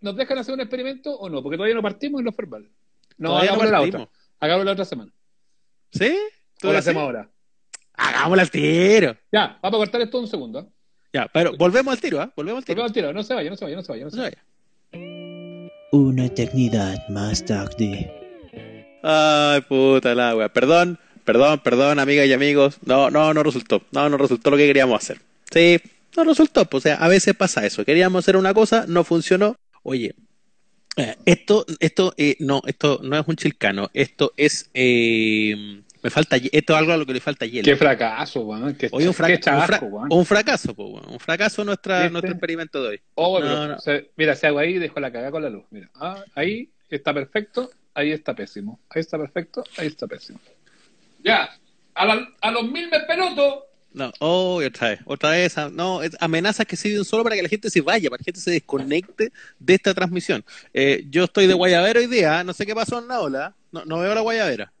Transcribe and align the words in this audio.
¿nos 0.00 0.16
dejan 0.16 0.38
hacer 0.38 0.54
un 0.54 0.60
experimento 0.60 1.14
o 1.16 1.28
no? 1.28 1.42
Porque 1.42 1.56
todavía 1.56 1.74
no 1.74 1.82
partimos 1.82 2.20
en 2.20 2.24
los 2.26 2.36
verbal. 2.36 2.68
No, 3.16 3.30
Todavía 3.30 3.50
no 3.50 3.54
hagámoslo 3.56 3.70
la 3.72 3.78
partimos. 3.78 4.02
otra. 4.08 4.18
Hagámoslo 4.40 4.64
la 4.64 4.72
otra 4.72 4.84
semana. 4.84 5.12
¿Sí? 5.92 6.16
¿Tú 6.60 6.68
O 6.68 6.72
la 6.72 6.78
hacemos 6.78 7.02
ahora. 7.02 7.28
Hagámosla 7.94 8.42
al 8.42 8.50
tiro. 8.50 9.16
Ya, 9.32 9.58
vamos 9.62 9.78
a 9.78 9.80
cortar 9.82 10.00
esto 10.02 10.20
un 10.20 10.28
segundo. 10.28 10.60
¿eh? 10.60 10.66
Ya, 11.12 11.26
pero 11.32 11.56
volvemos 11.56 11.92
al 11.92 12.00
tiro, 12.00 12.20
¿ah? 12.20 12.32
Volvemos 12.36 12.58
al 12.58 12.64
tiro. 12.64 12.74
Volvemos 12.76 12.90
al 12.90 12.94
tiro. 12.94 13.12
No 13.12 13.22
se 13.22 13.34
vaya, 13.34 13.50
no 13.50 13.56
se 13.56 13.64
vaya, 13.64 13.76
no 13.76 13.82
se 13.82 13.92
vaya. 13.92 14.04
No 14.04 14.10
se 14.10 14.16
No 14.16 14.22
vaya. 14.22 14.36
se 14.92 14.98
vaya. 14.98 15.70
Una 15.92 16.26
eternidad 16.26 17.08
más 17.08 17.44
tarde. 17.44 18.12
Ay, 19.02 19.60
puta 19.62 20.14
la 20.14 20.36
wea. 20.36 20.48
Perdón, 20.52 20.98
perdón, 21.24 21.60
perdón, 21.64 21.98
amigas 21.98 22.26
y 22.26 22.32
amigos. 22.32 22.78
No, 22.84 23.10
no, 23.10 23.32
no 23.34 23.42
resultó. 23.42 23.82
No, 23.92 24.08
no 24.08 24.16
resultó 24.18 24.50
lo 24.50 24.56
que 24.56 24.66
queríamos 24.66 25.02
hacer. 25.02 25.20
Sí, 25.50 25.80
no 26.16 26.24
resultó. 26.24 26.66
Pues, 26.66 26.82
o 26.82 26.88
sea, 26.88 26.96
a 26.96 27.08
veces 27.08 27.34
pasa 27.34 27.64
eso. 27.64 27.84
Queríamos 27.84 28.24
hacer 28.24 28.36
una 28.36 28.52
cosa, 28.54 28.84
no 28.86 29.02
funcionó. 29.02 29.56
Oye, 29.88 30.14
eh, 30.96 31.16
esto, 31.24 31.64
esto, 31.80 32.12
eh, 32.18 32.36
no, 32.40 32.60
esto 32.66 33.00
no 33.02 33.18
es 33.18 33.26
un 33.26 33.36
chilcano. 33.36 33.88
Esto 33.94 34.32
es, 34.36 34.68
eh, 34.74 35.80
me 36.02 36.10
falta, 36.10 36.36
esto 36.36 36.72
es 36.74 36.78
algo 36.78 36.92
a 36.92 36.96
lo 36.98 37.06
que 37.06 37.14
le 37.14 37.20
falta 37.20 37.46
hielo. 37.46 37.64
Qué 37.64 37.74
fracaso, 37.76 38.40
weón. 38.42 38.74
Qué, 38.74 38.88
Oye, 38.92 39.06
un, 39.06 39.12
qué 39.12 39.16
fraca- 39.16 39.34
un, 39.34 39.40
chasco, 39.40 39.66
fra- 39.66 39.80
weón. 39.80 40.08
un 40.12 40.26
fracaso, 40.26 40.74
po, 40.74 40.86
weón. 40.88 41.08
un 41.12 41.18
fracaso 41.20 41.64
nuestra, 41.64 42.00
¿Viste? 42.00 42.12
nuestro 42.12 42.32
experimento 42.32 42.82
de 42.82 42.88
hoy. 42.90 43.00
Oh, 43.14 43.38
No, 43.38 43.44
pero 43.46 43.66
no. 43.68 43.78
se- 43.80 44.10
mira, 44.16 44.36
si 44.36 44.46
hago 44.46 44.58
ahí, 44.58 44.74
dejo 44.78 45.00
la 45.00 45.10
cagada 45.10 45.30
con 45.30 45.42
la 45.42 45.48
luz. 45.50 45.64
Mira, 45.70 45.88
ah, 45.94 46.22
ahí 46.34 46.68
está 46.90 47.14
perfecto, 47.14 47.70
ahí 47.94 48.10
está 48.12 48.34
pésimo. 48.34 48.80
Ahí 48.90 49.00
está 49.00 49.16
perfecto, 49.18 49.64
ahí 49.78 49.86
está 49.86 50.06
pésimo. 50.06 50.38
Ya, 51.24 51.48
a, 51.94 52.04
la- 52.04 52.28
a 52.40 52.50
los 52.50 52.64
mil 52.70 52.90
me 52.90 53.00
peloto. 53.00 53.64
No, 53.92 54.12
oh, 54.20 54.60
otra 54.64 54.90
vez, 54.90 55.00
otra 55.06 55.30
vez, 55.30 55.56
ah, 55.58 55.70
no, 55.72 56.00
amenazas 56.20 56.66
que 56.66 56.76
sirven 56.76 57.04
solo 57.04 57.24
para 57.24 57.36
que 57.36 57.42
la 57.42 57.48
gente 57.48 57.70
se 57.70 57.80
vaya, 57.80 58.10
para 58.10 58.18
que 58.18 58.22
la 58.22 58.26
gente 58.26 58.40
se 58.40 58.50
desconecte 58.50 59.32
de 59.58 59.74
esta 59.74 59.94
transmisión. 59.94 60.44
Eh, 60.74 61.04
yo 61.08 61.24
estoy 61.24 61.46
de 61.46 61.54
guayabera 61.54 61.98
hoy 61.98 62.06
día, 62.06 62.44
no 62.44 62.52
sé 62.52 62.66
qué 62.66 62.74
pasó 62.74 62.98
en 62.98 63.08
la 63.08 63.20
ola, 63.20 63.54
no, 63.72 63.84
no 63.86 63.98
veo 63.98 64.14
la 64.14 64.20
guayabera. 64.20 64.72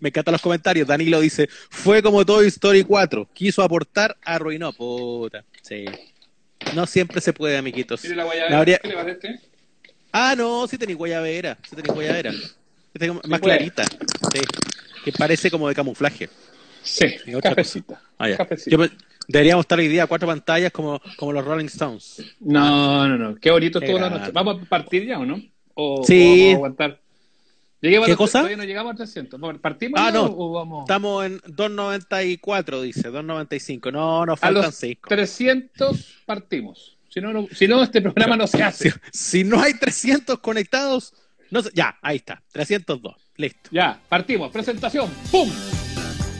Me 0.00 0.10
encantan 0.10 0.32
los 0.32 0.40
comentarios, 0.42 0.86
Danilo 0.86 1.20
dice, 1.20 1.48
fue 1.70 2.02
como 2.02 2.24
Toy 2.24 2.46
Story 2.48 2.84
4, 2.84 3.28
quiso 3.32 3.62
aportar, 3.62 4.16
arruinó, 4.22 4.72
puta, 4.72 5.44
sí. 5.62 5.86
No 6.74 6.86
siempre 6.86 7.20
se 7.20 7.32
puede, 7.32 7.56
amiguitos. 7.56 8.02
Mire 8.04 8.16
la 8.16 8.24
guayabera. 8.24 8.58
habría- 8.58 8.78
¿Qué 8.78 8.88
le 8.88 8.94
parece 8.94 9.28
este? 9.28 9.40
Ah, 10.12 10.34
no, 10.36 10.68
sí 10.68 10.76
tenéis 10.78 10.98
guayabera, 10.98 11.58
sí 11.68 11.74
tenéis 11.74 11.94
guayabera. 11.94 12.32
Es 12.94 13.26
más 13.26 13.40
clarita, 13.40 13.84
sí, 13.84 14.40
que 15.04 15.12
parece 15.12 15.50
como 15.50 15.66
de 15.68 15.74
camuflaje. 15.74 16.28
Sí, 16.82 17.06
otra 17.34 17.50
cafecita. 17.50 18.00
Ah, 18.18 18.28
ya. 18.28 18.36
Cafecito. 18.36 18.70
Yo 18.70 18.78
pe- 18.78 18.94
deberíamos 19.28 19.64
estar 19.64 19.78
hoy 19.78 19.88
día 19.88 20.04
a 20.04 20.06
cuatro 20.06 20.26
pantallas 20.28 20.72
como, 20.72 21.00
como 21.16 21.32
los 21.32 21.44
Rolling 21.44 21.66
Stones. 21.66 22.22
No, 22.40 23.06
no, 23.08 23.16
no. 23.18 23.34
Qué 23.36 23.50
bonito 23.50 23.78
estuvo 23.80 23.98
la 23.98 24.10
noche. 24.10 24.30
¿Vamos 24.32 24.62
a 24.62 24.64
partir 24.68 25.06
ya 25.06 25.18
o 25.18 25.26
no? 25.26 25.40
O, 25.74 26.02
Sí. 26.04 26.20
o 26.22 26.28
vamos 26.28 26.52
a 26.52 26.56
aguantar. 26.56 26.98
¿Qué 27.80 27.96
a 27.96 28.16
cosa? 28.16 28.38
Todavía 28.38 28.56
no 28.58 28.64
llegamos 28.64 28.92
a 28.92 28.96
300. 28.96 29.40
Vamos, 29.40 29.60
¿Partimos 29.60 30.00
Ah, 30.00 30.06
ya 30.06 30.12
no. 30.12 30.24
o 30.26 30.52
vamos? 30.52 30.82
Estamos 30.84 31.26
en 31.26 31.40
2.94, 31.40 32.80
dice, 32.80 33.10
2.95. 33.10 33.90
No, 33.90 34.24
nos 34.24 34.34
A 34.34 34.36
faltan 34.40 34.62
los 34.64 34.74
6. 34.76 34.98
300 35.08 36.22
partimos. 36.24 36.96
Si 37.08 37.20
no, 37.20 37.32
no- 37.32 37.48
si 37.52 37.66
no, 37.66 37.82
este 37.82 38.00
programa 38.00 38.36
no 38.36 38.46
se 38.46 38.62
hace. 38.62 38.92
si 39.12 39.42
no 39.42 39.60
hay 39.60 39.74
300 39.74 40.38
conectados, 40.38 41.12
no 41.50 41.60
ya, 41.74 41.98
ahí 42.02 42.16
está, 42.18 42.40
302. 42.52 43.16
Listo. 43.36 43.70
Ya, 43.72 43.98
partimos. 44.08 44.52
Presentación. 44.52 45.10
¡Pum! 45.32 45.50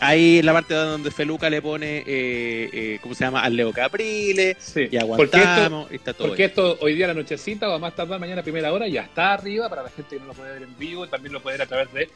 Ahí 0.00 0.42
la 0.42 0.52
parte 0.52 0.74
donde 0.74 1.10
Feluca 1.10 1.50
le 1.50 1.60
pone, 1.60 1.98
eh, 1.98 2.70
eh, 2.72 2.98
¿cómo 3.02 3.14
se 3.14 3.24
llama? 3.24 3.40
Al 3.42 3.56
Leo 3.56 3.72
Caprile. 3.72 4.56
Sí. 4.58 4.88
Y 4.90 4.98
Porque 4.98 5.38
esto, 5.38 5.48
aguantamos. 5.48 5.90
y 5.90 5.96
está 5.96 6.12
todo 6.12 6.28
porque 6.28 6.44
esto 6.44 6.78
hoy 6.80 6.94
día 6.94 7.06
a 7.06 7.08
la 7.08 7.14
nochecita 7.14 7.68
o 7.68 7.72
a 7.74 7.78
más 7.78 7.94
tardar 7.96 8.20
mañana 8.20 8.40
a 8.40 8.44
primera 8.44 8.72
hora 8.72 8.86
ya 8.88 9.02
está 9.02 9.34
arriba 9.34 9.68
para 9.68 9.82
la 9.82 9.90
gente 9.90 10.16
que 10.16 10.20
no 10.20 10.26
lo 10.26 10.34
puede 10.34 10.52
ver 10.54 10.62
en 10.62 10.78
vivo 10.78 11.04
y 11.04 11.08
también 11.08 11.32
lo 11.32 11.42
puede 11.42 11.58
ver 11.58 11.66
a 11.66 11.68
través 11.68 11.92
de 11.92 12.08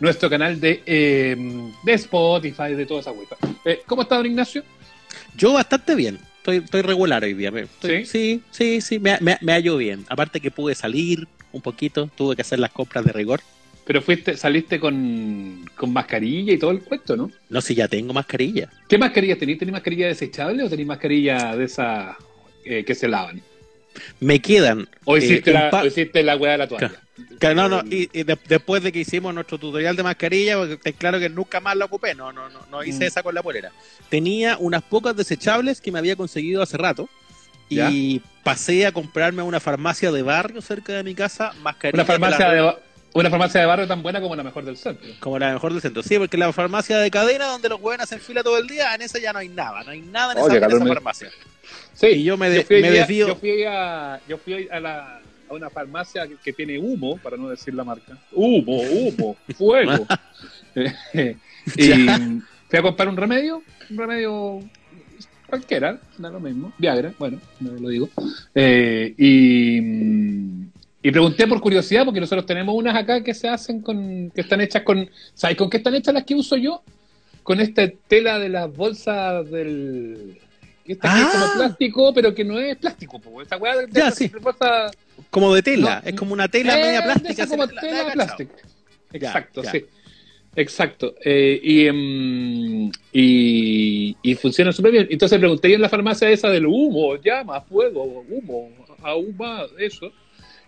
nuestro 0.00 0.28
canal 0.28 0.60
de, 0.60 0.82
eh, 0.86 1.36
de 1.84 1.92
Spotify, 1.94 2.74
de 2.74 2.86
toda 2.86 3.00
esa 3.00 3.12
wifi. 3.12 3.34
Eh, 3.64 3.82
¿Cómo 3.86 4.02
está 4.02 4.16
don 4.16 4.26
Ignacio? 4.26 4.62
Yo 5.36 5.52
bastante 5.52 5.94
bien. 5.94 6.18
Estoy, 6.38 6.58
estoy 6.58 6.82
regular 6.82 7.22
hoy 7.22 7.34
día. 7.34 7.52
sí, 8.06 8.42
sí, 8.50 8.80
sí, 8.80 8.98
me, 8.98 9.18
me, 9.20 9.38
me 9.40 9.52
hallo 9.52 9.76
bien. 9.76 10.04
Aparte 10.08 10.40
que 10.40 10.50
pude 10.50 10.74
salir 10.74 11.28
un 11.52 11.60
poquito, 11.60 12.08
tuve 12.16 12.36
que 12.36 12.42
hacer 12.42 12.58
las 12.58 12.70
compras 12.72 13.04
de 13.04 13.12
rigor. 13.12 13.40
Pero 13.90 14.02
fuiste, 14.02 14.36
saliste 14.36 14.78
con, 14.78 15.68
con 15.76 15.92
mascarilla 15.92 16.52
y 16.52 16.58
todo 16.60 16.70
el 16.70 16.78
cuento, 16.78 17.16
¿no? 17.16 17.28
No, 17.48 17.60
si 17.60 17.74
ya 17.74 17.88
tengo 17.88 18.12
mascarilla. 18.12 18.68
¿Qué 18.88 18.96
mascarilla 18.96 19.36
tenéis? 19.36 19.58
¿Tenéis 19.58 19.72
mascarilla 19.72 20.06
desechable 20.06 20.62
o 20.62 20.68
tenéis 20.70 20.86
mascarilla 20.86 21.56
de 21.56 21.64
esas 21.64 22.14
eh, 22.64 22.84
que 22.84 22.94
se 22.94 23.08
lavan? 23.08 23.42
Me 24.20 24.38
quedan. 24.40 24.86
¿O 25.04 25.16
eh, 25.16 25.18
hiciste, 25.24 25.52
la, 25.52 25.70
pa- 25.70 25.82
o 25.82 25.86
hiciste 25.86 26.22
la 26.22 26.36
weá 26.36 26.52
de 26.52 26.58
la 26.58 26.68
toalla? 26.68 26.92
que 27.40 27.52
no, 27.52 27.68
no, 27.68 27.82
y, 27.90 28.08
y 28.12 28.22
de- 28.22 28.38
después 28.48 28.80
de 28.84 28.92
que 28.92 29.00
hicimos 29.00 29.34
nuestro 29.34 29.58
tutorial 29.58 29.96
de 29.96 30.04
mascarilla, 30.04 30.56
porque 30.56 30.92
claro 30.92 31.18
que 31.18 31.28
nunca 31.28 31.58
más 31.58 31.74
la 31.76 31.86
ocupé, 31.86 32.14
no, 32.14 32.32
no, 32.32 32.48
no, 32.48 32.60
no 32.70 32.84
hice 32.84 33.00
Mm. 33.06 33.08
esa 33.08 33.22
con 33.24 33.34
la 33.34 33.42
polera. 33.42 33.72
Tenía 34.08 34.56
unas 34.58 34.82
pocas 34.84 35.16
desechables 35.16 35.80
que 35.80 35.90
me 35.90 35.98
había 35.98 36.14
conseguido 36.14 36.62
hace 36.62 36.76
rato 36.76 37.08
¿Ya? 37.68 37.90
y 37.90 38.22
pasé 38.44 38.86
a 38.86 38.92
comprarme 38.92 39.40
a 39.42 39.44
una 39.46 39.58
farmacia 39.58 40.12
de 40.12 40.22
barrio 40.22 40.62
cerca 40.62 40.92
de 40.92 41.02
mi 41.02 41.16
casa 41.16 41.52
mascarilla. 41.60 41.96
Una 41.96 42.04
farmacia 42.04 42.46
la- 42.46 42.54
de, 42.54 42.60
ba- 42.60 42.78
una 43.12 43.30
farmacia 43.30 43.60
de 43.60 43.66
barrio 43.66 43.86
tan 43.88 44.02
buena 44.02 44.20
como 44.20 44.36
la 44.36 44.42
mejor 44.42 44.64
del 44.64 44.76
centro. 44.76 45.08
Como 45.20 45.38
la 45.38 45.52
mejor 45.52 45.72
del 45.72 45.82
centro. 45.82 46.02
Sí, 46.02 46.18
porque 46.18 46.36
la 46.36 46.52
farmacia 46.52 46.98
de 46.98 47.10
cadena 47.10 47.46
donde 47.46 47.68
los 47.68 47.80
hueones 47.80 48.04
hacen 48.04 48.20
fila 48.20 48.42
todo 48.42 48.58
el 48.58 48.66
día, 48.66 48.94
en 48.94 49.02
esa 49.02 49.18
ya 49.18 49.32
no 49.32 49.38
hay 49.40 49.48
nada, 49.48 49.82
no 49.84 49.90
hay 49.90 50.00
nada 50.00 50.32
en 50.32 50.38
Oh, 50.38 50.46
esa, 50.48 50.56
en 50.56 50.64
esa 50.72 50.86
farmacia. 50.86 51.30
Sí, 51.94 52.06
Y 52.06 52.24
yo 52.24 52.36
me, 52.36 52.48
de- 52.50 52.64
fui 52.64 52.80
me 52.80 52.90
día- 52.90 53.00
desvío. 53.00 53.28
Yo 53.28 53.36
fui 53.36 53.64
a, 53.64 54.20
yo 54.28 54.38
fui 54.38 54.68
a, 54.70 54.80
la, 54.80 55.20
a 55.48 55.54
una 55.54 55.70
farmacia 55.70 56.26
que, 56.28 56.36
que 56.36 56.52
tiene 56.52 56.78
humo, 56.78 57.16
para 57.18 57.36
no 57.36 57.48
decir 57.48 57.74
la 57.74 57.84
marca. 57.84 58.16
Humo, 58.32 58.80
humo, 58.80 59.36
fuego. 59.56 60.06
Y 61.76 61.92
fui 62.68 62.78
a 62.78 62.82
comprar 62.82 63.08
un 63.08 63.16
remedio, 63.16 63.62
un 63.90 63.96
remedio 63.98 64.60
cualquiera, 65.46 65.98
da 66.16 66.30
lo 66.30 66.38
mismo, 66.40 66.72
Viagra, 66.78 67.12
bueno, 67.18 67.40
no 67.58 67.72
lo 67.72 67.88
digo. 67.88 68.08
Eh, 68.54 69.12
y, 69.18 69.80
mm, 69.80 70.69
y 71.02 71.10
pregunté 71.10 71.46
por 71.46 71.60
curiosidad, 71.60 72.04
porque 72.04 72.20
nosotros 72.20 72.44
tenemos 72.46 72.74
unas 72.74 72.94
acá 72.94 73.22
que 73.22 73.32
se 73.34 73.48
hacen 73.48 73.80
con, 73.80 74.30
que 74.30 74.40
están 74.42 74.60
hechas 74.60 74.82
con, 74.82 75.08
¿sabes 75.34 75.56
con 75.56 75.70
qué 75.70 75.78
están 75.78 75.94
hechas 75.94 76.12
las 76.14 76.24
que 76.24 76.34
uso 76.34 76.56
yo? 76.56 76.82
Con 77.42 77.58
esta 77.60 77.88
tela 78.06 78.38
de 78.38 78.48
las 78.50 78.74
bolsas 78.74 79.50
del... 79.50 80.38
que 80.84 80.92
Esta 80.92 81.14
que 81.14 81.20
es 81.22 81.26
como 81.28 81.44
Ah. 81.44 81.52
plástico, 81.56 82.12
pero 82.14 82.34
que 82.34 82.44
no 82.44 82.58
es 82.58 82.76
plástico, 82.76 83.18
po. 83.18 83.40
esa 83.40 83.56
weá 83.56 83.76
de, 83.76 83.86
de 83.86 83.92
Ya, 84.00 84.10
sí. 84.10 84.30
Como 85.30 85.54
de 85.54 85.62
tela, 85.62 86.02
No, 86.04 86.08
es 86.10 86.14
como 86.16 86.32
una 86.34 86.48
tela 86.48 86.78
eh, 86.78 86.82
media 86.82 87.02
plástica. 87.04 87.46
como 87.46 87.66
tela 87.68 88.12
plástica. 88.12 88.54
Exacto, 89.12 89.62
ya. 89.62 89.70
sí. 89.72 89.84
Exacto. 90.56 91.14
Eh, 91.24 91.60
y, 91.62 91.88
y, 93.12 94.16
y 94.22 94.34
funciona 94.34 94.72
súper 94.72 94.92
bien. 94.92 95.06
Entonces 95.10 95.38
pregunté 95.38 95.68
yo 95.70 95.76
en 95.76 95.82
la 95.82 95.88
farmacia 95.88 96.28
esa 96.28 96.48
del 96.50 96.66
humo, 96.66 97.16
llama, 97.16 97.60
fuego, 97.62 98.02
humo, 98.28 98.68
ahuma, 99.02 99.62
eso. 99.78 100.12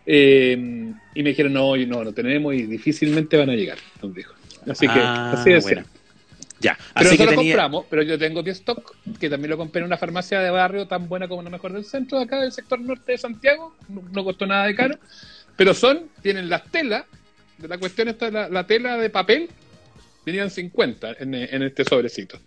Eh, 0.06 0.52
y 1.14 1.22
me 1.22 1.28
dijeron, 1.30 1.52
no, 1.52 1.76
no, 1.76 2.04
no 2.04 2.12
tenemos 2.12 2.54
y 2.54 2.62
difícilmente 2.62 3.36
van 3.36 3.50
a 3.50 3.54
llegar, 3.54 3.78
nos 4.02 4.14
dijo. 4.14 4.34
Así 4.68 4.86
que, 4.86 4.94
Ah, 4.98 5.32
así 5.32 5.52
es. 5.52 5.62
bueno. 5.64 5.84
Ya, 6.60 6.76
Pero 6.94 7.08
así 7.08 7.16
que 7.16 7.24
nosotros 7.24 7.28
tenía... 7.40 7.54
compramos, 7.54 7.86
pero 7.90 8.02
yo 8.02 8.16
tengo 8.18 8.44
que 8.44 8.50
stock, 8.50 8.94
que 9.18 9.28
también 9.28 9.50
lo 9.50 9.56
compré 9.56 9.80
en 9.80 9.86
una 9.86 9.96
farmacia 9.98 10.38
de 10.40 10.48
barrio 10.50 10.86
tan 10.86 11.08
buena 11.08 11.26
como 11.26 11.42
la 11.42 11.50
mejor 11.50 11.72
del 11.72 11.84
centro, 11.84 12.18
de 12.18 12.24
acá 12.24 12.40
del 12.40 12.52
sector 12.52 12.80
norte 12.80 13.12
de 13.12 13.18
Santiago, 13.18 13.74
no, 13.88 14.02
no 14.12 14.22
costó 14.24 14.46
nada 14.46 14.66
de 14.66 14.76
caro, 14.76 14.96
pero 15.56 15.74
son, 15.74 16.08
tienen 16.22 16.48
las 16.48 16.62
telas, 16.70 17.04
de 17.58 17.66
la 17.66 17.78
cuestión 17.78 18.08
esta, 18.08 18.30
la, 18.30 18.48
la 18.48 18.64
tela 18.64 18.96
de 18.96 19.10
papel, 19.10 19.48
venían 20.24 20.50
50 20.50 21.16
en, 21.18 21.34
en 21.34 21.62
este 21.64 21.84
sobrecito. 21.84 22.38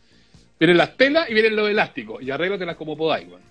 Vienen 0.57 0.77
las 0.77 0.95
telas 0.95 1.29
y 1.29 1.33
vienen 1.33 1.53
los 1.57 1.69
elásticos, 1.69 2.23
y 2.23 2.31
arréglatelas 2.31 2.77
como 2.77 2.95
podáis, 2.95 3.27
weón. 3.27 3.41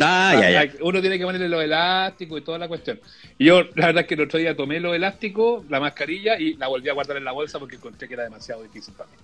Ah, 0.00 0.36
ya, 0.40 0.64
ya. 0.64 0.72
Uno 0.82 1.00
tiene 1.00 1.18
que 1.18 1.24
ponerle 1.24 1.48
los 1.48 1.62
elásticos 1.62 2.40
y 2.40 2.44
toda 2.44 2.58
la 2.58 2.68
cuestión. 2.68 3.00
Y 3.36 3.46
yo, 3.46 3.62
la 3.74 3.86
verdad 3.86 4.02
es 4.02 4.06
que 4.06 4.14
el 4.14 4.20
otro 4.22 4.38
día 4.38 4.54
tomé 4.56 4.78
los 4.80 4.94
elásticos, 4.94 5.68
la 5.68 5.80
mascarilla, 5.80 6.38
y 6.38 6.54
la 6.54 6.68
volví 6.68 6.88
a 6.88 6.92
guardar 6.92 7.16
en 7.16 7.24
la 7.24 7.32
bolsa 7.32 7.58
porque 7.58 7.76
encontré 7.76 8.06
que 8.06 8.14
era 8.14 8.22
demasiado 8.24 8.62
difícil 8.62 8.94
para 8.94 9.10
mí. 9.10 9.16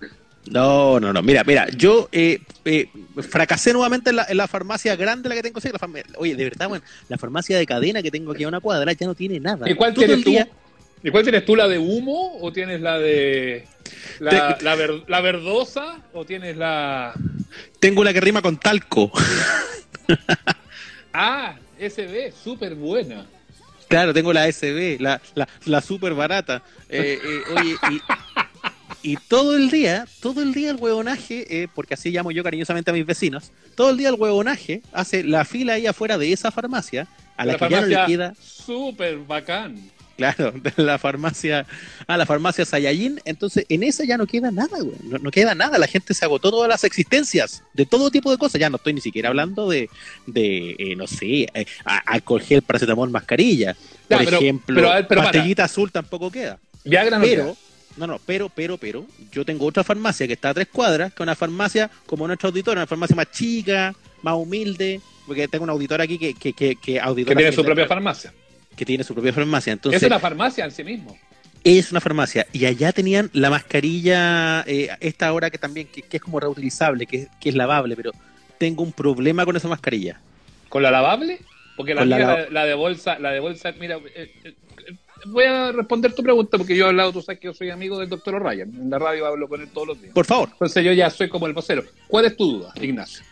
No, 0.51 0.99
no, 0.99 1.11
no. 1.13 1.21
Mira, 1.23 1.43
mira, 1.43 1.67
yo 1.69 2.07
eh, 2.11 2.39
eh, 2.65 2.87
fracasé 3.29 3.73
nuevamente 3.73 4.11
en 4.11 4.17
la, 4.17 4.25
en 4.29 4.37
la 4.37 4.47
farmacia 4.47 4.95
grande, 4.95 5.29
la 5.29 5.35
que 5.35 5.41
tengo. 5.43 5.59
la 5.59 6.03
Oye, 6.17 6.35
de 6.35 6.43
verdad, 6.43 6.67
bueno, 6.69 6.83
la 7.09 7.17
farmacia 7.17 7.57
de 7.57 7.65
cadena 7.65 8.03
que 8.03 8.11
tengo 8.11 8.31
aquí 8.33 8.43
a 8.43 8.47
una 8.47 8.59
cuadra 8.59 8.91
ya 8.93 9.07
no 9.07 9.15
tiene 9.15 9.39
nada. 9.39 9.69
¿Y 9.69 9.73
cuál 9.75 9.93
Todo 9.93 10.05
tienes 10.05 10.23
tú? 10.23 10.29
día- 10.31 10.47
¿Y 11.03 11.11
cuál 11.11 11.23
tienes 11.23 11.45
tú, 11.45 11.55
la 11.55 11.67
de 11.67 11.77
humo 11.77 12.37
o 12.41 12.51
tienes 12.51 12.81
la 12.81 12.97
de 12.97 13.67
la, 14.19 14.57
la, 14.61 14.75
ver- 14.75 15.03
la 15.07 15.21
verdosa 15.21 16.01
o 16.13 16.25
tienes 16.25 16.57
la 16.57 17.13
Tengo 17.79 18.03
la 18.03 18.11
que 18.11 18.21
rima 18.21 18.41
con 18.41 18.57
talco. 18.57 19.11
Ah, 21.17 21.55
SB, 21.79 22.33
súper 22.43 22.75
buena. 22.75 23.25
Claro, 23.87 24.13
tengo 24.13 24.33
la 24.33 24.51
SB, 24.51 24.97
la, 24.99 25.21
la, 25.35 25.47
la 25.65 25.81
super 25.81 26.13
barata. 26.13 26.61
Eh, 26.89 27.19
eh, 27.23 27.41
oye, 27.55 27.75
y, 29.03 29.11
y 29.13 29.17
todo 29.17 29.55
el 29.55 29.69
día, 29.69 30.05
todo 30.21 30.41
el 30.41 30.53
día 30.53 30.71
el 30.71 30.77
huevonaje, 30.77 31.45
eh, 31.63 31.67
porque 31.73 31.93
así 31.93 32.09
llamo 32.11 32.31
yo 32.31 32.43
cariñosamente 32.43 32.91
a 32.91 32.93
mis 32.93 33.05
vecinos, 33.05 33.51
todo 33.75 33.91
el 33.91 33.97
día 33.97 34.09
el 34.09 34.15
huevonaje 34.15 34.81
hace 34.91 35.23
la 35.23 35.45
fila 35.45 35.73
ahí 35.73 35.87
afuera 35.87 36.17
de 36.17 36.33
esa 36.33 36.51
farmacia, 36.51 37.07
a 37.37 37.45
la, 37.45 37.53
La 37.53 37.59
que 37.59 37.69
ya 37.69 37.81
no 37.81 37.87
le 37.87 37.95
farmacia- 37.95 38.05
queda, 38.07 38.33
Súper 38.41 39.17
bacán. 39.19 39.91
Claro, 40.17 40.51
de 40.51 40.83
la 40.83 40.97
farmacia, 40.97 41.65
a 42.07 42.17
la 42.17 42.25
farmacia 42.25 42.65
Sayayin, 42.65 43.19
entonces 43.25 43.65
en 43.69 43.83
esa 43.83 44.03
ya 44.05 44.17
no 44.17 44.25
queda 44.25 44.51
nada, 44.51 44.79
güey, 44.79 44.95
no, 45.03 45.17
no 45.17 45.31
queda 45.31 45.55
nada, 45.55 45.77
la 45.77 45.87
gente 45.87 46.13
se 46.13 46.23
agotó 46.25 46.51
todas 46.51 46.69
las 46.69 46.83
existencias 46.83 47.63
de 47.73 47.85
todo 47.85 48.09
tipo 48.11 48.31
de 48.31 48.37
cosas, 48.37 48.59
ya 48.59 48.69
no 48.69 48.77
estoy 48.77 48.93
ni 48.93 49.01
siquiera 49.01 49.29
hablando 49.29 49.69
de, 49.69 49.89
de 50.27 50.75
eh, 50.79 50.95
no 50.95 51.07
sé, 51.07 51.47
eh, 51.53 51.65
alcohol 52.05 52.41
gel, 52.41 52.61
paracetamol, 52.61 53.09
mascarilla, 53.09 53.75
Ya, 54.09 54.17
por 54.17 54.25
pero- 54.25 54.37
ejemplo, 54.37 54.75
pero, 54.75 54.89
ver, 54.89 55.07
pero 55.07 55.21
para. 55.21 55.31
pastillita 55.31 55.63
azul 55.65 55.91
tampoco 55.91 56.31
queda. 56.31 56.59
Viagra 56.83 57.17
no 57.17 57.25
Pero, 57.25 57.43
queda. 57.43 57.53
no, 57.97 58.07
no, 58.07 58.19
pero, 58.25 58.49
pero, 58.49 58.77
pero, 58.77 59.05
yo 59.31 59.43
tengo 59.43 59.65
otra 59.65 59.83
farmacia 59.83 60.27
que 60.27 60.33
está 60.33 60.49
a 60.49 60.53
tres 60.53 60.67
cuadras, 60.71 61.11
que 61.13 61.23
es 61.23 61.25
una 61.25 61.35
farmacia 61.35 61.89
como 62.05 62.27
nuestra 62.27 62.49
auditora, 62.49 62.81
una 62.81 62.87
farmacia 62.87 63.15
más 63.15 63.31
chica, 63.31 63.95
más 64.21 64.35
humilde, 64.35 65.01
porque 65.25 65.47
tengo 65.47 65.63
una 65.63 65.73
auditora 65.73 66.03
aquí 66.03 66.19
que, 66.19 66.33
que, 66.35 66.53
que, 66.53 66.75
que 66.75 66.81
que 66.93 66.99
auditora 66.99 67.35
tiene 67.37 67.49
que- 67.49 67.55
su 67.55 67.63
propia 67.65 67.87
farmacia. 67.87 68.31
Que 68.75 68.85
tiene 68.85 69.03
su 69.03 69.13
propia 69.13 69.33
farmacia. 69.33 69.73
Entonces, 69.73 70.01
es 70.01 70.07
una 70.07 70.19
farmacia 70.19 70.65
en 70.65 70.71
sí 70.71 70.83
mismo. 70.83 71.17
es 71.63 71.91
una 71.91 72.01
farmacia. 72.01 72.45
Y 72.53 72.65
allá 72.65 72.91
tenían 72.91 73.29
la 73.33 73.49
mascarilla, 73.49 74.61
eh, 74.67 74.89
esta 74.99 75.27
ahora 75.27 75.49
que 75.49 75.57
también, 75.57 75.87
que, 75.87 76.01
que 76.01 76.17
es 76.17 76.23
como 76.23 76.39
reutilizable, 76.39 77.05
que, 77.05 77.27
que 77.39 77.49
es 77.49 77.55
lavable, 77.55 77.95
pero 77.95 78.11
tengo 78.57 78.83
un 78.83 78.91
problema 78.93 79.45
con 79.45 79.55
esa 79.55 79.67
mascarilla. 79.67 80.19
¿Con 80.69 80.83
la 80.83 80.91
lavable? 80.91 81.39
Porque 81.77 81.93
la, 81.93 82.05
de 82.05 82.73
bolsa, 82.73 83.19
la 83.19 83.31
de 83.31 83.39
bolsa, 83.39 83.73
mira, 83.79 83.97
eh, 84.15 84.31
eh, 84.43 84.53
voy 85.25 85.43
a 85.45 85.71
responder 85.73 86.13
tu 86.13 86.23
pregunta 86.23 86.57
porque 86.57 86.75
yo 86.75 86.85
he 86.85 86.89
hablado, 86.89 87.11
tú 87.11 87.21
sabes 87.21 87.39
que 87.39 87.47
yo 87.47 87.53
soy 87.53 87.69
amigo 87.69 87.99
del 87.99 88.07
doctor 88.09 88.35
O'Ryan. 88.35 88.69
En 88.73 88.89
la 88.89 88.97
radio 88.99 89.25
hablo 89.25 89.47
con 89.49 89.59
él 89.61 89.67
todos 89.73 89.87
los 89.89 90.01
días. 90.01 90.13
Por 90.13 90.25
favor. 90.25 90.49
Entonces 90.53 90.83
yo 90.85 90.93
ya 90.93 91.09
soy 91.09 91.27
como 91.29 91.47
el 91.47 91.53
vocero. 91.53 91.83
¿Cuál 92.07 92.25
es 92.25 92.37
tu 92.37 92.59
duda, 92.59 92.73
Ignacio? 92.81 93.23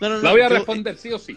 No, 0.00 0.08
no, 0.08 0.16
no. 0.16 0.22
La 0.22 0.30
voy 0.32 0.40
a 0.42 0.48
yo- 0.48 0.54
responder 0.54 0.96
sí 0.96 1.12
o 1.12 1.18
sí. 1.18 1.36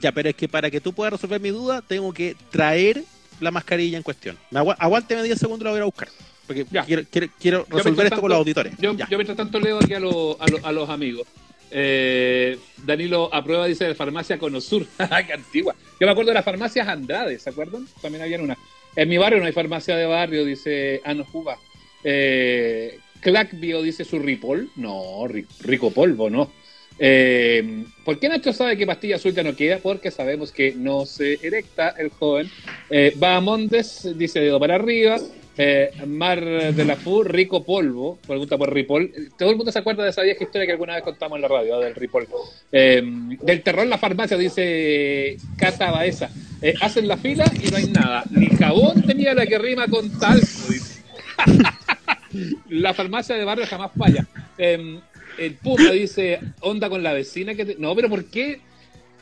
Ya, 0.00 0.12
pero 0.12 0.28
es 0.28 0.34
que 0.36 0.48
para 0.48 0.70
que 0.70 0.80
tú 0.80 0.92
puedas 0.92 1.12
resolver 1.12 1.40
mi 1.40 1.50
duda, 1.50 1.82
tengo 1.86 2.12
que 2.12 2.36
traer 2.50 3.02
la 3.40 3.50
mascarilla 3.50 3.96
en 3.96 4.02
cuestión. 4.02 4.36
Me 4.50 4.58
agua- 4.60 4.76
aguánteme 4.78 5.22
10 5.22 5.38
segundos, 5.38 5.64
la 5.64 5.70
voy 5.72 5.80
a 5.80 5.84
buscar. 5.84 6.08
Porque 6.46 6.64
Ya. 6.70 6.84
quiero, 6.84 7.02
quiero, 7.10 7.28
quiero 7.38 7.66
resolver 7.68 8.06
esto 8.06 8.20
con 8.20 8.30
los 8.30 8.38
auditores. 8.38 8.74
Yo, 8.78 8.94
yo 8.94 9.06
mientras 9.18 9.36
tanto 9.36 9.60
leo 9.60 9.78
aquí 9.78 9.94
a, 9.94 10.00
lo- 10.00 10.36
a, 10.40 10.46
lo- 10.48 10.66
a 10.66 10.72
los 10.72 10.88
amigos. 10.88 11.26
Eh, 11.70 12.58
Danilo 12.86 13.28
aprueba, 13.34 13.66
dice, 13.66 13.84
de 13.84 13.94
farmacia 13.94 14.38
Conosur. 14.38 14.86
¡Qué 15.26 15.32
antigua! 15.32 15.74
Yo 16.00 16.06
me 16.06 16.10
acuerdo 16.12 16.30
de 16.30 16.34
las 16.34 16.44
farmacias 16.44 16.88
Andrade, 16.88 17.38
¿se 17.38 17.50
acuerdan? 17.50 17.86
También 18.00 18.22
habían 18.22 18.40
una. 18.40 18.56
En 18.96 19.08
mi 19.08 19.18
barrio 19.18 19.38
no 19.40 19.44
hay 19.46 19.52
farmacia 19.52 19.94
de 19.96 20.06
barrio, 20.06 20.44
dice 20.44 21.00
Ano 21.04 21.24
Juba. 21.24 21.58
Eh, 22.02 22.98
Clackbio 23.20 23.82
dice 23.82 24.04
su 24.04 24.18
Ripol. 24.18 24.70
No, 24.76 25.24
ri- 25.28 25.46
rico 25.60 25.90
polvo, 25.90 26.30
no. 26.30 26.50
Eh, 26.98 27.84
¿Por 28.04 28.18
qué 28.18 28.28
Nacho 28.28 28.52
sabe 28.52 28.76
que 28.76 28.86
pastilla 28.86 29.16
azul 29.16 29.32
ya 29.34 29.42
no 29.42 29.54
queda? 29.54 29.78
Porque 29.78 30.10
sabemos 30.10 30.52
que 30.52 30.72
no 30.72 31.06
se 31.06 31.38
erecta 31.46 31.94
el 31.98 32.10
joven. 32.10 32.50
Eh, 32.90 33.12
Bahamondes 33.16 34.08
dice 34.16 34.40
dedo 34.40 34.58
para 34.58 34.76
arriba. 34.76 35.18
Eh, 35.60 35.90
Mar 36.06 36.40
de 36.72 36.84
la 36.84 36.94
Fu, 36.94 37.24
rico 37.24 37.64
polvo. 37.64 38.16
Pregunta 38.24 38.56
por 38.56 38.72
Ripoll. 38.72 39.12
Todo 39.36 39.50
el 39.50 39.56
mundo 39.56 39.72
se 39.72 39.80
acuerda 39.80 40.04
de 40.04 40.10
esa 40.10 40.22
vieja 40.22 40.44
historia 40.44 40.66
que 40.66 40.72
alguna 40.72 40.94
vez 40.94 41.02
contamos 41.02 41.36
en 41.36 41.42
la 41.42 41.48
radio, 41.48 41.74
¿no? 41.74 41.80
del 41.80 41.96
Ripoll. 41.96 42.28
Eh, 42.70 43.02
del 43.42 43.62
terror 43.62 43.82
en 43.82 43.90
la 43.90 43.98
farmacia, 43.98 44.36
dice 44.36 45.36
Cata 45.56 45.90
Baeza. 45.90 46.30
Eh, 46.62 46.74
hacen 46.80 47.08
la 47.08 47.16
fila 47.16 47.44
y 47.60 47.70
no 47.70 47.76
hay 47.76 47.86
nada. 47.88 48.22
Ni 48.30 48.46
jabón 48.46 49.02
tenía 49.02 49.34
la 49.34 49.46
que 49.46 49.58
rima 49.58 49.88
con 49.88 50.08
talco. 50.18 50.46
dice. 50.70 51.02
la 52.70 52.94
farmacia 52.94 53.34
de 53.34 53.44
barrio 53.44 53.66
jamás 53.66 53.90
falla. 53.98 54.26
Eh, 54.56 55.00
el 55.38 55.54
Puma 55.54 55.90
dice, 55.92 56.40
onda 56.60 56.88
con 56.88 57.02
la 57.02 57.12
vecina 57.12 57.54
que... 57.54 57.64
te- 57.64 57.76
No, 57.78 57.94
pero 57.94 58.08
¿por 58.08 58.24
qué 58.26 58.60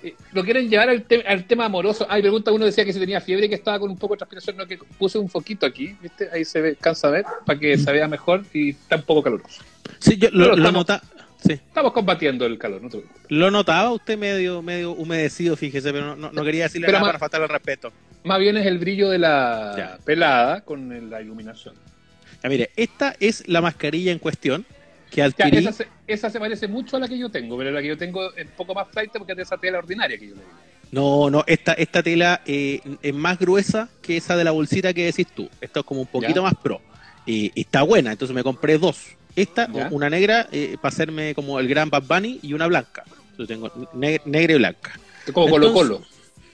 eh, 0.02 0.14
lo 0.32 0.44
quieren 0.44 0.68
llevar 0.68 0.88
al, 0.90 1.02
te- 1.04 1.26
al 1.26 1.44
tema 1.46 1.66
amoroso? 1.66 2.06
Ay, 2.08 2.22
pregunta, 2.22 2.52
uno 2.52 2.64
decía 2.64 2.84
que 2.84 2.92
si 2.92 2.98
tenía 3.00 3.20
fiebre 3.20 3.46
y 3.46 3.48
que 3.48 3.54
estaba 3.54 3.78
con 3.78 3.90
un 3.90 3.98
poco 3.98 4.14
de 4.14 4.18
transpiración, 4.18 4.56
no, 4.56 4.66
que 4.66 4.78
puse 4.98 5.18
un 5.18 5.28
foquito 5.28 5.66
aquí, 5.66 5.94
¿viste? 6.00 6.28
Ahí 6.32 6.44
se 6.44 6.60
ve, 6.60 6.76
cansa 6.76 7.08
ver, 7.10 7.24
para 7.44 7.58
que 7.58 7.76
se 7.78 7.92
vea 7.92 8.08
mejor 8.08 8.44
y 8.52 8.70
está 8.70 8.96
un 8.96 9.02
poco 9.02 9.22
caluroso. 9.22 9.62
Sí, 9.98 10.16
yo 10.16 10.28
lo, 10.32 10.46
lo 10.48 10.54
estamos- 10.56 10.72
nota- 10.72 11.02
sí. 11.44 11.52
Estamos 11.52 11.92
combatiendo 11.92 12.44
el 12.46 12.58
calor, 12.58 12.82
no 12.82 12.88
te 12.88 12.98
preocupes. 12.98 13.22
Lo 13.28 13.50
notaba 13.50 13.92
usted 13.92 14.18
medio, 14.18 14.62
medio 14.62 14.92
humedecido, 14.92 15.56
fíjese, 15.56 15.92
pero 15.92 16.06
no, 16.06 16.16
no- 16.16 16.32
no 16.32 16.44
quería 16.44 16.64
decirle 16.64 16.86
Pero 16.86 16.98
nada 16.98 17.04
ma- 17.06 17.08
para 17.08 17.18
faltarle 17.18 17.46
respeto. 17.48 17.92
Más 18.24 18.38
bien 18.40 18.56
es 18.56 18.66
el 18.66 18.78
brillo 18.78 19.08
de 19.10 19.18
la 19.18 19.74
Ya. 19.76 19.98
pelada 20.04 20.60
con 20.62 21.10
la 21.10 21.20
iluminación. 21.22 21.74
Ya, 22.42 22.48
mire, 22.48 22.70
esta 22.76 23.14
es 23.20 23.48
la 23.48 23.60
mascarilla 23.60 24.12
en 24.12 24.18
cuestión 24.18 24.66
que 25.16 25.20
Ya, 25.20 25.26
adquirí. 25.46 25.56
esa, 25.58 25.72
se, 25.72 25.88
esa 26.06 26.28
se 26.30 26.38
parece 26.38 26.68
mucho 26.68 26.96
a 26.96 27.00
la 27.00 27.08
que 27.08 27.16
yo 27.18 27.30
tengo, 27.30 27.56
pero 27.56 27.70
la 27.70 27.80
que 27.80 27.88
yo 27.88 27.96
tengo 27.96 28.32
es 28.34 28.44
un 28.46 28.52
poco 28.52 28.74
más 28.74 28.86
flight 28.92 29.10
porque 29.12 29.32
es 29.32 29.36
de 29.36 29.42
esa 29.44 29.56
tela 29.56 29.78
ordinaria 29.78 30.18
que 30.18 30.28
yo 30.28 30.34
le 30.34 30.40
digo. 30.42 30.52
No, 30.92 31.30
no, 31.30 31.42
esta, 31.46 31.72
esta 31.72 32.02
tela 32.02 32.42
eh, 32.46 32.80
es 33.02 33.14
más 33.14 33.38
gruesa 33.38 33.88
que 34.02 34.18
esa 34.18 34.36
de 34.36 34.44
la 34.44 34.50
bolsita 34.52 34.92
que 34.92 35.06
decís 35.06 35.26
tú. 35.34 35.48
Esta 35.60 35.80
es 35.80 35.86
como 35.86 36.02
un 36.02 36.06
poquito 36.06 36.34
Ya. 36.36 36.42
más 36.42 36.54
pro. 36.62 36.80
Y 37.24 37.50
y 37.54 37.62
está 37.62 37.82
buena, 37.82 38.12
entonces 38.12 38.34
me 38.34 38.44
compré 38.44 38.78
dos. 38.78 38.98
Esta, 39.34 39.68
Ya. 39.72 39.88
una 39.90 40.08
negra, 40.10 40.48
eh, 40.52 40.76
para 40.80 40.92
hacerme 40.92 41.34
como 41.34 41.58
el 41.58 41.66
gran 41.66 41.90
Bad 41.90 42.04
Bunny, 42.04 42.38
y 42.42 42.52
una 42.52 42.66
blanca. 42.66 43.04
Entonces 43.32 43.48
tengo 43.48 43.72
ne- 43.94 44.20
negra 44.26 44.52
y 44.54 44.58
blanca. 44.58 44.92
Como 45.32 45.48
Colo 45.50 45.72
Colo. 45.72 46.02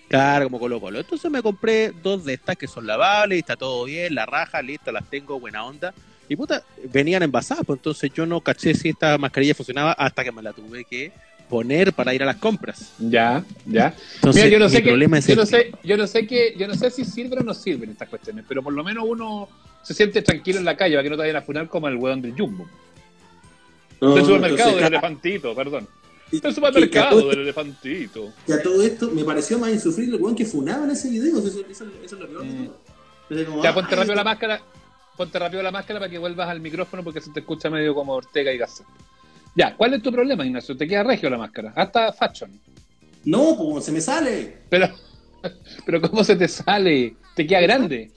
Claro, 0.08 0.44
como 0.46 0.58
Colo 0.60 0.80
Colo. 0.80 1.00
Entonces 1.00 1.30
me 1.30 1.42
compré 1.42 1.90
dos 2.02 2.24
de 2.24 2.34
estas 2.34 2.56
que 2.56 2.66
son 2.68 2.86
lavables, 2.86 3.38
está 3.38 3.56
todo 3.56 3.84
bien, 3.84 4.14
la 4.14 4.24
raja, 4.26 4.62
lista, 4.62 4.92
las 4.92 5.08
tengo, 5.10 5.38
buena 5.40 5.64
onda. 5.64 5.92
Y 6.28 6.36
puta, 6.36 6.62
venían 6.92 7.22
envasadas, 7.22 7.64
pues 7.66 7.78
entonces 7.78 8.10
yo 8.14 8.24
no 8.26 8.40
caché 8.40 8.74
si 8.74 8.88
esta 8.90 9.18
mascarilla 9.18 9.54
funcionaba 9.54 9.92
hasta 9.92 10.24
que 10.24 10.32
me 10.32 10.40
la 10.42 10.52
tuve 10.52 10.84
que 10.84 11.12
poner 11.50 11.92
para 11.92 12.14
ir 12.14 12.22
a 12.22 12.26
las 12.26 12.36
compras. 12.36 12.92
Ya, 12.98 13.44
ya. 13.66 13.94
Entonces, 14.14 14.44
Mira, 14.44 14.52
yo 14.54 14.58
no 14.58 14.66
mi 14.66 14.70
sé 14.70 14.82
que, 14.82 14.88
problema 14.88 15.18
es 15.18 15.26
yo 15.26 15.36
no 15.36 15.42
este. 15.42 15.56
sé, 15.56 15.72
yo 15.84 15.96
no 15.98 16.06
sé 16.06 16.26
que, 16.26 16.54
yo 16.56 16.66
no 16.66 16.74
sé 16.74 16.90
si 16.90 17.04
sirven 17.04 17.40
o 17.40 17.42
no 17.42 17.52
sirven 17.54 17.90
estas 17.90 18.08
cuestiones, 18.08 18.44
pero 18.48 18.62
por 18.62 18.72
lo 18.72 18.82
menos 18.82 19.04
uno 19.06 19.48
se 19.82 19.92
siente 19.92 20.22
tranquilo 20.22 20.58
en 20.60 20.64
la 20.64 20.76
calle 20.76 20.94
para 20.94 21.02
que 21.02 21.10
no 21.10 21.16
te 21.16 21.22
vayan 21.22 21.36
a 21.36 21.42
funar 21.42 21.68
como 21.68 21.88
el 21.88 21.96
weón 21.96 22.22
del 22.22 22.32
Jumbo. 22.32 22.66
No, 24.00 24.14
del 24.14 24.24
supermercado 24.24 24.70
entonces, 24.70 24.76
del 24.84 24.92
elefantito, 24.94 25.54
perdón. 25.54 25.88
Del 26.30 26.54
supermercado 26.54 27.28
del 27.28 27.40
elefantito. 27.40 28.32
que 28.46 28.54
a 28.54 28.62
todo 28.62 28.82
esto 28.82 29.10
me 29.10 29.22
pareció 29.22 29.58
más 29.58 29.70
insufrible 29.70 30.16
el 30.16 30.22
weón 30.22 30.34
que 30.34 30.46
funaba 30.46 30.84
en 30.84 30.92
ese 30.92 31.10
video. 31.10 31.38
Eso, 31.38 31.48
eso- 31.48 31.66
eso 31.68 31.84
es 32.02 32.12
lo 32.12 32.26
peor 32.28 32.42
de 32.46 33.42
Mm. 33.42 33.44
como, 33.46 33.62
Ya 33.62 33.70
ah, 33.70 33.74
ponte 33.74 33.94
rápido 33.94 34.14
la 34.14 34.24
máscara, 34.24 34.62
ponte 35.16 35.38
rápido 35.38 35.62
la 35.62 35.70
máscara 35.70 35.98
para 36.00 36.10
que 36.10 36.18
vuelvas 36.18 36.48
al 36.48 36.60
micrófono 36.60 37.02
porque 37.04 37.20
se 37.20 37.30
te 37.30 37.40
escucha 37.40 37.70
medio 37.70 37.94
como 37.94 38.12
Ortega 38.14 38.52
y 38.52 38.58
Gasset. 38.58 38.86
Ya, 39.54 39.76
¿cuál 39.76 39.94
es 39.94 40.02
tu 40.02 40.10
problema, 40.10 40.46
Ignacio? 40.46 40.76
Te 40.76 40.86
queda 40.86 41.02
regio 41.02 41.28
la 41.28 41.38
máscara, 41.38 41.72
hasta 41.76 42.12
fashion. 42.12 42.58
No, 43.24 43.56
pues 43.56 43.84
se 43.84 43.92
me 43.92 44.00
sale. 44.00 44.58
Pero, 44.68 44.88
pero 45.86 46.00
¿cómo 46.00 46.24
se 46.24 46.36
te 46.36 46.48
sale? 46.48 47.14
Te 47.36 47.46
queda 47.46 47.60
grande. 47.60 48.10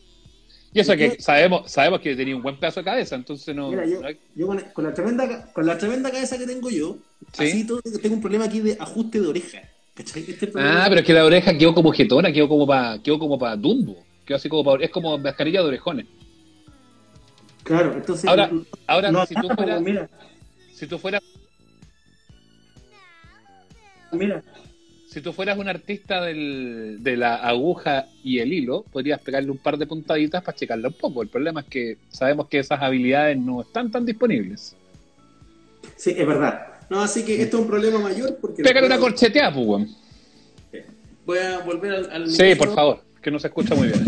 Y 0.74 0.80
eso 0.82 0.96
que 0.96 1.18
sabemos, 1.22 1.72
sabemos 1.72 2.02
que 2.02 2.16
tenía 2.16 2.36
un 2.36 2.42
buen 2.42 2.58
pedazo 2.60 2.82
de 2.82 2.86
cabeza, 2.86 3.16
entonces 3.16 3.56
no. 3.56 3.70
Mira, 3.70 3.86
yo, 3.86 4.02
no 4.02 4.08
hay- 4.08 4.20
yo 4.36 4.48
con, 4.48 4.60
con 4.74 4.84
la 4.84 4.94
tremenda, 4.94 5.52
con 5.54 5.66
la 5.66 5.78
tremenda 5.78 6.12
cabeza 6.12 6.38
que 6.38 6.46
tengo 6.46 6.70
yo, 6.70 6.98
Sí. 7.34 7.44
así 7.46 7.68
todo, 7.68 7.82
tengo 8.02 8.16
un 8.16 8.22
problema 8.22 8.46
aquí 8.46 8.60
de 8.60 8.76
ajuste 8.80 9.22
de 9.22 9.28
oreja. 9.28 9.62
¿Cachai? 9.94 10.22
Este 10.28 10.46
es 10.46 10.52
problema. 10.52 10.84
Ah, 10.84 10.86
pero 10.90 11.00
es 11.00 11.08
que 11.08 11.14
la 11.14 11.24
oreja 11.24 11.58
quedó 11.58 11.74
como 11.74 11.94
jetona, 11.94 12.32
quedó 12.34 12.50
como 12.50 12.68
para 12.68 13.02
quedó 13.02 13.18
como 13.20 13.40
para 13.40 13.56
Dumbo. 13.56 14.04
Quedó 14.26 14.36
así 14.36 14.50
como 14.50 14.64
pa- 14.66 14.84
es 14.84 14.90
como 14.90 15.18
mascarilla 15.18 15.62
de 15.62 15.68
orejones. 15.68 16.08
Claro, 17.66 17.94
entonces. 17.94 18.26
Ahora- 18.30 18.48
no- 18.52 18.64
Ahora, 18.88 19.12
no 19.12 19.26
si 19.26 19.34
tú 19.34 19.48
fueras, 19.50 19.82
mira, 19.82 20.08
si 20.72 20.86
tú 20.88 21.00
fueras, 21.00 21.22
mira. 24.12 24.44
si 25.08 25.20
tú 25.20 25.34
fueras 25.34 25.58
un 25.58 25.68
artista 25.68 26.22
del- 26.22 26.98
de 27.02 27.18
la 27.18 27.36
aguja 27.38 28.06
y 28.24 28.38
el 28.40 28.54
hilo, 28.54 28.84
podrías 28.92 29.20
pegarle 29.20 29.50
un 29.50 29.58
par 29.58 29.78
de 29.78 29.88
puntaditas 29.88 30.44
para 30.44 30.56
checarla 30.56 30.90
un 30.90 30.94
poco. 30.94 31.24
El 31.24 31.28
problema 31.30 31.62
es 31.62 31.66
que 31.68 31.98
sabemos 32.10 32.48
que 32.50 32.60
esas 32.60 32.80
habilidades 32.82 33.38
no 33.38 33.62
están 33.62 33.90
tan 33.90 34.06
disponibles. 34.06 34.76
Sí, 35.96 36.14
es 36.16 36.28
verdad. 36.28 36.68
No, 36.90 37.02
así 37.02 37.26
que 37.26 37.42
esto 37.42 37.58
es 37.58 37.62
un 37.64 37.68
problema 37.68 37.98
mayor 37.98 38.38
porque. 38.40 38.62
Pégale 38.62 38.86
una 38.86 39.00
corchetea, 39.00 39.52
pues. 39.52 39.88
Voy 41.26 41.40
a 41.40 41.60
volver 41.62 41.92
al. 41.94 42.12
al 42.12 42.30
Sí, 42.30 42.54
por 42.54 42.76
favor, 42.76 43.02
que 43.24 43.32
no 43.32 43.40
se 43.40 43.48
escucha 43.48 43.74
muy 43.74 43.88
bien. 43.88 44.06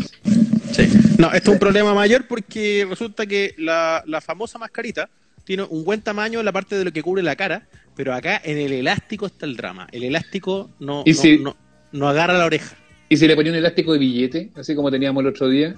Sí. 0.71 0.88
No, 1.17 1.27
esto 1.31 1.51
es 1.51 1.53
un 1.55 1.59
problema 1.59 1.93
mayor 1.93 2.27
porque 2.27 2.86
resulta 2.89 3.25
que 3.25 3.55
la, 3.57 4.03
la 4.05 4.21
famosa 4.21 4.59
mascarita 4.59 5.09
tiene 5.43 5.63
un 5.63 5.83
buen 5.83 6.01
tamaño 6.01 6.39
en 6.39 6.45
la 6.45 6.51
parte 6.51 6.77
de 6.77 6.86
lo 6.86 6.91
que 6.91 7.01
cubre 7.01 7.24
la 7.24 7.36
cara, 7.36 7.67
pero 7.95 8.13
acá 8.13 8.41
en 8.43 8.57
el 8.57 8.74
elástico 8.74 9.25
está 9.25 9.45
el 9.45 9.55
drama. 9.55 9.88
El 9.91 10.03
elástico 10.03 10.69
no, 10.79 11.03
¿Y 11.05 11.12
no, 11.13 11.17
si- 11.21 11.39
no, 11.39 11.55
no 11.93 12.07
agarra 12.09 12.38
la 12.38 12.45
oreja. 12.45 12.75
¿Y 13.09 13.17
si 13.17 13.27
le 13.27 13.36
ponía 13.36 13.51
un 13.53 13.57
elástico 13.57 13.93
de 13.93 14.00
billete, 14.00 14.51
así 14.55 14.75
como 14.75 14.91
teníamos 14.91 15.21
el 15.21 15.27
otro 15.29 15.47
día? 15.50 15.75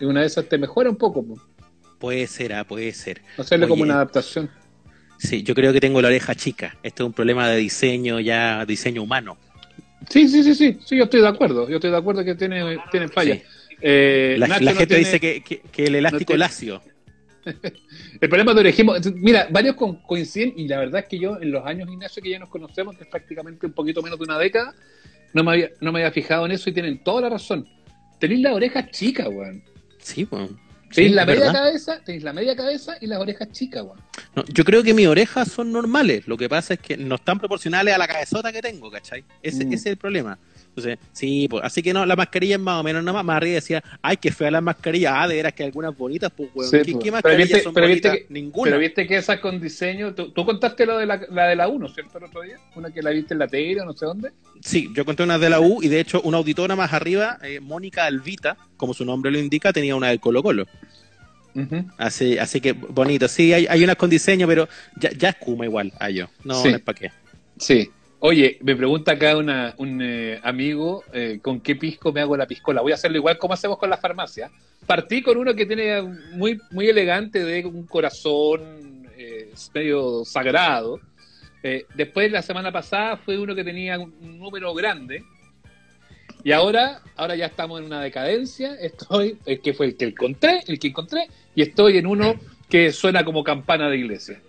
Y 0.00 0.04
una 0.04 0.20
de 0.20 0.26
esas 0.26 0.48
te 0.48 0.58
mejora 0.58 0.90
un 0.90 0.96
poco, 0.96 1.24
po. 1.24 1.40
Puede 1.98 2.26
ser, 2.26 2.52
ah, 2.52 2.64
puede 2.64 2.92
ser. 2.92 3.22
hacerle 3.36 3.66
como 3.66 3.82
Oye, 3.82 3.90
una 3.90 3.94
adaptación. 3.94 4.50
Sí, 5.18 5.42
yo 5.42 5.54
creo 5.54 5.72
que 5.72 5.80
tengo 5.80 6.00
la 6.02 6.08
oreja 6.08 6.34
chica. 6.34 6.76
Este 6.82 7.02
es 7.02 7.06
un 7.06 7.12
problema 7.12 7.48
de 7.48 7.56
diseño, 7.56 8.20
ya 8.20 8.64
diseño 8.66 9.02
humano. 9.02 9.36
Sí, 10.08 10.28
sí, 10.28 10.42
sí, 10.44 10.54
sí, 10.54 10.78
sí, 10.84 10.96
yo 10.96 11.04
estoy 11.04 11.20
de 11.20 11.28
acuerdo. 11.28 11.68
Yo 11.68 11.76
estoy 11.76 11.90
de 11.90 11.96
acuerdo 11.96 12.24
que 12.24 12.34
tiene, 12.36 12.78
tiene 12.90 13.08
fallas. 13.08 13.38
Sí. 13.38 13.44
Eh, 13.80 14.36
La, 14.38 14.46
la 14.48 14.58
no 14.60 14.66
gente 14.78 14.86
tiene- 14.86 15.04
dice 15.04 15.20
que, 15.20 15.40
que- 15.42 15.60
que 15.60 15.86
el 15.86 15.94
elástico 15.96 16.24
tiene- 16.32 16.38
lacio. 16.40 16.82
El 18.20 18.28
problema 18.28 18.52
de 18.52 18.60
orejismo, 18.60 18.94
mira, 19.14 19.48
varios 19.50 19.74
co- 19.76 20.02
coinciden 20.02 20.52
y 20.56 20.68
la 20.68 20.78
verdad 20.78 21.00
es 21.02 21.08
que 21.08 21.18
yo 21.18 21.40
en 21.40 21.50
los 21.50 21.64
años, 21.64 21.88
Ignacio, 21.90 22.22
que 22.22 22.30
ya 22.30 22.38
nos 22.38 22.48
conocemos, 22.50 22.96
que 22.96 23.04
es 23.04 23.10
prácticamente 23.10 23.64
un 23.66 23.72
poquito 23.72 24.02
menos 24.02 24.18
de 24.18 24.24
una 24.24 24.38
década, 24.38 24.74
no 25.32 25.44
me 25.44 25.52
había, 25.52 25.70
no 25.80 25.92
me 25.92 26.00
había 26.00 26.12
fijado 26.12 26.44
en 26.46 26.52
eso 26.52 26.68
y 26.68 26.72
tienen 26.72 27.02
toda 27.02 27.22
la 27.22 27.28
razón. 27.30 27.66
Tenéis 28.18 28.40
las 28.40 28.52
orejas 28.54 28.90
chicas, 28.90 29.28
weón. 29.30 29.62
Sí, 29.98 30.24
bueno. 30.24 30.48
Tenéis 30.92 31.10
Sí, 31.12 31.14
la 31.14 31.24
media 31.26 31.40
verdad. 31.40 31.52
cabeza, 31.52 32.00
tenéis 32.04 32.24
la 32.24 32.32
media 32.32 32.56
cabeza 32.56 32.96
y 33.00 33.06
las 33.06 33.18
orejas 33.20 33.50
chicas, 33.52 33.82
weón. 33.82 34.00
No, 34.34 34.44
yo 34.46 34.64
creo 34.64 34.82
que 34.82 34.92
mis 34.94 35.06
orejas 35.06 35.48
son 35.50 35.70
normales. 35.72 36.26
Lo 36.26 36.36
que 36.36 36.48
pasa 36.48 36.74
es 36.74 36.80
que 36.80 36.96
no 36.96 37.14
están 37.14 37.38
proporcionales 37.38 37.94
a 37.94 37.98
la 37.98 38.08
cabezota 38.08 38.52
que 38.52 38.60
tengo, 38.60 38.90
¿cachai? 38.90 39.24
Ese, 39.42 39.64
Mm. 39.64 39.72
ese 39.72 39.74
es 39.74 39.86
el 39.92 39.96
problema. 39.96 40.38
Entonces, 40.78 40.98
sí, 41.12 41.48
pues, 41.50 41.64
así 41.64 41.82
que 41.82 41.92
no, 41.92 42.06
la 42.06 42.14
mascarilla 42.14 42.54
es 42.54 42.60
más 42.60 42.80
o 42.80 42.82
menos 42.84 43.02
nada 43.02 43.14
más. 43.14 43.24
Más 43.24 43.36
arriba 43.38 43.54
decía, 43.56 43.82
ay, 44.00 44.16
qué 44.16 44.30
fea 44.30 44.50
la 44.50 44.60
mascarilla. 44.60 45.22
Ah, 45.22 45.26
de 45.28 45.34
veras 45.34 45.52
que 45.52 45.64
algunas 45.64 45.96
bonitas, 45.96 46.30
pues, 46.36 46.50
weón. 46.54 46.70
Sí, 46.70 46.78
¿Qué, 46.84 46.92
pues. 46.92 47.04
qué 47.04 47.10
mascarillas 47.12 47.48
viste- 47.48 47.62
son 47.64 47.74
bonitas? 47.74 48.12
que- 48.16 48.26
Ninguna. 48.28 48.64
Pero 48.70 48.78
viste 48.78 49.06
que 49.06 49.16
esas 49.16 49.40
con 49.40 49.60
diseño, 49.60 50.14
tú, 50.14 50.30
tú 50.30 50.44
contaste 50.44 50.86
lo 50.86 50.96
de 50.98 51.06
la, 51.06 51.20
la 51.30 51.48
de 51.48 51.56
la 51.56 51.68
1, 51.68 51.88
¿cierto? 51.88 52.18
El 52.18 52.24
otro 52.24 52.42
día, 52.42 52.56
una 52.76 52.90
que 52.92 53.02
la 53.02 53.10
viste 53.10 53.34
en 53.34 53.38
la 53.40 53.48
tele 53.48 53.80
o 53.80 53.84
no 53.84 53.92
sé 53.92 54.06
dónde. 54.06 54.30
Sí, 54.62 54.88
yo 54.94 55.04
conté 55.04 55.22
una 55.24 55.38
de 55.38 55.50
la 55.50 55.60
U 55.60 55.82
y 55.82 55.88
de 55.88 56.00
hecho 56.00 56.20
una 56.22 56.38
auditora 56.38 56.76
más 56.76 56.92
arriba, 56.92 57.38
eh, 57.42 57.60
Mónica 57.60 58.04
Alvita, 58.04 58.56
como 58.76 58.94
su 58.94 59.04
nombre 59.04 59.30
lo 59.30 59.38
indica, 59.38 59.72
tenía 59.72 59.96
una 59.96 60.08
del 60.08 60.20
Colo 60.20 60.42
Colo. 60.42 60.66
Así, 61.96 62.38
así 62.38 62.60
que 62.60 62.70
bonito. 62.72 63.26
Sí, 63.26 63.52
hay, 63.52 63.66
hay 63.66 63.82
unas 63.82 63.96
con 63.96 64.08
diseño, 64.08 64.46
pero 64.46 64.68
ya, 64.96 65.10
ya 65.10 65.30
es 65.30 65.36
Kuma 65.36 65.64
igual 65.64 65.92
a 65.98 66.08
yo. 66.08 66.28
No, 66.44 66.62
Sí. 66.62 66.68
no 66.70 66.76
es 66.76 66.82
para 66.82 66.98
qué. 66.98 67.10
Sí. 67.58 67.90
Oye, 68.20 68.58
me 68.62 68.74
pregunta 68.74 69.12
acá 69.12 69.36
una, 69.36 69.74
un 69.78 70.02
eh, 70.02 70.40
amigo 70.42 71.04
eh, 71.12 71.38
con 71.40 71.60
qué 71.60 71.76
pisco 71.76 72.12
me 72.12 72.20
hago 72.20 72.36
la 72.36 72.46
piscola. 72.46 72.80
Voy 72.80 72.90
a 72.90 72.96
hacerlo 72.96 73.18
igual 73.18 73.38
como 73.38 73.54
hacemos 73.54 73.78
con 73.78 73.90
la 73.90 73.96
farmacia. 73.96 74.50
Partí 74.86 75.22
con 75.22 75.36
uno 75.36 75.54
que 75.54 75.66
tiene 75.66 76.02
muy, 76.32 76.60
muy 76.72 76.88
elegante 76.88 77.44
de 77.44 77.64
un 77.64 77.86
corazón 77.86 79.06
eh, 79.16 79.52
medio 79.72 80.24
sagrado. 80.24 81.00
Después, 81.94 82.32
la 82.32 82.40
semana 82.40 82.72
pasada, 82.72 83.18
fue 83.18 83.38
uno 83.38 83.54
que 83.54 83.62
tenía 83.62 83.98
un, 83.98 84.38
número 84.38 84.72
grande. 84.72 85.22
Y 86.42 86.52
ahora, 86.52 87.02
ahora 87.14 87.36
ya 87.36 87.46
estamos 87.46 87.78
en 87.80 87.86
una 87.86 88.00
decadencia. 88.00 88.74
Estoy, 88.76 89.38
el 89.44 89.60
que 89.60 89.74
fue 89.74 89.86
el 89.86 89.96
que 89.96 90.06
encontré, 90.06 90.62
el 90.66 90.78
que 90.78 90.88
encontré, 90.88 91.28
y 91.54 91.62
estoy 91.62 91.98
en 91.98 92.06
uno 92.06 92.36
que 92.70 92.90
suena 92.90 93.22
como 93.22 93.44
campana 93.44 93.90
de 93.90 93.98
iglesia. 93.98 94.40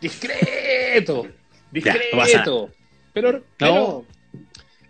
Discreto, 0.00 1.28
Ya, 1.72 1.94
no 1.94 2.18
pasa 2.18 2.44
Pero, 3.12 3.42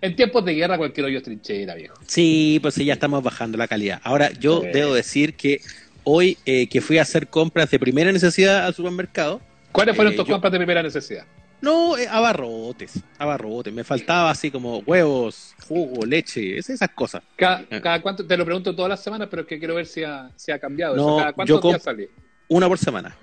en 0.02 0.16
tiempos 0.16 0.44
de 0.44 0.54
guerra 0.54 0.78
cualquier 0.78 1.06
hoyo 1.06 1.18
es 1.18 1.22
trinchera, 1.24 1.74
viejo. 1.74 1.94
Sí, 2.06 2.58
pues 2.62 2.74
sí, 2.74 2.84
ya 2.84 2.94
estamos 2.94 3.22
bajando 3.22 3.58
la 3.58 3.68
calidad. 3.68 4.00
Ahora, 4.02 4.30
yo 4.32 4.60
debo 4.60 4.94
decir 4.94 5.34
que 5.34 5.60
hoy 6.04 6.38
eh, 6.46 6.68
que 6.68 6.80
fui 6.80 6.98
a 6.98 7.02
hacer 7.02 7.28
compras 7.28 7.70
de 7.70 7.78
primera 7.78 8.10
necesidad 8.12 8.64
al 8.66 8.74
supermercado, 8.74 9.40
¿Cuáles 9.72 9.94
fueron 9.94 10.14
Eh, 10.14 10.16
tus 10.16 10.26
yo- 10.26 10.32
compras 10.34 10.50
de 10.52 10.58
primera 10.58 10.82
necesidad? 10.82 11.24
no, 11.60 11.96
eh, 11.96 12.08
abarrotes, 12.10 12.94
abarrotes. 13.18 13.72
Me 13.72 13.84
faltaba 13.84 14.28
así 14.30 14.50
como 14.50 14.78
huevos, 14.78 15.54
jugo, 15.68 16.04
leche, 16.04 16.58
es- 16.58 16.70
esas 16.70 16.88
cosas. 16.90 17.22
Cada, 17.36 17.64
Eh. 17.70 17.80
cada 17.80 18.02
cuánto, 18.02 18.26
te 18.26 18.36
lo 18.36 18.44
pregunto 18.44 18.74
todas 18.74 18.88
las 18.88 19.00
semanas, 19.02 19.28
pero 19.30 19.42
es 19.42 19.48
que 19.48 19.58
quiero 19.60 19.76
ver 19.76 19.86
si 19.86 20.02
ha, 20.02 20.30
si 20.34 20.50
ha 20.50 20.58
cambiado. 20.58 20.96
No, 20.96 21.02
eso. 21.02 21.16
¿Cada 21.18 21.30
yo 21.30 21.34
cuántos 21.60 21.62
días 21.62 21.82
sale? 21.84 22.08
Una 22.48 22.66
por 22.66 22.78
semana. 22.78 23.16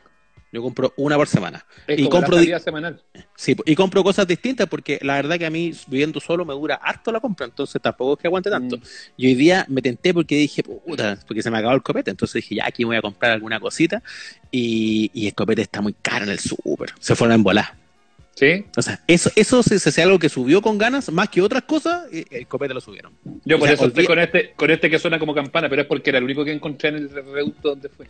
Yo 0.51 0.61
compro 0.61 0.93
una 0.95 1.17
por 1.17 1.27
semana. 1.27 1.65
Es 1.87 1.99
y 1.99 2.03
como 2.03 2.21
compro 2.21 2.41
la 2.41 2.59
semanal. 2.59 3.01
Sí, 3.35 3.55
y 3.65 3.75
compro 3.75 4.03
cosas 4.03 4.25
distintas 4.25 4.67
porque 4.67 4.97
la 5.01 5.15
verdad 5.15 5.37
que 5.37 5.45
a 5.45 5.49
mí 5.49 5.73
viviendo 5.87 6.19
solo 6.21 6.45
me 6.45 6.53
dura 6.53 6.75
harto 6.75 7.11
la 7.11 7.19
compra, 7.19 7.45
entonces 7.45 7.81
tampoco 7.81 8.13
es 8.13 8.19
que 8.19 8.27
aguante 8.27 8.49
tanto. 8.49 8.77
Mm. 8.77 8.81
Y 9.17 9.27
hoy 9.27 9.35
día 9.35 9.65
me 9.67 9.81
tenté 9.81 10.13
porque 10.13 10.35
dije, 10.35 10.63
puta, 10.63 11.19
porque 11.27 11.41
se 11.41 11.51
me 11.51 11.57
acabó 11.57 11.75
el 11.75 11.83
copete, 11.83 12.11
entonces 12.11 12.41
dije, 12.41 12.55
ya 12.55 12.65
aquí 12.65 12.85
voy 12.85 12.95
a 12.95 13.01
comprar 13.01 13.33
alguna 13.33 13.59
cosita 13.59 14.01
y, 14.49 15.11
y 15.13 15.27
el 15.27 15.33
copete 15.33 15.63
está 15.63 15.81
muy 15.81 15.93
caro 15.93 16.25
en 16.25 16.31
el 16.31 16.39
súper, 16.39 16.93
se 16.99 17.15
fueron 17.15 17.33
a 17.33 17.35
embolar. 17.35 17.87
¿Sí? 18.35 18.65
O 18.77 18.81
sea, 18.83 19.01
eso, 19.07 19.31
eso 19.35 19.63
se, 19.63 19.79
se 19.79 19.89
hace 19.89 20.03
algo 20.03 20.19
que 20.19 20.29
subió 20.29 20.61
con 20.61 20.77
ganas, 20.77 21.11
más 21.11 21.27
que 21.27 21.41
otras 21.41 21.63
cosas, 21.63 22.03
el 22.11 22.45
copete 22.47 22.71
lo 22.71 22.79
subieron. 22.79 23.13
Yo 23.43 23.55
O 23.55 23.59
por 23.59 23.67
sea, 23.67 23.73
eso 23.73 23.87
estoy 23.87 24.05
con 24.05 24.19
este, 24.19 24.53
con 24.55 24.69
este 24.69 24.91
que 24.91 24.99
suena 24.99 25.17
como 25.17 25.33
campana, 25.33 25.67
pero 25.67 25.81
es 25.81 25.87
porque 25.87 26.11
era 26.11 26.19
el 26.19 26.23
único 26.23 26.45
que 26.45 26.51
encontré 26.51 26.89
en 26.89 26.95
el 26.97 27.09
reducto 27.09 27.69
donde 27.69 27.89
fue. 27.89 28.07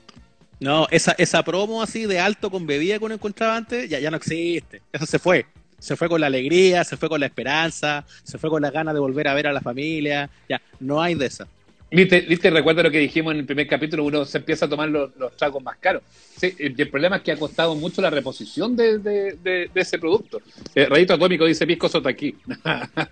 No, 0.60 0.88
esa, 0.90 1.14
esa 1.18 1.44
promo 1.44 1.82
así 1.84 2.06
de 2.06 2.20
alto 2.20 2.50
con 2.50 2.66
bebida 2.66 2.98
que 2.98 3.06
uno 3.06 3.14
encontraba 3.14 3.56
antes, 3.56 3.90
ya, 3.90 4.00
ya 4.00 4.10
no 4.10 4.18
existe. 4.18 4.82
Eso 4.92 5.06
se 5.06 5.20
fue. 5.20 5.46
Se 5.80 5.96
fue 5.96 6.10
con 6.10 6.20
la 6.20 6.28
alegría, 6.28 6.84
se 6.84 6.98
fue 6.98 7.08
con 7.08 7.20
la 7.20 7.28
esperanza, 7.28 8.04
se 8.24 8.40
fue 8.40 8.50
con 8.50 8.64
las 8.64 8.72
ganas 8.72 8.96
de 8.96 9.00
volver 9.00 9.28
a 9.28 9.36
ver 9.36 9.46
a 9.48 9.54
la 9.54 9.62
familia. 9.62 10.30
Ya, 10.50 10.60
no 10.80 11.02
hay 11.02 11.14
de 11.14 11.28
esa. 11.28 11.48
¿Viste, 11.89 12.22
¿Viste? 12.22 12.50
Recuerda 12.50 12.84
lo 12.84 12.91
que 12.91 13.00
dijimos 13.00 13.34
en 13.34 13.39
el 13.39 13.46
primer 13.46 13.65
capítulo, 13.65 14.03
uno 14.03 14.25
se 14.25 14.39
empieza 14.39 14.65
a 14.65 14.70
tomar 14.70 14.89
los, 14.89 15.15
los 15.17 15.36
tragos 15.38 15.63
más 15.63 15.77
caros. 15.77 16.03
Sí, 16.36 16.53
y 16.60 16.82
el 16.82 16.89
problema 16.89 17.15
es 17.17 17.22
que 17.22 17.32
ha 17.32 17.38
costado 17.38 17.75
mucho 17.75 18.01
la 18.01 18.10
reposición 18.10 18.75
de, 18.75 18.98
de- 19.00 19.34
de- 19.41 19.70
de 19.74 19.82
ese 19.82 19.98
producto. 19.98 20.41
Eh, 20.75 20.86
Rayito 20.89 21.13
Atómico 21.13 21.46
dice 21.46 21.65
Pisco 21.65 21.88
Sotaquí. 21.88 22.36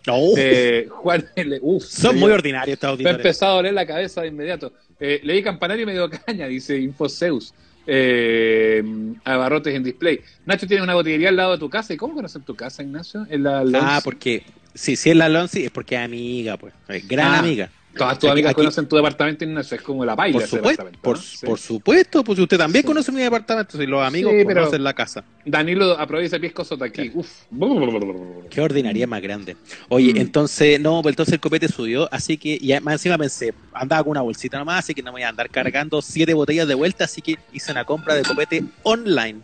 No, 0.06 0.20
Eh, 0.38 0.88
Juan 0.90 1.26
L. 1.36 1.58
Uf, 1.62 1.86
son 1.86 2.20
muy 2.20 2.32
ordinarios 2.32 2.74
estos 2.74 2.88
Me 2.88 2.90
ha 2.90 2.92
auditores. 2.92 3.18
empezado 3.18 3.54
a 3.54 3.56
doler 3.56 3.74
la 3.74 3.86
cabeza 3.88 4.22
de 4.22 4.28
inmediato. 4.28 4.74
Eh, 5.00 5.22
leí 5.24 5.42
Campanario 5.42 5.84
y 5.84 5.86
me 5.86 5.94
dio 5.94 6.10
caña, 6.10 6.48
dice 6.48 6.78
Infoseus. 6.78 7.54
Eh, 7.88 8.84
abarrotes 9.24 9.74
en 9.74 9.84
display. 9.84 10.20
Nacho 10.46 10.68
tiene 10.68 10.84
una 10.84 10.96
botillería 10.96 11.30
al 11.30 11.36
lado 11.38 11.54
de 11.54 11.60
tu 11.60 11.70
casa. 11.70 11.94
¿Y 11.94 11.98
cómo 11.98 12.14
conoces 12.14 12.44
tu 12.44 12.56
casa, 12.56 12.84
Ignacio? 12.84 13.26
En 13.30 13.44
la 13.44 13.64
Ah, 13.76 14.02
porque 14.04 14.44
sí, 14.74 14.96
si 14.96 15.12
es 15.12 15.16
la 15.16 15.30
Lonzi 15.30 15.64
es 15.66 15.72
porque 15.72 15.96
es 15.96 16.02
amiga, 16.02 16.58
pues. 16.58 16.74
Es 16.90 17.08
gran 17.08 17.34
Ah, 17.34 17.40
amiga. 17.40 17.70
Todas 17.96 18.20
tus 18.20 18.28
Aquí- 18.28 18.32
amigas 18.32 18.52
aquí- 18.52 18.56
conocen 18.62 18.88
tu 18.88 18.96
departamento, 18.98 19.46
Ignacio. 19.46 19.78
Es 19.78 19.82
como 19.84 20.04
la 20.04 20.16
paila 20.16 20.34
Por 20.34 20.44
ese 20.44 20.58
supuesto, 20.58 20.86
por, 21.02 21.16
¿no? 21.18 21.22
Sí. 21.24 21.46
por 21.46 21.60
supuesto, 21.60 22.24
pues 22.24 22.40
usted 22.40 22.58
también 22.58 22.84
Sí. 22.84 22.88
conoce 22.88 23.12
mi 23.12 23.22
departamento, 23.22 23.78
si 23.78 23.86
los 23.86 24.06
amigos 24.06 24.34
Sí, 24.34 24.44
pero- 24.46 24.62
conocen 24.62 24.84
la 24.84 24.94
casa. 24.94 25.24
Danilo 25.46 25.98
aprovecha 25.98 26.38
Pisco 26.40 26.66
Sotaquí. 26.66 27.12
Uf. 27.14 27.30
Qué 28.50 28.62
ordinaria 28.62 29.08
más 29.08 29.22
grande. 29.22 29.56
Oye, 29.90 30.14
Mm. 30.14 30.18
entonces, 30.18 30.80
no, 30.80 31.02
pues 31.02 31.14
entonces 31.14 31.34
el 31.34 31.40
copete 31.40 31.68
subió, 31.68 32.08
así 32.12 32.38
que, 32.38 32.58
y 32.60 32.74
más 32.82 32.94
encima 32.96 33.18
pensé, 33.18 33.54
andaba 33.74 34.04
con 34.04 34.12
una 34.12 34.22
bolsita 34.22 34.58
nomás, 34.58 34.80
así 34.80 34.94
que 34.94 35.02
no 35.02 35.12
me 35.12 35.20
voy 35.20 35.24
a 35.24 35.30
andar 35.30 35.50
cargando 35.50 36.02
siete 36.02 36.34
botellas 36.34 36.68
de 36.68 36.74
vuelta, 36.76 37.06
así 37.06 37.22
que 37.22 37.38
hice 37.54 37.72
una 37.72 37.86
compra 37.86 38.16
de 38.16 38.24
copete 38.24 38.64
online. 38.84 39.40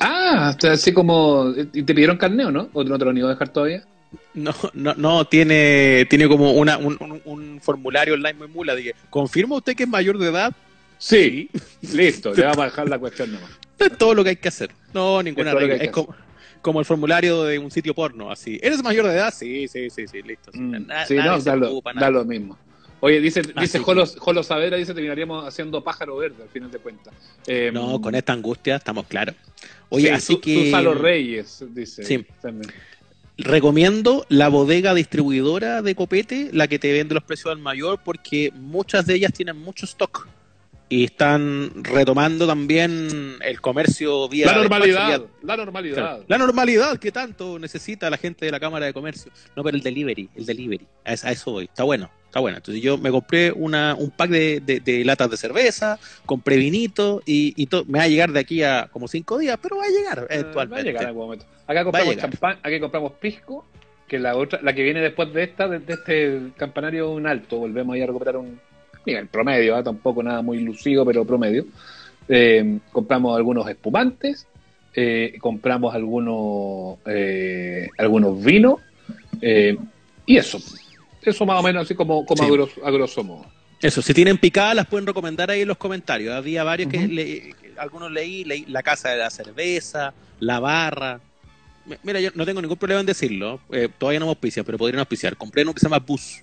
Ah, 0.00 0.54
así 0.70 0.92
como. 0.92 1.52
¿Y 1.72 1.82
te 1.82 1.94
pidieron 1.94 2.16
carneo, 2.16 2.50
no? 2.50 2.68
¿O 2.72 2.82
no 2.84 2.98
te 2.98 3.04
lo 3.04 3.10
han 3.10 3.18
ido 3.18 3.26
a 3.28 3.30
dejar 3.30 3.48
todavía? 3.50 3.82
No, 4.34 4.54
no, 4.74 4.94
no, 4.94 5.24
tiene, 5.26 6.06
tiene 6.10 6.28
como 6.28 6.52
una, 6.52 6.76
un, 6.78 6.96
un- 7.00 7.22
un 7.24 7.60
formulario 7.60 8.14
online 8.14 8.34
muy 8.34 8.48
mula. 8.48 8.74
Dije, 8.74 8.94
¿confirma 9.10 9.56
usted 9.56 9.74
que 9.74 9.84
es 9.84 9.88
mayor 9.88 10.18
de 10.18 10.28
edad? 10.28 10.52
Sí. 10.98 11.48
Listo, 11.94 12.34
le 12.34 12.42
vamos 12.44 12.58
a 12.60 12.64
dejar 12.64 12.88
la 12.88 12.98
cuestión 12.98 13.32
nomás. 13.32 13.50
Es 13.78 13.98
todo 13.98 14.14
lo 14.14 14.24
que 14.24 14.30
hay 14.30 14.36
que 14.36 14.48
hacer. 14.48 14.70
No, 14.94 15.22
ninguna 15.22 15.50
Es 15.52 15.56
regla. 15.58 15.76
Es 15.76 15.90
como, 15.90 16.14
como 16.62 16.80
el 16.80 16.86
formulario 16.86 17.44
de 17.44 17.58
un 17.58 17.70
sitio 17.70 17.94
porno, 17.94 18.30
así. 18.30 18.58
¿Eres 18.62 18.82
mayor 18.82 19.06
de 19.06 19.12
edad? 19.14 19.34
Sí, 19.34 19.68
sí, 19.68 19.90
sí, 19.90 20.06
sí, 20.06 20.22
listo. 20.22 20.50
Mm, 20.54 20.86
Na- 20.86 21.04
sí, 21.06 21.14
no, 21.16 21.38
da 21.40 21.56
lo, 21.56 21.82
da 21.82 22.24
mismo. 22.24 22.58
Oye, 23.00 23.20
dice, 23.20 23.42
dice 23.42 23.52
Así 23.54 23.72
que- 23.78 23.84
Jolo, 23.84 24.06
Jolo 24.06 24.42
Saavedra, 24.42 24.78
dice, 24.78 24.94
terminaríamos 24.94 25.46
haciendo 25.46 25.84
pájaro 25.84 26.16
verde 26.16 26.42
al 26.44 26.48
final 26.48 26.70
de 26.70 26.78
cuentas. 26.78 27.12
Eh, 27.46 27.70
No, 27.72 28.00
con 28.00 28.14
esta 28.14 28.32
angustia 28.32 28.76
estamos 28.76 29.06
claros. 29.06 29.34
Oye, 29.90 30.08
sí, 30.08 30.14
así 30.14 30.32
Su- 30.32 30.40
que 30.40 30.64
Susalo 30.64 30.94
Reyes, 30.94 31.62
dice. 31.72 32.02
Sí. 32.02 32.24
también. 32.40 32.72
Recomiendo 33.38 34.24
la 34.28 34.48
bodega 34.48 34.94
distribuidora 34.94 35.82
de 35.82 35.94
copete, 35.94 36.50
la 36.52 36.68
que 36.68 36.78
te 36.78 36.92
vende 36.92 37.14
los 37.14 37.24
precios 37.24 37.52
al 37.52 37.58
mayor, 37.58 38.00
porque 38.04 38.52
muchas 38.54 39.06
de 39.06 39.14
ellas 39.14 39.32
tienen 39.32 39.56
mucho 39.58 39.84
stock 39.86 40.28
y 40.88 41.02
están 41.04 41.70
retomando 41.82 42.46
también 42.46 43.36
el 43.42 43.60
comercio 43.60 44.28
vía 44.28 44.46
La 44.46 44.52
despacho, 44.52 44.68
normalidad, 44.86 45.08
vía- 45.20 45.28
la 45.42 45.56
normalidad. 45.56 46.20
La 46.28 46.38
normalidad 46.38 46.96
que 46.98 47.10
tanto 47.10 47.58
necesita 47.58 48.08
la 48.08 48.16
gente 48.16 48.46
de 48.46 48.52
la 48.52 48.60
Cámara 48.60 48.86
de 48.86 48.92
Comercio. 48.92 49.32
No, 49.56 49.64
pero 49.64 49.76
el 49.76 49.82
delivery, 49.82 50.28
el 50.36 50.46
delivery. 50.46 50.86
A, 51.04 51.12
es- 51.12 51.24
a 51.24 51.32
eso 51.32 51.50
voy. 51.50 51.64
Está 51.64 51.82
bueno, 51.82 52.08
está 52.26 52.38
bueno. 52.38 52.58
Entonces 52.58 52.80
yo 52.82 52.96
me 52.98 53.10
compré 53.10 53.50
una, 53.50 53.96
un 53.96 54.12
pack 54.12 54.30
de, 54.30 54.60
de- 54.60 54.78
de 54.78 55.04
latas 55.04 55.28
de 55.28 55.36
cerveza, 55.36 55.98
compré 56.24 56.56
vinito 56.56 57.20
y, 57.26 57.52
y 57.60 57.66
to- 57.66 57.84
me 57.86 57.98
va 57.98 58.04
a 58.04 58.08
llegar 58.08 58.30
de 58.30 58.38
aquí 58.38 58.62
a 58.62 58.88
como 58.92 59.08
cinco 59.08 59.38
días, 59.38 59.58
pero 59.60 59.76
va 59.78 59.84
a 59.86 59.88
llegar 59.88 60.26
eventualmente. 60.30 60.74
va 60.74 60.80
a 60.80 60.84
llegar 60.84 61.02
en 61.02 61.08
algún 61.08 61.24
momento. 61.24 61.46
Acá 61.66 61.84
compramos 61.84 62.16
champán, 62.16 62.58
aquí 62.62 62.78
compramos 62.80 63.12
pisco, 63.12 63.64
que 64.06 64.18
la 64.18 64.36
otra, 64.36 64.60
la 64.62 64.72
que 64.72 64.82
viene 64.82 65.00
después 65.00 65.32
de 65.32 65.42
esta, 65.42 65.66
de, 65.68 65.80
de 65.80 65.94
este 65.94 66.40
campanario 66.56 67.10
un 67.10 67.26
alto, 67.26 67.58
volvemos 67.58 67.94
ahí 67.94 68.02
a 68.02 68.06
recuperar 68.06 68.36
un 68.36 68.60
nivel 69.04 69.26
promedio, 69.28 69.74
¿ah? 69.76 69.82
tampoco 69.82 70.22
nada 70.22 70.42
muy 70.42 70.60
lucido, 70.60 71.04
pero 71.04 71.24
promedio. 71.24 71.64
Eh, 72.28 72.78
compramos 72.92 73.36
algunos 73.36 73.68
espumantes, 73.68 74.46
eh, 74.94 75.36
compramos 75.40 75.94
algunos 75.94 76.98
eh, 77.06 77.88
algunos 77.98 78.42
vinos, 78.44 78.80
eh, 79.40 79.76
y 80.24 80.36
eso. 80.36 80.58
Eso 81.22 81.44
más 81.44 81.58
o 81.58 81.62
menos 81.62 81.82
así 81.84 81.94
como, 81.94 82.24
como 82.24 82.42
Sí. 82.44 82.48
a, 82.48 82.52
grosso, 82.52 82.86
a 82.86 82.90
grosso 82.90 83.24
modo. 83.24 83.46
Eso, 83.82 84.00
si 84.00 84.14
tienen 84.14 84.38
picadas 84.38 84.74
las 84.74 84.86
pueden 84.86 85.06
recomendar 85.06 85.50
ahí 85.50 85.62
en 85.62 85.68
los 85.68 85.76
comentarios. 85.76 86.32
Había 86.34 86.64
varios 86.64 86.90
que, 86.90 87.06
le- 87.08 87.40
que 87.60 87.72
algunos 87.76 88.10
leí, 88.10 88.44
leí 88.44 88.64
La 88.66 88.82
Casa 88.82 89.10
de 89.10 89.18
la 89.18 89.30
Cerveza, 89.30 90.14
La 90.40 90.60
Barra. 90.60 91.20
Mira, 92.02 92.20
yo 92.20 92.30
no 92.34 92.44
tengo 92.44 92.60
ningún 92.60 92.76
problema 92.76 93.00
en 93.00 93.06
decirlo. 93.06 93.60
eh, 93.70 93.88
todavía 93.96 94.20
no 94.20 94.26
me 94.26 94.30
auspician, 94.30 94.64
pero 94.64 94.78
podrían 94.78 95.00
auspiciar. 95.00 95.36
Compré 95.36 95.62
uno 95.62 95.72
que 95.74 95.80
se 95.80 95.86
llama 95.86 95.98
Bus. 95.98 96.42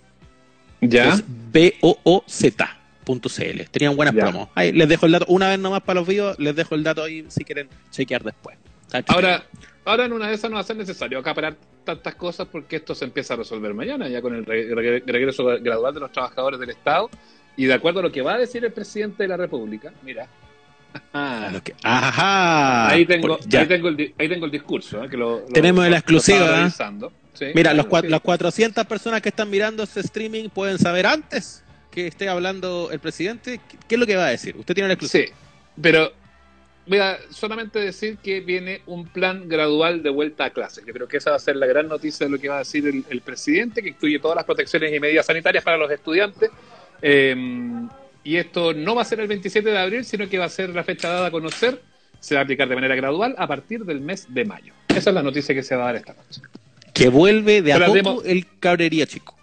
Ya. 0.82 1.20
B-O-O-Z.cl. 1.52 3.62
Tenían 3.72 3.96
buenas 3.96 4.16
Ya. 4.16 4.22
promos. 4.22 4.50
Ahí 4.56 4.72
les 4.72 4.88
dejo 4.90 5.06
el 5.06 5.12
dato. 5.14 5.26
Una 5.28 5.50
vez 5.50 5.60
nomás 5.60 5.82
para 5.82 6.00
los 6.00 6.08
vivos, 6.08 6.38
les 6.40 6.56
dejo 6.56 6.76
el 6.76 6.84
dato 6.84 7.04
ahí 7.04 7.26
si 7.30 7.44
quieren 7.44 7.68
chequear 7.92 8.24
después. 8.24 8.58
Ahora, 9.08 9.44
ahora 9.86 10.06
en 10.06 10.14
una 10.14 10.28
de 10.30 10.36
esas 10.36 10.50
no 10.52 10.56
va 10.56 10.62
a 10.62 10.66
ser 10.66 10.76
necesario 10.76 11.18
acaparar 11.20 11.56
tantas 11.84 12.16
cosas 12.16 12.48
porque 12.52 12.78
esto 12.78 12.94
se 12.96 13.06
empieza 13.06 13.34
a 13.34 13.38
resolver 13.38 13.74
mañana, 13.74 14.08
ya 14.08 14.22
con 14.22 14.36
el 14.36 14.46
re- 14.46 14.74
re- 14.74 15.04
regreso 15.06 15.44
gradual 15.62 15.94
de 15.94 16.00
los 16.02 16.12
trabajadores 16.12 16.60
del 16.60 16.70
Estado. 16.70 17.10
Y 17.58 17.66
de 17.66 17.74
acuerdo 17.74 18.00
a 18.00 18.04
lo 18.04 18.12
que 18.12 18.22
va 18.22 18.36
a 18.36 18.38
decir 18.38 18.64
el 18.66 18.72
presidente 18.72 19.24
de 19.24 19.30
la 19.30 19.38
República, 19.38 19.92
mira. 20.04 20.28
A 21.14 21.50
los 21.52 21.62
que- 21.62 21.76
Ajá. 21.84 22.90
ahí, 22.90 23.06
tengo, 23.06 23.28
Por- 23.28 23.48
ya. 23.48 23.62
ahí, 23.62 23.68
tengo 23.68 23.88
el, 23.90 23.98
di- 23.98 24.14
ahí 24.18 24.30
tengo 24.30 24.46
el 24.46 24.52
discurso. 24.52 25.04
¿eh? 25.04 25.10
Que 25.10 25.18
lo, 25.18 25.40
lo- 25.40 25.46
Tenemos 25.48 25.84
lo- 25.84 25.90
la 25.92 25.98
exclusiva, 25.98 26.66
¿eh? 26.68 26.70
Sí, 27.34 27.46
Mira, 27.56 27.74
los 27.74 27.88
sí. 27.88 28.08
las 28.08 28.22
400 28.22 28.86
personas 28.86 29.22
que 29.22 29.30
están 29.30 29.50
mirando 29.50 29.82
este 29.84 30.02
streaming 30.02 30.50
pueden 30.50 30.78
saber 30.78 31.08
antes 31.08 31.64
que 31.90 32.06
esté 32.08 32.30
hablando 32.30 32.90
el 32.92 33.00
presidente 33.00 33.60
qué, 33.68 33.78
qué 33.88 33.96
es 33.96 34.00
lo 34.00 34.06
que 34.06 34.16
va 34.16 34.28
a 34.28 34.30
decir. 34.30 34.56
Usted 34.58 34.74
tiene 34.76 34.88
la 34.88 34.94
exclusiva. 34.94 35.26
Sí, 35.28 35.34
pero 35.82 36.12
voy 36.86 37.00
a 37.00 37.18
solamente 37.32 37.80
decir 37.80 38.18
que 38.18 38.42
viene 38.42 38.82
un 38.86 39.08
plan 39.08 39.48
gradual 39.50 40.04
de 40.04 40.10
vuelta 40.12 40.46
a 40.46 40.50
clases. 40.52 40.86
Yo 40.86 40.94
creo 40.94 41.08
que 41.08 41.18
esa 41.18 41.32
va 41.32 41.38
a 41.38 41.40
ser 41.40 41.56
la 41.56 41.66
gran 41.66 41.88
noticia 41.88 42.26
de 42.28 42.32
lo 42.32 42.38
que 42.40 42.50
va 42.50 42.56
a 42.58 42.60
decir 42.60 42.86
el, 42.88 43.04
el 43.10 43.22
presidente, 43.22 43.82
que 43.82 43.90
incluye 43.90 44.20
todas 44.20 44.36
las 44.36 44.46
protecciones 44.46 44.94
y 44.94 45.00
medidas 45.00 45.26
sanitarias 45.26 45.64
para 45.64 45.78
los 45.78 45.90
estudiantes. 45.92 46.52
Eh, 47.02 47.36
y 48.24 48.38
esto 48.38 48.74
no 48.74 48.96
va 48.96 49.02
a 49.02 49.06
ser 49.06 49.20
el 49.20 49.28
27 49.28 49.70
de 49.70 49.78
abril, 49.78 50.06
sino 50.06 50.28
que 50.30 50.38
va 50.38 50.46
a 50.46 50.50
ser 50.50 50.70
la 50.70 50.84
fecha 50.84 51.10
dada 51.10 51.28
a 51.28 51.32
conocer. 51.32 51.82
Se 52.20 52.36
va 52.36 52.42
a 52.42 52.44
aplicar 52.46 52.70
de 52.70 52.76
manera 52.76 52.96
gradual 52.96 53.36
a 53.38 53.48
partir 53.48 53.84
del 53.84 54.00
mes 54.00 54.28
de 54.34 54.46
mayo. 54.46 54.74
Esa 54.88 55.10
es 55.10 55.14
la 55.14 55.22
noticia 55.24 55.54
que 55.54 55.62
se 55.64 55.76
va 55.76 55.84
a 55.84 55.86
dar 55.88 55.96
esta 55.98 56.14
noche. 56.14 56.42
Que 56.94 57.10
vuelve 57.10 57.62
de 57.62 57.74
a 57.74 57.76
Pero 57.76 57.88
poco 57.88 57.96
demo- 57.98 58.22
el 58.24 58.46
cabrería 58.60 59.06
chico. 59.06 59.36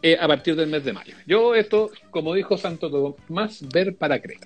Eh, 0.00 0.16
a 0.18 0.26
partir 0.28 0.54
del 0.56 0.68
mes 0.68 0.84
de 0.84 0.92
mayo. 0.92 1.14
Yo 1.26 1.54
esto, 1.54 1.90
como 2.10 2.32
dijo 2.34 2.56
Santo 2.56 2.88
Tomás, 2.90 3.60
ver 3.72 3.96
para 3.96 4.20
creer. 4.20 4.40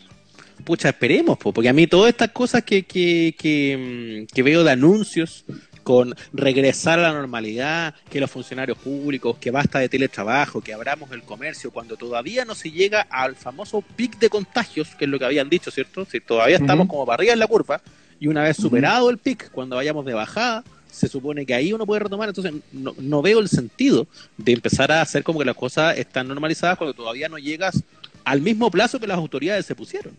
Pucha, 0.64 0.88
esperemos, 0.88 1.37
po, 1.38 1.52
porque 1.52 1.69
a 1.69 1.73
mí 1.73 1.87
todas 1.87 2.09
estas 2.11 2.31
cosas 2.31 2.62
que, 2.64 2.85
que, 2.85 3.35
que, 3.38 4.25
mm, 4.28 4.35
que 4.35 4.42
veo 4.42 4.64
de 4.64 4.71
anuncios 4.73 5.45
con 5.82 6.14
regresar 6.32 6.98
a 6.98 7.02
la 7.02 7.12
normalidad, 7.12 7.94
que 8.10 8.20
los 8.20 8.30
funcionarios 8.30 8.78
públicos, 8.78 9.36
que 9.38 9.50
basta 9.50 9.78
de 9.78 9.88
teletrabajo, 9.88 10.60
que 10.60 10.72
abramos 10.74 11.10
el 11.12 11.22
comercio, 11.22 11.70
cuando 11.70 11.96
todavía 11.96 12.44
no 12.44 12.54
se 12.54 12.70
llega 12.70 13.06
al 13.10 13.36
famoso 13.36 13.82
pic 13.96 14.18
de 14.18 14.30
contagios, 14.30 14.94
que 14.96 15.04
es 15.04 15.10
lo 15.10 15.18
que 15.18 15.24
habían 15.24 15.48
dicho, 15.48 15.70
¿cierto? 15.70 16.04
Si 16.04 16.20
todavía 16.20 16.56
estamos 16.56 16.88
como 16.88 17.04
para 17.06 17.14
arriba 17.14 17.32
en 17.32 17.38
la 17.38 17.46
curva, 17.46 17.80
y 18.20 18.28
una 18.28 18.42
vez 18.42 18.56
superado 18.56 19.10
el 19.10 19.18
pic, 19.18 19.50
cuando 19.50 19.76
vayamos 19.76 20.04
de 20.04 20.14
bajada, 20.14 20.62
se 20.90 21.08
supone 21.08 21.46
que 21.46 21.54
ahí 21.54 21.72
uno 21.72 21.86
puede 21.86 22.00
retomar, 22.00 22.28
entonces 22.28 22.52
no, 22.70 22.94
no 22.98 23.22
veo 23.22 23.40
el 23.40 23.48
sentido 23.48 24.06
de 24.36 24.52
empezar 24.52 24.92
a 24.92 25.00
hacer 25.00 25.24
como 25.24 25.38
que 25.38 25.44
las 25.44 25.56
cosas 25.56 25.96
están 25.96 26.28
normalizadas 26.28 26.76
cuando 26.76 26.94
todavía 26.94 27.28
no 27.28 27.38
llegas 27.38 27.82
al 28.24 28.40
mismo 28.40 28.70
plazo 28.70 29.00
que 29.00 29.06
las 29.06 29.18
autoridades 29.18 29.66
se 29.66 29.74
pusieron. 29.74 30.14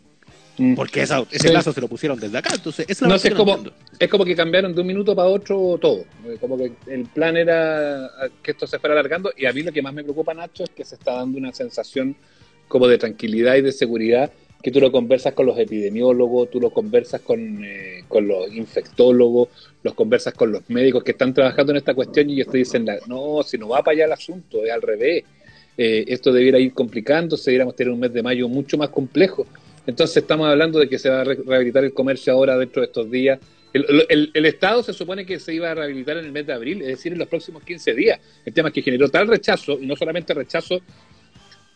Porque 0.75 1.01
esa- 1.01 1.25
ese 1.31 1.47
Sí. 1.47 1.49
plazo 1.49 1.73
se 1.73 1.81
lo 1.81 1.87
pusieron 1.87 2.19
desde 2.19 2.37
acá, 2.37 2.51
entonces 2.53 2.85
es 2.87 3.01
la 3.01 3.07
No 3.07 3.15
es 3.15 3.29
no 3.29 3.35
como, 3.37 3.57
es 3.99 4.07
como 4.09 4.23
que 4.23 4.35
cambiaron 4.35 4.73
de 4.75 4.81
un 4.81 4.87
minuto 4.87 5.15
para 5.15 5.27
otro 5.27 5.77
todo. 5.81 6.01
Eh, 6.25 6.37
Como 6.39 6.57
que 6.57 6.71
el 6.87 7.05
plan 7.05 7.35
era 7.37 8.09
que 8.43 8.51
esto 8.51 8.67
se 8.67 8.77
fuera 8.77 8.93
alargando 8.93 9.31
y 9.35 9.45
a 9.47 9.53
mí 9.53 9.63
lo 9.63 9.71
que 9.71 9.81
más 9.81 9.93
me 9.93 10.03
preocupa, 10.03 10.33
Nacho, 10.33 10.63
es 10.63 10.69
que 10.69 10.85
se 10.85 10.95
está 10.95 11.13
dando 11.15 11.37
una 11.39 11.51
sensación 11.53 12.15
como 12.67 12.87
de 12.87 12.97
tranquilidad 12.99 13.55
y 13.55 13.61
de 13.61 13.71
seguridad 13.71 14.31
que 14.61 14.71
tú 14.71 14.79
lo 14.79 14.91
conversas 14.91 15.33
con 15.33 15.45
los 15.45 15.57
epidemiólogos, 15.59 16.49
tú 16.49 16.59
lo 16.61 16.69
conversas 16.69 17.19
con, 17.21 17.63
eh, 17.65 18.03
con 18.07 18.27
los 18.27 18.47
infectólogos, 18.53 19.49
los 19.83 19.93
conversas 19.93 20.33
con 20.35 20.51
los 20.51 20.69
médicos 20.69 21.03
que 21.03 21.11
están 21.11 21.33
trabajando 21.33 21.71
en 21.73 21.77
esta 21.79 21.93
cuestión 21.93 22.29
y 22.29 22.33
ellos 22.35 22.47
te 22.47 22.59
dicen, 22.59 22.85
no, 23.07 23.41
si 23.43 23.57
no 23.57 23.67
va 23.69 23.83
para 23.83 23.95
allá 23.95 24.05
el 24.05 24.11
asunto, 24.13 24.63
es 24.63 24.71
al 24.71 24.81
revés. 24.81 25.23
Eh, 25.77 26.05
esto 26.07 26.31
debiera 26.31 26.59
ir 26.59 26.73
complicándose, 26.73 27.49
debiéramos 27.51 27.75
tener 27.75 27.91
un 27.91 27.99
mes 27.99 28.13
de 28.13 28.21
mayo 28.23 28.47
mucho 28.47 28.77
más 28.77 28.89
complejo. 28.89 29.45
Entonces 29.85 30.17
estamos 30.17 30.47
hablando 30.47 30.79
de 30.79 30.87
que 30.87 30.97
se 30.97 31.09
va 31.09 31.21
a 31.21 31.23
re- 31.23 31.39
rehabilitar 31.45 31.83
el 31.83 31.93
comercio 31.93 32.33
ahora 32.33 32.57
dentro 32.57 32.81
de 32.81 32.87
estos 32.87 33.09
días. 33.11 33.39
El, 33.73 33.85
el- 34.09 34.31
el 34.33 34.45
Estado 34.45 34.83
se 34.83 34.93
supone 34.93 35.25
que 35.25 35.39
se 35.39 35.53
iba 35.53 35.71
a 35.71 35.75
rehabilitar 35.75 36.17
en 36.17 36.25
el 36.25 36.31
mes 36.31 36.45
de 36.47 36.53
abril, 36.53 36.81
es 36.81 36.87
decir, 36.89 37.11
en 37.13 37.19
los 37.19 37.27
próximos 37.27 37.63
15 37.63 37.93
días. 37.93 38.19
El 38.45 38.53
tema 38.53 38.69
es 38.69 38.73
que 38.73 38.81
generó 38.81 39.09
tal 39.09 39.27
rechazo, 39.27 39.79
y 39.79 39.85
no 39.85 39.95
solamente 39.95 40.33
rechazo. 40.33 40.79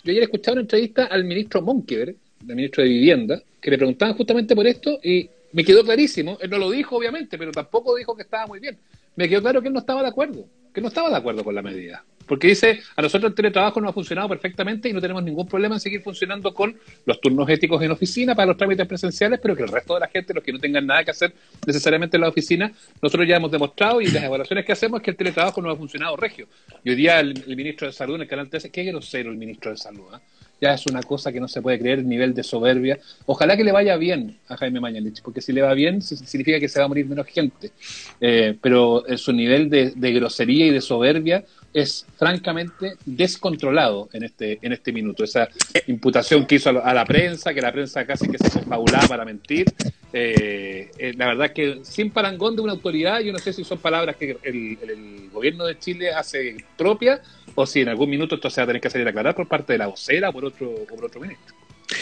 Yo 0.03 0.11
ayer 0.11 0.23
escuchaba 0.23 0.53
una 0.53 0.61
entrevista 0.61 1.05
al 1.05 1.23
ministro 1.25 1.61
Monkever, 1.61 2.15
el 2.47 2.55
ministro 2.55 2.83
de 2.83 2.89
Vivienda, 2.89 3.41
que 3.59 3.71
le 3.71 3.77
preguntaban 3.77 4.15
justamente 4.15 4.55
por 4.55 4.67
esto 4.67 4.99
y 5.03 5.27
me 5.53 5.63
quedó 5.65 5.83
clarísimo. 5.83 6.37
Él 6.39 6.49
no 6.51 6.59
lo 6.59 6.69
dijo, 6.71 6.95
obviamente, 6.95 7.37
pero 7.37 7.51
tampoco 7.51 7.95
dijo 7.95 8.15
que 8.15 8.21
estaba 8.21 8.45
muy 8.47 8.59
bien. 8.59 8.77
Me 9.15 9.27
quedó 9.27 9.41
claro 9.41 9.61
que 9.61 9.67
él 9.67 9.73
no 9.73 9.79
estaba 9.79 10.03
de 10.03 10.09
acuerdo, 10.09 10.45
que 10.73 10.79
no 10.81 10.87
estaba 10.89 11.09
de 11.09 11.15
acuerdo 11.17 11.43
con 11.43 11.55
la 11.55 11.63
medida. 11.63 12.05
Porque 12.27 12.47
dice, 12.47 12.81
a 12.95 13.01
nosotros 13.01 13.29
el 13.29 13.35
teletrabajo 13.35 13.79
nos 13.79 13.91
ha 13.91 13.93
funcionado 13.93 14.29
perfectamente 14.29 14.89
y 14.89 14.93
no 14.93 15.01
tenemos 15.01 15.23
ningún 15.23 15.47
problema 15.47 15.75
en 15.75 15.81
seguir 15.81 16.01
funcionando 16.01 16.53
con 16.53 16.77
los 17.05 17.21
turnos 17.21 17.49
éticos 17.49 17.81
en 17.81 17.91
oficina 17.91 18.35
para 18.35 18.47
los 18.47 18.57
trámites 18.57 18.85
presenciales, 18.85 19.39
pero 19.41 19.55
que 19.55 19.63
el 19.63 19.69
resto 19.69 19.93
de 19.93 20.01
la 20.01 20.07
gente, 20.07 20.33
los 20.33 20.43
que 20.43 20.51
no 20.51 20.59
tengan 20.59 20.85
nada 20.85 21.03
que 21.03 21.11
hacer 21.11 21.33
necesariamente 21.65 22.17
en 22.17 22.21
la 22.21 22.29
oficina, 22.29 22.71
nosotros 23.01 23.27
ya 23.27 23.37
hemos 23.37 23.51
demostrado 23.51 24.01
y 24.01 24.07
las 24.07 24.23
evaluaciones 24.23 24.65
que 24.65 24.73
hacemos 24.73 24.99
es 24.99 25.05
que 25.05 25.11
el 25.11 25.17
teletrabajo 25.17 25.61
no 25.61 25.71
ha 25.71 25.75
funcionado 25.75 26.15
regio. 26.17 26.47
Y 26.83 26.89
hoy 26.89 26.95
día 26.95 27.19
el, 27.19 27.43
ministro 27.55 27.87
de 27.87 27.93
Salud 27.93 28.15
en 28.15 28.21
el 28.21 28.27
canal 28.27 28.49
13, 28.49 28.69
qué 28.69 28.83
grosero 28.83 29.31
el 29.31 29.37
ministro 29.37 29.71
de 29.71 29.77
Salud, 29.77 30.05
¿ah? 30.11 30.21
Ya 30.59 30.73
es 30.73 30.85
una 30.87 31.03
cosa 31.03 31.31
que 31.31 31.39
no 31.39 31.47
se 31.47 31.61
puede 31.61 31.79
creer, 31.79 31.99
el 31.99 32.07
nivel 32.09 32.33
de 32.33 32.43
soberbia. 32.43 32.97
Ojalá 33.25 33.55
que 33.55 33.63
le 33.63 33.71
vaya 33.71 33.95
bien 33.97 34.37
a 34.47 34.57
Jaime 34.57 34.79
Mañalich, 34.79 35.21
porque 35.21 35.41
si 35.41 35.53
le 35.53 35.61
va 35.61 35.73
bien 35.73 36.01
si- 36.01 36.17
significa 36.17 36.59
que 36.59 36.67
se 36.69 36.79
va 36.79 36.85
a 36.85 36.87
morir 36.87 37.05
menos 37.05 37.27
gente. 37.27 37.71
Eh, 38.19 38.57
pero 38.61 39.05
eh, 39.07 39.17
su 39.17 39.31
nivel 39.33 39.69
de, 39.69 39.91
grosería 40.13 40.65
y 40.67 40.71
de 40.71 40.81
soberbia 40.81 41.43
es 41.73 42.05
francamente 42.17 42.93
descontrolado 43.05 44.09
en 44.13 44.23
este 44.23 44.57
en 44.61 44.73
este 44.73 44.91
minuto. 44.91 45.23
Esa 45.23 45.47
imputación 45.85 46.45
que 46.45 46.55
hizo 46.55 46.69
a 46.69 46.93
la, 46.93 47.05
prensa, 47.05 47.53
que 47.53 47.61
la 47.61 47.71
prensa 47.71 48.05
casi 48.05 48.27
que 48.29 48.37
se 48.39 48.49
confabulaba 48.49 49.07
para 49.07 49.25
mentir. 49.25 49.67
eh, 50.11 51.13
la 51.17 51.27
verdad 51.27 51.51
que 51.53 51.79
sin 51.83 52.09
parangón 52.11 52.55
de 52.55 52.61
una 52.61 52.71
autoridad, 52.71 53.19
yo 53.19 53.31
no 53.31 53.39
sé 53.39 53.53
si 53.53 53.63
son 53.63 53.77
palabras 53.77 54.15
que 54.15 54.37
el, 54.43 54.77
el 54.81 55.29
gobierno 55.29 55.65
de 55.65 55.77
Chile 55.77 56.11
hace 56.11 56.57
propia 56.77 57.21
o 57.59 57.65
si 57.65 57.81
en 57.81 57.89
algún 57.89 58.09
minuto 58.11 58.35
esto 58.35 58.51
se 58.51 58.61
va 58.61 58.65
a 58.65 58.67
tener 58.67 58.81
que 58.81 58.89
salir 58.91 59.07
a 59.07 59.09
aclarar 59.09 59.33
por 59.33 59.47
parte 59.47 59.73
de 59.73 59.79
la 59.79 59.87
vocera 59.87 60.29
o 60.29 60.33
por 60.33 60.45
otro, 60.45 60.85
por 60.87 61.03
otro 61.03 61.19
ministro. 61.19 61.56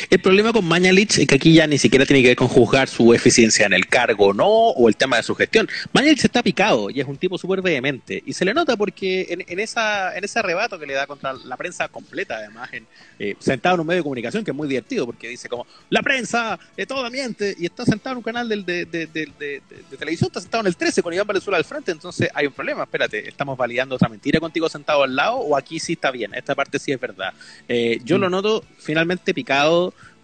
El 0.10 0.20
problema 0.20 0.52
con 0.52 0.66
Mañalich 0.66 1.20
es 1.20 1.28
que 1.28 1.36
aquí 1.36 1.54
ya 1.54 1.68
ni 1.68 1.78
siquiera 1.78 2.06
tiene 2.08 2.24
que 2.24 2.30
ver 2.30 2.38
con 2.38 2.48
juzgar 2.48 2.88
su 2.88 3.14
eficiencia 3.14 3.68
en 3.68 3.74
el 3.74 3.86
cargo 3.88 4.28
o 4.28 4.34
no, 4.34 4.48
o 4.48 4.90
el 4.90 4.96
tema 4.96 5.18
de 5.18 5.24
su 5.24 5.36
gestión. 5.36 5.68
Mañalich 5.94 6.26
está 6.26 6.42
picado 6.42 6.90
y 6.90 7.00
es 7.02 7.08
un 7.08 7.18
tipo 7.18 7.38
súper 7.38 7.62
vehemente. 7.62 8.24
Y 8.26 8.34
se 8.34 8.46
le 8.46 8.54
nota 8.56 8.76
porque 8.78 9.28
en, 9.30 9.44
en 9.48 9.60
esa, 9.60 10.18
en 10.18 10.24
ese 10.24 10.40
arrebato 10.40 10.80
que 10.80 10.88
le 10.88 10.94
da 10.94 11.06
contra 11.06 11.34
la 11.34 11.56
prensa 11.56 11.88
completa, 11.88 12.38
además, 12.38 12.70
en, 12.74 12.88
eh, 13.20 13.36
sentado 13.40 13.76
en 13.76 13.82
un 13.82 13.88
medio 13.88 14.00
de 14.00 14.04
comunicación 14.04 14.44
que 14.44 14.50
es 14.52 14.58
muy 14.58 14.68
divertido 14.68 15.06
porque 15.06 15.30
dice 15.30 15.50
como, 15.50 15.68
la 15.92 16.02
prensa, 16.02 16.58
eh, 16.76 16.88
toda 16.88 17.10
miente, 17.12 17.56
y 17.60 17.66
está 17.66 17.86
sentado 17.86 18.14
en 18.14 18.18
un 18.18 18.24
canal 18.24 18.50
del- 18.50 18.66
de, 18.66 18.86
de- 18.86 19.62
televisión, 20.00 20.28
está 20.28 20.42
sentado 20.42 20.62
en 20.62 20.68
el 20.68 20.76
13 20.76 21.04
con 21.04 21.14
Iván 21.14 21.28
Valenzuela 21.28 21.58
al 21.58 21.64
frente, 21.64 21.92
entonces 21.92 22.30
hay 22.34 22.48
un 22.48 22.54
problema, 22.54 22.84
espérate, 22.84 23.28
¿estamos 23.30 23.56
validando 23.58 23.96
otra 23.96 24.10
mentira 24.10 24.40
contigo 24.40 24.68
sentado 24.68 25.04
al 25.04 25.16
lado 25.16 25.36
o 25.38 25.56
aquí 25.56 25.80
sí 25.80 25.94
está 25.94 26.10
bien? 26.12 26.34
Esta 26.34 26.56
parte 26.56 26.80
sí 26.80 26.92
es 26.92 27.00
verdad. 27.00 27.34
Eh, 27.68 28.00
yo 28.04 28.18
lo 28.18 28.30
noto 28.30 28.64
finalmente 28.80 29.34
picado 29.34 29.75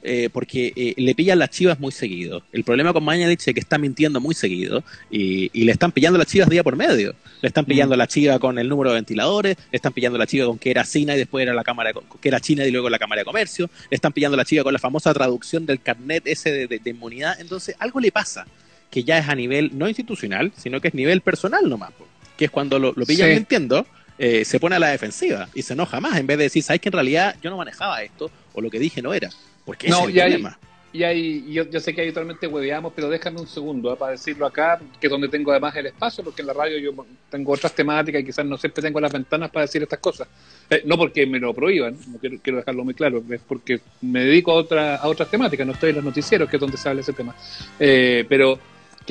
eh, 0.04 0.30
porque 0.34 0.74
eh, 0.76 0.94
le 0.98 1.14
pillan 1.14 1.38
las 1.38 1.52
chivas 1.52 1.80
muy 1.80 1.92
seguido. 1.92 2.42
El 2.52 2.64
problema 2.64 2.92
con 2.92 3.04
Mañalich 3.04 3.48
es 3.48 3.54
que 3.54 3.60
está 3.60 3.78
mintiendo 3.78 4.20
muy 4.20 4.34
seguido 4.34 4.84
y, 5.12 5.52
y 5.54 5.64
le 5.66 5.72
están 5.72 5.92
pillando 5.92 6.18
las 6.18 6.28
chivas 6.28 6.50
día 6.50 6.64
por 6.64 6.76
medio. 6.76 7.14
Le 7.42 7.48
están 7.48 7.66
pillando 7.66 7.96
la 7.96 8.08
chiva 8.08 8.40
con 8.40 8.58
el 8.58 8.68
número 8.68 8.90
de 8.92 8.96
ventiladores, 8.96 9.58
le 9.72 9.76
están 9.76 9.94
pillando 9.94 10.18
la 10.18 10.26
chiva 10.26 10.46
con 10.48 10.58
que 10.58 10.72
era 10.72 10.84
China 10.84 11.14
y 11.16 11.18
después 11.20 11.44
era 11.44 11.54
la 11.54 11.64
cámara 11.64 11.92
de- 11.94 12.00
que 12.20 12.28
era 12.30 12.40
China 12.40 12.66
y 12.66 12.72
luego 12.72 12.90
la 12.90 12.98
cámara 13.00 13.22
de 13.22 13.26
comercio, 13.26 13.70
le 13.92 13.96
están 13.96 14.12
pillando 14.14 14.36
la 14.38 14.46
chiva 14.46 14.64
con 14.64 14.74
la 14.74 14.80
famosa 14.80 15.14
traducción 15.14 15.66
del 15.68 15.80
carnet 15.82 16.24
ese 16.26 16.52
de, 16.52 16.68
de- 16.68 16.80
de 16.80 16.90
inmunidad. 16.90 17.40
Entonces 17.40 17.76
algo 17.80 18.00
le 18.00 18.12
pasa 18.12 18.46
que 18.90 19.04
ya 19.04 19.18
es 19.20 19.30
a 19.30 19.36
nivel 19.36 19.72
no 19.74 19.88
institucional, 19.88 20.52
sino 20.58 20.82
que 20.82 20.88
es 20.90 20.94
nivel 20.96 21.22
personal 21.22 21.70
nomás, 21.70 21.92
que 22.38 22.46
es 22.46 22.52
cuando 22.52 22.80
lo, 22.80 22.92
lo 22.96 23.06
pillan 23.06 23.30
Sí. 23.30 23.36
mintiendo, 23.36 23.86
eh, 24.24 24.46
se 24.46 24.60
pone 24.60 24.76
a 24.76 24.80
la 24.80 24.90
defensiva 24.90 25.50
y 25.56 25.64
se 25.64 25.74
enoja 25.74 26.00
más 26.00 26.16
en 26.20 26.28
vez 26.28 26.38
de 26.38 26.44
decir, 26.44 26.62
¿sabes 26.62 26.80
que 26.80 26.90
en 26.90 26.94
realidad 26.94 27.36
yo 27.42 27.50
no 27.50 27.58
manejaba 27.58 28.04
esto 28.04 28.30
o 28.54 28.62
lo 28.62 28.70
que 28.70 28.78
dije 28.78 29.02
no 29.02 29.16
era? 29.16 29.32
Porque 29.66 29.88
ese 29.88 29.96
No, 29.96 30.08
es 30.08 30.16
el 30.16 30.22
problema. 30.22 30.60
Y 30.94 31.04
y 31.04 31.54
yo, 31.54 31.68
yo 31.68 31.80
sé 31.80 31.96
que 31.96 32.02
habitualmente 32.02 32.46
hueveamos, 32.46 32.94
pero 32.96 33.10
déjame 33.10 33.42
un 33.42 33.48
segundo 33.48 33.90
ah, 33.90 33.96
para 33.98 34.12
decirlo 34.12 34.46
acá, 34.46 34.80
que 35.00 35.08
es 35.08 35.10
donde 35.10 35.28
tengo 35.28 35.50
además 35.50 35.76
el 35.76 35.88
espacio, 35.88 36.24
porque 36.24 36.44
en 36.44 36.50
la 36.50 36.54
radio 36.54 36.78
yo 36.78 37.04
tengo 37.32 37.52
otras 37.52 37.74
temáticas 37.74 38.22
y 38.22 38.26
quizás 38.26 38.46
no 38.46 38.58
siempre 38.60 38.84
tengo 38.84 39.00
las 39.00 39.12
ventanas 39.12 39.50
para 39.50 39.66
decir 39.66 39.82
estas 39.82 39.98
cosas. 39.98 40.28
Eh, 40.70 40.84
no 40.86 40.98
porque 40.98 41.26
me 41.26 41.40
lo 41.40 41.52
prohíban, 41.52 41.98
no 42.08 42.20
quiero, 42.20 42.38
quiero 42.44 42.60
dejarlo 42.60 42.84
muy 42.84 42.94
claro, 42.94 43.24
es 43.28 43.42
porque 43.48 43.80
me 44.02 44.26
dedico 44.26 44.52
a, 44.52 44.56
otra, 44.56 44.98
a 44.98 45.08
otras 45.08 45.32
temáticas, 45.32 45.66
no 45.66 45.74
estoy 45.74 45.90
en 45.90 45.96
los 45.96 46.06
noticieros, 46.06 46.48
que 46.48 46.58
es 46.58 46.62
donde 46.62 46.78
se 46.78 46.88
habla 46.88 47.02
ese 47.02 47.14
tema. 47.14 47.36
Eh, 47.80 48.24
pero 48.30 48.60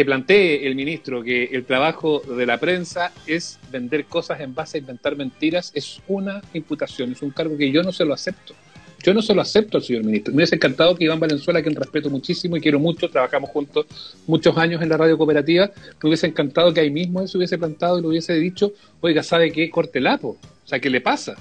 que 0.01 0.05
plantee 0.07 0.67
el 0.67 0.75
ministro 0.77 1.23
que 1.23 1.45
el 1.53 1.67
trabajo 1.67 2.21
de 2.21 2.47
la 2.47 2.57
prensa 2.59 3.13
es 3.27 3.59
vender 3.71 4.07
cosas 4.07 4.41
en 4.41 4.55
base 4.55 4.79
a 4.79 4.81
inventar 4.81 5.15
mentiras, 5.15 5.73
es 5.75 6.01
una 6.09 6.41
imputación, 6.55 7.13
es 7.13 7.21
un 7.21 7.29
cargo 7.33 7.55
que 7.59 7.71
yo 7.71 7.83
no 7.83 7.93
se 7.93 8.07
lo 8.07 8.15
acepto. 8.15 8.55
Yo 9.03 9.13
no 9.13 9.21
se 9.21 9.35
lo 9.35 9.43
acepto 9.43 9.77
al 9.77 9.83
señor 9.83 10.05
ministro. 10.05 10.33
Me 10.33 10.39
hubiese 10.39 10.55
encantado 10.55 10.95
que 10.97 11.05
Iván 11.05 11.21
Valenzuela, 11.21 11.63
que 11.63 11.69
respeto 11.69 12.09
muchísimo 12.09 12.57
y 12.57 12.63
quiero 12.63 12.79
mucho, 12.79 13.11
trabajamos 13.11 13.51
juntos 13.51 13.85
muchos 14.27 14.57
años 14.57 14.81
en 14.81 14.89
la 14.89 14.97
radio 14.97 15.19
cooperativa, 15.19 15.71
me 16.03 16.09
hubiese 16.09 16.27
encantado 16.29 16.73
que 16.73 16.81
ahí 16.81 16.91
mismo 16.91 17.21
él 17.21 17.29
se 17.29 17.37
hubiese 17.37 17.59
plantado 17.59 17.99
y 17.99 18.01
le 18.01 18.09
hubiese 18.09 18.33
dicho, 18.37 18.73
oiga, 19.03 19.23
¿sabe 19.23 19.53
qué? 19.53 19.69
Corte 19.69 19.99
el 19.99 20.07
apo. 20.07 20.39
O 20.65 20.67
sea, 20.69 20.81
¿qué 20.81 20.89
le 20.89 21.03
pasa? 21.03 21.37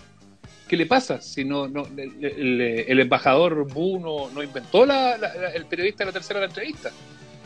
¿Qué 0.67 0.75
le 0.75 0.85
pasa? 0.85 1.21
Si 1.21 1.45
no, 1.45 1.69
no 1.69 1.87
el, 1.97 2.59
el- 2.89 2.99
embajador 2.99 3.65
Bu 3.73 3.99
no, 4.33 4.43
inventó 4.43 4.85
la- 4.85 5.15
el 5.55 5.65
periodista 5.65 6.03
de 6.03 6.07
la 6.07 6.11
tercera 6.13 6.41
la 6.41 6.47
entrevista. 6.47 6.91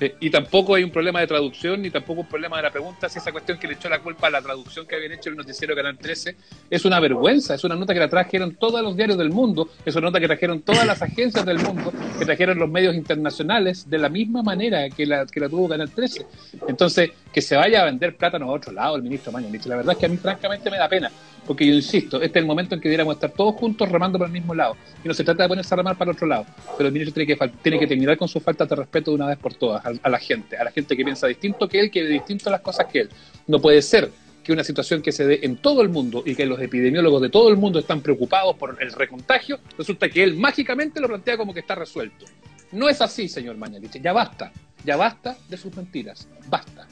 Eh, 0.03 0.17
y 0.19 0.29
tampoco 0.29 0.75
hay 0.75 0.83
un 0.83 0.89
problema 0.89 1.21
de 1.21 1.27
traducción, 1.27 1.81
ni 1.81 1.89
tampoco 1.89 2.21
un 2.21 2.27
problema 2.27 2.57
de 2.57 2.63
la 2.63 2.71
pregunta, 2.71 3.07
si 3.07 3.19
esa 3.19 3.31
cuestión 3.31 3.57
que 3.57 3.69
le 3.69 3.75
echó 3.75 3.87
la 3.87 3.99
culpa 3.99 4.27
a 4.27 4.31
la 4.31 4.41
traducción 4.41 4.85
que 4.85 4.95
habían 4.95 5.13
hecho 5.13 5.29
el 5.29 5.37
noticiero 5.37 5.73
Canal 5.73 5.97
13 5.97 6.35
es 6.69 6.83
una 6.83 6.99
vergüenza, 6.99 7.55
es 7.55 7.63
una 7.63 7.75
nota 7.75 7.93
que 7.93 8.01
la 8.01 8.09
trajeron 8.09 8.55
todos 8.55 8.81
los 8.81 8.97
diarios 8.97 9.17
del 9.17 9.29
mundo, 9.29 9.69
es 9.85 9.95
una 9.95 10.07
nota 10.07 10.19
que 10.19 10.27
trajeron 10.27 10.61
todas 10.61 10.85
las 10.85 11.01
agencias 11.01 11.45
del 11.45 11.59
mundo, 11.59 11.93
que 12.19 12.25
trajeron 12.25 12.59
los 12.59 12.69
medios 12.69 12.95
internacionales 12.95 13.89
de 13.89 13.97
la 13.97 14.09
misma 14.09 14.43
manera 14.43 14.89
que 14.89 15.05
la, 15.05 15.25
que 15.25 15.39
la 15.39 15.47
tuvo 15.47 15.69
Canal 15.69 15.89
13. 15.89 16.25
Entonces, 16.67 17.11
que 17.33 17.41
se 17.41 17.55
vaya 17.55 17.81
a 17.81 17.85
vender 17.85 18.15
plátanos 18.15 18.47
a 18.47 18.51
otro 18.51 18.71
lado 18.71 18.95
el 18.95 19.01
ministro 19.01 19.31
Mañalich, 19.31 19.65
la 19.65 19.77
verdad 19.77 19.93
es 19.93 19.99
que 19.99 20.05
a 20.05 20.09
mí 20.09 20.17
francamente 20.17 20.69
me 20.69 20.77
da 20.77 20.87
pena, 20.87 21.11
porque 21.45 21.65
yo 21.65 21.73
insisto, 21.73 22.21
este 22.21 22.39
es 22.39 22.43
el 22.43 22.47
momento 22.47 22.75
en 22.75 22.81
que 22.81 22.87
debiéramos 22.87 23.15
estar 23.15 23.31
todos 23.31 23.55
juntos 23.55 23.89
remando 23.89 24.19
para 24.19 24.27
el 24.27 24.33
mismo 24.33 24.53
lado, 24.53 24.77
y 25.03 25.07
no 25.07 25.13
se 25.13 25.23
trata 25.23 25.43
de 25.43 25.49
ponerse 25.49 25.73
a 25.73 25.77
remar 25.77 25.97
para 25.97 26.11
el 26.11 26.15
otro 26.15 26.27
lado, 26.27 26.45
pero 26.77 26.87
el 26.87 26.93
ministro 26.93 27.13
tiene 27.13 27.79
que, 27.79 27.87
terminar 27.87 28.17
con 28.17 28.27
su 28.27 28.39
falta 28.39 28.65
de 28.65 28.75
respeto 28.75 29.11
de 29.11 29.15
una 29.15 29.27
vez 29.27 29.37
por 29.37 29.55
todas 29.55 29.83
a, 29.85 30.09
la 30.09 30.19
gente, 30.19 30.55
a 30.55 30.63
la 30.63 30.71
gente 30.71 30.95
que 30.95 31.03
piensa 31.03 31.27
distinto 31.27 31.67
que 31.67 31.79
él, 31.79 31.91
que 31.91 32.03
ve 32.03 32.09
distinto 32.09 32.49
las 32.49 32.61
cosas 32.61 32.85
que 32.85 33.01
él. 33.01 33.09
No 33.47 33.59
puede 33.59 33.81
ser 33.81 34.11
que 34.43 34.53
una 34.53 34.63
situación 34.63 35.01
que 35.01 35.11
se 35.11 35.25
dé 35.25 35.39
en 35.43 35.57
todo 35.57 35.81
el 35.81 35.89
mundo 35.89 36.21
y 36.25 36.35
que 36.35 36.45
los 36.45 36.59
epidemiólogos 36.59 37.21
de 37.21 37.29
todo 37.29 37.49
el 37.49 37.57
mundo 37.57 37.79
están 37.79 38.01
preocupados 38.01 38.55
por 38.57 38.77
el 38.79 38.91
recontagio, 38.91 39.59
resulta 39.77 40.09
que 40.09 40.21
él 40.21 40.35
mágicamente 40.35 40.99
lo 40.99 41.07
plantea 41.07 41.37
como 41.37 41.53
que 41.53 41.61
está 41.61 41.75
resuelto. 41.75 42.25
No 42.73 42.89
es 42.89 43.01
así, 43.01 43.27
señor 43.27 43.55
Mañalich, 43.57 44.01
ya 44.01 44.13
basta, 44.13 44.51
ya 44.83 44.97
basta 44.97 45.37
de 45.47 45.57
sus 45.57 45.75
mentiras, 45.75 46.27
basta. 46.47 46.87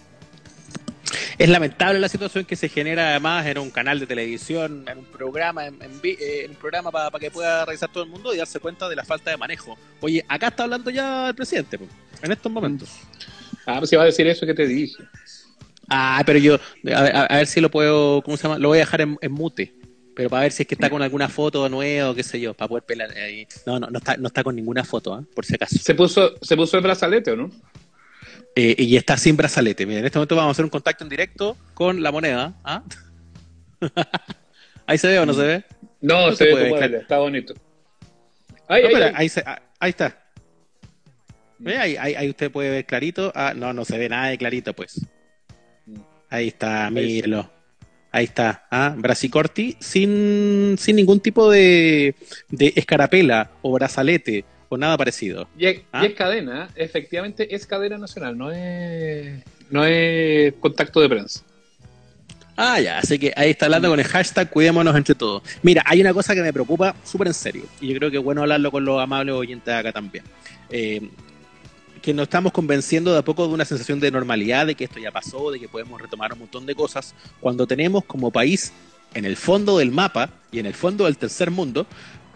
Es 1.37 1.49
lamentable 1.49 1.99
la 1.99 2.09
situación 2.09 2.45
que 2.45 2.55
se 2.55 2.69
genera 2.69 3.09
además 3.09 3.45
en 3.45 3.57
un 3.57 3.71
canal 3.71 3.99
de 3.99 4.07
televisión, 4.07 4.85
en 4.87 4.99
un 4.99 5.05
programa, 5.05 5.67
en, 5.67 5.81
en 5.81 5.91
eh, 6.03 6.43
en 6.45 6.51
un 6.51 6.57
programa 6.57 6.91
para 6.91 7.19
que 7.19 7.31
pueda 7.31 7.65
revisar 7.65 7.91
todo 7.91 8.03
el 8.03 8.09
mundo 8.09 8.33
y 8.33 8.37
darse 8.37 8.59
cuenta 8.59 8.89
de 8.89 8.95
la 8.95 9.03
falta 9.03 9.31
de 9.31 9.37
manejo. 9.37 9.77
Oye, 10.01 10.23
acá 10.27 10.47
está 10.47 10.63
hablando 10.63 10.89
ya 10.89 11.29
el 11.29 11.35
presidente, 11.35 11.79
en 12.21 12.31
estos 12.31 12.51
momentos. 12.51 12.89
Ah, 13.65 13.77
pues 13.77 13.89
si 13.89 13.95
va 13.95 14.03
a 14.03 14.05
decir 14.05 14.27
eso 14.27 14.45
que 14.45 14.53
te 14.53 14.67
dije. 14.67 15.03
Ah, 15.89 16.23
pero 16.25 16.39
yo, 16.39 16.57
a, 16.93 17.35
ver 17.35 17.47
si 17.47 17.59
lo 17.59 17.69
puedo, 17.69 18.21
¿cómo 18.21 18.37
se 18.37 18.43
llama? 18.43 18.57
Lo 18.57 18.69
voy 18.69 18.77
a 18.77 18.81
dejar 18.81 19.01
en, 19.01 19.17
en 19.21 19.31
mute. 19.31 19.73
Pero 20.15 20.29
para 20.29 20.43
ver 20.43 20.51
si 20.51 20.63
es 20.63 20.67
que 20.67 20.75
está 20.75 20.89
con 20.89 21.01
alguna 21.01 21.29
foto 21.29 21.67
nueva 21.69 22.11
o 22.11 22.15
qué 22.15 22.23
sé 22.23 22.39
yo, 22.39 22.53
para 22.53 22.67
poder 22.67 22.83
pelar 22.83 23.11
ahí. 23.11 23.47
No, 23.65 23.79
no, 23.79 23.87
no 23.87 23.97
está, 23.97 24.17
no 24.17 24.27
está 24.27 24.43
con 24.43 24.55
ninguna 24.55 24.83
foto, 24.83 25.13
¿ah? 25.13 25.23
por 25.33 25.45
si 25.45 25.55
acaso. 25.55 25.77
Se 25.77 25.95
puso, 25.95 26.33
se 26.41 26.55
puso 26.55 26.77
el 26.77 26.83
brazalete, 26.83 27.31
¿o 27.31 27.35
no? 27.37 27.49
Eh, 28.55 28.75
y 28.77 28.97
está 28.97 29.17
sin 29.17 29.37
brazalete. 29.37 29.85
Mira, 29.85 29.99
en 29.99 30.05
este 30.05 30.17
momento 30.19 30.35
vamos 30.35 30.49
a 30.49 30.51
hacer 30.51 30.65
un 30.65 30.71
contacto 30.71 31.03
en 31.03 31.09
directo 31.09 31.57
con 31.73 32.03
la 32.03 32.11
moneda. 32.11 32.53
¿ah? 32.63 32.83
¿Ahí 34.85 34.97
se 34.97 35.07
ve 35.07 35.19
o 35.19 35.25
no 35.25 35.33
se 35.33 35.41
ve? 35.43 35.63
No, 36.01 36.27
No 36.27 36.31
se 36.31 36.37
se 36.37 36.53
ve 36.55 36.69
como 36.69 36.81
está 36.81 37.17
bonito. 37.19 37.53
Ahí, 38.67 38.81
No, 38.83 38.87
ahí, 38.89 38.93
pero 38.93 39.05
ahí. 39.05 39.11
ahí, 39.15 39.29
se- 39.29 39.43
ah, 39.45 39.61
ahí 39.79 39.89
está. 39.91 40.17
Ahí, 41.65 42.29
usted 42.29 42.51
puede 42.51 42.69
ver 42.71 42.85
clarito. 42.85 43.31
Ah, 43.35 43.53
no, 43.55 43.71
no 43.73 43.85
se 43.85 43.97
ve 43.97 44.09
nada 44.09 44.27
de 44.29 44.37
clarito, 44.37 44.73
pues. 44.73 45.05
Ahí 46.29 46.47
está, 46.47 46.89
míralo. 46.89 47.49
Ahí 48.11 48.25
está. 48.25 48.67
Ah, 48.71 48.93
Brasicorti 48.97 49.77
sin, 49.79 50.75
sin 50.77 50.95
ningún 50.97 51.19
tipo 51.19 51.49
de, 51.49 52.15
de 52.49 52.73
escarapela 52.75 53.51
o 53.61 53.71
brazalete 53.71 54.43
o 54.71 54.77
nada 54.77 54.97
parecido. 54.97 55.49
Y 55.57 55.65
es, 55.65 55.81
¿Ah? 55.91 56.01
y 56.01 56.07
es 56.07 56.13
cadena, 56.13 56.69
efectivamente 56.75 57.53
es 57.53 57.65
cadena 57.65 57.97
nacional, 57.97 58.37
no 58.37 58.51
es, 58.51 59.43
no 59.69 59.83
es 59.83 60.53
contacto 60.61 61.01
de 61.01 61.09
prensa. 61.09 61.41
Ah, 62.55 62.79
ya, 62.79 62.99
así 62.99 63.19
que 63.19 63.33
ahí 63.35 63.49
está 63.49 63.65
hablando 63.65 63.89
con 63.89 63.99
el 63.99 64.05
hashtag 64.05 64.49
Cuidémonos 64.49 64.95
entre 64.95 65.13
todos. 65.13 65.43
Mira, 65.61 65.83
hay 65.85 65.99
una 65.99 66.13
cosa 66.13 66.33
que 66.33 66.41
me 66.41 66.53
preocupa 66.53 66.95
súper 67.03 67.27
en 67.27 67.33
serio, 67.33 67.63
y 67.81 67.89
yo 67.89 67.97
creo 67.97 68.11
que 68.11 68.17
es 68.17 68.23
bueno 68.23 68.43
hablarlo 68.43 68.71
con 68.71 68.85
los 68.85 69.01
amables 69.01 69.35
oyentes 69.35 69.73
acá 69.73 69.91
también. 69.91 70.23
Eh, 70.69 71.09
que 72.01 72.13
nos 72.13 72.23
estamos 72.23 72.53
convenciendo 72.53 73.11
de 73.11 73.19
a 73.19 73.21
poco 73.23 73.45
de 73.47 73.53
una 73.53 73.65
sensación 73.65 73.99
de 73.99 74.09
normalidad, 74.09 74.67
de 74.67 74.75
que 74.75 74.85
esto 74.85 74.99
ya 74.99 75.11
pasó, 75.11 75.51
de 75.51 75.59
que 75.59 75.67
podemos 75.67 76.01
retomar 76.01 76.31
un 76.31 76.39
montón 76.39 76.65
de 76.65 76.75
cosas, 76.75 77.13
cuando 77.41 77.67
tenemos 77.67 78.05
como 78.05 78.31
país, 78.31 78.71
en 79.13 79.25
el 79.25 79.35
fondo 79.35 79.77
del 79.77 79.91
mapa 79.91 80.29
y 80.49 80.59
en 80.59 80.65
el 80.65 80.73
fondo 80.73 81.05
del 81.05 81.17
tercer 81.17 81.51
mundo, 81.51 81.85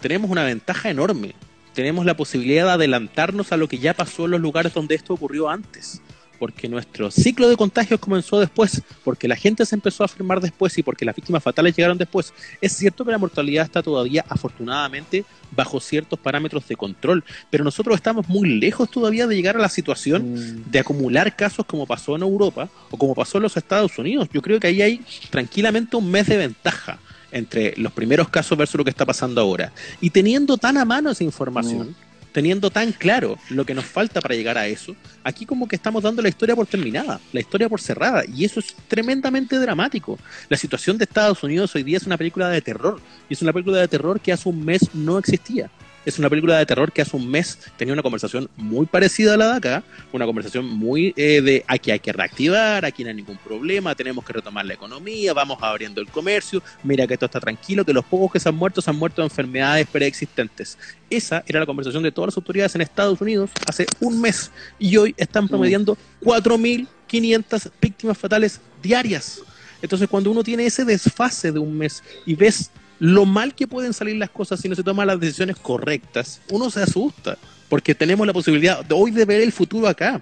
tenemos 0.02 0.30
una 0.30 0.44
ventaja 0.44 0.90
enorme. 0.90 1.34
Tenemos 1.76 2.06
la 2.06 2.16
posibilidad 2.18 2.66
de 2.66 2.72
adelantarnos 2.72 3.52
a 3.52 3.58
lo 3.58 3.68
que 3.68 3.78
ya 3.78 3.94
pasó 3.94 4.26
en 4.26 4.32
los 4.32 4.42
lugares 4.42 4.74
donde 4.74 4.96
esto 4.96 5.14
ocurrió 5.14 5.50
antes 5.50 6.02
porque 6.40 6.68
nuestro 6.68 7.12
ciclo 7.12 7.50
de 7.50 7.58
contagios 7.58 8.00
comenzó 8.00 8.40
después, 8.40 8.82
porque 9.04 9.28
la 9.28 9.36
gente 9.36 9.66
se 9.66 9.76
empezó 9.76 10.04
a 10.04 10.08
enfermar 10.08 10.42
después 10.42 10.78
y 10.78 10.84
porque 10.84 11.06
las 11.06 11.16
víctimas 11.16 11.44
fatales 11.44 11.76
llegaron 11.76 11.98
después. 11.98 12.34
Es 12.62 12.74
cierto 12.74 13.06
que 13.06 13.12
la 13.12 13.18
mortalidad 13.18 13.66
está 13.66 13.82
todavía, 13.82 14.26
afortunadamente, 14.28 15.26
bajo 15.52 15.80
ciertos 15.80 16.20
parámetros 16.20 16.68
de 16.68 16.76
control, 16.76 17.24
pero 17.50 17.64
nosotros 17.64 17.96
estamos 17.96 18.28
muy 18.28 18.50
lejos 18.60 18.90
todavía 18.90 19.28
de 19.28 19.36
llegar 19.36 19.56
a 19.56 19.60
la 19.60 19.70
situación 19.70 20.64
de 20.70 20.80
acumular 20.80 21.36
casos 21.36 21.66
como 21.66 21.86
pasó 21.86 22.16
en 22.16 22.24
Europa 22.24 22.70
o 22.92 22.98
como 22.98 23.16
pasó 23.16 23.38
en 23.38 23.44
los 23.44 23.58
Estados 23.58 23.98
Unidos. 23.98 24.28
Yo 24.32 24.42
creo 24.42 24.60
que 24.60 24.68
ahí 24.68 24.82
hay 24.82 25.02
tranquilamente 25.30 25.96
un 25.96 26.10
mes 26.12 26.28
de 26.28 26.38
ventaja 26.38 27.00
entre 27.36 27.74
los 27.76 27.92
primeros 27.92 28.30
casos 28.30 28.58
versus 28.58 28.76
lo 28.76 28.86
que 28.86 28.90
está 28.90 29.06
pasando 29.06 29.42
ahora. 29.42 29.74
Y 30.00 30.10
teniendo 30.10 30.58
tan 30.58 30.78
a 30.78 30.86
mano 30.86 31.12
esa 31.12 31.26
información, 31.26 31.94
teniendo 32.32 32.70
tan 32.70 32.94
claro 32.94 33.38
lo 33.50 33.66
que 33.66 33.74
nos 33.74 33.84
falta 33.84 34.22
para 34.22 34.36
llegar 34.36 34.58
a 34.58 34.68
eso, 34.68 34.96
aquí 35.22 35.46
como 35.46 35.68
que 35.68 35.76
estamos 35.76 36.02
dando 36.02 36.22
la 36.22 36.30
historia 36.30 36.56
por 36.56 36.66
terminada, 36.66 37.20
la 37.34 37.40
historia 37.42 37.68
por 37.68 37.82
cerrada, 37.82 38.24
y 38.26 38.46
eso 38.46 38.62
es 38.62 38.74
tremendamente 38.88 39.60
dramático. 39.60 40.18
La 40.48 40.56
situación 40.56 40.98
de 40.98 41.04
Estados 41.04 41.44
Unidos 41.44 41.76
hoy 41.76 41.84
día 41.84 41.98
es 41.98 42.06
una 42.06 42.18
película 42.18 42.48
de 42.48 42.62
terror, 42.62 43.02
y 43.30 43.34
es 43.34 43.42
una 43.42 43.52
película 43.52 43.80
de 43.80 43.88
terror 43.90 44.22
que 44.22 44.32
hace 44.32 44.48
un 44.48 44.64
mes 44.64 44.90
no 44.94 45.18
existía. 45.18 45.70
Es 46.06 46.20
una 46.20 46.30
película 46.30 46.60
de 46.60 46.66
terror 46.68 46.92
que 46.92 47.02
hace 47.02 47.18
un 47.18 47.28
mes 47.28 47.58
tenía 47.78 47.92
una 47.92 48.04
conversación 48.04 48.48
muy 48.56 48.86
parecida 48.86 49.34
a 49.34 49.38
la 49.38 49.48
de 49.48 49.58
acá, 49.58 49.84
una 50.14 50.28
conversación 50.28 50.68
muy 50.68 51.16
eh, 51.18 51.42
de 51.42 51.66
aquí 51.68 51.90
hay 51.90 52.00
que 52.00 52.14
reactivar, 52.14 52.86
aquí 52.86 53.04
no 53.04 53.10
hay 53.10 53.16
ningún 53.16 53.38
problema, 53.38 53.96
tenemos 53.96 54.24
que 54.24 54.34
retomar 54.34 54.68
la 54.68 54.76
economía, 54.76 55.34
vamos 55.34 55.58
abriendo 55.62 56.02
el 56.02 56.08
comercio, 56.08 56.62
mira 56.84 57.08
que 57.08 57.18
todo 57.18 57.26
está 57.26 57.40
tranquilo, 57.40 57.84
que 57.84 57.92
los 57.92 58.06
pocos 58.06 58.34
que 58.34 58.40
se 58.40 58.50
han 58.50 58.56
muerto 58.56 58.82
se 58.82 58.92
han 58.92 58.98
muerto 58.98 59.24
de 59.24 59.28
enfermedades 59.28 59.88
preexistentes. 59.88 60.78
Esa 61.10 61.44
era 61.48 61.60
la 61.60 61.66
conversación 61.66 62.04
de 62.04 62.12
todas 62.12 62.28
las 62.28 62.38
autoridades 62.38 62.76
en 62.76 62.82
Estados 62.82 63.20
Unidos 63.20 63.50
hace 63.68 63.88
un 64.00 64.22
mes 64.22 64.52
y 64.78 64.96
hoy 64.98 65.16
están 65.18 65.48
promediando 65.48 65.98
4.500 66.22 67.72
víctimas 67.82 68.18
fatales 68.18 68.62
diarias. 68.82 69.42
Entonces 69.82 70.08
cuando 70.08 70.30
uno 70.30 70.44
tiene 70.44 70.68
ese 70.68 70.86
desfase 70.86 71.52
de 71.52 71.58
un 71.58 71.76
mes 71.76 72.04
y 72.28 72.36
ves 72.36 72.70
lo 73.00 73.26
mal 73.26 73.54
que 73.56 73.68
pueden 73.68 73.94
salir 73.94 74.16
las 74.18 74.30
cosas 74.30 74.60
si 74.60 74.70
no 74.70 74.76
se 74.76 74.84
toman 74.84 75.08
las 75.08 75.20
decisiones 75.20 75.58
correctas, 75.58 76.42
uno 76.50 76.70
se 76.70 76.82
asusta, 76.82 77.38
porque 77.70 77.94
tenemos 77.96 78.26
la 78.26 78.34
posibilidad 78.34 78.84
de 78.86 78.94
hoy 78.96 79.12
de 79.12 79.26
ver 79.26 79.42
el 79.42 79.52
futuro 79.52 79.88
acá, 79.88 80.22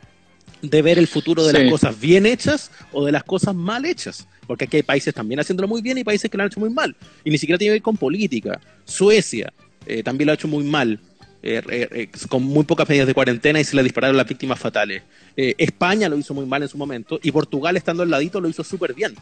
de 0.62 0.82
ver 0.82 0.98
el 0.98 1.08
futuro 1.08 1.44
de 1.46 1.52
Sí. 1.54 1.58
las 1.64 1.72
cosas 1.72 2.00
bien 2.00 2.26
hechas 2.26 2.72
o 2.92 3.06
de 3.06 3.12
las 3.12 3.24
cosas 3.24 3.54
mal 3.54 3.86
hechas, 3.86 4.28
porque 4.48 4.66
aquí 4.66 4.78
hay 4.78 4.84
países 4.84 5.14
también 5.14 5.40
haciéndolo 5.40 5.68
muy 5.68 5.82
bien 5.82 5.98
y 5.98 6.04
países 6.04 6.32
que 6.32 6.38
lo 6.38 6.44
han 6.44 6.48
hecho 6.48 6.60
muy 6.60 6.70
mal, 6.70 6.96
y 7.24 7.30
ni 7.30 7.38
siquiera 7.38 7.58
tiene 7.60 7.72
que 7.72 7.76
ver 7.76 7.82
con 7.82 7.98
política. 7.98 8.60
Suecia 8.86 9.52
eh, 9.86 10.02
también 10.04 10.28
lo 10.28 10.32
ha 10.32 10.36
hecho 10.36 10.48
muy 10.48 10.64
mal. 10.64 11.00
eh, 11.46 11.62
eh, 11.70 11.90
eh, 11.92 12.10
con 12.30 12.42
muy 12.42 12.64
pocas 12.64 12.88
medidas 12.88 13.06
de 13.06 13.14
cuarentena 13.14 13.60
y 13.60 13.66
se 13.66 13.76
le 13.76 13.84
dispararon 13.84 14.16
las 14.16 14.26
víctimas 14.26 14.58
fatales. 14.58 15.04
Eh, 15.36 15.54
España 15.58 16.08
lo 16.08 16.18
hizo 16.18 16.34
muy 16.34 16.46
mal 16.46 16.64
en 16.64 16.70
su 16.70 16.78
momento 16.78 17.20
y 17.22 17.34
Portugal 17.34 17.76
estando 17.76 18.02
al 18.02 18.10
ladito 18.10 18.40
lo 18.40 18.48
hizo 18.48 18.64
súper 18.64 18.94
bien. 18.94 19.14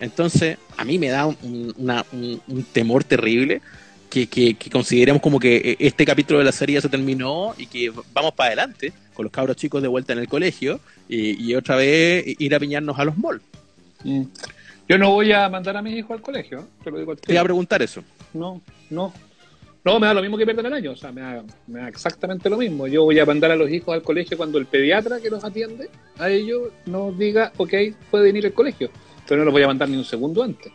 Entonces, 0.00 0.58
a 0.76 0.84
mí 0.84 0.98
me 0.98 1.08
da 1.08 1.26
un, 1.26 1.74
una- 1.76 2.04
un- 2.12 2.40
un 2.48 2.64
temor 2.64 3.04
terrible 3.04 3.60
que, 4.08 4.26
que- 4.26 4.54
que 4.54 4.70
consideremos 4.70 5.22
como 5.22 5.38
que 5.38 5.56
eh, 5.56 5.76
este 5.78 6.04
capítulo 6.04 6.38
de 6.38 6.44
la 6.46 6.52
serie 6.52 6.74
ya 6.74 6.80
se 6.80 6.88
terminó 6.88 7.54
y 7.58 7.66
que 7.66 7.92
vamos 8.12 8.32
para 8.34 8.48
adelante 8.48 8.92
con 9.14 9.24
los 9.24 9.32
cabros 9.32 9.56
chicos 9.56 9.82
de 9.82 9.88
vuelta 9.88 10.12
en 10.14 10.18
el 10.20 10.28
colegio 10.28 10.80
y, 11.08 11.42
y 11.44 11.54
otra 11.54 11.76
vez 11.76 12.24
ir 12.40 12.54
a 12.54 12.58
piñarnos 12.60 12.98
a 12.98 13.04
los 13.04 13.16
malls. 13.18 13.42
Mm. 14.04 14.22
Yo 14.88 14.98
no 14.98 15.10
voy 15.12 15.30
a 15.32 15.48
mandar 15.48 15.76
a 15.76 15.82
mis 15.82 15.96
hijos 15.96 16.12
al 16.12 16.22
colegio, 16.22 16.60
¿eh? 16.60 16.64
te 16.82 16.90
lo 16.90 16.98
digo 16.98 17.14
Te 17.14 17.32
iba 17.32 17.42
a 17.42 17.44
preguntar 17.44 17.80
eso. 17.82 18.02
No, 18.32 18.60
no. 18.88 19.12
No, 19.84 19.98
me 19.98 20.06
da 20.06 20.12
lo 20.14 20.20
mismo 20.20 20.36
que 20.36 20.44
pierden 20.44 20.66
el 20.66 20.72
año, 20.74 20.90
o 20.92 20.96
sea, 20.96 21.10
me 21.10 21.20
da, 21.22 21.42
me 21.66 21.80
da 21.80 21.88
exactamente 21.88 22.50
lo 22.50 22.58
mismo. 22.58 22.86
Yo 22.86 23.04
voy 23.04 23.18
a 23.18 23.24
mandar 23.24 23.50
a 23.50 23.56
los 23.56 23.70
hijos 23.70 23.94
al 23.94 24.02
colegio 24.02 24.36
cuando 24.36 24.58
el 24.58 24.66
pediatra 24.66 25.20
que 25.20 25.30
los 25.30 25.42
atiende 25.42 25.88
a 26.18 26.28
ellos 26.28 26.68
nos 26.86 27.16
diga, 27.18 27.52
ok, 27.56 27.72
pueden 28.10 28.36
ir 28.36 28.44
al 28.46 28.52
colegio, 28.52 28.90
pero 29.30 29.40
no 29.40 29.46
los 29.46 29.52
voy 29.52 29.62
a 29.62 29.68
mandar 29.68 29.88
ni 29.88 29.96
un 29.96 30.04
segundo 30.04 30.42
antes. 30.42 30.70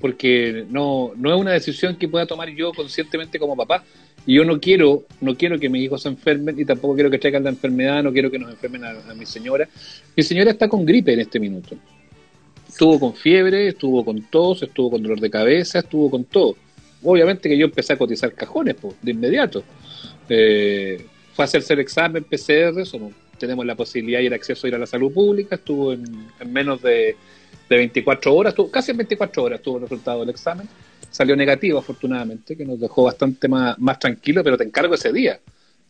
Porque 0.00 0.66
no, 0.68 1.12
no 1.16 1.34
es 1.34 1.40
una 1.40 1.52
decisión 1.52 1.96
que 1.96 2.08
pueda 2.08 2.26
tomar 2.26 2.50
yo 2.50 2.72
conscientemente 2.72 3.38
como 3.38 3.56
papá. 3.56 3.82
Y 4.26 4.34
yo 4.34 4.44
no 4.44 4.60
quiero, 4.60 5.04
no 5.22 5.34
quiero 5.36 5.58
que 5.58 5.70
mis 5.70 5.84
hijos 5.84 6.02
se 6.02 6.08
enfermen 6.08 6.58
y 6.58 6.66
tampoco 6.66 6.94
quiero 6.94 7.10
que 7.10 7.18
traigan 7.18 7.44
la 7.44 7.50
enfermedad, 7.50 8.02
no 8.02 8.12
quiero 8.12 8.30
que 8.30 8.38
nos 8.38 8.50
enfermen 8.50 8.84
a, 8.84 8.90
a 9.08 9.14
mi 9.14 9.24
señora. 9.24 9.68
Mi 10.14 10.22
señora 10.22 10.50
está 10.50 10.68
con 10.68 10.84
gripe 10.84 11.14
en 11.14 11.20
este 11.20 11.40
minuto. 11.40 11.76
Estuvo 12.68 13.00
con 13.00 13.14
fiebre, 13.14 13.68
estuvo 13.68 14.04
con 14.04 14.20
tos, 14.22 14.62
estuvo 14.62 14.90
con 14.90 15.02
dolor 15.02 15.20
de 15.20 15.30
cabeza, 15.30 15.78
estuvo 15.78 16.10
con 16.10 16.24
todo 16.24 16.56
obviamente 17.04 17.48
que 17.48 17.56
yo 17.56 17.66
empecé 17.66 17.92
a 17.92 17.98
cotizar 17.98 18.32
cajones, 18.32 18.74
pues, 18.80 18.94
de 19.00 19.12
inmediato. 19.12 19.62
Eh, 20.28 21.06
fue 21.34 21.44
a 21.44 21.46
hacerse 21.46 21.74
el 21.74 21.80
examen 21.80 22.24
PCR, 22.24 22.82
tenemos 23.38 23.66
la 23.66 23.74
posibilidad 23.74 24.20
y 24.20 24.26
el 24.26 24.32
acceso 24.32 24.66
a 24.66 24.68
ir 24.68 24.74
a 24.74 24.78
la 24.78 24.86
salud 24.86 25.12
pública, 25.12 25.56
estuvo 25.56 25.92
en 25.92 26.26
menos 26.46 26.80
de, 26.82 27.16
de 27.68 27.76
24 27.76 28.34
horas, 28.34 28.52
estuvo, 28.52 28.70
casi 28.70 28.90
en 28.90 28.98
24 28.98 29.42
horas 29.42 29.62
tuvo 29.62 29.76
el 29.76 29.82
resultado 29.82 30.20
del 30.20 30.30
examen, 30.30 30.68
salió 31.10 31.36
negativo 31.36 31.78
afortunadamente, 31.78 32.56
que 32.56 32.64
nos 32.64 32.78
dejó 32.80 33.04
bastante 33.04 33.48
más, 33.48 33.78
más 33.78 33.98
tranquilo, 33.98 34.42
pero 34.42 34.56
te 34.56 34.64
encargo 34.64 34.94
ese 34.94 35.12
día, 35.12 35.38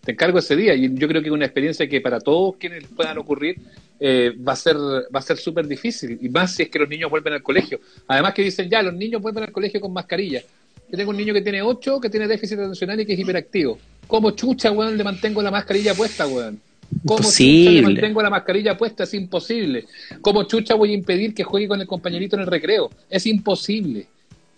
te 0.05 0.13
encargo 0.13 0.39
ese 0.39 0.55
día, 0.55 0.75
y 0.75 0.95
yo 0.95 1.09
creo 1.09 1.23
que 1.23 1.29
es 1.29 1.35
una 1.35 1.47
experiencia 1.47 1.89
que 1.89 2.01
para 2.01 2.21
todos 2.21 2.57
quienes 2.57 2.85
puedan 2.89 3.19
ocurrir 3.19 3.57
eh, 3.99 4.33
va 4.47 4.53
a 4.53 4.57
ser 4.57 4.77
va 4.77 5.19
a 5.19 5.23
ser 5.23 5.39
súper 5.39 5.67
difícil, 5.67 6.19
y 6.21 6.29
más 6.29 6.55
si 6.55 6.65
es 6.65 6.69
que 6.69 6.79
los 6.79 6.89
niños 6.89 7.11
vuelven 7.11 7.33
al 7.33 7.43
colegio. 7.43 7.81
Además 8.07 8.35
que 8.35 8.43
dicen, 8.43 8.69
ya, 8.69 8.83
los 8.83 8.95
niños 8.95 9.23
vuelven 9.23 9.45
al 9.45 9.53
colegio 9.53 9.81
con 9.81 9.93
mascarilla. 9.93 10.43
Yo 10.91 10.99
tengo 10.99 11.11
un 11.11 11.17
niño 11.17 11.33
que 11.33 11.41
tiene 11.41 11.63
8, 11.63 12.01
que 12.01 12.11
tiene 12.11 12.29
déficit 12.29 12.59
atencional 12.59 13.01
y 13.01 13.07
que 13.07 13.15
es 13.15 13.19
hiperactivo. 13.19 13.79
¿Cómo 14.07 14.33
chucha, 14.33 14.71
weón, 14.71 14.97
le 14.97 15.05
mantengo 15.05 15.43
la 15.43 15.51
mascarilla 15.51 15.95
puesta, 15.95 16.27
weón? 16.27 16.61
¿Cómo 17.07 17.19
chucha 17.19 17.43
le 17.43 17.53
Imposible. 17.53 17.83
mantengo 17.83 18.23
la 18.23 18.31
mascarilla 18.31 18.77
puesta? 18.77 19.05
Es 19.05 19.15
imposible. 19.15 19.87
¿Cómo 20.21 20.45
chucha 20.45 20.75
voy 20.75 20.91
a 20.91 20.95
impedir 20.95 21.35
que 21.35 21.45
juegue 21.45 21.69
con 21.69 21.81
el 21.81 21.87
compañerito 21.87 22.37
en 22.37 22.43
el 22.43 22.47
recreo? 22.49 22.91
Es 23.11 23.27
imposible. 23.27 24.07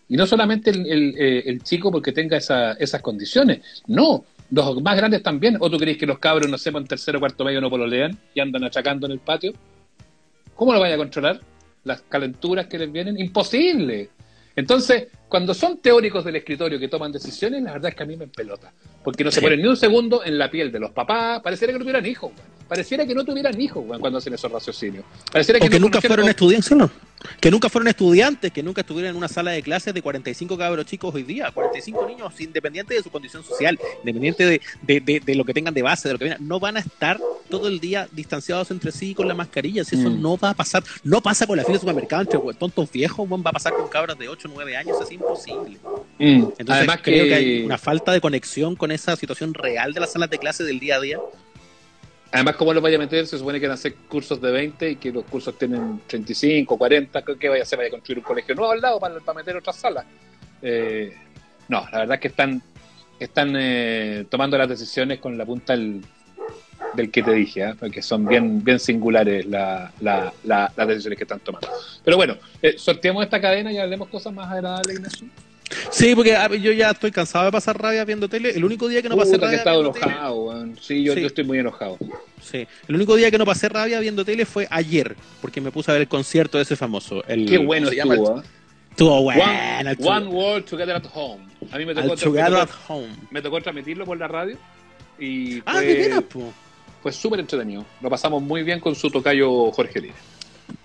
Y 0.08 0.16
no 0.16 0.26
solamente 0.26 0.70
el, 0.70 0.86
el, 0.86 1.14
eh, 1.18 1.42
el 1.46 1.62
chico 1.62 1.90
porque 1.90 2.12
tenga 2.12 2.36
esa- 2.36 2.72
esas 2.74 3.02
condiciones, 3.02 3.60
no, 3.88 4.24
los 4.50 4.80
más 4.82 4.96
grandes 4.96 5.22
también. 5.22 5.56
¿O 5.60 5.68
tú 5.70 5.76
crees 5.78 5.96
que 5.98 6.06
los 6.06 6.18
cabros, 6.20 6.48
no 6.48 6.56
sepan 6.58 6.86
tercero 6.86 7.18
o 7.18 7.20
cuarto 7.20 7.44
medio 7.44 7.60
no 7.60 7.68
pololean 7.70 8.16
y 8.34 8.40
andan 8.40 8.62
achacando 8.64 9.06
en 9.06 9.12
el 9.12 9.18
patio? 9.18 9.52
¿Cómo 10.54 10.72
lo 10.72 10.80
vaya 10.80 10.94
a 10.94 10.98
controlar? 10.98 11.40
Las 11.84 12.02
calenturas 12.02 12.66
que 12.66 12.78
les 12.78 12.90
vienen, 12.92 13.18
imposible. 13.18 14.10
Entonces, 14.56 15.08
cuando 15.28 15.52
son 15.52 15.78
teóricos 15.78 16.24
del 16.24 16.36
escritorio 16.36 16.78
que 16.78 16.88
toman 16.88 17.12
decisiones, 17.12 17.62
la 17.62 17.72
verdad 17.72 17.90
es 17.90 17.94
que 17.94 18.02
a 18.02 18.06
mí 18.06 18.16
me 18.16 18.24
empelota. 18.24 18.72
Porque 19.04 19.22
no 19.22 19.30
se 19.30 19.42
ponen 19.42 19.60
ni 19.60 19.68
un 19.68 19.76
segundo 19.76 20.24
en 20.24 20.38
la 20.38 20.50
piel 20.50 20.72
de 20.72 20.80
los 20.80 20.92
papás. 20.92 21.40
Pareciera 21.42 21.72
que 21.72 21.78
no 21.78 21.84
tuvieran 21.84 22.06
hijos. 22.06 22.32
Pareciera 22.66 23.06
que 23.06 23.14
no 23.14 23.24
tuvieran 23.24 23.60
hijos, 23.60 23.84
cuando 24.00 24.18
hacen 24.18 24.32
esos 24.32 24.50
raciocinios. 24.50 25.04
Pareciera 25.30 25.64
O 25.64 25.68
que 25.68 25.78
nunca 25.78 26.00
fueron 26.00 26.26
estudiantes, 26.28 26.72
¿no? 26.72 26.90
Que 27.40 27.50
nunca 27.50 27.68
fueron 27.68 27.88
estudiantes, 27.88 28.52
que 28.52 28.62
nunca 28.62 28.80
estuvieron 28.82 29.10
en 29.10 29.16
una 29.16 29.28
sala 29.28 29.50
de 29.52 29.62
clases 29.62 29.92
de 29.94 30.02
45 30.02 30.56
cabros 30.58 30.86
chicos 30.86 31.14
hoy 31.14 31.22
día, 31.22 31.50
45 31.52 32.06
niños 32.06 32.40
independientes 32.40 32.96
de 32.96 33.02
su 33.02 33.10
condición 33.10 33.44
social, 33.44 33.78
independiente 34.00 34.44
de, 34.46 34.60
de, 34.82 35.00
de- 35.00 35.20
de 35.20 35.34
lo 35.34 35.44
que 35.44 35.54
tengan 35.54 35.74
de 35.74 35.82
base, 35.82 36.08
de 36.08 36.14
lo 36.14 36.18
que 36.18 36.24
vengan, 36.26 36.46
no 36.46 36.58
van 36.60 36.76
a 36.76 36.80
estar 36.80 37.18
todo 37.50 37.68
el 37.68 37.78
día 37.78 38.08
distanciados 38.12 38.70
entre 38.72 38.90
sí 38.90 39.14
con 39.14 39.28
la 39.28 39.34
mascarilla, 39.34 39.84
si 39.84 39.94
eso 39.96 40.10
Mm. 40.10 40.20
no 40.20 40.36
va 40.36 40.50
a 40.50 40.54
pasar, 40.54 40.82
no 41.04 41.20
pasa 41.22 41.46
con 41.46 41.56
la 41.56 41.62
fila 41.62 41.74
de 41.74 41.80
supermercado 41.80 42.22
entre 42.22 42.40
tontos 42.58 42.90
viejos, 42.90 43.28
va 43.30 43.50
a 43.50 43.52
pasar 43.52 43.72
con 43.74 43.88
cabros 43.88 44.18
de 44.18 44.28
8 44.28 44.48
o 44.48 44.52
9 44.54 44.76
años, 44.76 44.96
es 45.00 45.12
imposible. 45.12 45.78
Mm. 46.18 46.24
Entonces 46.58 46.68
Además 46.68 47.00
creo 47.02 47.22
que... 47.24 47.28
que, 47.28 47.34
hay 47.34 47.64
una 47.64 47.78
falta 47.78 48.12
de 48.12 48.20
conexión 48.20 48.74
con 48.74 48.90
esa 48.90 49.14
situación 49.16 49.54
real 49.54 49.92
de 49.92 50.00
las 50.00 50.12
salas 50.12 50.28
de 50.30 50.38
clase 50.38 50.64
del 50.64 50.80
día 50.80 50.96
a 50.96 51.00
día. 51.00 51.18
Además 52.36 52.56
cómo 52.56 52.72
los 52.72 52.82
vaya 52.82 52.96
a 52.96 53.00
meter, 53.00 53.26
se 53.26 53.38
supone 53.38 53.58
que 53.58 53.66
van 53.66 53.72
a 53.72 53.74
hacer 53.74 53.94
cursos 54.08 54.40
de 54.40 54.50
20 54.50 54.90
y 54.90 54.96
que 54.96 55.10
los 55.12 55.24
cursos 55.24 55.56
tienen 55.58 56.00
35, 56.06 56.76
40, 56.78 57.22
¿qué- 57.22 57.36
¿qué 57.38 57.48
vaya 57.48 57.62
a 57.62 57.64
hacer? 57.64 57.78
¿Vaya 57.78 57.88
a 57.88 57.92
construir 57.92 58.18
un 58.18 58.24
colegio 58.24 58.54
nuevo 58.54 58.72
al 58.72 58.80
lado 58.80 59.00
para, 59.00 59.14
meter 59.34 59.56
otras 59.56 59.76
salas? 59.76 60.04
Eh, 60.62 61.14
no, 61.68 61.86
la 61.90 61.98
verdad 62.00 62.14
es 62.14 62.20
que 62.20 62.28
están, 62.28 62.62
están 63.18 63.54
eh, 63.56 64.26
tomando 64.28 64.56
las 64.58 64.68
decisiones 64.68 65.18
con 65.18 65.36
la 65.38 65.44
punta 65.46 65.72
del, 65.74 66.02
del 66.94 67.10
que 67.10 67.22
te 67.22 67.32
dije, 67.32 67.64
¿ah? 67.64 67.76
porque 67.78 68.02
son 68.02 68.26
bien, 68.26 68.62
bien 68.62 68.78
singulares 68.78 69.46
la- 69.46 69.92
la- 70.00 70.32
la- 70.44 70.72
las 70.76 70.88
decisiones 70.88 71.16
que 71.18 71.24
están 71.24 71.40
tomando. 71.40 71.68
Pero 72.04 72.16
bueno, 72.16 72.36
eh, 72.62 72.74
sorteemos 72.78 73.24
esta 73.24 73.40
cadena 73.40 73.72
y 73.72 73.78
hablemos 73.78 74.08
cosas 74.08 74.32
más 74.32 74.50
agradables, 74.50 74.94
Ignacio. 74.96 75.26
Sí, 75.90 76.14
porque 76.14 76.36
a 76.36 76.46
ver, 76.48 76.60
yo 76.60 76.72
ya 76.72 76.90
estoy 76.90 77.10
cansado 77.10 77.44
de 77.46 77.52
pasar 77.52 77.80
rabia 77.80 78.04
viendo 78.04 78.28
tele. 78.28 78.50
El 78.50 78.64
único 78.64 78.86
día 78.88 79.02
que 79.02 79.08
no 79.08 79.16
pasé 79.16 79.32
Puta, 79.32 79.38
que 79.38 79.44
rabia 79.46 79.56
he 79.56 79.58
estado 79.58 79.80
viendo 79.82 79.98
tele- 79.98 80.06
enojado. 80.12 80.66
Sí, 80.80 81.02
yo, 81.04 81.14
Sí. 81.14 81.20
yo 81.22 81.26
estoy 81.26 81.44
muy 81.44 81.58
enojado. 81.58 81.98
Sí. 82.42 82.66
El 82.88 82.94
único 82.94 83.16
día 83.16 83.30
que 83.30 83.38
no 83.38 83.44
pasé 83.44 83.68
rabia 83.68 83.98
viendo 84.00 84.24
tele 84.24 84.44
fue 84.46 84.66
ayer, 84.70 85.16
porque 85.40 85.60
me 85.60 85.70
puse 85.72 85.90
a 85.90 85.94
ver 85.94 86.02
el 86.02 86.08
concierto 86.08 86.58
de 86.58 86.62
ese 86.64 86.76
famoso. 86.76 87.24
El, 87.26 87.46
Qué 87.48 87.58
bueno 87.58 87.86
¿cómo 87.86 87.90
se 87.90 87.96
llama? 87.96 88.14
estuvo, 88.14 88.38
¿ah? 88.38 88.44
Estuvo 88.90 89.22
bueno. 89.22 89.42
One, 89.98 90.26
World 90.28 90.64
Together 90.66 90.96
at 90.96 91.04
Home. 91.14 91.44
A 91.70 91.78
mí 91.78 91.84
me 91.84 91.94
tocó, 91.94 92.14
Together 92.16 92.50
me 92.52 92.58
at 92.60 92.68
tocó- 92.68 92.94
Home. 92.94 93.08
me 93.30 93.42
tocó 93.42 93.60
transmitirlo 93.60 94.04
por 94.06 94.18
la 94.18 94.28
radio 94.28 94.56
y 95.18 95.58
Ah, 95.66 95.74
fue, 95.74 95.84
de 95.86 95.94
veras, 95.94 96.22
po. 96.22 96.52
fue 97.02 97.12
súper 97.12 97.40
entretenido. 97.40 97.84
Lo 98.00 98.08
pasamos 98.08 98.42
muy 98.42 98.62
bien 98.62 98.80
con 98.80 98.94
su 98.94 99.10
tocayo 99.10 99.70
Jorge 99.72 100.00
Lira. 100.00 100.14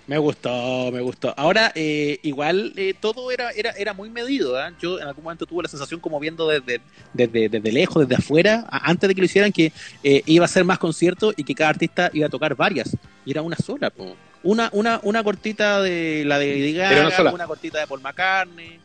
Me 0.06 0.18
gustó, 0.18 0.90
me 0.92 1.00
gustó. 1.00 1.32
Ahora, 1.36 1.72
eh, 1.74 2.18
igual 2.22 2.72
eh, 2.76 2.94
todo 2.98 3.30
era, 3.30 3.50
era, 3.50 3.70
era 3.70 3.92
muy 3.94 4.10
medido. 4.10 4.56
¿ah? 4.58 4.72
Yo 4.80 4.98
en 5.00 5.06
algún 5.06 5.24
momento 5.24 5.46
tuve 5.46 5.62
la 5.62 5.68
sensación 5.68 6.00
como 6.00 6.18
viendo 6.20 6.48
desde, 6.48 6.80
desde, 7.14 7.48
desde 7.48 7.72
lejos, 7.72 8.06
desde 8.06 8.20
afuera, 8.20 8.66
a- 8.70 8.90
antes 8.90 9.08
de 9.08 9.14
que 9.14 9.20
lo 9.20 9.24
hicieran, 9.26 9.52
que 9.52 9.72
eh, 10.02 10.22
iba 10.26 10.44
a 10.44 10.48
ser 10.48 10.64
más 10.64 10.78
conciertos 10.78 11.34
y 11.36 11.44
que 11.44 11.54
cada 11.54 11.70
artista 11.70 12.10
iba 12.12 12.26
a 12.26 12.30
tocar 12.30 12.54
varias. 12.56 12.96
Y 13.24 13.30
era 13.30 13.42
una 13.42 13.56
sola. 13.56 13.90
po. 13.90 14.16
Una, 14.42 14.68
una, 14.72 14.98
una 15.04 15.22
cortita 15.22 15.80
de 15.80 16.24
la 16.26 16.38
de 16.38 16.46
Lady 16.58 16.74
una 16.78 17.32
una 17.32 17.46
cortita 17.46 17.78
de 17.78 17.86
Paul 17.86 18.00
McCartney. 18.00 18.78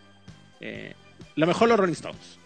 Eh, 0.61 0.93
lo 1.35 1.47
mejor 1.47 1.67
los 1.67 1.79
Rolling 1.79 1.93
Stones. 1.93 2.37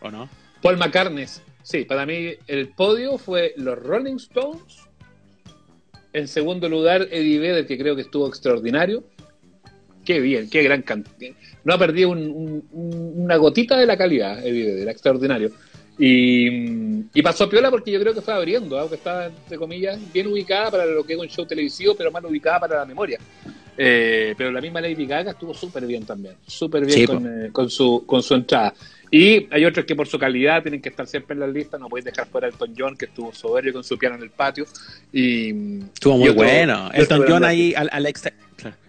¿O 0.00 0.10
no? 0.10 0.28
Paul 0.62 0.76
McCartney. 0.76 1.26
Sí, 1.62 1.84
para 1.84 2.06
mí 2.06 2.30
el 2.46 2.68
podio 2.68 3.16
fue 3.18 3.54
los 3.56 3.78
Rolling 3.78 4.16
Stones. 4.16 4.85
En 6.16 6.28
segundo 6.28 6.66
lugar, 6.66 7.06
Eddie 7.10 7.38
Vedder, 7.38 7.66
que 7.66 7.76
creo 7.76 7.94
que 7.94 8.00
estuvo 8.00 8.26
extraordinario. 8.26 9.04
Qué 10.02 10.18
bien, 10.18 10.48
qué 10.48 10.62
gran 10.62 10.80
cantidad. 10.80 11.34
No 11.62 11.74
ha 11.74 11.78
perdido 11.78 12.08
un- 12.08 12.30
un- 12.30 12.64
un- 12.72 13.12
una 13.24 13.36
gotita 13.36 13.76
de 13.76 13.84
la 13.84 13.98
calidad, 13.98 14.38
Eddie 14.38 14.64
Vedder, 14.64 14.88
extraordinario. 14.88 15.50
Y, 15.98 16.46
y 17.12 17.22
pasó 17.22 17.50
piola 17.50 17.70
porque 17.70 17.90
yo 17.92 18.00
creo 18.00 18.14
que 18.14 18.22
fue 18.22 18.32
abriendo, 18.32 18.78
aunque 18.78 18.94
estaba, 18.94 19.26
entre 19.26 19.58
comillas, 19.58 19.98
bien 20.10 20.28
ubicada 20.28 20.70
para 20.70 20.86
lo 20.86 21.04
que 21.04 21.12
es 21.12 21.18
un 21.18 21.28
show 21.28 21.44
televisivo, 21.44 21.94
pero 21.94 22.10
mal 22.10 22.24
ubicada 22.24 22.60
para 22.60 22.76
la 22.76 22.86
memoria. 22.86 23.18
Eh, 23.76 24.34
pero 24.38 24.50
la 24.50 24.62
misma 24.62 24.80
Lady 24.80 25.04
Gaga 25.04 25.32
estuvo 25.32 25.52
súper 25.52 25.84
bien 25.86 26.06
también, 26.06 26.36
súper 26.46 26.86
bien 26.86 27.00
Sí, 27.00 27.06
con, 27.06 27.26
eh, 27.26 27.50
con 27.52 27.68
su, 27.68 28.04
con 28.06 28.22
su 28.22 28.34
entrada. 28.34 28.72
Y 29.10 29.48
hay 29.52 29.64
otros 29.64 29.86
que 29.86 29.94
por 29.94 30.08
su 30.08 30.18
calidad 30.18 30.62
tienen 30.62 30.82
que 30.82 30.88
estar 30.88 31.06
siempre 31.06 31.34
en 31.34 31.40
la 31.40 31.46
lista, 31.46 31.78
no 31.78 31.88
podéis 31.88 32.06
dejar 32.06 32.26
fuera 32.26 32.46
a 32.46 32.50
Elton 32.50 32.74
John, 32.76 32.96
que 32.96 33.04
estuvo 33.06 33.32
soberbio 33.32 33.72
con 33.72 33.84
su 33.84 33.96
piano 33.96 34.16
en 34.16 34.22
el 34.22 34.30
patio. 34.30 34.66
Y, 35.12 35.80
Estuvo 35.94 36.18
muy 36.18 36.28
y 36.28 36.32
bueno. 36.32 36.86
otro 36.86 36.98
Elton 37.00 37.24
John 37.28 37.44
ahí 37.44 37.74
al, 37.74 37.88
al 37.92 38.06
exter-. 38.06 38.34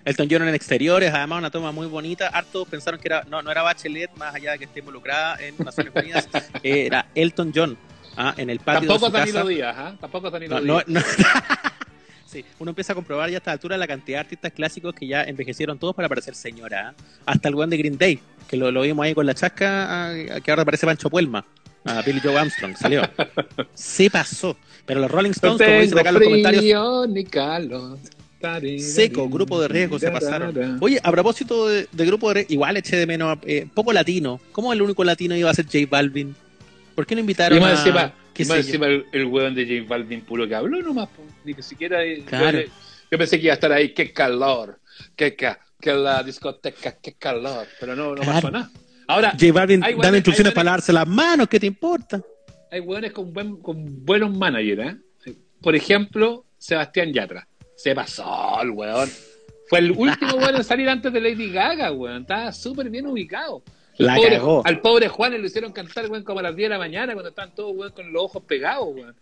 Elton 0.05 0.27
John 0.31 0.47
en 0.47 0.55
exteriores, 0.55 1.13
además 1.13 1.39
una 1.39 1.51
toma 1.51 1.71
muy 1.71 1.87
bonita. 1.87 2.27
Hartos 2.27 2.67
pensaron 2.67 2.99
que 2.99 3.09
era 3.09 3.23
no, 3.29 3.41
no 3.41 3.51
era 3.51 3.61
Bachelet, 3.61 4.09
más 4.17 4.33
allá 4.33 4.53
de 4.53 4.59
que 4.59 4.65
esté 4.65 4.79
involucrada 4.79 5.37
en 5.39 5.55
Naciones 5.57 5.93
Unidas, 5.95 6.29
era 6.63 7.07
Elton 7.13 7.51
John 7.53 7.77
ah, 8.15 8.33
en 8.37 8.49
el 8.49 8.59
patio 8.59 8.87
Tampoco 8.87 9.05
de 9.05 9.11
su 9.11 9.17
Danilo 9.17 9.39
casa. 9.39 9.49
Díaz, 9.49 9.75
¿ah? 9.77 9.95
Tampoco 9.99 10.31
Danilo 10.31 10.59
No, 10.61 10.65
no, 10.65 10.83
Díaz. 10.85 10.87
no. 10.87 11.01
Sí, 12.27 12.43
uno 12.59 12.71
empieza 12.71 12.91
a 12.91 12.95
comprobar 12.95 13.29
ya 13.29 13.37
a 13.37 13.39
esta 13.39 13.51
altura 13.53 13.77
la 13.77 13.87
cantidad 13.87 14.17
de 14.17 14.19
artistas 14.21 14.51
clásicos 14.51 14.93
que 14.93 15.07
ya 15.07 15.23
envejecieron 15.23 15.79
todos 15.79 15.95
para 15.95 16.09
parecer 16.09 16.35
señora. 16.35 16.89
¿ah? 16.89 17.03
Hasta 17.25 17.47
el 17.47 17.55
weón 17.55 17.69
de 17.69 17.77
Green 17.77 17.97
Day, 17.97 18.19
que 18.49 18.57
lo, 18.57 18.69
lo 18.69 18.81
vimos 18.81 19.05
ahí 19.05 19.13
con 19.13 19.25
la 19.25 19.33
chasca, 19.33 20.09
ah, 20.09 20.39
que 20.41 20.51
ahora 20.51 20.65
parece 20.65 20.85
Pancho 20.85 21.09
Puelma. 21.09 21.45
A 21.85 22.01
Billy 22.01 22.19
Joe 22.19 22.37
Armstrong 22.37 22.75
salió. 22.75 23.01
Se 23.73 24.09
pasó. 24.09 24.57
Pero 24.85 24.99
los 24.99 25.09
Rolling 25.09 25.31
Stones, 25.31 25.65
como 25.65 25.79
dicen 25.79 25.99
acá 25.99 26.09
en 26.09 26.15
los 26.15 26.23
comentarios, 26.23 26.63
seco, 28.79 29.29
grupo 29.29 29.61
de 29.61 29.67
riesgo 29.67 29.97
se 29.97 30.11
pasaron. 30.11 30.77
Oye, 30.81 30.99
a 31.01 31.11
propósito 31.11 31.67
de, 31.67 31.87
de 31.91 32.05
grupo 32.05 32.27
de 32.27 32.35
riesgo, 32.35 32.53
igual 32.53 32.77
eché 32.77 32.97
de 32.97 33.07
menos, 33.07 33.37
eh, 33.43 33.67
poco 33.73 33.93
latino. 33.93 34.39
¿Cómo 34.51 34.71
el 34.73 34.81
único 34.81 35.03
latino 35.03 35.35
iba 35.35 35.49
a 35.49 35.53
ser 35.53 35.65
J 35.65 35.79
Balvin? 35.89 36.35
¿Por 36.97 37.05
qué 37.05 37.13
no 37.13 37.21
invitaron 37.21 37.55
Y 37.59 37.61
más 37.61 37.73
a... 37.77 37.81
encima, 37.83 38.13
qué 38.33 38.43
más 38.45 38.57
encima 38.57 38.87
el, 38.87 39.05
el 39.11 39.25
weón 39.27 39.53
de 39.53 39.67
James 39.67 39.87
Baldwin 39.87 40.21
puro 40.21 40.47
que 40.47 40.55
habló 40.55 40.81
nomás, 40.81 41.09
ni 41.45 41.53
que 41.53 41.61
siquiera. 41.61 42.03
yo- 42.03 42.25
Claro. 42.25 42.59
Yo, 43.11 43.17
pensé 43.19 43.37
que 43.37 43.43
iba 43.45 43.53
a 43.53 43.53
estar 43.53 43.71
ahí, 43.71 43.93
qué 43.93 44.11
calor, 44.11 44.79
qué, 45.15 45.35
ca- 45.35 45.59
que 45.79 45.93
la 45.93 46.23
discoteca, 46.23 46.97
qué 46.99 47.13
calor, 47.13 47.67
pero 47.79 47.95
no, 47.95 48.15
no 48.15 48.21
Claro. 48.23 48.31
pasó 48.33 48.49
nada. 48.49 48.71
Ahora, 49.07 49.29
J 49.39 49.53
Balvin 49.53 49.79
dando 49.81 49.95
buenas- 49.97 50.15
instrucciones 50.15 50.53
para 50.53 50.63
lavarse 50.65 50.91
las 50.91 51.07
manos, 51.07 51.47
¿qué 51.47 51.59
te 51.59 51.67
importa? 51.67 52.19
hay 52.71 52.79
weones 52.79 53.11
con, 53.13 53.31
buen, 53.31 53.57
con 53.61 54.03
buenos 54.03 54.35
managers, 54.35 54.95
¿eh? 55.25 55.33
Por 55.61 55.75
ejemplo, 55.75 56.45
Sebastián 56.57 57.13
Yatra. 57.13 57.47
Se 57.75 57.93
pasó 57.93 58.59
el 58.63 58.71
weón. 58.71 59.07
Fue 59.69 59.79
el 59.79 59.91
último 59.91 60.33
weón 60.37 60.55
en 60.55 60.63
salir 60.63 60.89
antes 60.89 61.13
de 61.13 61.21
Lady 61.21 61.51
Gaga, 61.51 61.91
weón. 61.91 62.23
Estaba 62.23 62.51
súper 62.51 62.89
bien 62.89 63.05
ubicado. 63.05 63.61
La 63.97 64.15
pobre- 64.15 64.29
cagó. 64.37 64.61
Al 64.65 64.79
pobre 64.81 65.07
Juan 65.07 65.31
le 65.41 65.45
hicieron 65.47 65.71
cantar, 65.71 66.09
weón, 66.09 66.23
como 66.23 66.39
a 66.39 66.43
las 66.43 66.55
10 66.55 66.65
de 66.69 66.75
la 66.75 66.79
mañana, 66.79 67.13
cuando 67.13 67.29
estaban 67.29 67.53
todos, 67.55 67.75
weón, 67.75 67.91
con 67.91 68.11
los 68.13 68.23
ojos 68.23 68.43
pegados, 68.43 68.87
weón. 68.93 69.15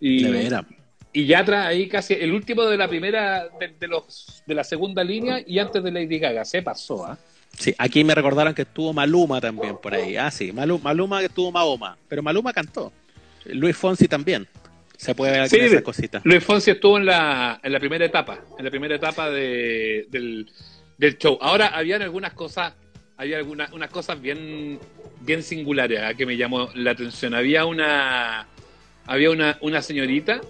Y, 0.00 0.22
De 0.24 0.30
veras. 0.30 0.64
y 1.12 1.26
Yatra 1.26 1.66
ahí 1.66 1.88
casi, 1.88 2.14
el 2.14 2.32
último 2.32 2.62
de 2.64 2.76
la 2.76 2.88
primera, 2.88 3.48
de, 3.58 3.68
de 3.78 3.88
los 3.88 4.42
de 4.46 4.54
la 4.54 4.64
segunda 4.64 5.02
línea 5.04 5.40
y 5.46 5.58
antes 5.58 5.82
de 5.82 5.90
Lady 5.90 6.18
Gaga. 6.18 6.44
Se 6.44 6.62
pasó, 6.62 7.04
¿ah? 7.04 7.18
Sí, 7.58 7.74
aquí 7.78 8.04
me 8.04 8.14
recordaron 8.14 8.54
que 8.54 8.62
estuvo 8.62 8.92
Maluma 8.92 9.40
también 9.40 9.76
por 9.78 9.92
ahí. 9.92 10.16
Ah, 10.16 10.30
sí, 10.30 10.52
Maluma, 10.52 10.84
Maluma 10.84 11.22
estuvo 11.22 11.50
Mahoma. 11.50 11.98
Pero 12.08 12.22
Maluma 12.22 12.52
cantó. 12.52 12.92
Luis 13.46 13.76
Fonsi 13.76 14.06
también. 14.06 14.46
Se 14.96 15.14
puede 15.14 15.32
ver 15.32 15.40
aquí 15.42 15.56
Sí, 15.56 15.60
esas 15.62 15.82
cositas. 15.82 16.22
Luis 16.24 16.44
Fonsi 16.44 16.70
estuvo 16.70 16.96
en 16.98 17.06
la, 17.06 17.58
en 17.62 17.72
la 17.72 17.80
primera 17.80 18.04
etapa, 18.04 18.38
en 18.58 18.64
la 18.64 18.70
primera 18.70 18.94
etapa 18.94 19.30
de, 19.30 20.06
del, 20.10 20.48
del 20.98 21.18
show. 21.18 21.38
Ahora, 21.40 21.68
habían 21.68 22.02
algunas 22.02 22.34
cosas, 22.34 22.74
había 23.20 23.36
algunas 23.36 23.70
unas 23.72 23.90
cosas 23.90 24.18
bien, 24.20 24.78
bien 25.20 25.42
singulares 25.42 26.00
¿ah? 26.02 26.14
que 26.14 26.24
me 26.24 26.38
llamó 26.38 26.70
la 26.74 26.92
atención. 26.92 27.34
Había 27.34 27.66
una, 27.66 28.46
había 29.06 29.30
una, 29.30 29.58
una 29.60 29.82
señorita 29.82 30.40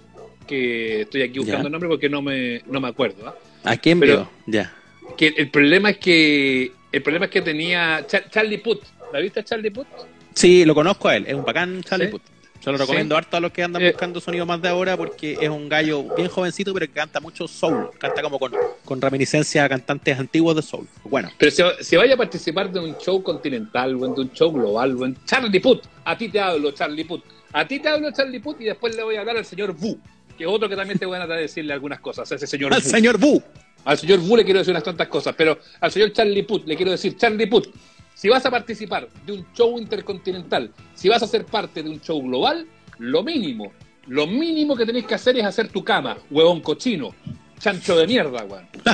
que 0.47 1.01
estoy 1.01 1.23
aquí 1.23 1.39
buscando 1.39 1.63
Ya. 1.63 1.67
el 1.67 1.71
nombre 1.73 1.89
porque 1.89 2.07
no 2.07 2.21
me, 2.21 2.61
no 2.67 2.79
me 2.79 2.87
acuerdo. 2.87 3.27
¿ah? 3.27 3.35
¿A 3.65 3.75
quién 3.75 3.99
Pero-? 3.99 4.31
Ya. 4.47 4.73
Que 5.17 5.33
el 5.35 5.49
problema 5.49 5.89
es 5.89 5.97
que 5.97 6.71
el 6.93 7.01
problema 7.03 7.25
es 7.25 7.31
que 7.31 7.41
tenía 7.41 8.05
Cha- 8.07 8.29
Charlie 8.29 8.59
Puth. 8.59 8.83
¿La 9.11 9.19
viste 9.19 9.41
a 9.41 9.43
Charlie 9.43 9.69
Puth? 9.71 9.87
Sí, 10.33 10.63
lo 10.63 10.73
conozco 10.73 11.09
a 11.09 11.17
él. 11.17 11.25
Es 11.27 11.33
un 11.33 11.43
bacán 11.43 11.83
Charlie 11.83 12.05
¿Sí? 12.05 12.11
Puth. 12.13 12.21
Se 12.61 12.71
lo 12.71 12.77
Sí. 12.77 12.81
recomiendo 12.83 13.17
harto 13.17 13.35
a 13.37 13.39
los 13.39 13.51
que 13.51 13.63
andan 13.63 13.81
Eh. 13.81 13.89
buscando 13.91 14.21
sonido 14.21 14.45
más 14.45 14.61
de 14.61 14.69
ahora 14.69 14.95
porque 14.95 15.37
es 15.41 15.49
un 15.49 15.67
gallo 15.67 16.03
bien 16.15 16.27
jovencito, 16.29 16.73
pero 16.73 16.85
que 16.85 16.93
canta 16.93 17.19
mucho 17.19 17.47
soul. 17.47 17.89
Canta 17.97 18.21
como 18.21 18.37
con, 18.39 18.53
con 18.85 19.01
reminiscencia 19.01 19.65
a 19.65 19.69
cantantes 19.69 20.17
antiguos 20.17 20.55
de 20.55 20.61
soul. 20.61 20.87
Bueno, 21.03 21.29
Pero 21.37 21.51
si, 21.51 21.63
si 21.83 21.95
vaya 21.97 22.13
a 22.13 22.17
participar 22.17 22.71
de 22.71 22.79
un 22.79 22.95
show 22.99 23.21
continental, 23.23 23.95
o 23.95 24.07
de 24.13 24.21
un 24.21 24.31
show 24.31 24.51
global, 24.51 24.95
o 24.95 25.05
en 25.05 25.17
Charlie 25.25 25.59
Puth, 25.59 25.81
a 26.05 26.17
ti 26.17 26.29
te 26.29 26.39
hablo, 26.39 26.71
Charlie 26.71 27.03
Puth. 27.03 27.23
A 27.53 27.67
ti 27.67 27.79
te 27.79 27.89
hablo, 27.89 28.11
Charlie 28.11 28.39
Puth, 28.39 28.61
y 28.61 28.65
después 28.65 28.95
le 28.95 29.03
voy 29.03 29.15
a 29.15 29.21
hablar 29.21 29.37
al 29.37 29.45
señor 29.45 29.75
Wu, 29.77 29.99
que 30.37 30.43
es 30.43 30.49
otro 30.49 30.69
que 30.69 30.75
también 30.75 30.97
te 30.99 31.05
van 31.05 31.21
a 31.23 31.27
decirle 31.35 31.73
algunas 31.73 31.99
cosas, 31.99 32.31
a 32.31 32.35
ese 32.35 32.45
señor 32.47 32.73
al 32.73 32.81
señor 32.81 33.17
Bu. 33.17 33.41
Al 33.83 33.97
señor 33.97 34.19
Wu 34.19 34.37
le 34.37 34.45
quiero 34.45 34.59
decir 34.59 34.71
unas 34.71 34.83
tantas 34.83 35.07
cosas, 35.07 35.33
pero 35.35 35.57
al 35.79 35.91
señor 35.91 36.13
Charlie 36.13 36.43
Puth 36.43 36.65
le 36.67 36.75
quiero 36.75 36.91
decir, 36.91 37.17
Charlie 37.17 37.47
Puth, 37.47 37.67
si 38.21 38.29
vas 38.29 38.45
a 38.45 38.51
participar 38.51 39.07
de 39.25 39.33
un 39.33 39.47
show 39.51 39.79
intercontinental, 39.79 40.71
si 40.93 41.09
vas 41.09 41.23
a 41.23 41.27
ser 41.27 41.43
parte 41.43 41.81
de 41.81 41.89
un 41.89 41.99
show 41.99 42.21
global, 42.21 42.67
lo 42.99 43.23
mínimo, 43.23 43.73
lo 44.05 44.27
mínimo 44.27 44.75
que 44.75 44.85
tenés 44.85 45.05
que 45.07 45.15
hacer 45.15 45.35
es 45.39 45.43
hacer 45.43 45.69
tu 45.69 45.83
cama, 45.83 46.17
huevón 46.29 46.61
cochino, 46.61 47.15
chancho 47.57 47.97
de 47.97 48.05
mierda, 48.05 48.43
weón. 48.43 48.67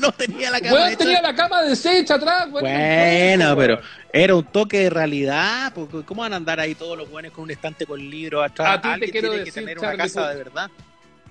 No 0.00 0.12
tenía 0.12 0.50
la 0.50 0.60
cara 0.60 0.74
Weón 0.74 0.88
hecha. 0.88 0.98
tenía 0.98 1.22
la 1.22 1.34
cama 1.34 1.62
deshecha 1.62 2.16
atrás, 2.16 2.48
weón. 2.52 2.60
Bueno, 2.64 3.48
No, 3.50 3.56
pero 3.56 3.80
era 4.12 4.34
un 4.34 4.44
toque 4.44 4.80
de 4.80 4.90
realidad. 4.90 5.72
porque 5.74 6.04
¿Cómo 6.04 6.20
van 6.20 6.34
a 6.34 6.36
andar 6.36 6.60
ahí 6.60 6.74
todos 6.74 6.98
los 6.98 7.08
buenos 7.08 7.32
con 7.32 7.44
un 7.44 7.50
estante 7.52 7.86
con 7.86 7.98
libros 8.10 8.44
atrás? 8.44 8.78
A 8.78 8.82
ti 8.82 9.00
te 9.00 9.10
quiero 9.10 9.28
tiene 9.30 9.44
que 9.44 9.50
decir, 9.50 9.62
tener 9.64 9.78
una 9.78 9.96
casa 9.96 10.28
de 10.28 10.36
verdad. 10.36 10.70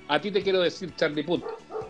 A 0.08 0.20
ti 0.20 0.32
te 0.32 0.42
quiero 0.42 0.62
decir, 0.62 0.92
Charlie 0.96 1.24
Puth, 1.24 1.44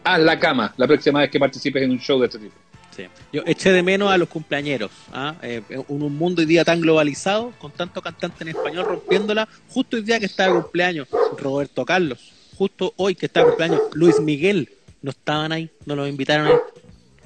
haz 0.03 0.19
la 0.19 0.37
cama 0.37 0.73
la 0.75 0.87
próxima 0.87 1.19
vez 1.21 1.29
que 1.29 1.39
participes 1.39 1.83
en 1.83 1.91
un 1.91 1.99
show 1.99 2.19
de 2.19 2.25
este 2.25 2.39
tipo. 2.39 2.55
Sí. 2.95 3.03
Yo 3.33 3.41
eché 3.45 3.71
de 3.71 3.83
menos 3.83 4.09
a 4.09 4.17
los 4.17 4.29
cumpleañeros. 4.29 4.89
¿ah? 5.11 5.35
Eh, 5.41 5.61
en 5.69 5.83
un 5.87 6.15
mundo 6.17 6.41
hoy 6.41 6.45
día 6.45 6.63
tan 6.63 6.79
globalizado, 6.79 7.51
con 7.59 7.71
tanto 7.71 8.01
cantante 8.01 8.43
en 8.43 8.49
español 8.49 8.85
rompiéndola, 8.85 9.47
justo 9.67 9.97
hoy 9.97 10.03
día 10.03 10.19
que 10.19 10.27
está 10.27 10.47
de 10.47 10.53
cumpleaños 10.61 11.07
Roberto 11.37 11.83
Carlos, 11.85 12.31
justo 12.57 12.93
hoy 12.97 13.15
que 13.15 13.25
está 13.25 13.41
de 13.41 13.47
cumpleaños 13.47 13.81
Luis 13.93 14.19
Miguel, 14.21 14.69
no 15.01 15.11
estaban 15.11 15.51
ahí, 15.51 15.69
no 15.85 15.95
los 15.95 16.07
invitaron 16.07 16.47
ahí. 16.47 16.53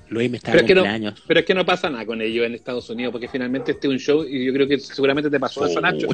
Luis 0.10 0.28
me 0.32 0.38
está 0.38 0.52
Pero 0.52 0.64
de 0.64 0.66
es, 0.66 0.68
que 0.68 0.74
no, 0.74 0.82
cumpleaños. 0.82 1.24
pero 1.28 1.40
es 1.42 1.46
que 1.46 1.54
no 1.54 1.64
pasa 1.68 1.88
nada 1.88 2.04
con 2.04 2.20
ellos 2.20 2.44
en 2.48 2.56
Estados 2.56 2.90
Unidos, 2.90 3.12
porque 3.12 3.28
finalmente 3.28 3.74
este 3.74 3.86
es 3.88 3.94
un 3.94 4.00
show, 4.00 4.26
y 4.28 4.46
yo 4.46 4.54
creo 4.54 4.68
que 4.68 4.80
seguramente 4.80 5.30
te 5.30 5.40
pasó 5.40 5.68
eso, 5.68 5.80
Nacho, 5.80 6.08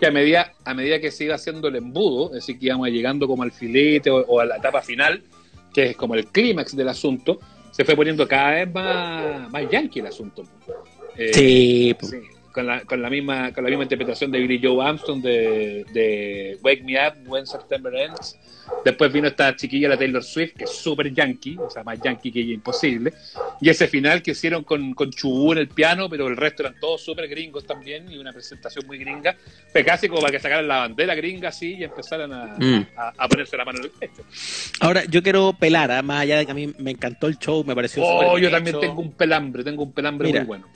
que 0.00 0.06
a 0.06 0.10
medida, 0.10 0.54
a 0.64 0.72
medida 0.72 0.98
que 0.98 1.10
se 1.10 1.24
iba 1.24 1.34
haciendo 1.34 1.68
el 1.68 1.76
embudo, 1.76 2.28
es 2.28 2.36
decir, 2.36 2.58
que 2.58 2.66
íbamos 2.66 2.88
llegando 2.88 3.28
como 3.28 3.42
al 3.42 3.52
filete 3.52 4.08
o, 4.10 4.16
o 4.20 4.40
a 4.40 4.46
la 4.46 4.56
etapa 4.56 4.80
final, 4.80 5.22
que 5.74 5.90
es 5.90 5.96
como 5.96 6.14
el 6.14 6.26
clímax 6.28 6.74
del 6.74 6.88
asunto, 6.88 7.38
se 7.74 7.84
fue 7.84 7.96
poniendo 7.96 8.28
cada 8.28 8.50
vez 8.52 8.72
más, 8.72 9.50
más 9.50 9.68
yankee 9.68 9.98
el 9.98 10.06
asunto. 10.06 10.44
Eh, 11.16 11.32
Sí, 11.34 11.96
po. 11.98 12.06
Sí, 12.06 12.18
con 12.54 12.66
la, 12.66 12.80
con 12.82 13.02
la 13.02 13.10
misma 13.10 13.52
con 13.52 13.64
la 13.64 13.70
misma 13.70 13.82
interpretación 13.82 14.30
de 14.30 14.38
Billy 14.38 14.60
Joe 14.62 14.82
Armstrong 14.86 15.20
de, 15.20 15.84
de 15.92 16.56
Wake 16.62 16.84
Me 16.84 16.94
Up 17.06 17.14
When 17.26 17.46
September 17.46 17.92
Ends. 17.94 18.38
Después 18.82 19.12
vino 19.12 19.28
esta 19.28 19.54
chiquilla, 19.54 19.90
la 19.90 19.96
Taylor 19.98 20.22
Swift, 20.24 20.54
que 20.56 20.64
es 20.64 20.70
súper 20.70 21.12
yankee, 21.12 21.56
o 21.58 21.68
sea, 21.68 21.84
más 21.84 22.00
yankee 22.02 22.32
que 22.32 22.40
imposible. 22.40 23.12
Y 23.60 23.68
ese 23.68 23.88
final 23.88 24.22
que 24.22 24.30
hicieron 24.30 24.64
con, 24.64 24.94
con 24.94 25.10
Chubú 25.10 25.52
en 25.52 25.58
el 25.58 25.68
piano, 25.68 26.08
pero 26.08 26.28
el 26.28 26.36
resto 26.36 26.62
eran 26.62 26.80
todos 26.80 27.02
súper 27.04 27.28
gringos 27.28 27.66
también, 27.66 28.10
y 28.10 28.16
una 28.16 28.32
presentación 28.32 28.86
muy 28.86 28.96
gringa. 28.96 29.36
Fue 29.70 29.84
casi 29.84 30.08
como 30.08 30.22
para 30.22 30.32
que 30.32 30.40
sacaran 30.40 30.66
la 30.66 30.78
bandera 30.78 31.14
gringa 31.14 31.50
así 31.50 31.74
y 31.74 31.84
empezaran 31.84 32.32
a, 32.32 32.54
Mm. 32.58 32.86
a, 32.96 33.12
a 33.18 33.28
ponerse 33.28 33.54
la 33.58 33.66
mano 33.66 33.80
en 33.80 33.84
el 33.84 33.90
pecho. 33.90 34.22
Ahora, 34.80 35.04
yo 35.04 35.22
quiero 35.22 35.52
pelar, 35.58 35.90
¿ah? 35.90 36.02
más 36.02 36.22
allá 36.22 36.38
de 36.38 36.46
que 36.46 36.52
a 36.52 36.54
mí 36.54 36.72
me 36.78 36.92
encantó 36.92 37.26
el 37.26 37.38
show, 37.38 37.64
me 37.64 37.74
pareció 37.74 38.02
Oh, 38.02 38.22
súper 38.28 38.42
yo 38.44 38.50
también 38.50 38.76
hecho. 38.76 38.80
tengo 38.80 39.00
un 39.02 39.12
pelambre, 39.12 39.62
tengo 39.62 39.82
un 39.82 39.92
pelambre 39.92 40.28
Mira. 40.28 40.40
muy 40.40 40.46
bueno. 40.48 40.68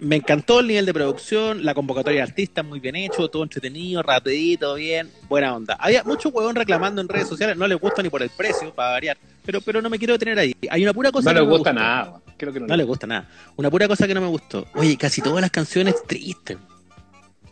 Me, 0.00 0.16
encantó 0.16 0.60
el 0.60 0.66
nivel 0.68 0.86
de 0.86 0.92
producción, 0.94 1.64
la 1.64 1.74
convocatoria 1.74 2.18
de 2.18 2.22
artistas 2.28 2.64
muy 2.64 2.80
bien 2.80 2.96
hecho, 2.96 3.28
todo 3.28 3.42
entretenido, 3.42 4.02
rapidito, 4.02 4.74
bien, 4.74 5.10
buena 5.28 5.54
onda. 5.54 5.74
Había 5.80 6.02
mucho 6.04 6.28
huevón 6.30 6.54
reclamando 6.56 7.00
en 7.00 7.08
redes 7.08 7.28
sociales, 7.28 7.56
no 7.56 7.66
les 7.66 7.78
gusta 7.80 8.02
ni 8.02 8.08
por 8.08 8.22
el 8.22 8.30
precio, 8.30 8.74
para 8.74 8.90
variar, 8.92 9.18
pero, 9.44 9.60
pero 9.60 9.80
no 9.82 9.90
me 9.90 9.98
quiero 9.98 10.14
detener 10.14 10.38
ahí. 10.38 10.54
Hay 10.70 10.82
una 10.82 10.92
pura 10.92 11.10
cosa 11.12 11.30
No 11.32 11.34
que 11.34 11.40
les 11.40 11.48
me 11.48 11.56
gusta 11.56 11.70
gustó. 11.70 11.82
nada. 11.84 12.20
Creo 12.36 12.52
que 12.52 12.60
no, 12.60 12.66
No 12.66 12.76
les 12.76 12.86
gusta 12.86 13.06
nada. 13.06 13.28
Una 13.56 13.70
pura 13.70 13.86
cosa 13.88 14.06
que 14.06 14.14
no 14.14 14.20
me 14.20 14.28
gustó. 14.28 14.66
Oye, 14.74 14.96
casi 14.96 15.20
todas 15.20 15.40
las 15.40 15.50
canciones 15.50 15.94
tristes. 16.06 16.56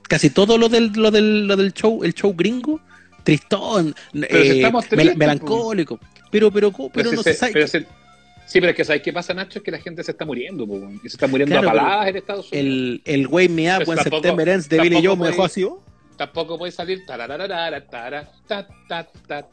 Casi 0.08 0.30
todo 0.30 0.56
lo 0.56 0.68
del, 0.68 0.92
lo 0.94 1.10
del, 1.10 1.46
lo 1.46 1.56
del 1.56 1.74
show, 1.74 2.02
el 2.02 2.14
show 2.14 2.32
gringo, 2.34 2.80
tristón, 3.24 3.94
eh, 4.14 4.62
tristes, 4.88 5.16
melancólico. 5.16 5.98
Pero, 6.30 6.50
pero, 6.50 6.70
pero, 6.72 6.90
Pero 6.92 7.12
no 7.12 7.22
se 7.22 7.32
se- 7.32 7.38
sabe. 7.38 7.52
pero 7.52 7.68
si- 7.68 7.84
sí, 8.48 8.60
pero 8.60 8.70
es 8.70 8.76
que 8.76 8.84
¿sabes 8.84 9.02
qué 9.02 9.12
pasa, 9.12 9.32
Nacho? 9.34 9.58
Es 9.60 9.64
que 9.64 9.70
la 9.70 9.78
gente 9.78 10.02
se 10.02 10.10
está 10.12 10.24
muriendo, 10.24 10.66
po, 10.66 10.80
y 10.92 10.98
se 11.08 11.16
está 11.16 11.26
muriendo 11.28 11.54
Claro, 11.60 11.68
a 11.68 11.72
paladas 11.72 12.08
en 12.08 12.16
Estados 12.16 12.50
Unidos. 12.52 12.66
el, 12.66 13.02
el 13.04 13.26
Wake 13.28 13.48
Me 13.50 13.70
Up 13.70 13.76
Pues 13.84 13.88
When 13.88 13.98
tampoco- 13.98 14.16
September 14.22 14.48
Ends 14.48 14.68
de 14.68 14.80
Billy 14.80 15.06
Joe 15.06 15.16
me 15.16 15.26
dejó 15.28 15.44
así. 15.44 15.62
¿oh? 15.64 15.82
Tampoco 16.16 16.58
puede 16.58 16.72
salir 16.72 17.06
tarararara, 17.06 17.86
tara, 17.86 18.28
ta, 18.48 18.66
ta, 18.88 19.06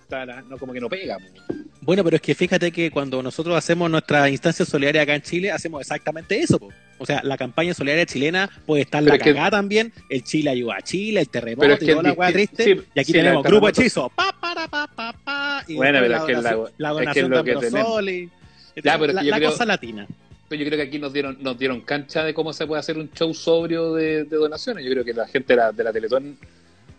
ta. 0.10 0.26
No, 0.50 0.58
como 0.58 0.74
que 0.74 0.80
no 0.80 0.90
pega. 0.90 1.18
po. 1.20 1.54
Bueno, 1.82 2.04
pero 2.04 2.16
es 2.16 2.22
que 2.24 2.34
fíjate 2.34 2.72
que 2.72 2.90
cuando 2.90 3.22
nosotros 3.22 3.56
hacemos 3.56 3.92
nuestra 3.92 4.28
instancia 4.32 4.66
solidaria 4.66 5.04
acá 5.04 5.14
en 5.14 5.22
Chile, 5.22 5.52
hacemos 5.52 5.82
exactamente 5.82 6.40
eso. 6.40 6.58
po. 6.58 6.70
O 6.98 7.06
sea, 7.06 7.22
la 7.24 7.38
campaña 7.38 7.76
solidaria 7.76 8.08
chilena 8.08 8.50
puede 8.66 8.82
estar 8.82 9.04
Pero 9.04 9.10
la 9.12 9.18
es 9.18 9.22
que- 9.24 9.34
cagada 9.34 9.52
también, 9.52 9.94
el 10.10 10.24
Chile 10.24 10.50
ayuda 10.50 10.78
a 10.78 10.82
Chile, 10.82 11.20
el 11.20 11.30
terremoto 11.30 11.62
Pero 11.62 11.74
es 11.76 11.80
que 11.80 11.86
y 11.86 11.90
toda 11.90 12.02
la 12.02 12.10
distinto. 12.10 12.34
triste. 12.34 12.64
Sí, 12.64 12.72
y 12.96 13.00
aquí 13.00 13.12
sí, 13.12 13.14
tenemos 13.14 13.46
el 13.46 13.52
grupo 13.52 13.70
hechizo. 13.70 14.10
Pa, 14.16 14.36
para, 14.42 14.68
pa, 14.68 14.88
pa, 14.88 15.14
pa, 15.24 15.64
y 15.68 15.76
Bueno, 15.76 16.00
pero 16.02 16.16
es 16.18 16.24
que 16.24 16.32
la- 16.34 16.38
donación, 16.42 16.74
la 16.80 16.90
es 16.90 16.96
que 16.96 17.00
donación 17.02 17.30
de 17.32 17.44
que 17.44 17.56
tenemos. 17.60 18.02
Ya, 18.84 18.98
pero 19.00 19.14
la, 19.14 19.24
yo 19.24 19.30
la 19.32 19.38
creo- 19.38 19.52
cosa 19.52 19.66
latina. 19.66 20.08
Pero 20.48 20.62
yo 20.62 20.68
creo 20.68 20.78
que 20.78 20.88
aquí 20.88 21.00
nos 21.00 21.12
dieron, 21.12 21.38
nos 21.42 21.58
dieron 21.58 21.82
cancha 21.82 22.24
de 22.24 22.34
cómo 22.34 22.54
se 22.54 22.68
puede 22.68 22.80
hacer 22.80 22.98
un 23.00 23.10
show 23.12 23.34
sobrio 23.34 23.94
de, 23.94 24.26
de 24.26 24.38
donaciones. 24.38 24.86
Yo 24.86 24.92
creo 24.92 25.04
que 25.04 25.14
la 25.14 25.28
gente 25.28 25.54
de 25.54 25.58
la, 25.58 25.72
de 25.72 25.84
la 25.84 25.92
Teletón, 25.92 26.38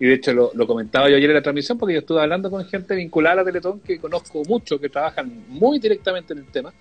y 0.01 0.05
de 0.07 0.15
hecho 0.15 0.33
lo, 0.33 0.51
lo 0.55 0.67
comentaba 0.67 1.09
yo 1.09 1.17
ayer 1.17 1.31
en 1.31 1.37
la 1.37 1.43
transmisión, 1.43 1.79
porque 1.79 1.95
yo 1.95 2.01
estuve 2.01 2.21
hablando 2.21 2.51
con 2.51 2.65
gente 2.67 2.95
vinculada 2.97 3.35
a 3.35 3.37
la 3.37 3.45
Teletón 3.45 3.81
que 3.81 4.01
conozco 4.01 4.43
mucho, 4.49 4.81
que 4.81 4.89
trabajan 4.89 5.45
muy 5.49 5.79
directamente 5.79 6.33
en 6.33 6.41
el 6.41 6.47
tema, 6.47 6.73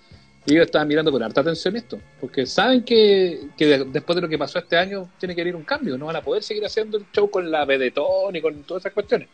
y 0.44 0.54
ellos 0.54 0.66
estaban 0.66 0.88
mirando 0.88 1.12
con 1.12 1.22
harta 1.22 1.40
atención 1.40 1.76
esto, 1.76 1.98
porque 2.20 2.46
saben 2.46 2.82
que, 2.82 3.42
que 3.56 3.66
de- 3.66 3.84
después 3.84 4.16
de 4.16 4.22
lo 4.22 4.28
que 4.28 4.36
pasó 4.38 4.58
este 4.58 4.76
año 4.76 5.08
tiene 5.18 5.34
que 5.36 5.42
venir 5.42 5.54
un 5.56 5.64
cambio, 5.64 5.96
no 5.96 6.06
van 6.06 6.16
a 6.16 6.20
poder 6.22 6.42
seguir 6.42 6.64
haciendo 6.66 6.98
el 6.98 7.04
show 7.12 7.30
con 7.30 7.48
la 7.48 7.64
Vedetón 7.64 8.34
y 8.34 8.40
con 8.40 8.62
todas 8.64 8.82
esas 8.82 8.92
cuestiones. 8.92 9.28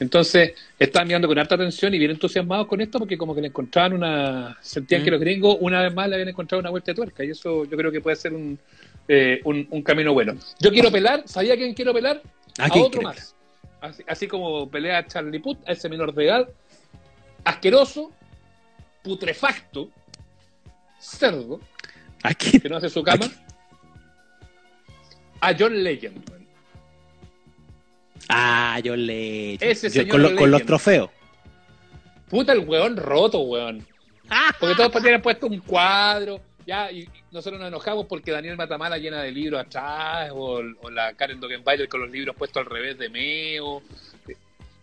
Entonces, 0.00 0.54
estaban 0.78 1.06
mirando 1.06 1.28
con 1.28 1.38
harta 1.38 1.54
atención 1.54 1.94
y 1.94 1.98
bien 1.98 2.10
entusiasmados 2.10 2.66
con 2.66 2.80
esto 2.80 2.98
porque 2.98 3.18
como 3.18 3.34
que 3.34 3.42
le 3.42 3.48
encontraban 3.48 3.92
una... 3.92 4.58
Sentían 4.62 5.02
Mm. 5.02 5.04
que 5.04 5.10
los 5.10 5.20
gringos 5.20 5.56
una 5.60 5.82
vez 5.82 5.94
más 5.94 6.08
le 6.08 6.14
habían 6.16 6.30
encontrado 6.30 6.60
una 6.60 6.70
vuelta 6.70 6.90
de 6.90 6.96
tuerca 6.96 7.22
y 7.22 7.30
eso 7.30 7.64
yo 7.66 7.76
creo 7.76 7.92
que 7.92 8.00
puede 8.00 8.16
ser 8.16 8.32
un, 8.32 8.58
eh, 9.06 9.40
un, 9.44 9.66
un 9.70 9.82
camino 9.82 10.14
bueno. 10.14 10.34
Yo 10.58 10.70
quiero 10.70 10.90
pelar, 10.92 11.22
¿sabía 11.26 11.54
quién 11.54 11.74
quiero 11.74 11.92
pelar? 11.92 12.22
¿A 12.58 12.68
otro 12.78 13.02
más. 13.02 13.34
Así, 13.82 14.02
así 14.06 14.26
como 14.26 14.68
pelea 14.70 14.98
a 14.98 15.06
Charlie 15.06 15.38
Puth, 15.38 15.58
a 15.66 15.72
ese 15.72 15.88
menor 15.88 16.14
de 16.14 16.26
edad, 16.26 16.48
asqueroso, 17.44 18.10
putrefacto, 19.02 19.90
cerdo, 20.98 21.60
que 22.38 22.68
no 22.68 22.76
hace 22.76 22.88
su 22.88 23.02
cama, 23.02 23.26
a 25.40 25.54
John 25.58 25.82
Legend. 25.82 26.39
Ah, 28.28 28.78
yo 28.82 28.96
le. 28.96 29.54
Ese 29.54 29.90
yo- 29.90 30.08
con, 30.08 30.22
lo- 30.22 30.28
con 30.36 30.50
los 30.50 30.60
Legend. 30.60 30.66
trofeos. 30.66 31.10
Puta 32.28 32.52
el 32.52 32.60
weón 32.60 32.96
roto, 32.96 33.40
weón. 33.40 33.84
Porque 34.60 34.76
todos 34.76 35.02
tienen 35.02 35.20
puesto 35.20 35.48
un 35.48 35.58
cuadro, 35.58 36.40
ya, 36.66 36.90
y 36.92 37.00
y 37.00 37.08
nosotros 37.32 37.58
nos 37.60 37.68
enojamos 37.68 38.06
porque 38.06 38.30
Daniel 38.32 38.56
Matamala 38.56 38.98
llena 38.98 39.22
de 39.22 39.32
libros 39.32 39.60
atrás, 39.60 40.30
o, 40.32 40.60
o 40.82 40.90
la 40.90 41.12
Karen 41.14 41.40
Dogenbayer 41.40 41.88
con 41.88 42.00
los 42.02 42.10
libros 42.10 42.34
puestos 42.36 42.64
al 42.64 42.70
revés 42.70 42.98
de 42.98 43.08
Meo. 43.08 43.82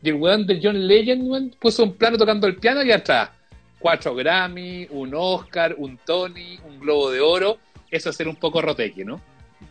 Y 0.03 0.09
el 0.09 0.15
weón 0.15 0.45
de 0.45 0.59
John 0.61 0.87
Legend, 0.87 1.23
weón, 1.29 1.55
puso 1.59 1.83
un 1.83 1.93
plano 1.93 2.17
tocando 2.17 2.47
el 2.47 2.55
piano 2.57 2.83
y 2.83 2.91
atrás. 2.91 3.29
Cuatro 3.79 4.15
Grammy, 4.15 4.87
un 4.91 5.13
Oscar, 5.15 5.75
un 5.77 5.97
Tony, 6.05 6.57
un 6.65 6.79
Globo 6.79 7.11
de 7.11 7.19
Oro. 7.21 7.57
Eso 7.91 8.09
es 8.09 8.15
ser 8.15 8.27
un 8.27 8.35
poco 8.35 8.61
roteque, 8.61 9.05
¿no? 9.05 9.21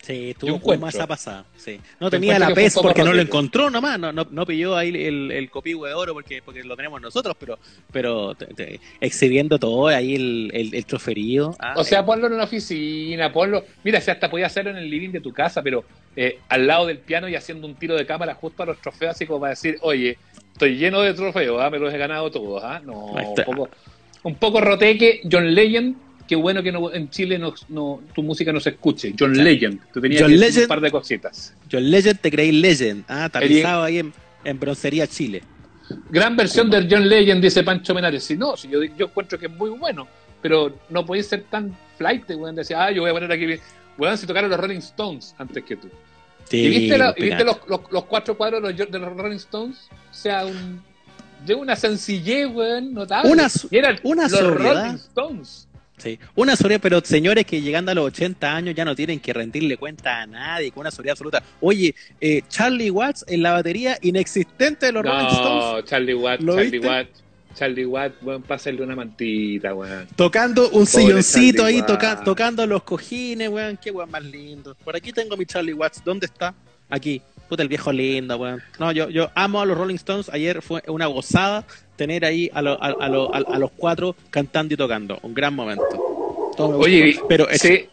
Sí, 0.02 0.34
tuvo 0.38 0.56
encuentro. 0.56 0.86
masa 0.86 1.06
pasada. 1.06 1.44
Sí. 1.56 1.80
No 2.00 2.10
tenía 2.10 2.38
la 2.38 2.52
PES 2.52 2.74
porque 2.82 3.04
no 3.04 3.12
lo 3.12 3.20
encontró 3.22 3.70
nomás. 3.70 3.98
No, 3.98 4.12
no, 4.12 4.26
no 4.30 4.44
pilló 4.46 4.76
ahí 4.76 4.88
el, 4.88 5.30
el 5.30 5.48
copihue 5.50 5.88
de 5.88 5.94
oro 5.94 6.12
porque, 6.12 6.42
porque 6.44 6.64
lo 6.64 6.76
tenemos 6.76 7.00
nosotros, 7.00 7.36
pero, 7.38 7.58
pero 7.92 8.34
te- 8.34 8.46
te- 8.46 8.80
exhibiendo 9.00 9.58
todo 9.58 9.86
ahí 9.88 10.14
el, 10.16 10.50
el, 10.52 10.74
el 10.74 10.84
troferío. 10.86 11.54
Ah, 11.60 11.74
O 11.76 11.84
sea, 11.84 12.04
ponlo 12.04 12.26
en 12.26 12.32
una 12.32 12.44
oficina, 12.44 13.32
ponlo. 13.32 13.64
Mira, 13.84 14.00
si 14.00 14.10
hasta 14.10 14.28
podía 14.28 14.46
hacerlo 14.46 14.72
en 14.72 14.78
el 14.78 14.90
living 14.90 15.10
de 15.10 15.20
tu 15.20 15.32
casa, 15.32 15.62
pero 15.62 15.84
eh, 16.16 16.38
al 16.48 16.66
lado 16.66 16.86
del 16.86 16.98
piano 16.98 17.28
y 17.28 17.36
haciendo 17.36 17.66
un 17.66 17.74
tiro 17.76 17.94
de 17.94 18.06
cámara 18.06 18.34
justo 18.34 18.62
a 18.62 18.66
los 18.66 18.80
trofeos, 18.80 19.12
así 19.14 19.24
como 19.26 19.40
para 19.40 19.50
decir, 19.50 19.76
oye, 19.82 20.18
estoy 20.52 20.76
lleno 20.76 21.00
de 21.02 21.14
trofeos, 21.14 21.60
¿ah? 21.62 21.70
me 21.70 21.78
los 21.78 21.92
he 21.94 21.98
ganado 21.98 22.30
todos. 22.30 22.62
¿ah? 22.64 22.80
No, 22.84 23.04
un 23.12 23.34
poco, 23.44 23.68
un 24.24 24.34
poco 24.34 24.60
roteque. 24.60 25.20
John 25.30 25.54
Legend, 25.54 25.96
qué 26.26 26.36
bueno 26.36 26.62
que 26.62 26.72
no, 26.72 26.92
en 26.92 27.08
Chile 27.10 27.38
no, 27.38 27.54
no- 27.68 28.00
tu 28.14 28.22
música 28.22 28.52
no 28.52 28.60
se 28.60 28.70
escuche. 28.70 29.14
John 29.18 29.32
Legend, 29.36 29.80
tú 29.92 30.00
tenías 30.00 30.22
John 30.22 30.30
que 30.30 30.36
Legend. 30.36 30.62
un 30.62 30.68
par 30.68 30.80
de 30.80 30.90
cositas. 30.90 31.54
John 31.70 31.90
Legend, 31.90 32.20
te 32.20 32.30
creí 32.30 32.52
Legend. 32.52 33.04
Ah, 33.08 33.28
tapizado 33.30 33.82
ahí 33.84 33.98
en, 33.98 34.12
en 34.44 34.58
Broncería 34.60 35.06
Chile. 35.06 35.42
Gran 36.10 36.36
versión 36.36 36.68
del 36.68 36.88
John 36.90 37.08
Legend, 37.08 37.42
dice 37.42 37.62
Pancho 37.62 37.94
Menares. 37.94 38.24
Si 38.24 38.36
no, 38.36 38.56
si 38.56 38.68
yo, 38.68 38.82
yo 38.82 39.06
encuentro 39.06 39.38
que 39.38 39.46
es 39.46 39.52
muy 39.52 39.70
bueno, 39.70 40.06
pero 40.42 40.76
no 40.90 41.06
podéis 41.06 41.26
ser 41.28 41.44
tan 41.44 41.76
flight, 41.96 42.28
weón. 42.30 42.56
Decir, 42.56 42.76
ah, 42.76 42.90
yo 42.90 43.02
voy 43.02 43.10
a 43.10 43.14
poner 43.14 43.30
aquí. 43.30 43.46
Weón, 43.96 44.18
si 44.18 44.26
tocaron 44.26 44.50
los 44.50 44.58
Rolling 44.58 44.78
Stones 44.78 45.34
antes 45.38 45.62
que 45.64 45.76
tú. 45.76 45.88
Sí, 46.48 46.58
¿Y 46.58 46.68
viste, 46.68 46.98
la- 46.98 47.14
los, 47.44 47.58
los- 47.68 47.80
los 47.90 48.04
cuatro 48.04 48.36
cuadros 48.36 48.62
de 48.62 48.72
los, 48.72 48.90
de 48.90 48.98
Rolling 48.98 49.36
Stones? 49.36 49.76
O 50.10 50.14
sea, 50.14 50.44
un, 50.46 50.82
de 51.44 51.54
una 51.54 51.74
sencillez, 51.76 52.48
weón, 52.52 52.92
notable. 52.94 53.30
Una 53.32 53.48
y 53.70 53.76
eran 53.76 53.98
una 54.02 54.22
los 54.24 54.32
sobriedad. 54.32 54.74
Rolling 54.84 54.94
Stones. 54.96 55.65
Sí. 55.98 56.18
Una 56.34 56.56
sobriedad, 56.56 56.80
pero 56.82 57.00
señores 57.02 57.46
que 57.46 57.60
llegando 57.62 57.90
a 57.90 57.94
los 57.94 58.06
80 58.06 58.54
años 58.54 58.74
ya 58.74 58.84
no 58.84 58.94
tienen 58.94 59.18
que 59.18 59.32
rendirle 59.32 59.76
cuenta 59.78 60.22
a 60.22 60.26
nadie, 60.26 60.70
con 60.70 60.82
una 60.82 60.90
sobriedad 60.90 61.12
absoluta. 61.14 61.42
Oye, 61.60 61.94
eh, 62.20 62.42
Charlie 62.48 62.90
Watts 62.90 63.24
en 63.28 63.42
la 63.42 63.52
batería 63.52 63.98
inexistente 64.02 64.86
de 64.86 64.92
los 64.92 65.02
Rolling 65.04 65.26
Stones, 65.26 65.64
No, 65.64 65.82
Charlie 65.82 66.14
Watt, 66.14 66.40
¿Lo 66.40 66.54
Charlie 66.54 66.70
viste? 66.70 66.86
Watt. 66.88 67.06
Charlie 67.54 67.86
Watt, 67.86 68.12
weón, 68.20 68.42
pásale 68.42 68.82
una 68.82 68.94
mantita, 68.94 69.72
weón. 69.74 70.06
tocando 70.14 70.64
un 70.66 70.70
Pobre 70.72 70.86
silloncito 70.86 71.62
Charlie 71.62 71.74
ahí, 71.76 71.80
Watts. 71.80 71.92
toca- 71.94 72.22
tocando 72.24 72.66
los 72.66 72.82
cojines, 72.82 73.48
weón, 73.48 73.78
qué 73.82 73.90
weón 73.90 74.10
más 74.10 74.22
lindo. 74.22 74.74
Por 74.84 74.94
aquí 74.94 75.10
tengo 75.12 75.36
mi 75.38 75.46
Charlie 75.46 75.72
Watts, 75.72 76.02
¿dónde 76.04 76.26
está? 76.26 76.54
Aquí, 76.88 77.20
puta 77.48 77.62
el 77.62 77.68
viejo 77.68 77.92
lindo, 77.92 78.36
weón. 78.36 78.62
No, 78.78 78.92
yo, 78.92 79.08
yo 79.10 79.30
amo 79.34 79.60
a 79.60 79.66
los 79.66 79.76
Rolling 79.76 79.96
Stones, 79.96 80.28
ayer 80.28 80.62
fue 80.62 80.82
una 80.88 81.06
gozada 81.06 81.64
tener 81.96 82.24
ahí 82.24 82.50
a, 82.54 82.62
lo- 82.62 82.82
a, 82.82 82.86
a 82.88 83.08
lo- 83.08 83.34
a- 83.34 83.38
a 83.38 83.58
los 83.58 83.70
cuatro 83.72 84.14
cantando 84.30 84.74
y 84.74 84.76
tocando, 84.76 85.18
un 85.22 85.34
gran 85.34 85.54
momento. 85.54 85.84
Todo 86.56 86.78
Oye, 86.78 87.18
pero 87.28 87.48
es- 87.48 87.60
sí. 87.60 87.88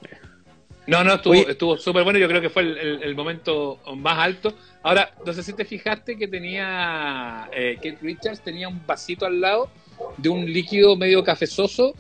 No, 0.86 1.02
no, 1.04 1.14
estuvo 1.14 1.34
Oye. 1.34 1.46
estuvo 1.52 1.78
súper 1.78 2.04
bueno. 2.04 2.20
Yo 2.20 2.28
creo 2.28 2.42
que 2.42 2.50
fue 2.50 2.62
el, 2.64 2.78
el- 2.78 3.04
el 3.04 3.16
momento 3.16 3.80
más 3.96 4.20
alto. 4.20 4.54
Ahora, 4.84 5.12
no 5.26 5.32
sé 5.32 5.42
si 5.42 5.54
te 5.54 5.64
fijaste 5.64 6.18
que 6.18 6.28
tenía. 6.28 7.50
Eh, 7.54 7.76
Kate 7.78 8.00
Richards 8.02 8.42
tenía 8.42 8.68
un 8.68 8.86
vasito 8.86 9.26
al 9.26 9.40
lado 9.40 9.70
de 10.18 10.28
un 10.28 10.46
líquido 10.46 10.98
medio 10.98 11.24
cafezoso 11.24 11.94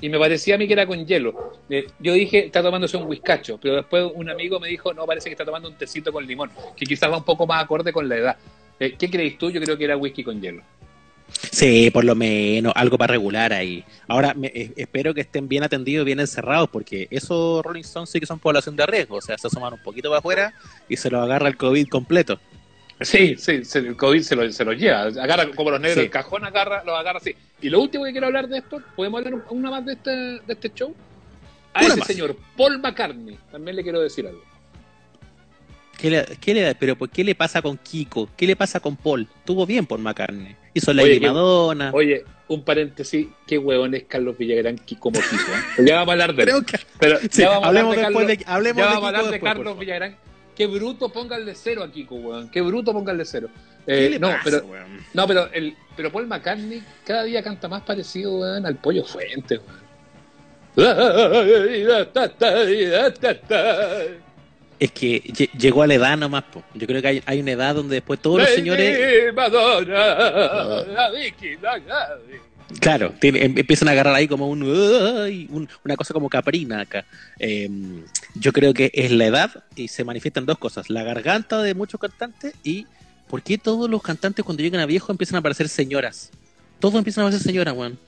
y 0.00 0.08
me 0.08 0.18
parecía 0.18 0.54
a 0.54 0.58
mí 0.58 0.66
que 0.66 0.72
era 0.74 0.86
con 0.86 1.04
hielo. 1.06 1.54
Eh, 1.68 1.86
yo 1.98 2.12
dije, 2.12 2.46
está 2.46 2.62
tomándose 2.62 2.96
un 2.96 3.04
whiskacho, 3.06 3.58
pero 3.60 3.76
después 3.76 4.04
un 4.14 4.30
amigo 4.30 4.60
me 4.60 4.68
dijo, 4.68 4.92
no, 4.94 5.06
parece 5.06 5.28
que 5.28 5.32
está 5.34 5.44
tomando 5.44 5.68
un 5.68 5.74
tecito 5.76 6.12
con 6.12 6.26
limón, 6.26 6.50
que 6.76 6.86
quizás 6.86 7.10
va 7.10 7.16
un 7.18 7.24
poco 7.24 7.46
más 7.46 7.62
acorde 7.64 7.92
con 7.92 8.08
la 8.08 8.16
edad. 8.16 8.36
Eh, 8.80 8.94
¿Qué 8.98 9.10
crees 9.10 9.36
tú? 9.38 9.50
Yo 9.50 9.60
creo 9.60 9.76
que 9.76 9.84
era 9.84 9.96
whisky 9.96 10.22
con 10.22 10.40
hielo. 10.40 10.62
Sí, 11.30 11.90
por 11.90 12.04
lo 12.04 12.14
menos, 12.14 12.72
algo 12.74 12.96
para 12.96 13.12
regular 13.12 13.52
ahí. 13.52 13.84
Ahora, 14.06 14.32
me- 14.34 14.46
eh, 14.54 14.72
espero 14.76 15.12
que 15.12 15.20
estén 15.20 15.46
bien 15.46 15.62
atendidos, 15.62 16.06
bien 16.06 16.20
encerrados, 16.20 16.70
porque 16.70 17.06
esos 17.10 17.62
Rolling 17.64 17.82
Stones 17.82 18.08
sí 18.10 18.18
que 18.18 18.24
son 18.26 18.38
población 18.38 18.76
de 18.76 18.86
riesgo. 18.86 19.16
O 19.16 19.20
sea, 19.20 19.36
se 19.36 19.46
asoman 19.46 19.74
un 19.74 19.82
poquito 19.82 20.08
para 20.08 20.20
afuera 20.20 20.54
y 20.88 20.96
se 20.96 21.10
los 21.10 21.22
agarra 21.22 21.48
el 21.48 21.56
COVID 21.58 21.88
completo. 21.88 22.40
Sí, 23.00 23.36
sí, 23.36 23.64
se- 23.64 23.78
el 23.80 23.96
COVID 23.96 24.22
se 24.22 24.36
lo, 24.36 24.50
se 24.50 24.64
lo 24.64 24.72
lleva. 24.72 25.02
Agarra 25.02 25.50
como 25.54 25.70
los 25.70 25.80
negros 25.80 25.98
Sí. 25.98 26.04
el 26.06 26.10
cajón, 26.10 26.44
agarra, 26.44 26.82
los 26.84 26.98
agarra 26.98 27.18
así. 27.18 27.34
Y 27.60 27.68
lo 27.70 27.80
último 27.80 28.04
que 28.04 28.12
quiero 28.12 28.26
hablar 28.28 28.48
de 28.48 28.58
esto, 28.58 28.80
¿podemos 28.94 29.18
hablar 29.18 29.34
un- 29.34 29.58
una 29.58 29.70
más 29.70 29.84
de 29.84 29.92
este, 29.94 30.10
de 30.10 30.42
este 30.48 30.72
show? 30.74 30.94
A 31.74 31.82
ese 31.82 31.96
más. 31.96 32.06
señor 32.06 32.36
Paul 32.56 32.78
McCartney, 32.80 33.38
también 33.50 33.76
le 33.76 33.82
quiero 33.82 34.00
decir 34.00 34.26
algo. 34.26 34.42
¿Qué 35.96 36.10
le, 36.10 36.24
qué 36.40 36.54
le- 36.54 36.74
pero 36.76 36.96
¿por 36.96 37.10
qué 37.10 37.24
le 37.24 37.34
pasa 37.34 37.60
con 37.60 37.76
Kiko? 37.76 38.28
¿Qué 38.36 38.46
le 38.46 38.54
pasa 38.54 38.78
con 38.78 38.96
Paul? 38.96 39.26
Estuvo 39.38 39.66
bien 39.66 39.84
por 39.84 39.98
McCartney. 39.98 40.54
Hizo 40.72 40.92
la 40.92 41.02
Oye, 41.02 41.18
Madonna. 41.20 41.90
Oye, 41.92 42.24
un 42.46 42.62
paréntesis, 42.62 43.26
qué 43.46 43.58
huevón 43.58 43.94
es 43.94 44.04
Carlos 44.04 44.38
Villagrán 44.38 44.78
como 45.00 45.18
Kiko. 45.20 45.34
¿eh? 45.34 45.64
Pero 45.76 45.88
Ya 45.88 45.94
vamos 45.96 46.08
a 46.08 46.12
hablar 46.12 46.34
de 46.36 46.42
él. 46.44 46.64
Que 46.64 46.78
Pero 47.00 47.18
sí, 47.30 47.42
ya 47.42 47.48
vamos 47.48 47.64
a 47.64 47.68
hablar 47.68 47.84
hablemos 47.84 47.96
de 47.96 48.02
después 48.02 48.26
Carlos, 48.26 48.38
de, 48.46 48.52
hablemos 48.52 48.76
ya 48.78 48.88
de 48.88 48.94
vamos 48.94 48.96
a 48.96 48.98
Kiko 48.98 49.06
hablar 49.08 49.24
de 49.24 49.30
después, 49.32 49.52
Carlos. 49.54 49.78
Villagrán. 49.78 50.16
Qué 50.58 50.66
bruto 50.66 51.08
pónganle 51.08 51.54
cero 51.54 51.84
a 51.84 51.90
Kiko, 51.90 52.16
weón. 52.16 52.50
Qué 52.50 52.60
bruto 52.60 52.92
pónganle 52.92 53.24
cero. 53.24 53.48
¿Qué 53.86 54.06
Eh, 54.06 54.10
le 54.10 54.18
no, 54.18 54.28
pasa, 54.30 54.42
pero 54.44 54.66
weón? 54.66 54.98
No, 55.14 55.26
pero 55.28 55.48
el 55.52 55.74
pero 55.96 56.10
Paul 56.12 56.26
McCartney 56.26 56.82
cada 57.06 57.22
día 57.22 57.42
canta 57.44 57.68
más 57.68 57.82
parecido 57.82 58.38
weón, 58.40 58.66
al 58.66 58.74
Pollo 58.76 59.04
Fuente. 59.04 59.58
weón. 59.58 59.88
Es 64.80 64.92
que 64.92 65.22
lle- 65.24 65.50
llegó 65.58 65.82
a 65.82 65.86
la 65.88 65.94
edad 65.94 66.16
nomás. 66.16 66.44
po. 66.44 66.62
Yo 66.74 66.86
creo 66.86 67.02
que 67.02 67.08
hay, 67.08 67.22
hay 67.26 67.40
una 67.40 67.50
edad 67.52 67.74
donde 67.74 67.96
después 67.96 68.20
todos 68.20 68.40
los 68.40 68.48
señores 68.50 69.34
Madonna, 69.34 70.84
la 70.86 71.10
Vicky, 71.10 71.56
la 71.60 71.78
Gaby. 71.78 72.38
Claro, 72.80 73.14
tiene- 73.18 73.44
em- 73.44 73.58
empiezan 73.58 73.88
a 73.88 73.92
agarrar 73.92 74.14
ahí 74.14 74.28
como 74.28 74.48
un, 74.48 74.62
una 75.84 75.96
cosa 75.96 76.12
como 76.12 76.28
caprina 76.28 76.80
acá. 76.80 77.04
Eh, 77.38 77.68
yo 78.34 78.52
creo 78.52 78.74
que 78.74 78.90
es 78.92 79.10
la 79.10 79.26
edad 79.26 79.64
y 79.74 79.88
se 79.88 80.04
manifiestan 80.04 80.44
dos 80.46 80.58
cosas: 80.58 80.90
la 80.90 81.02
garganta 81.02 81.62
de 81.62 81.74
muchos 81.74 81.98
cantantes 82.00 82.54
y 82.62 82.86
por 83.28 83.42
qué 83.42 83.58
todos 83.58 83.88
los 83.88 84.02
cantantes 84.02 84.44
cuando 84.44 84.62
llegan 84.62 84.80
a 84.80 84.86
viejos 84.86 85.10
empiezan 85.10 85.36
a 85.38 85.42
parecer 85.42 85.68
señoras. 85.68 86.30
Todos 86.78 86.94
empiezan 86.96 87.22
a 87.22 87.26
parecer 87.28 87.46
señoras, 87.46 87.74
weón. 87.74 87.98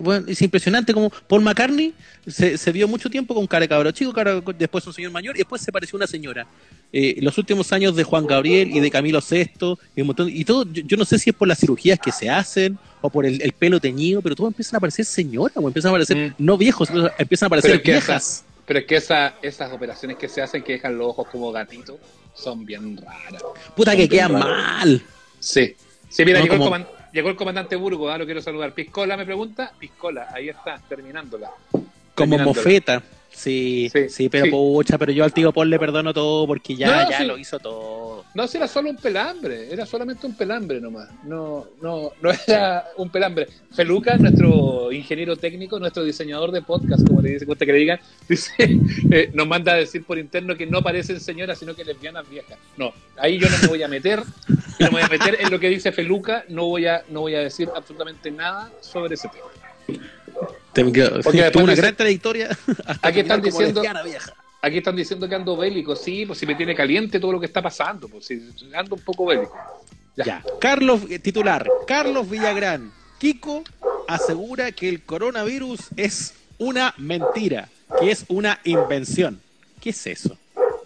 Weón, 0.00 0.26
es 0.28 0.40
impresionante 0.42 0.94
como 0.94 1.10
Paul 1.10 1.42
McCartney 1.42 1.92
se, 2.24 2.56
se 2.56 2.70
vio 2.70 2.86
mucho 2.86 3.10
tiempo 3.10 3.34
con 3.34 3.48
cara 3.48 3.62
de 3.62 3.68
cabro 3.68 3.90
chico, 3.90 4.12
cara, 4.12 4.40
después 4.56 4.86
un 4.86 4.92
señor 4.92 5.10
mayor 5.10 5.34
y 5.34 5.38
después 5.38 5.60
se 5.60 5.72
pareció 5.72 5.96
una 5.96 6.06
señora. 6.06 6.46
Eh, 6.92 7.16
los 7.20 7.36
últimos 7.36 7.72
años 7.72 7.94
de 7.96 8.04
Juan 8.04 8.26
Gabriel 8.26 8.70
y 8.74 8.80
de 8.80 8.90
Camilo 8.90 9.20
VI 9.20 9.76
y 9.96 10.00
un 10.00 10.06
montón 10.06 10.28
y 10.32 10.44
todo, 10.44 10.64
yo, 10.72 10.82
yo 10.86 10.96
no 10.96 11.04
sé 11.04 11.18
si 11.18 11.30
es 11.30 11.36
por 11.36 11.46
las 11.48 11.58
cirugías 11.58 11.98
que 11.98 12.12
se 12.12 12.30
hacen 12.30 12.78
o 13.02 13.10
por 13.10 13.26
el, 13.26 13.42
el 13.42 13.52
pelo 13.52 13.80
teñido, 13.80 14.22
pero 14.22 14.34
todos 14.34 14.48
empiezan 14.50 14.76
a 14.76 14.80
parecer 14.80 15.04
señoras, 15.04 15.56
o 15.56 15.66
empiezan 15.66 15.90
a 15.90 15.92
parecer 15.92 16.16
Mm. 16.16 16.34
no 16.38 16.56
viejos, 16.56 16.88
empiezan- 17.18 17.46
a 17.46 17.50
parecer 17.50 17.70
Pero 17.72 17.82
viejas. 17.82 18.44
Pero 18.64 18.78
es 18.80 18.86
que 18.86 18.96
esa, 18.96 19.34
esas 19.42 19.72
operaciones 19.72 20.16
que 20.16 20.28
se 20.28 20.40
hacen 20.42 20.62
que 20.62 20.72
dejan 20.74 20.96
los 20.96 21.08
ojos 21.08 21.28
como 21.30 21.52
gatitos 21.52 21.96
son 22.34 22.64
bien 22.64 22.96
raras. 22.96 23.42
Puta 23.76 23.94
que 23.96 24.08
quedan 24.08 24.32
raras. 24.32 24.48
mal. 24.48 25.02
Sí. 25.38 25.74
Sí, 26.08 26.24
mira, 26.24 26.38
No, 26.38 26.46
llegó, 26.46 26.56
como- 26.64 26.76
el 26.76 26.82
coman- 26.84 26.88
llegó 27.12 27.28
el 27.28 27.36
comandante 27.36 27.76
Burgo, 27.76 28.08
ah, 28.10 28.16
lo 28.18 28.24
quiero 28.24 28.40
saludar. 28.40 28.72
Piscola 28.72 29.16
me 29.16 29.24
pregunta, 29.26 29.72
Piscola, 29.78 30.28
ahí 30.32 30.48
está, 30.48 30.80
terminándola. 30.88 31.50
Como 31.70 31.84
Terminándola. 32.14 32.44
mofeta. 32.60 33.02
Sí, 33.36 33.90
sí, 33.92 34.08
Sí, 34.08 34.28
pero 34.30 34.46
sí. 34.46 34.50
pucha, 34.50 34.96
pero 34.96 35.12
yo 35.12 35.22
al 35.22 35.32
tío 35.32 35.52
Paul 35.52 35.68
le 35.68 35.78
perdono 35.78 36.14
todo 36.14 36.46
porque 36.46 36.74
ya, 36.74 37.04
No, 37.04 37.10
ya 37.10 37.22
lo 37.22 37.36
hizo 37.36 37.58
todo. 37.58 38.24
No, 38.34 38.46
si 38.48 38.56
era 38.56 38.66
solo 38.66 38.88
un 38.88 38.96
pelambre, 38.96 39.70
era 39.70 39.84
solamente 39.84 40.26
un 40.26 40.34
pelambre 40.34 40.80
nomás. 40.80 41.10
No, 41.24 41.66
no, 41.82 42.12
no 42.22 42.30
era 42.46 42.86
un 42.96 43.10
pelambre. 43.10 43.46
Feluca, 43.72 44.16
nuestro 44.16 44.90
ingeniero 44.90 45.36
técnico, 45.36 45.78
nuestro 45.78 46.02
diseñador 46.02 46.50
de 46.50 46.62
podcast, 46.62 47.06
como 47.06 47.20
le 47.20 47.32
dice, 47.32 47.44
gusta 47.44 47.66
que 47.66 47.72
le 47.72 47.78
digan, 47.78 48.00
dice, 48.28 48.52
eh, 49.10 49.30
nos 49.34 49.46
manda 49.46 49.72
a 49.72 49.76
decir 49.76 50.02
por 50.04 50.18
interno 50.18 50.56
que 50.56 50.66
no 50.66 50.82
parecen 50.82 51.20
señoras, 51.20 51.58
sino 51.58 51.74
que 51.74 51.84
lesbianas 51.84 52.28
viejas. 52.28 52.58
No, 52.78 52.92
ahí 53.18 53.38
yo 53.38 53.50
no 53.50 53.58
me 53.58 53.68
voy 53.68 53.82
a 53.82 53.88
meter, 53.88 54.22
no 54.80 54.86
me 54.86 54.90
voy 54.90 55.02
a 55.02 55.08
meter 55.08 55.36
en 55.40 55.50
lo 55.50 55.60
que 55.60 55.68
dice 55.68 55.92
Feluca, 55.92 56.44
no 56.48 56.64
voy 56.66 56.86
a, 56.86 57.04
no 57.10 57.20
voy 57.20 57.34
a 57.34 57.40
decir 57.40 57.68
absolutamente 57.74 58.30
nada 58.30 58.72
sobre 58.80 59.14
ese 59.14 59.28
tema. 59.28 60.00
Porque 60.84 61.50
tuvo 61.52 61.64
una 61.64 61.74
gran 61.74 61.96
trayectoria. 61.96 62.48
hasta 62.86 63.08
Aquí 63.08 63.20
están 63.20 63.42
diciendo- 63.42 63.82
vieja. 64.04 64.34
Aquí 64.62 64.78
están 64.78 64.96
diciendo 64.96 65.28
que 65.28 65.34
ando 65.34 65.56
bélico, 65.56 65.94
sí, 65.94 66.26
pues 66.26 66.38
si 66.38 66.46
me 66.46 66.54
tiene 66.56 66.74
caliente 66.74 67.20
todo 67.20 67.32
lo 67.32 67.38
que 67.40 67.46
está 67.46 67.62
pasando, 67.62 68.08
pues 68.08 68.26
si 68.26 68.42
ando 68.74 68.96
un 68.96 69.02
poco 69.02 69.26
bélico. 69.26 69.54
Ya. 70.16 70.24
Ya. 70.24 70.44
Carlos, 70.58 71.02
eh, 71.08 71.18
titular, 71.18 71.68
Carlos 71.86 72.28
Villagrán. 72.28 72.90
Kiko 73.18 73.62
asegura 74.08 74.72
que 74.72 74.88
el 74.88 75.02
coronavirus 75.02 75.80
es 75.96 76.34
una 76.58 76.94
mentira, 76.96 77.68
que 78.00 78.10
es 78.10 78.24
una 78.28 78.58
invención. 78.64 79.40
¿Qué 79.80 79.90
es 79.90 80.06
eso? 80.06 80.36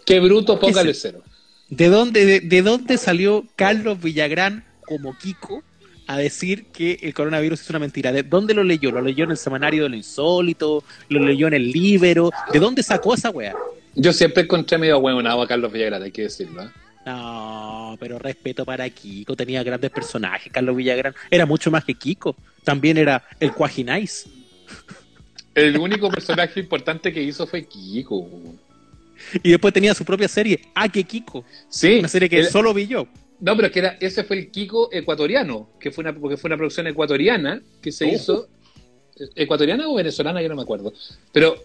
Qué 0.04 0.20
bruto, 0.20 0.58
póngale 0.58 0.86
¿Qué 0.86 0.90
es 0.90 1.00
cero. 1.00 1.22
¿De 1.68 1.88
dónde, 1.88 2.26
de, 2.26 2.40
de 2.40 2.62
dónde 2.62 2.98
salió 2.98 3.46
Carlos 3.56 4.00
Villagrán 4.02 4.64
como 4.86 5.16
Kiko 5.16 5.62
a 6.10 6.16
decir 6.16 6.66
que 6.72 6.98
el 7.02 7.14
coronavirus 7.14 7.60
es 7.60 7.70
una 7.70 7.78
mentira? 7.78 8.10
¿De 8.10 8.22
dónde 8.24 8.52
lo 8.52 8.64
leyó? 8.64 8.90
¿Lo 8.90 9.00
leyó 9.00 9.24
en 9.24 9.30
el 9.30 9.36
semanario 9.36 9.84
de 9.84 9.90
lo 9.90 9.96
insólito? 9.96 10.82
¿Lo 11.08 11.20
leyó 11.24 11.46
en 11.46 11.54
el 11.54 11.70
Libero? 11.70 12.30
¿De 12.52 12.58
dónde 12.58 12.82
sacó 12.82 13.14
esa 13.14 13.30
weá? 13.30 13.54
Yo 13.94 14.12
siempre 14.12 14.42
encontré 14.42 14.76
medio 14.78 14.98
huevonado 14.98 15.40
a 15.42 15.46
Carlos 15.46 15.70
Villagrán, 15.72 16.02
hay 16.02 16.10
que 16.10 16.22
decirlo. 16.22 16.64
¿eh? 16.64 16.68
No, 17.06 17.96
pero 18.00 18.18
respeto 18.18 18.64
para 18.64 18.88
Kiko. 18.90 19.36
Tenía 19.36 19.62
grandes 19.62 19.90
personajes. 19.90 20.52
Carlos 20.52 20.74
Villagrán 20.76 21.14
era 21.30 21.46
mucho 21.46 21.70
más 21.70 21.84
que 21.84 21.94
Kiko. 21.94 22.34
También 22.64 22.98
era 22.98 23.22
el 23.38 23.52
Cuajinais. 23.52 24.26
El 25.54 25.76
único 25.78 26.10
personaje 26.10 26.58
importante 26.60 27.12
que 27.12 27.22
hizo 27.22 27.46
fue 27.46 27.64
Kiko. 27.66 28.28
Y 29.42 29.50
después 29.50 29.72
tenía 29.72 29.94
su 29.94 30.04
propia 30.04 30.26
serie, 30.28 30.60
A 30.74 30.88
que 30.88 31.04
Kiko. 31.04 31.44
Sí, 31.68 31.98
Una 32.00 32.08
serie 32.08 32.28
que 32.28 32.40
era- 32.40 32.50
solo 32.50 32.72
vi 32.74 32.86
yo. 32.86 33.06
No, 33.40 33.56
pero 33.56 33.66
es 33.66 33.72
que 33.72 33.78
era, 33.80 33.96
ese 34.00 34.24
fue 34.24 34.36
el 34.38 34.50
Kiko 34.50 34.90
ecuatoriano, 34.92 35.70
que 35.80 35.90
fue 35.90 36.02
una, 36.02 36.14
porque 36.14 36.36
fue 36.36 36.48
una 36.48 36.56
producción 36.56 36.86
ecuatoriana 36.86 37.60
que 37.82 37.90
se 37.92 38.04
Oh. 38.04 38.08
hizo. 38.08 38.48
¿Ecuatoriana 39.34 39.86
o 39.88 39.94
venezolana? 39.94 40.40
Yo 40.40 40.48
no 40.48 40.56
me 40.56 40.62
acuerdo. 40.62 40.92
Pero, 41.32 41.56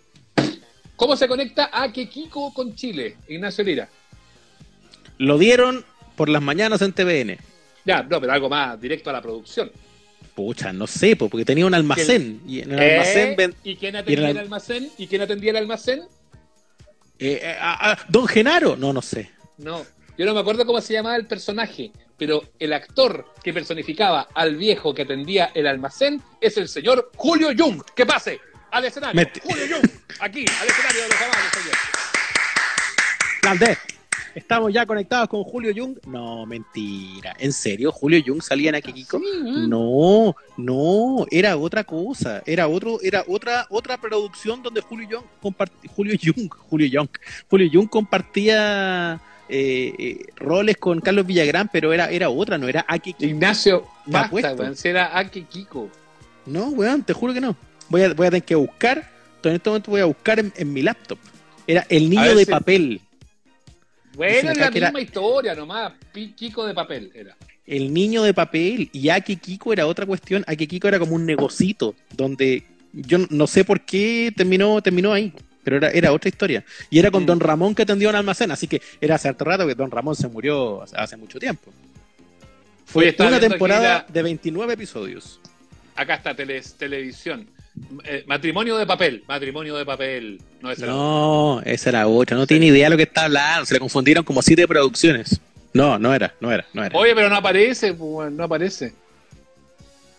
¿cómo 0.95 1.15
se 1.15 1.27
conecta 1.27 1.69
a 1.71 1.91
que 1.93 2.09
Kiko 2.09 2.53
con 2.53 2.75
Chile, 2.75 3.15
Ignacio 3.29 3.63
Lira? 3.63 3.87
Lo 5.17 5.37
dieron 5.37 5.85
por 6.17 6.27
las 6.29 6.41
mañanas 6.41 6.81
en 6.81 6.91
TVN. 6.93 7.37
Ya, 7.85 8.03
no, 8.03 8.19
pero 8.19 8.33
algo 8.33 8.49
más 8.49 8.79
directo 8.81 9.09
a 9.09 9.13
la 9.13 9.21
producción. 9.21 9.71
Pucha, 10.35 10.73
no 10.73 10.85
sé, 10.87 11.15
po, 11.15 11.29
porque 11.29 11.45
tenía 11.45 11.65
un 11.65 11.73
almacén. 11.73 12.41
Y 12.45 12.59
en 12.59 12.73
el 12.73 12.79
¿Eh? 12.79 12.91
almacén 12.93 13.35
ven- 13.37 13.55
¿Y 13.63 13.75
quién 13.77 13.95
atendía 13.95 14.19
en 14.19 14.25
el 14.25 14.31
el- 14.31 14.43
almacén? 14.43 14.89
¿Y 14.97 15.07
quién 15.07 15.21
atendía 15.21 15.51
el 15.51 15.57
almacén? 15.57 15.99
eh, 17.19 17.39
eh, 17.41 17.55
ah, 17.61 17.91
ah, 17.93 18.05
Don 18.09 18.27
Genaro. 18.27 18.75
No, 18.75 18.91
no 18.91 19.01
sé. 19.01 19.29
No, 19.57 19.85
yo 20.17 20.25
no 20.25 20.33
me 20.33 20.39
acuerdo 20.39 20.65
cómo 20.65 20.79
se 20.81 20.93
llamaba 20.93 21.15
el 21.15 21.27
personaje, 21.27 21.91
pero 22.17 22.43
el 22.59 22.73
actor 22.73 23.33
que 23.43 23.53
personificaba 23.53 24.29
al 24.33 24.55
viejo 24.55 24.93
que 24.93 25.01
atendía 25.01 25.51
el 25.53 25.67
almacén 25.67 26.21
es 26.39 26.57
el 26.57 26.69
señor 26.69 27.11
Julio 27.15 27.49
Jung. 27.57 27.81
¡Que 27.95 28.05
pase! 28.05 28.39
Al 28.71 28.85
escenario. 28.85 29.27
Julio 29.43 29.65
Jung, 29.75 29.89
aquí, 30.19 30.45
al 30.61 30.67
escenario 30.67 31.01
de 31.01 31.07
los 31.09 31.21
amables, 31.21 31.51
señor. 31.53 31.75
Plan 33.41 33.59
D. 33.59 33.77
¿Estamos 34.35 34.73
ya 34.73 34.85
conectados 34.85 35.29
con 35.29 35.43
Julio 35.45 35.71
Jung? 35.73 35.97
No, 36.07 36.45
mentira. 36.45 37.33
¿En 37.39 37.53
serio? 37.53 37.89
¿Julio 37.93 38.21
Jung 38.25 38.41
salía 38.41 38.67
en 38.67 38.75
Akikiko? 38.75 39.17
No, 39.19 40.35
no, 40.57 41.25
era 41.31 41.55
otra 41.55 41.85
cosa. 41.85 42.43
Era 42.45 42.67
otro, 42.67 42.99
era 43.01 43.23
otra, 43.27 43.65
otra 43.69 43.97
producción 43.97 44.61
donde 44.61 44.81
Julio 44.81 45.07
Jung 45.09 45.25
compartía, 45.41 45.89
Julio 45.95 46.17
Jung, 46.21 46.49
Julio 46.53 46.89
Jung, 46.91 47.09
Julio 47.49 47.69
Jung 47.71 47.87
compartía 47.87 49.21
eh, 49.49 49.93
eh, 49.97 50.25
roles 50.37 50.77
con 50.77 50.99
Carlos 51.01 51.25
Villagrán, 51.25 51.69
pero 51.71 51.93
era, 51.93 52.09
era 52.09 52.29
otra, 52.29 52.57
no 52.57 52.67
era 52.67 52.85
Akikiko. 52.87 53.25
Ignacio, 53.25 53.87
basta, 54.05 54.55
era 54.83 55.17
Aki 55.17 55.43
Kiko. 55.43 55.89
No, 56.45 56.69
weón, 56.69 57.03
te 57.03 57.13
juro 57.13 57.33
que 57.33 57.41
no. 57.41 57.55
Voy 57.89 58.01
a, 58.03 58.13
voy 58.13 58.27
a 58.27 58.31
tener 58.31 58.43
que 58.43 58.55
buscar, 58.55 59.09
en 59.43 59.51
este 59.53 59.69
momento 59.69 59.91
voy 59.91 60.01
a 60.01 60.05
buscar 60.05 60.39
en, 60.39 60.51
en 60.55 60.73
mi 60.73 60.81
laptop. 60.81 61.19
Era 61.67 61.85
el 61.89 62.09
niño 62.09 62.35
de 62.35 62.45
si- 62.45 62.51
papel. 62.51 63.01
Bueno, 64.15 64.51
es 64.51 64.57
la 64.57 64.67
era- 64.67 64.87
misma 64.87 65.01
historia 65.01 65.55
nomás, 65.55 65.93
Kiko 66.35 66.65
de 66.65 66.73
papel 66.73 67.11
era. 67.13 67.35
El 67.67 67.93
niño 67.93 68.23
de 68.23 68.33
papel 68.33 68.89
y 68.93 69.09
Aki 69.09 69.37
Kiko 69.37 69.73
era 69.73 69.87
otra 69.87 70.05
cuestión. 70.05 70.43
Aki 70.47 70.67
Kiko 70.67 70.87
era 70.87 70.99
como 70.99 71.15
un 71.15 71.25
negocito 71.25 71.95
donde 72.15 72.63
yo 72.93 73.17
no 73.29 73.47
sé 73.47 73.65
por 73.65 73.81
qué 73.81 74.31
terminó, 74.35 74.81
terminó 74.81 75.11
ahí, 75.11 75.33
pero 75.65 75.75
era, 75.77 75.89
era 75.89 76.13
otra 76.13 76.29
historia. 76.29 76.63
Y 76.89 76.99
era 76.99 77.11
con 77.11 77.23
Mm. 77.23 77.25
Don 77.25 77.39
Ramón 77.41 77.75
que 77.75 77.81
atendió 77.81 78.07
un 78.09 78.15
almacén, 78.15 78.51
así 78.51 78.67
que 78.67 78.81
era 79.01 79.15
hace 79.15 79.27
harto 79.27 79.43
rato 79.43 79.67
que 79.67 79.75
Don 79.75 79.91
Ramón 79.91 80.15
se 80.15 80.29
murió 80.29 80.83
hace, 80.93 81.17
mucho 81.17 81.37
tiempo. 81.39 81.73
Fue 82.85 83.09
Oye, 83.09 83.27
una 83.27 83.39
temporada 83.39 84.05
la- 84.07 84.13
de 84.13 84.21
29 84.23 84.73
episodios. 84.75 85.41
Acá 85.95 86.15
está 86.15 86.33
teles- 86.35 86.75
televisión. 86.77 87.47
Eh, 88.05 88.23
matrimonio 88.27 88.77
de 88.77 88.85
papel, 88.85 89.23
matrimonio 89.27 89.75
de 89.75 89.85
papel. 89.85 90.39
No 90.61 90.71
es 90.71 90.79
No, 90.79 91.61
esa 91.65 91.89
era 91.89 92.07
otra. 92.07 92.37
No 92.37 92.47
tiene 92.47 92.67
idea 92.67 92.85
de 92.85 92.89
lo 92.91 92.97
que 92.97 93.03
está 93.03 93.25
hablando. 93.25 93.65
Se 93.65 93.73
le 93.73 93.79
confundieron 93.81 94.23
como 94.23 94.41
siete 94.41 94.65
producciones. 94.67 95.41
No, 95.73 95.99
no 95.99 96.13
era, 96.13 96.33
no 96.39 96.51
era, 96.53 96.65
no 96.73 96.85
era. 96.85 96.97
Oye, 96.97 97.13
pero 97.13 97.27
no 97.27 97.35
aparece, 97.35 97.93
pues, 97.93 98.31
no 98.31 98.45
aparece. 98.45 98.93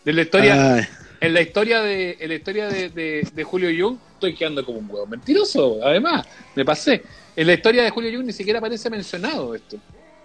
De 0.05 0.12
la 0.12 0.22
historia, 0.22 0.74
Ay, 0.76 0.84
en 1.20 1.32
la 1.34 1.40
historia 1.40 1.80
de, 1.80 2.16
en 2.20 2.28
la 2.28 2.34
historia 2.34 2.68
de, 2.68 2.90
de- 2.90 3.26
de 3.32 3.44
Julio 3.44 3.70
Jung, 3.76 3.99
estoy 4.17 4.35
quedando 4.35 4.64
como 4.64 4.79
un 4.79 4.91
huevo 4.91 5.07
mentiroso, 5.07 5.79
además, 5.83 6.27
me 6.55 6.64
pasé. 6.64 7.03
En 7.37 7.47
la 7.47 7.55
historia 7.55 7.83
de 7.83 7.91
Julio 7.91 8.11
Jung 8.11 8.27
ni 8.27 8.33
siquiera 8.33 8.59
aparece 8.59 8.89
mencionado 8.91 9.55
esto. 9.55 9.79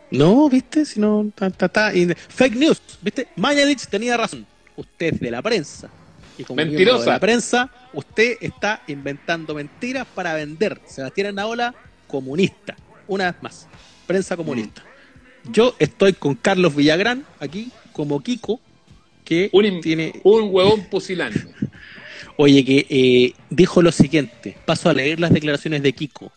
No, 0.10 0.50
viste, 0.50 0.86
si 0.86 1.00
no, 1.00 1.32
ta, 1.36 1.50
ta, 1.50 1.70
ta, 1.70 1.92
fake 1.92 2.56
news, 2.56 2.82
viste, 3.02 3.28
Mañalich 3.36 3.86
tenía 3.88 4.18
razón. 4.18 4.46
Usted 4.76 5.14
es 5.14 5.20
de 5.20 5.32
la 5.32 5.42
prensa. 5.42 5.89
Y 6.38 6.44
como 6.44 6.58
Mentirosa. 6.58 7.06
de 7.06 7.12
la 7.12 7.20
prensa, 7.20 7.70
usted 7.94 8.38
está 8.42 8.82
inventando 8.88 9.54
mentiras 9.54 10.08
para 10.16 10.34
vender. 10.34 10.82
Sebastián 10.86 11.28
Anaola, 11.28 11.76
comunista. 12.08 12.76
Una 13.08 13.32
vez 13.32 13.44
más, 13.44 13.68
prensa 14.08 14.38
comunista. 14.38 14.84
Yo 15.52 15.76
estoy 15.80 16.14
con 16.14 16.36
Carlos 16.36 16.76
Villagrán 16.76 17.26
aquí, 17.39 17.72
como 17.92 18.22
Kiko, 18.22 18.60
que 19.26 19.50
Un 19.52 19.82
tiene. 19.82 20.20
Un 20.24 20.50
huevón 20.54 20.86
pusilánime. 20.86 21.52
Oye, 22.44 22.66
que 22.66 22.88
eh, 22.89 23.34
dijo 23.52 23.84
lo 23.84 23.92
siguiente. 23.92 24.58
Paso 24.66 24.89
a 24.89 24.96
leer 24.96 25.20
las 25.20 25.32
declaraciones 25.32 25.84
de 25.84 25.94
Kiko. 25.94 26.32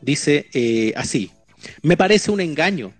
Dice 0.00 0.46
eh, 0.54 0.94
así. 0.96 1.30
Me 1.82 1.98
parece 1.98 2.30
un 2.30 2.40
engaño 2.40 2.94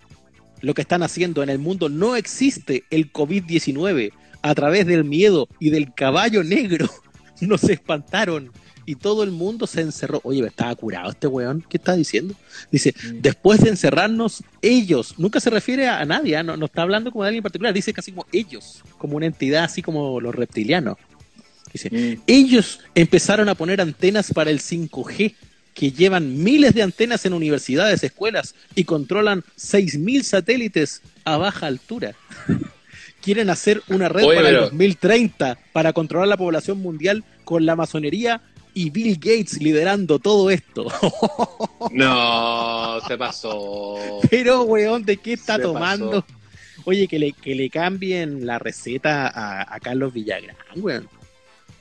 lo 0.60 0.74
que 0.74 0.82
están 0.82 1.02
haciendo. 1.02 1.42
En 1.42 1.48
el 1.48 1.58
mundo 1.58 1.88
no 1.88 2.14
existe 2.14 2.84
el 2.90 3.10
COVID-19. 3.10 4.12
A 4.42 4.54
través 4.54 4.86
del 4.86 5.04
miedo 5.04 5.48
y 5.58 5.70
del 5.70 5.94
caballo 5.94 6.44
negro 6.44 6.90
nos 7.40 7.64
espantaron 7.64 8.52
y 8.84 8.96
todo 8.96 9.22
el 9.22 9.30
mundo 9.30 9.66
se 9.66 9.80
encerró. 9.80 10.20
Oye, 10.24 10.46
estaba 10.46 10.74
curado 10.74 11.08
este 11.08 11.26
weón. 11.26 11.64
¿Qué 11.70 11.78
está 11.78 11.96
diciendo? 11.96 12.34
Dice, 12.70 12.94
después 13.14 13.62
de 13.62 13.70
encerrarnos, 13.70 14.44
ellos, 14.60 15.14
nunca 15.16 15.40
se 15.40 15.48
refiere 15.48 15.88
a, 15.88 16.04
nadie, 16.04 16.36
¿ah? 16.36 16.42
no, 16.42 16.58
no 16.58 16.66
está 16.66 16.82
hablando 16.82 17.10
como 17.10 17.24
de 17.24 17.28
alguien 17.28 17.38
en 17.40 17.44
particular, 17.44 17.72
dice 17.72 17.94
casi 17.94 18.12
como 18.12 18.26
ellos, 18.30 18.82
como 18.98 19.16
una 19.16 19.24
entidad 19.24 19.64
así 19.64 19.80
como 19.80 20.20
los 20.20 20.34
reptilianos. 20.34 20.98
Dice, 21.72 22.18
ellos 22.26 22.80
empezaron 22.94 23.48
a 23.48 23.54
poner 23.54 23.80
antenas 23.80 24.32
para 24.32 24.50
el 24.50 24.60
5G, 24.60 25.34
que 25.74 25.92
llevan 25.92 26.42
miles 26.42 26.74
de 26.74 26.82
antenas 26.82 27.24
en 27.26 27.32
universidades, 27.32 28.02
escuelas 28.02 28.54
y 28.74 28.84
controlan 28.84 29.42
6.000 29.58 30.22
satélites 30.22 31.00
a 31.24 31.36
baja 31.36 31.66
altura. 31.66 32.14
Quieren 33.22 33.50
hacer 33.50 33.82
una 33.88 34.08
red 34.08 34.24
Oye, 34.24 34.36
para 34.36 34.48
el 34.48 34.54
pero- 34.56 34.64
2030 34.70 35.58
para 35.72 35.92
controlar 35.92 36.26
la 36.28 36.36
población 36.38 36.78
mundial 36.80 37.22
con 37.44 37.66
la 37.66 37.76
masonería 37.76 38.40
y 38.72 38.90
Bill 38.90 39.16
Gates 39.16 39.60
liderando 39.60 40.18
todo 40.18 40.50
esto. 40.50 40.86
No, 41.92 43.00
se 43.08 43.16
pasó. 43.18 43.96
Pero, 44.30 44.62
weón, 44.62 45.02
¿de 45.04 45.16
qué 45.16 45.32
está 45.32 45.56
Se 45.56 45.62
tomando? 45.62 46.24
Oye, 46.84 47.08
que 47.08 47.18
le, 47.18 47.32
que 47.32 47.54
le 47.54 47.68
cambien 47.70 48.46
la 48.46 48.58
receta 48.58 49.26
a, 49.28 49.74
a 49.74 49.80
Carlos 49.80 50.12
Villagrán, 50.12 50.56
weón. 50.76 51.08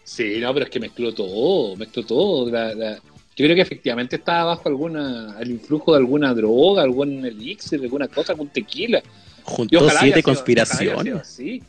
Sí, 0.10 0.39
no, 0.39 0.51
pero 0.53 0.66
es 0.66 0.72
que 0.72 0.80
mezcló 0.80 1.14
todo, 1.14 1.76
mezcló 1.76 2.03
todo. 2.03 2.49
La- 2.49 2.74
la- 2.74 2.95
Yo 2.95 3.45
creo 3.45 3.55
que 3.55 3.62
efectivamente 3.62 4.18
estaba 4.18 4.43
bajo 4.55 4.68
alguna, 4.68 5.38
el 5.39 5.51
influjo 5.51 5.93
de 5.93 5.99
alguna 5.99 6.34
droga, 6.34 6.82
algún 6.82 7.24
elixir, 7.26 7.80
alguna 7.82 8.07
cosa, 8.10 8.34
algún 8.34 8.49
tequila. 8.49 9.01
Juntó 9.43 9.88
siete 9.91 10.16
sido- 10.16 10.24
conspiraciones. 10.24 11.14
así, 11.16 11.62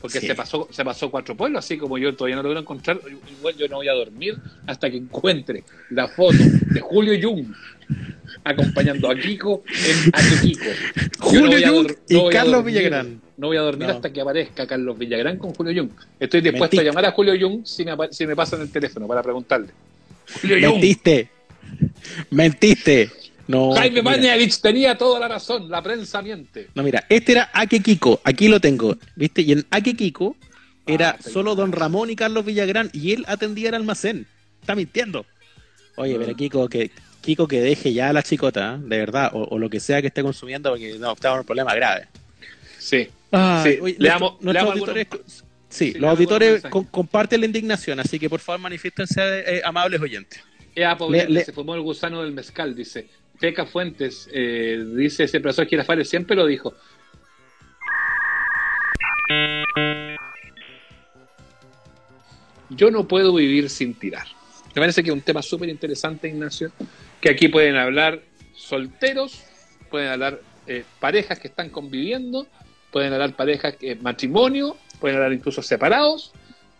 porque 0.00 0.20
Sí. 0.20 0.26
se 0.28 0.34
pasó 0.34 0.68
se 0.70 0.84
pasó 0.84 1.10
cuatro 1.10 1.36
pueblos, 1.36 1.58
así 1.64 1.76
como 1.76 1.98
yo 1.98 2.14
todavía 2.14 2.36
no 2.36 2.42
logro 2.44 2.60
encontrar. 2.60 3.00
Igual 3.38 3.56
yo 3.56 3.68
no 3.68 3.76
voy 3.76 3.88
a 3.88 3.92
dormir 3.94 4.38
hasta 4.66 4.88
que 4.90 4.96
encuentre 4.96 5.64
la 5.90 6.06
foto 6.08 6.38
de 6.72 6.80
Julio 6.80 7.12
Jung 7.20 7.46
acompañando 8.44 9.10
a 9.10 9.14
Kiko 9.16 9.62
en 9.66 10.10
a 10.14 10.40
Kiko. 10.42 10.64
Yo 10.64 11.10
Julio 11.18 11.58
Jung 11.68 11.86
dor- 11.88 11.98
y 12.08 12.28
Carlos 12.32 12.52
dormir, 12.56 12.74
Villagrán. 12.74 13.20
No 13.36 13.46
voy 13.48 13.56
a 13.56 13.60
dormir 13.60 13.88
No. 13.88 13.94
hasta 13.94 14.12
que 14.12 14.20
aparezca 14.20 14.66
Carlos 14.66 14.98
Villagrán 14.98 15.38
con 15.38 15.54
Julio 15.54 15.82
Jung. 15.82 15.90
Estoy 16.18 16.40
dispuesto 16.40 16.76
Mentiste. 16.76 16.80
a 16.80 16.84
llamar 16.84 17.04
a 17.06 17.12
Julio 17.12 17.34
Jung 17.40 17.64
si 17.64 17.84
me, 17.84 17.90
apa- 17.92 18.12
si 18.12 18.26
me 18.26 18.34
pasan 18.36 18.60
el 18.62 18.70
teléfono 18.70 19.06
para 19.06 19.22
preguntarle. 19.22 19.68
Julio 20.40 20.56
Jung, 20.60 20.72
Mentiste. 20.80 21.30
Mentiste. 22.30 23.10
No, 23.46 23.72
Jaime. 23.72 24.02
Mañalich 24.02 24.60
tenía 24.60 24.96
toda 24.98 25.18
la 25.20 25.28
razón, 25.28 25.70
la 25.70 25.82
prensa 25.82 26.20
miente. 26.20 26.68
No, 26.74 26.82
mira, 26.82 27.04
este 27.08 27.32
era 27.32 27.50
Ake 27.54 27.80
Kiko, 27.80 28.20
aquí 28.22 28.48
lo 28.48 28.60
tengo, 28.60 28.96
¿viste? 29.16 29.40
Y 29.42 29.52
en 29.52 29.66
Ake 29.70 29.94
Kiko 29.94 30.36
era 30.86 31.10
Ah, 31.10 31.18
solo 31.22 31.54
Don 31.54 31.72
Ramón 31.72 32.10
y 32.10 32.16
Carlos 32.16 32.44
Villagrán 32.44 32.90
y 32.92 33.12
él 33.12 33.24
atendía 33.26 33.68
el 33.70 33.74
almacén. 33.76 34.26
Está 34.60 34.74
mintiendo. 34.74 35.24
Oye, 35.96 36.16
pero 36.18 36.36
Kiko 36.36 36.68
que 36.68 36.90
Kiko 37.20 37.46
que 37.48 37.60
deje 37.60 37.92
ya 37.92 38.08
a 38.10 38.12
la 38.12 38.22
chicota, 38.22 38.74
¿eh? 38.76 38.78
de 38.82 38.98
verdad, 38.98 39.30
o, 39.34 39.42
o 39.44 39.58
lo 39.58 39.68
que 39.68 39.80
sea 39.80 40.00
que 40.00 40.06
esté 40.08 40.22
consumiendo, 40.22 40.70
porque 40.70 40.96
no, 40.98 41.12
estamos 41.12 41.36
en 41.36 41.40
un 41.40 41.46
problema 41.46 41.74
grave. 41.74 42.06
Sí. 42.78 43.08
Ay, 43.30 43.72
Sí, 43.74 43.78
oye, 43.80 43.96
le 43.98 44.08
nuestro- 44.08 44.08
damos- 44.08 44.38
le 44.40 44.44
nuestros 44.44 44.54
damos 44.54 44.70
auditores, 44.72 45.06
sí, 45.26 45.42
sí, 45.68 45.92
le 45.92 46.00
los 46.00 46.10
auditores 46.10 46.62
con- 46.62 46.84
comparten 46.84 47.40
la 47.40 47.46
indignación, 47.46 48.00
así 48.00 48.18
que 48.18 48.30
por 48.30 48.40
favor 48.40 48.60
manifiéstense 48.60 49.20
eh, 49.22 49.60
amables 49.64 50.00
oyentes. 50.00 50.40
Ea 50.74 50.96
Poblete, 50.96 51.26
Le- 51.26 51.34
le- 51.34 51.44
se 51.44 51.52
fumó 51.52 51.74
el 51.74 51.80
gusano 51.82 52.22
del 52.22 52.32
mezcal, 52.32 52.74
dice. 52.74 53.08
Peca 53.40 53.66
Fuentes, 53.66 54.28
eh, 54.32 54.84
dice 54.96 55.24
ese 55.24 55.40
profesor 55.40 55.66
Girafales, 55.66 56.08
siempre 56.08 56.34
lo 56.36 56.46
dijo. 56.46 56.74
Yo 62.70 62.90
no 62.90 63.06
puedo 63.08 63.34
vivir 63.34 63.70
sin 63.70 63.94
tirar. 63.94 64.26
Me 64.74 64.82
parece 64.82 65.02
que 65.02 65.10
es 65.10 65.14
un 65.14 65.22
tema 65.22 65.42
súper 65.42 65.68
interesante, 65.68 66.28
Ignacio, 66.28 66.70
que 67.20 67.30
aquí 67.30 67.48
pueden 67.48 67.76
hablar 67.76 68.20
solteros, 68.54 69.42
pueden 69.90 70.08
hablar 70.08 70.40
eh, 70.66 70.84
parejas 71.00 71.38
que 71.38 71.48
están 71.48 71.70
conviviendo, 71.70 72.46
pueden 72.90 73.12
hablar 73.12 73.34
parejas 73.34 73.76
que 73.76 73.94
matrimonio, 73.96 74.76
pueden 75.00 75.16
hablar 75.16 75.32
incluso 75.32 75.62
separados, 75.62 76.32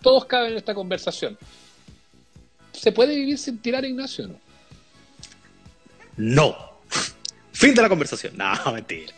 todos 0.02 0.24
caben 0.26 0.52
en 0.52 0.58
esta 0.58 0.74
conversación. 0.74 1.38
¿Se 2.72 2.92
puede 2.92 3.14
vivir 3.16 3.38
sin 3.38 3.58
tirar, 3.58 3.84
Ignacio? 3.84 4.28
No? 4.28 4.38
No. 6.16 6.56
Fin 7.52 7.74
de 7.74 7.82
la 7.82 7.88
conversación. 7.88 8.36
No, 8.36 8.72
mentira. 8.72 9.12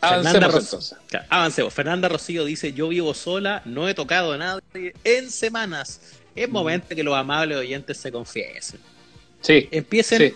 Fernanda 0.00 0.30
Avancemos 0.30 0.64
entonces. 0.64 0.98
Avancemos. 1.28 1.74
Fernanda 1.74 2.08
Rocío 2.08 2.44
dice, 2.44 2.72
yo 2.72 2.88
vivo 2.88 3.12
sola, 3.12 3.62
no 3.64 3.88
he 3.88 3.94
tocado 3.94 4.32
a 4.32 4.38
nadie 4.38 4.94
en 5.04 5.30
semanas. 5.30 6.00
Es 6.34 6.48
Mm. 6.48 6.52
momento 6.52 6.94
que 6.94 7.02
los 7.02 7.14
amables 7.14 7.58
oyentes 7.58 7.96
se 7.98 8.10
confiesen. 8.10 8.80
Sí, 9.40 9.68
Empiecen 9.70 10.18
sí. 10.30 10.34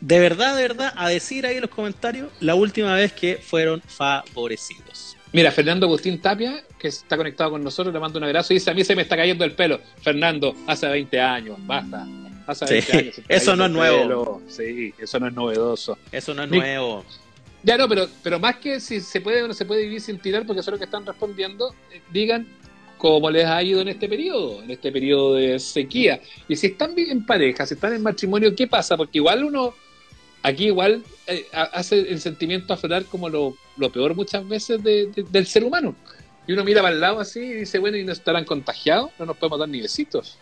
de 0.00 0.18
verdad, 0.20 0.56
de 0.56 0.62
verdad, 0.62 0.92
a 0.96 1.08
decir 1.08 1.46
ahí 1.46 1.56
en 1.56 1.62
los 1.62 1.70
comentarios 1.70 2.30
la 2.40 2.54
última 2.54 2.94
vez 2.94 3.12
que 3.12 3.36
fueron 3.36 3.80
favorecidos. 3.82 5.16
Mira, 5.32 5.50
Fernando 5.52 5.86
Agustín 5.86 6.20
Tapia, 6.20 6.62
que 6.78 6.88
está 6.88 7.16
conectado 7.16 7.50
con 7.50 7.62
nosotros, 7.62 7.92
le 7.92 8.00
mando 8.00 8.18
un 8.18 8.24
abrazo 8.24 8.52
y 8.52 8.56
dice, 8.56 8.70
a 8.70 8.74
mí 8.74 8.84
se 8.84 8.94
me 8.96 9.02
está 9.02 9.16
cayendo 9.16 9.44
el 9.44 9.52
pelo. 9.52 9.80
Fernando, 10.00 10.54
hace 10.66 10.86
20 10.88 11.20
años, 11.20 11.58
basta. 11.60 12.06
Hace 12.46 12.66
Sí, 12.66 12.72
20 12.74 12.98
años. 12.98 13.20
eso 13.28 13.56
no 13.56 13.66
es 13.66 13.70
nuevo. 13.72 13.98
pelo. 14.02 14.42
Sí, 14.48 14.94
eso 14.98 15.18
no 15.20 15.26
es 15.26 15.34
novedoso. 15.34 15.98
Eso 16.12 16.32
no 16.32 16.44
es 16.44 16.50
Ni- 16.50 16.58
nuevo. 16.58 17.04
Ya 17.62 17.76
no, 17.76 17.88
pero, 17.88 18.06
pero 18.22 18.38
más 18.38 18.56
que 18.56 18.78
si 18.78 19.00
se 19.00 19.20
puede 19.20 19.42
o 19.42 19.48
no 19.48 19.54
se 19.54 19.64
puede 19.64 19.82
vivir 19.82 20.00
sin 20.00 20.18
tirar, 20.20 20.46
porque 20.46 20.60
eso 20.60 20.70
es 20.70 20.72
lo 20.74 20.78
que 20.78 20.84
están 20.84 21.04
respondiendo, 21.04 21.74
eh, 21.92 22.00
digan 22.12 22.46
cómo 22.98 23.30
les 23.30 23.44
ha 23.46 23.62
ido 23.62 23.80
en 23.80 23.88
este 23.88 24.08
periodo, 24.08 24.62
en 24.62 24.70
este 24.70 24.90
periodo 24.92 25.34
de 25.34 25.58
sequía. 25.58 26.20
Y 26.48 26.56
si 26.56 26.68
están 26.68 26.94
en 26.98 27.24
pareja, 27.26 27.66
si 27.66 27.74
están 27.74 27.92
en 27.94 28.02
matrimonio, 28.02 28.54
¿qué 28.54 28.66
pasa? 28.66 28.96
Porque 28.96 29.18
igual 29.18 29.44
uno, 29.44 29.74
aquí 30.42 30.66
igual 30.66 31.02
eh, 31.26 31.46
ha- 31.52 31.62
hace 31.64 31.98
el 32.00 32.20
sentimiento 32.20 32.72
aflorar 32.72 33.04
como 33.04 33.28
lo, 33.28 33.56
lo 33.76 33.90
peor 33.90 34.14
muchas 34.14 34.46
veces 34.48 34.82
de- 34.82 35.06
de- 35.08 35.22
del 35.24 35.46
ser 35.46 35.64
humano. 35.64 35.94
Y 36.46 36.52
uno 36.52 36.62
mira 36.64 36.80
para 36.80 36.94
el 36.94 37.00
lado 37.00 37.18
así 37.20 37.40
y 37.40 37.52
dice, 37.54 37.78
bueno, 37.78 37.96
¿y 37.96 38.04
no 38.04 38.12
estarán 38.12 38.44
contagiados? 38.44 39.10
No 39.18 39.26
nos 39.26 39.36
podemos 39.36 39.58
dar 39.58 39.68
ni 39.68 39.80
besitos. 39.80 40.38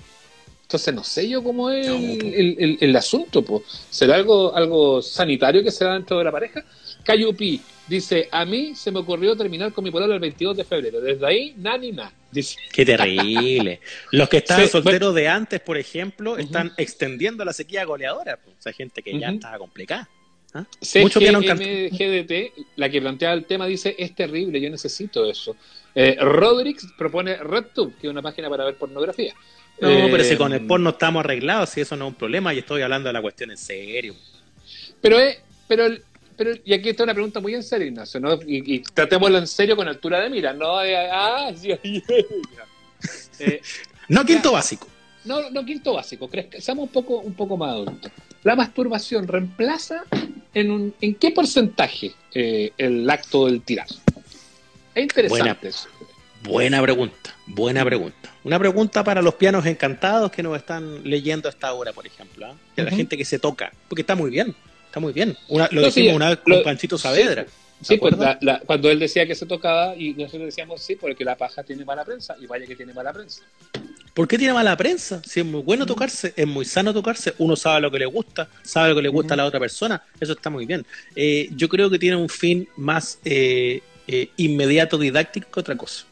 Entonces 0.65 0.95
no 0.95 1.05
sé 1.05 1.29
yo 1.29 1.43
cómo 1.43 1.71
es 1.71 1.87
No, 1.87 1.95
el, 1.97 2.35
el- 2.35 2.57
el- 2.59 2.79
el 2.81 2.97
asunto. 2.97 3.43
po. 3.43 3.63
¿Será 3.91 4.17
algo, 4.17 4.55
algo 4.57 5.01
sanitario 5.03 5.63
que 5.63 5.71
se 5.71 5.85
da 5.85 5.93
dentro 5.95 6.19
de 6.19 6.25
la 6.25 6.33
pareja? 6.33 6.65
Cayupi 7.05 7.61
dice, 7.87 8.29
a 8.33 8.47
mí 8.47 8.75
se 8.75 8.91
me 8.91 9.01
ocurrió 9.01 9.37
terminar 9.37 9.73
con 9.73 9.85
mi 9.85 9.91
pololo 9.91 10.15
el 10.15 10.21
22 10.21 10.57
de 10.57 10.65
febrero. 10.65 11.01
Desde 11.03 11.25
ahí, 11.27 11.55
na 11.59 11.77
ni 11.77 11.93
na. 11.93 12.11
Dice, 12.33 12.57
Qué 12.73 12.85
terrible. 12.85 13.81
Los 14.11 14.29
que 14.29 14.39
estaban 14.39 14.65
Sí, 14.65 14.73
solteros 14.73 15.15
de 15.15 15.29
antes, 15.29 15.61
por 15.61 15.77
ejemplo, 15.77 16.39
están 16.39 16.73
extendiendo 16.79 17.45
la 17.45 17.53
sequía 17.53 17.85
goleadora. 17.85 18.39
pues. 18.43 18.57
O 18.59 18.63
sea, 18.63 18.73
gente 18.73 19.03
que 19.03 19.19
ya 19.19 19.29
Ujú. 19.29 19.37
estaba 19.37 19.59
complicada. 19.59 20.09
¿Ah? 20.55 20.65
Mucho. 21.03 21.21
CGMGDT, 21.21 22.53
la 22.77 22.89
que 22.89 23.01
plantea 23.01 23.33
el 23.33 23.45
tema, 23.45 23.67
dice, 23.67 23.95
es 23.99 24.15
terrible, 24.15 24.61
yo 24.61 24.71
necesito 24.71 25.29
eso. 25.29 25.57
Eh, 25.95 26.17
Rodrix 26.21 26.87
propone 26.97 27.37
RedTube, 27.37 27.97
que 27.99 28.07
es 28.07 28.11
una 28.11 28.23
página 28.23 28.49
para 28.49 28.65
ver 28.65 28.77
pornografía. 28.77 29.35
No, 29.81 29.89
Eh, 29.89 30.09
pero 30.11 30.25
si 30.25 30.37
con 30.37 30.53
el 30.53 30.67
porno 30.67 30.91
estamos 30.91 31.21
arreglados, 31.25 31.71
si 31.71 31.81
eso 31.81 31.97
no 31.97 32.07
es 32.07 32.09
un 32.13 32.15
problema, 32.17 32.55
y 32.55 32.59
estoy 32.59 32.83
hablando 32.83 33.09
de 33.09 33.13
la 33.13 33.21
cuestión 33.23 33.51
en 33.51 33.57
serio. 33.59 34.15
Pero 35.01 35.19
es, 35.19 35.39
pero, 35.67 35.87
el- 35.87 36.03
pero, 36.37 36.53
y 36.65 36.73
aquí 36.75 36.91
está 36.91 37.05
una 37.05 37.13
pregunta 37.15 37.41
muy 37.41 37.55
en 37.55 37.63
serio, 37.63 37.87
Ignacio, 37.89 38.21
¿no? 38.21 38.35
Y, 38.47 38.75
y 38.77 38.79
tratémoslo 38.81 39.39
en 39.39 39.47
serio 39.47 39.77
con 39.77 39.87
altura 39.89 40.21
de 40.21 40.31
mira, 40.31 40.53
no 40.53 40.79
de, 40.79 40.97
ah, 40.97 41.51
sí, 41.57 41.73
eh, 43.39 43.61
No 44.09 44.25
quinto 44.25 44.53
básico. 44.53 44.87
no, 45.25 45.51
no 45.51 45.65
quinto 45.65 45.93
básico, 45.95 46.29
crezca- 46.31 46.61
seamos 46.61 46.85
un 46.85 46.89
poco, 46.93 47.19
un 47.19 47.35
poco 47.35 47.57
más 47.57 47.71
adultos. 47.73 48.11
La 48.43 48.55
masturbación 48.57 49.27
reemplaza 49.27 50.05
en, 50.53 50.71
un, 50.71 50.95
en 51.01 51.15
qué 51.15 51.31
porcentaje 51.31 52.13
eh, 52.35 52.73
el 52.79 53.09
acto 53.09 53.47
del 53.47 53.63
tirar. 53.63 53.87
Es 54.95 55.03
interesante 55.03 55.69
eso. 55.69 55.89
Buena 56.43 56.81
pregunta, 56.83 57.35
buena 57.47 57.85
pregunta. 57.85 58.34
Una 58.45 58.59
pregunta 58.59 59.03
para 59.03 59.23
los 59.23 59.35
pianos 59.35 59.65
encantados 59.67 60.31
que 60.31 60.43
nos 60.43 60.57
están 60.57 61.03
leyendo 61.03 61.49
a 61.49 61.51
esta 61.51 61.73
hora, 61.73 61.93
por 61.93 62.07
ejemplo. 62.07 62.47
¿ah? 62.47 62.55
Que 62.77 62.83
la 62.83 62.91
gente 62.91 63.17
que 63.17 63.25
se 63.25 63.39
toca, 63.39 63.73
porque 63.89 64.03
está 64.03 64.15
muy 64.15 64.31
bien, 64.31 64.55
está 64.87 65.01
muy 65.01 65.13
bien. 65.13 65.37
Una- 65.49 65.69
lo 65.73 65.81
No, 65.81 65.91
sí, 65.91 66.01
decimos 66.03 66.17
una 66.17 66.29
vez 66.31 66.39
con 66.39 66.53
lo- 66.53 66.63
Panchito 66.63 66.99
Saavedra. 66.99 67.47
Sí, 67.83 67.97
pues 67.97 68.17
la- 68.17 68.39
la- 68.41 68.61
cuando 68.61 68.91
él 68.91 68.99
decía 68.99 69.27
que 69.27 69.35
se 69.35 69.47
tocaba 69.47 69.97
y 69.97 70.13
nosotros 70.15 70.45
decíamos 70.45 70.81
sí, 70.83 70.95
porque 70.97 71.25
la 71.25 71.37
paja 71.37 71.63
tiene 71.63 71.85
mala 71.85 72.05
prensa 72.05 72.37
y 72.41 72.47
vaya 72.47 72.67
que 72.67 72.77
tiene 72.77 72.93
mala 72.95 73.13
prensa. 73.13 73.43
¿Por 74.15 74.29
qué 74.29 74.39
tiene 74.39 74.53
mala 74.53 74.77
prensa? 74.77 75.21
Si 75.25 75.41
es 75.41 75.47
muy 75.47 75.61
bueno 75.63 75.85
tocarse, 75.87 76.33
es 76.37 76.47
muy 76.47 76.65
sano 76.65 76.95
tocarse, 76.95 77.35
uno 77.39 77.57
sabe 77.57 77.81
lo 77.81 77.91
que 77.91 77.99
le 77.99 78.07
gusta, 78.07 78.49
sabe 78.63 78.91
lo 78.91 78.95
que 78.97 79.03
le 79.03 79.09
gusta 79.09 79.35
a 79.35 79.37
la 79.39 79.45
otra 79.45 79.59
persona, 79.59 80.03
eso 80.21 80.35
está 80.35 80.51
muy 80.51 80.67
bien. 80.67 80.87
Eh, 81.17 81.49
yo 81.57 81.69
creo 81.69 81.91
que 81.91 81.99
tiene 81.99 82.17
un 82.17 82.29
fin 82.29 82.69
más 82.77 83.19
eh, 83.25 83.81
eh, 84.07 84.29
inmediato, 84.37 84.97
didáctico 84.99 85.51
que 85.51 85.61
otra 85.61 85.77
cosa. 85.77 86.05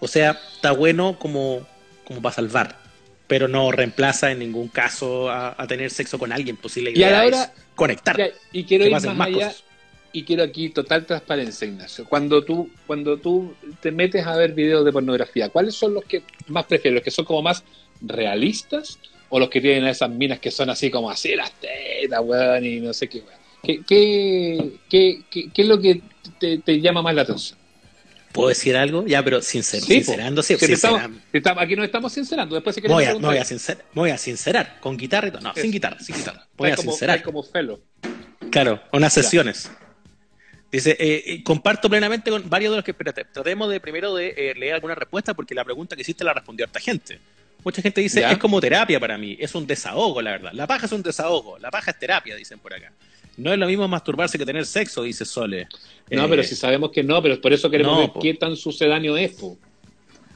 O 0.00 0.08
sea, 0.08 0.38
está 0.54 0.72
bueno 0.72 1.18
como, 1.18 1.66
como 2.04 2.22
para 2.22 2.34
salvar, 2.34 2.76
pero 3.26 3.48
no 3.48 3.70
reemplaza 3.72 4.30
en 4.30 4.38
ningún 4.38 4.68
caso 4.68 5.28
a, 5.30 5.54
a 5.60 5.66
tener 5.66 5.90
sexo 5.90 6.18
con 6.18 6.32
alguien. 6.32 6.56
Pues 6.56 6.74
si 6.74 6.80
la 6.82 6.90
Y 6.90 6.94
idea 6.94 7.24
hora- 7.24 7.42
es 7.44 7.50
conectar, 7.74 8.16
Ya, 8.16 8.28
y 8.52 8.64
quiero 8.64 8.84
ir 8.86 8.92
más, 8.92 9.04
más 9.06 9.26
allá 9.28 9.48
cosas. 9.48 9.64
y 10.12 10.24
quiero 10.24 10.42
aquí 10.42 10.70
total 10.70 11.04
transparencia, 11.06 11.66
Ignacio. 11.68 12.04
Cuando 12.08 12.42
tú, 12.44 12.70
cuando 12.86 13.18
tú 13.18 13.54
te 13.80 13.90
metes 13.92 14.26
a 14.26 14.36
ver 14.36 14.52
videos 14.52 14.84
de 14.84 14.92
pornografía, 14.92 15.48
¿cuáles 15.48 15.74
son 15.74 15.94
los 15.94 16.04
que 16.04 16.22
más 16.48 16.64
prefieres? 16.66 16.94
¿Los 16.94 17.04
que 17.04 17.10
son 17.10 17.24
como 17.24 17.42
más 17.42 17.64
realistas 18.00 18.98
o 19.28 19.38
los 19.38 19.48
que 19.50 19.60
tienen 19.60 19.84
a 19.84 19.90
esas 19.90 20.10
minas 20.10 20.38
que 20.40 20.50
son 20.50 20.70
así 20.70 20.90
como 20.90 21.10
así 21.10 21.34
las 21.34 21.52
tetas, 21.52 22.20
weón, 22.24 22.64
y 22.64 22.80
no 22.80 22.92
sé 22.92 23.08
qué, 23.08 23.18
weón? 23.18 23.38
¿Qué, 23.62 23.82
qué, 23.86 24.70
qué, 24.88 25.22
qué- 25.30 25.50
qué 25.52 25.62
es 25.62 25.68
lo 25.68 25.80
que 25.80 26.00
te, 26.38 26.58
te 26.58 26.80
llama 26.80 27.02
más 27.02 27.14
la 27.14 27.22
atención? 27.22 27.58
¿Puedo 28.32 28.48
decir 28.48 28.76
algo? 28.76 29.04
Ya, 29.06 29.22
pero 29.22 29.40
sincer, 29.42 29.80
Sí, 29.80 29.86
po. 30.00 30.04
sincerando, 30.06 30.42
sí, 30.42 30.56
sincerando. 30.56 31.18
estamos- 31.32 31.62
aquí 31.62 31.76
nos 31.76 31.84
estamos 31.86 32.12
sincerando. 32.12 32.54
Después 32.54 32.74
si 32.76 32.82
voy, 32.82 33.04
a, 33.04 33.14
me 33.14 33.18
voy 33.26 33.36
a 33.38 33.44
sincer- 33.44 33.78
me 33.94 34.00
voy 34.02 34.10
a 34.10 34.18
sincerar, 34.18 34.78
con 34.80 34.96
guitarra 34.96 35.28
y 35.28 35.30
todo. 35.30 35.40
No, 35.42 35.52
Eso. 35.52 35.60
sin 35.62 35.72
guitarra, 35.72 35.98
sin 36.00 36.16
guitarra. 36.16 36.46
Voy 36.56 36.70
a 36.70 36.76
como, 36.76 36.90
sincerar. 36.92 37.22
como 37.22 37.42
felo. 37.42 37.80
Claro, 38.50 38.82
unas 38.92 39.12
sesiones. 39.12 39.70
Dice, 40.70 40.90
eh, 40.98 41.22
eh, 41.26 41.42
comparto 41.42 41.88
plenamente 41.88 42.30
con 42.30 42.48
varios 42.50 42.72
de 42.72 42.76
los 42.76 42.84
que... 42.84 42.90
Espérate, 42.90 43.24
tratemos 43.24 43.70
de 43.70 43.80
primero 43.80 44.14
de 44.14 44.34
eh, 44.36 44.54
leer 44.54 44.74
alguna 44.74 44.94
respuesta 44.94 45.32
porque 45.32 45.54
la 45.54 45.64
pregunta 45.64 45.96
que 45.96 46.02
hiciste 46.02 46.24
la 46.24 46.34
respondió 46.34 46.66
harta 46.66 46.78
gente. 46.78 47.18
Mucha 47.64 47.80
gente 47.82 48.00
dice, 48.02 48.20
Ya. 48.20 48.30
es 48.32 48.38
como 48.38 48.60
terapia 48.60 49.00
para 49.00 49.16
mí, 49.18 49.36
es 49.40 49.54
un 49.54 49.66
desahogo, 49.66 50.20
la 50.22 50.32
verdad. 50.32 50.50
La 50.52 50.66
paja 50.66 50.86
es 50.86 50.92
un 50.92 51.02
desahogo, 51.02 51.58
la 51.58 51.70
paja 51.70 51.90
es 51.90 51.98
terapia, 51.98 52.36
dicen 52.36 52.58
por 52.58 52.72
acá. 52.74 52.92
No 53.38 53.52
es 53.52 53.58
lo 53.58 53.66
mismo 53.66 53.86
masturbarse 53.86 54.36
que 54.36 54.44
tener 54.44 54.66
sexo, 54.66 55.02
dice 55.02 55.24
Sole. 55.24 55.68
No, 56.10 56.24
Eh, 56.24 56.26
pero 56.28 56.42
si 56.42 56.56
sabemos 56.56 56.90
que 56.90 57.02
no, 57.04 57.22
pero 57.22 57.40
por 57.40 57.52
eso 57.52 57.70
queremos 57.70 57.92
no, 57.94 58.00
ver 58.00 58.12
po. 58.12 58.20
qué 58.20 58.34
tan 58.34 58.56
sucedáneo 58.56 59.16
es, 59.16 59.32
po. 59.34 59.56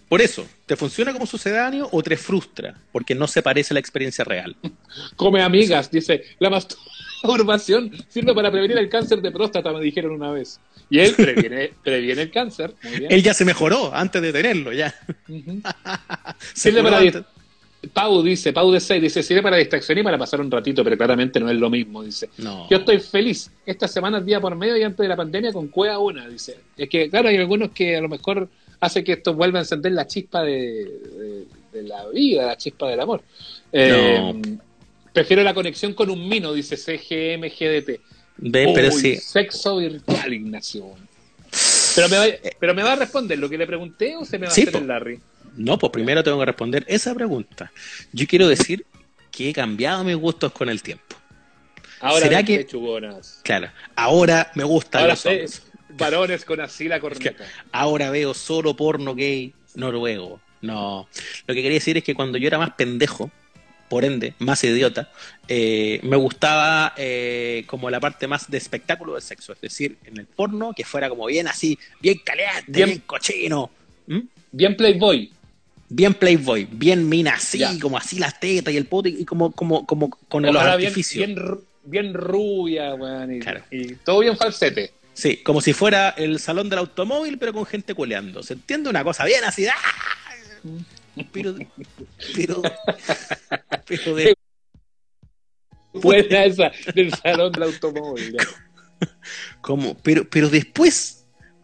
Por 0.08 0.20
eso, 0.20 0.46
¿te 0.66 0.76
funciona 0.76 1.12
como 1.12 1.26
sucedáneo 1.26 1.88
o 1.90 2.02
te 2.02 2.16
frustra? 2.16 2.74
Porque 2.92 3.14
no 3.14 3.26
se 3.26 3.42
parece 3.42 3.72
a 3.72 3.74
la 3.74 3.80
experiencia 3.80 4.24
real. 4.24 4.54
Come 5.16 5.42
amigas, 5.42 5.90
dice, 5.90 6.22
la 6.38 6.50
masturbación 6.50 7.90
sirve 8.08 8.34
para 8.34 8.50
prevenir 8.50 8.78
el 8.78 8.88
cáncer 8.88 9.20
de 9.20 9.32
próstata, 9.32 9.72
me 9.72 9.80
dijeron 9.80 10.12
una 10.12 10.30
vez. 10.30 10.60
Y 10.88 11.00
él 11.00 11.14
previene, 11.16 11.72
previene 11.82 12.22
el 12.22 12.30
cáncer. 12.30 12.74
Muy 12.82 13.00
bien. 13.00 13.10
Él 13.10 13.22
ya 13.22 13.34
se 13.34 13.44
mejoró 13.44 13.92
antes 13.94 14.22
de 14.22 14.32
tenerlo, 14.32 14.72
ya. 14.72 14.94
Ujú. 15.28 15.60
Se 16.54 16.70
Sirve 16.70 16.82
para. 16.82 17.24
Pau 17.92 18.22
dice, 18.22 18.52
Pau 18.52 18.70
de 18.70 18.78
6 18.80 19.02
dice, 19.02 19.22
sirve 19.22 19.42
para 19.42 19.56
distracción 19.56 19.98
y 19.98 20.02
para 20.02 20.16
pasar 20.18 20.40
un 20.40 20.50
ratito, 20.50 20.84
pero 20.84 20.96
claramente 20.96 21.40
no 21.40 21.50
es 21.50 21.56
lo 21.56 21.68
mismo, 21.68 22.02
dice. 22.02 22.28
No. 22.38 22.68
Yo 22.70 22.76
estoy 22.78 22.98
feliz. 23.00 23.50
Esta 23.66 23.88
semana 23.88 24.20
día 24.20 24.40
por 24.40 24.54
medio 24.54 24.76
y 24.76 24.82
antes 24.82 24.98
de 24.98 25.08
la 25.08 25.16
pandemia 25.16 25.52
con 25.52 25.68
cueva 25.68 25.98
una, 25.98 26.28
dice. 26.28 26.58
Es 26.76 26.88
que, 26.88 27.10
claro, 27.10 27.28
hay 27.28 27.36
algunos 27.38 27.70
que 27.72 27.96
a 27.96 28.00
lo 28.00 28.08
mejor 28.08 28.48
hace 28.80 29.02
que 29.02 29.12
esto 29.12 29.34
vuelva 29.34 29.58
a 29.58 29.62
encender 29.62 29.92
la 29.92 30.06
chispa 30.06 30.42
de, 30.42 30.52
de- 30.84 31.44
de 31.72 31.82
la 31.84 32.06
vida, 32.10 32.46
la 32.46 32.56
chispa 32.56 32.88
del 32.88 33.00
amor. 33.00 33.22
Eh, 33.72 34.32
Prefiero 35.12 35.42
la 35.42 35.52
conexión 35.54 35.92
con 35.94 36.08
un 36.10 36.28
mino, 36.28 36.52
dice 36.52 36.76
CGMGDT. 36.76 38.00
Ve, 38.38 38.72
pero 38.74 38.90
sí. 38.90 39.16
Sexo 39.16 39.76
virtual, 39.78 40.32
Ignacio. 40.32 40.86
Pero 41.94 42.08
me, 42.08 42.16
va, 42.16 42.24
pero 42.58 42.74
me 42.74 42.82
va 42.82 42.92
a 42.92 42.96
responder 42.96 43.38
lo 43.38 43.48
que 43.48 43.58
le 43.58 43.66
pregunté 43.66 44.16
o 44.16 44.24
se 44.24 44.38
me 44.38 44.46
va 44.46 44.52
Sí, 44.52 44.62
a 44.62 44.68
hacer 44.68 44.80
el 44.82 44.88
Larry. 44.88 45.20
No, 45.56 45.78
pues 45.78 45.92
primero 45.92 46.22
tengo 46.22 46.38
que 46.38 46.46
responder 46.46 46.84
esa 46.88 47.14
pregunta. 47.14 47.70
Yo 48.12 48.26
quiero 48.26 48.48
decir 48.48 48.86
que 49.30 49.50
he 49.50 49.52
cambiado 49.52 50.04
mis 50.04 50.16
gustos 50.16 50.52
con 50.52 50.68
el 50.68 50.82
tiempo. 50.82 51.16
Ahora 52.00 52.26
¿Será 52.26 52.42
que- 52.42 52.58
pechugonas. 52.58 53.40
Claro, 53.44 53.70
ahora 53.94 54.50
me 54.54 54.64
gustan 54.64 55.02
Ahora 55.02 55.12
los 55.14 55.24
hombres. 55.26 55.62
varones 55.90 56.44
con 56.44 56.60
así 56.60 56.88
la 56.88 56.98
corneta. 57.00 57.44
Ahora 57.70 58.10
veo 58.10 58.34
solo 58.34 58.74
porno 58.74 59.14
gay 59.14 59.54
noruego. 59.74 60.40
No. 60.60 61.08
Lo 61.46 61.54
que 61.54 61.62
quería 61.62 61.78
decir 61.78 61.96
es 61.96 62.04
que 62.04 62.14
cuando 62.14 62.38
yo 62.38 62.46
era 62.48 62.58
más 62.58 62.70
pendejo, 62.74 63.30
por 63.88 64.04
ende, 64.04 64.34
más 64.38 64.64
idiota, 64.64 65.10
eh, 65.48 66.00
me 66.02 66.16
gustaba 66.16 66.94
eh, 66.96 67.64
como 67.66 67.90
la 67.90 68.00
parte 68.00 68.26
más 68.26 68.50
de 68.50 68.56
espectáculo 68.58 69.12
del 69.14 69.22
sexo. 69.22 69.52
Es 69.52 69.60
decir, 69.60 69.98
en 70.04 70.18
el 70.18 70.26
porno, 70.26 70.72
que 70.74 70.84
fuera 70.84 71.08
como 71.08 71.26
bien 71.26 71.46
así, 71.46 71.78
bien 72.00 72.18
caliente, 72.24 72.64
Bien- 72.68 72.88
bien, 72.88 73.02
cochino. 73.06 73.70
¿Mm? 74.06 74.20
Bien 74.50 74.76
Playboy. 74.76 75.30
Bien 75.94 76.14
Playboy, 76.14 76.66
bien 76.70 77.08
mina 77.08 77.34
así, 77.34 77.58
Ya. 77.58 77.72
como 77.80 77.98
así 77.98 78.18
las 78.18 78.40
tetas 78.40 78.72
y 78.72 78.76
el 78.76 78.86
pote 78.86 79.10
y 79.10 79.24
como, 79.24 79.52
como, 79.52 79.86
como 79.86 80.10
con 80.10 80.42
bien, 80.42 80.56
artificios. 80.56 81.26
bien, 81.26 81.36
ru- 81.38 81.60
bien 81.84 82.14
rubia, 82.14 82.94
weón, 82.94 83.34
y, 83.34 83.40
Claro. 83.40 83.62
y 83.70 83.94
todo 83.96 84.20
bien 84.20 84.36
falsete. 84.36 84.92
Sí, 85.14 85.36
como 85.38 85.60
si 85.60 85.74
fuera 85.74 86.10
el 86.10 86.38
salón 86.38 86.70
del 86.70 86.78
automóvil, 86.78 87.38
pero 87.38 87.52
con 87.52 87.66
gente 87.66 87.94
culeando. 87.94 88.42
¿Se 88.42 88.54
entiende? 88.54 88.88
Una 88.88 89.04
cosa 89.04 89.24
bien 89.26 89.44
así. 89.44 89.66
¡ah! 89.66 89.74
Pero, 91.30 91.54
pero, 92.34 92.62
pero 93.86 94.14
de- 94.14 94.34
Buena 95.92 96.44
esa 96.46 96.72
del 96.94 97.12
salón 97.14 97.52
del 97.52 97.64
automóvil. 97.64 98.32
ya. 98.32 99.08
como, 99.60 99.94
pero, 99.98 100.26
pero 100.30 100.48
después 100.48 101.21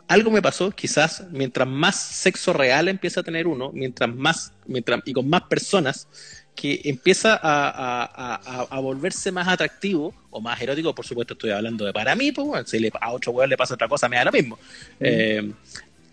algo 0.09 0.31
me 0.31 0.43
pasó, 0.43 0.71
quizás 0.71 1.25
mientras 1.31 1.69
más 1.69 1.97
sexo 1.97 2.53
real 2.53 2.89
empieza 2.89 3.21
a 3.21 3.23
tener 3.23 3.47
uno, 3.47 3.71
mientras 3.73 4.13
más, 4.15 4.53
mientras, 4.67 5.01
y 5.05 5.13
con 5.13 5.29
más 5.29 5.43
personas, 5.43 6.09
que 6.57 6.81
empieza 6.85 7.35
a, 7.35 7.69
a- 7.69 8.35
a- 8.35 8.67
a- 8.69 8.81
volverse 8.81 9.31
más 9.31 9.47
atractivo 9.47 10.13
o 10.31 10.41
más 10.41 10.61
erótico, 10.61 10.93
por 10.95 11.07
supuesto 11.07 11.35
estoy 11.35 11.51
hablando 11.51 11.85
de 11.85 11.93
para 11.93 12.17
mí, 12.17 12.33
pues 12.33 12.47
bueno, 12.49 12.67
si 12.67 12.81
le- 12.81 12.91
a 13.01 13.13
otro 13.13 13.31
weón 13.33 13.49
le 13.51 13.57
pasa 13.57 13.75
otra 13.75 13.87
cosa, 13.89 14.09
me 14.09 14.17
da 14.17 14.25
lo 14.25 14.33
mismo. 14.33 14.59
Eh, 14.99 15.53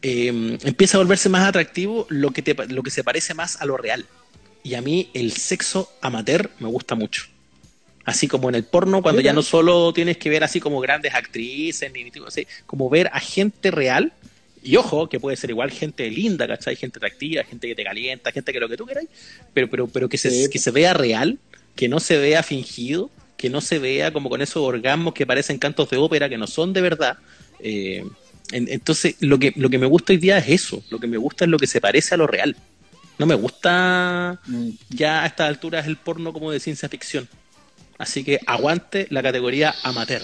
eh, 0.03 0.57
empieza 0.63 0.97
a 0.97 0.99
volverse 0.99 1.29
más 1.29 1.47
atractivo 1.47 2.05
lo 2.09 2.29
que, 2.31 2.43
te, 2.43 2.53
lo 2.67 2.83
que 2.83 2.91
se 2.91 3.03
parece 3.03 3.33
más 3.33 3.59
a 3.59 3.65
lo 3.65 3.75
real. 3.77 4.05
Y 4.61 4.75
a 4.75 4.81
mí 4.81 5.09
el 5.13 5.31
sexo 5.31 5.91
amateur 6.01 6.51
me 6.59 6.67
gusta 6.67 6.93
mucho. 6.95 7.25
Así 8.05 8.27
como 8.27 8.49
en 8.49 8.55
el 8.55 8.63
porno, 8.63 9.01
cuando 9.01 9.19
Mira. 9.21 9.31
ya 9.31 9.33
no 9.33 9.41
solo 9.41 9.91
tienes 9.91 10.17
que 10.17 10.29
ver 10.29 10.43
así 10.43 10.59
como 10.59 10.79
grandes 10.79 11.13
actrices, 11.15 11.91
ni, 11.91 12.11
así, 12.27 12.45
como 12.67 12.89
ver 12.89 13.09
a 13.11 13.19
gente 13.19 13.71
real. 13.71 14.13
Y 14.63 14.77
ojo, 14.77 15.09
que 15.09 15.19
puede 15.19 15.37
ser 15.37 15.49
igual 15.51 15.71
gente 15.71 16.09
linda, 16.09 16.47
¿cachai? 16.47 16.75
Gente 16.75 16.97
atractiva, 16.99 17.43
gente 17.43 17.67
que 17.67 17.75
te 17.75 17.83
calienta, 17.83 18.31
gente 18.31 18.51
que 18.53 18.59
lo 18.59 18.69
que 18.69 18.77
tú 18.77 18.85
queráis, 18.85 19.09
pero, 19.53 19.69
pero, 19.69 19.87
pero 19.87 20.09
que, 20.09 20.17
se, 20.17 20.29
Sí. 20.29 20.49
que 20.49 20.59
se 20.59 20.71
vea 20.71 20.93
real, 20.93 21.37
que 21.75 21.87
no 21.87 21.99
se 21.99 22.17
vea 22.17 22.41
fingido, 22.43 23.09
que 23.37 23.49
no 23.49 23.59
se 23.61 23.79
vea 23.79 24.11
como 24.13 24.29
con 24.29 24.41
esos 24.41 24.57
orgasmos 24.57 25.13
que 25.13 25.25
parecen 25.25 25.57
cantos 25.59 25.89
de 25.89 25.97
ópera, 25.97 26.29
que 26.29 26.37
no 26.37 26.47
son 26.47 26.73
de 26.73 26.81
verdad. 26.81 27.17
Eh, 27.59 28.03
en- 28.51 28.67
entonces, 28.69 29.15
lo 29.19 29.37
que, 29.39 29.51
lo 29.55 29.69
que 29.69 29.77
me 29.77 29.85
gusta 29.87 30.13
hoy 30.13 30.17
día 30.17 30.37
es 30.37 30.49
eso, 30.49 30.83
lo 30.89 30.99
que 30.99 31.07
me 31.07 31.17
gusta 31.17 31.45
es 31.45 31.49
lo 31.51 31.57
que 31.59 31.67
se 31.67 31.81
parece 31.81 32.13
a 32.15 32.17
lo 32.17 32.25
real. 32.27 32.55
No 33.17 33.25
me 33.25 33.35
gusta 33.35 34.39
Mm. 34.47 34.69
ya 34.89 35.23
a 35.23 35.25
estas 35.27 35.47
alturas 35.49 35.85
el 35.87 35.97
porno 35.97 36.33
como 36.33 36.51
de 36.51 36.59
ciencia 36.59 36.89
ficción. 36.89 37.27
Así 37.97 38.23
que 38.23 38.39
aguante 38.45 39.07
la 39.09 39.23
categoría 39.23 39.73
amateur. 39.83 40.21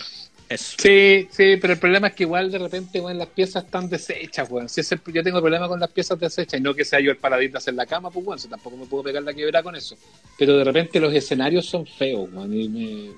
Eso. 0.49 0.75
Sí, 0.77 1.29
sí, 1.31 1.55
pero 1.61 1.73
el 1.73 1.79
problema 1.79 2.07
es 2.07 2.13
que 2.13 2.23
igual 2.23 2.51
de 2.51 2.57
repente, 2.57 2.99
weón, 2.99 3.17
las 3.17 3.29
piezas 3.29 3.63
están 3.63 3.89
deshechas, 3.89 4.51
weón. 4.51 4.67
Si 4.67 4.81
yo 5.13 5.23
tengo 5.23 5.39
problema 5.39 5.69
con 5.69 5.79
las 5.79 5.89
piezas 5.89 6.19
deshechas 6.19 6.59
y 6.59 6.63
no 6.63 6.73
que 6.73 6.83
sea 6.83 6.99
yo 6.99 7.09
el 7.11 7.17
paladín 7.17 7.53
de 7.53 7.57
hacer 7.57 7.73
la 7.73 7.85
cama, 7.85 8.11
pues, 8.11 8.41
si 8.41 8.47
tampoco 8.49 8.75
me 8.75 8.85
puedo 8.85 9.03
pegar 9.03 9.23
la 9.23 9.33
quebrada 9.33 9.63
con 9.63 9.77
eso. 9.77 9.95
Pero 10.37 10.57
de 10.57 10.65
repente 10.65 10.99
los 10.99 11.13
escenarios 11.13 11.65
son 11.65 11.85
feos, 11.85 12.29
weón, 12.33 12.53
y 12.53 12.67
me, 12.67 13.11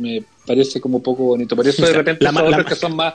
me 0.00 0.24
parece 0.44 0.80
como 0.80 1.00
poco 1.00 1.22
bonito. 1.24 1.54
Por 1.54 1.68
eso 1.68 1.86
de 1.86 1.92
repente 1.94 2.24
La 2.24 2.32
la 2.32 2.64
que 2.64 2.74
son 2.74 2.96
más, 2.96 3.14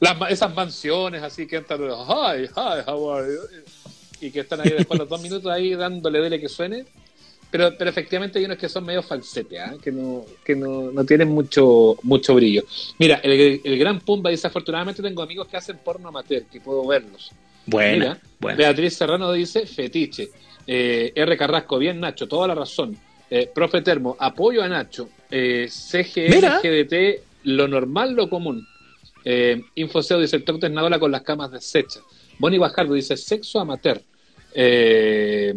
las 0.00 0.16
esas 0.30 0.54
mansiones 0.54 1.22
así 1.22 1.46
que 1.46 1.56
entran, 1.56 1.80
hi, 1.82 2.44
hi, 2.44 2.90
how 2.90 3.12
are 3.12 3.28
you? 3.32 3.40
Y 4.20 4.30
que 4.30 4.40
están 4.40 4.60
ahí 4.60 4.70
después 4.70 4.98
de 4.98 5.04
los 5.04 5.08
dos 5.08 5.20
minutos 5.20 5.50
ahí 5.52 5.74
dándole 5.74 6.20
dele 6.20 6.40
que 6.40 6.48
suene. 6.48 6.86
Pero, 7.56 7.74
pero 7.78 7.88
efectivamente 7.88 8.38
hay 8.38 8.44
unos 8.44 8.58
que 8.58 8.68
son 8.68 8.84
medio 8.84 9.02
falsete, 9.02 9.58
¿ah? 9.58 9.74
que, 9.82 9.90
no, 9.90 10.26
que 10.44 10.54
no, 10.54 10.92
no 10.92 11.04
tienen 11.06 11.28
mucho, 11.28 11.96
mucho 12.02 12.34
brillo. 12.34 12.64
Mira, 12.98 13.18
el, 13.22 13.62
el 13.64 13.78
gran 13.78 13.98
Pumba 14.00 14.28
dice, 14.28 14.46
afortunadamente 14.46 15.02
tengo 15.02 15.22
amigos 15.22 15.48
que 15.48 15.56
hacen 15.56 15.78
porno 15.82 16.08
amateur, 16.08 16.44
que 16.52 16.60
puedo 16.60 16.86
verlos. 16.86 17.32
Buena, 17.64 17.92
Mira, 17.92 18.20
buena. 18.38 18.58
Beatriz 18.58 18.94
Serrano 18.94 19.32
dice, 19.32 19.64
fetiche. 19.64 20.28
Eh, 20.66 21.12
R. 21.14 21.36
Carrasco, 21.38 21.78
bien 21.78 21.98
Nacho, 21.98 22.28
toda 22.28 22.46
la 22.46 22.54
razón. 22.54 22.94
Eh, 23.30 23.50
Profe 23.54 23.80
Termo, 23.80 24.18
apoyo 24.18 24.62
a 24.62 24.68
Nacho. 24.68 25.08
Eh. 25.30 25.66
GDT, 25.90 27.22
lo 27.44 27.68
normal, 27.68 28.12
lo 28.12 28.28
común. 28.28 28.68
Eh, 29.24 29.62
Infoseo 29.76 30.20
dice, 30.20 30.36
el 30.36 30.44
toque 30.44 30.70
con 31.00 31.10
las 31.10 31.22
camas 31.22 31.50
deshechas. 31.52 32.02
Bonnie 32.38 32.58
Bajardo 32.58 32.92
dice, 32.92 33.16
sexo 33.16 33.60
amateur. 33.60 34.02
Eh, 34.58 35.54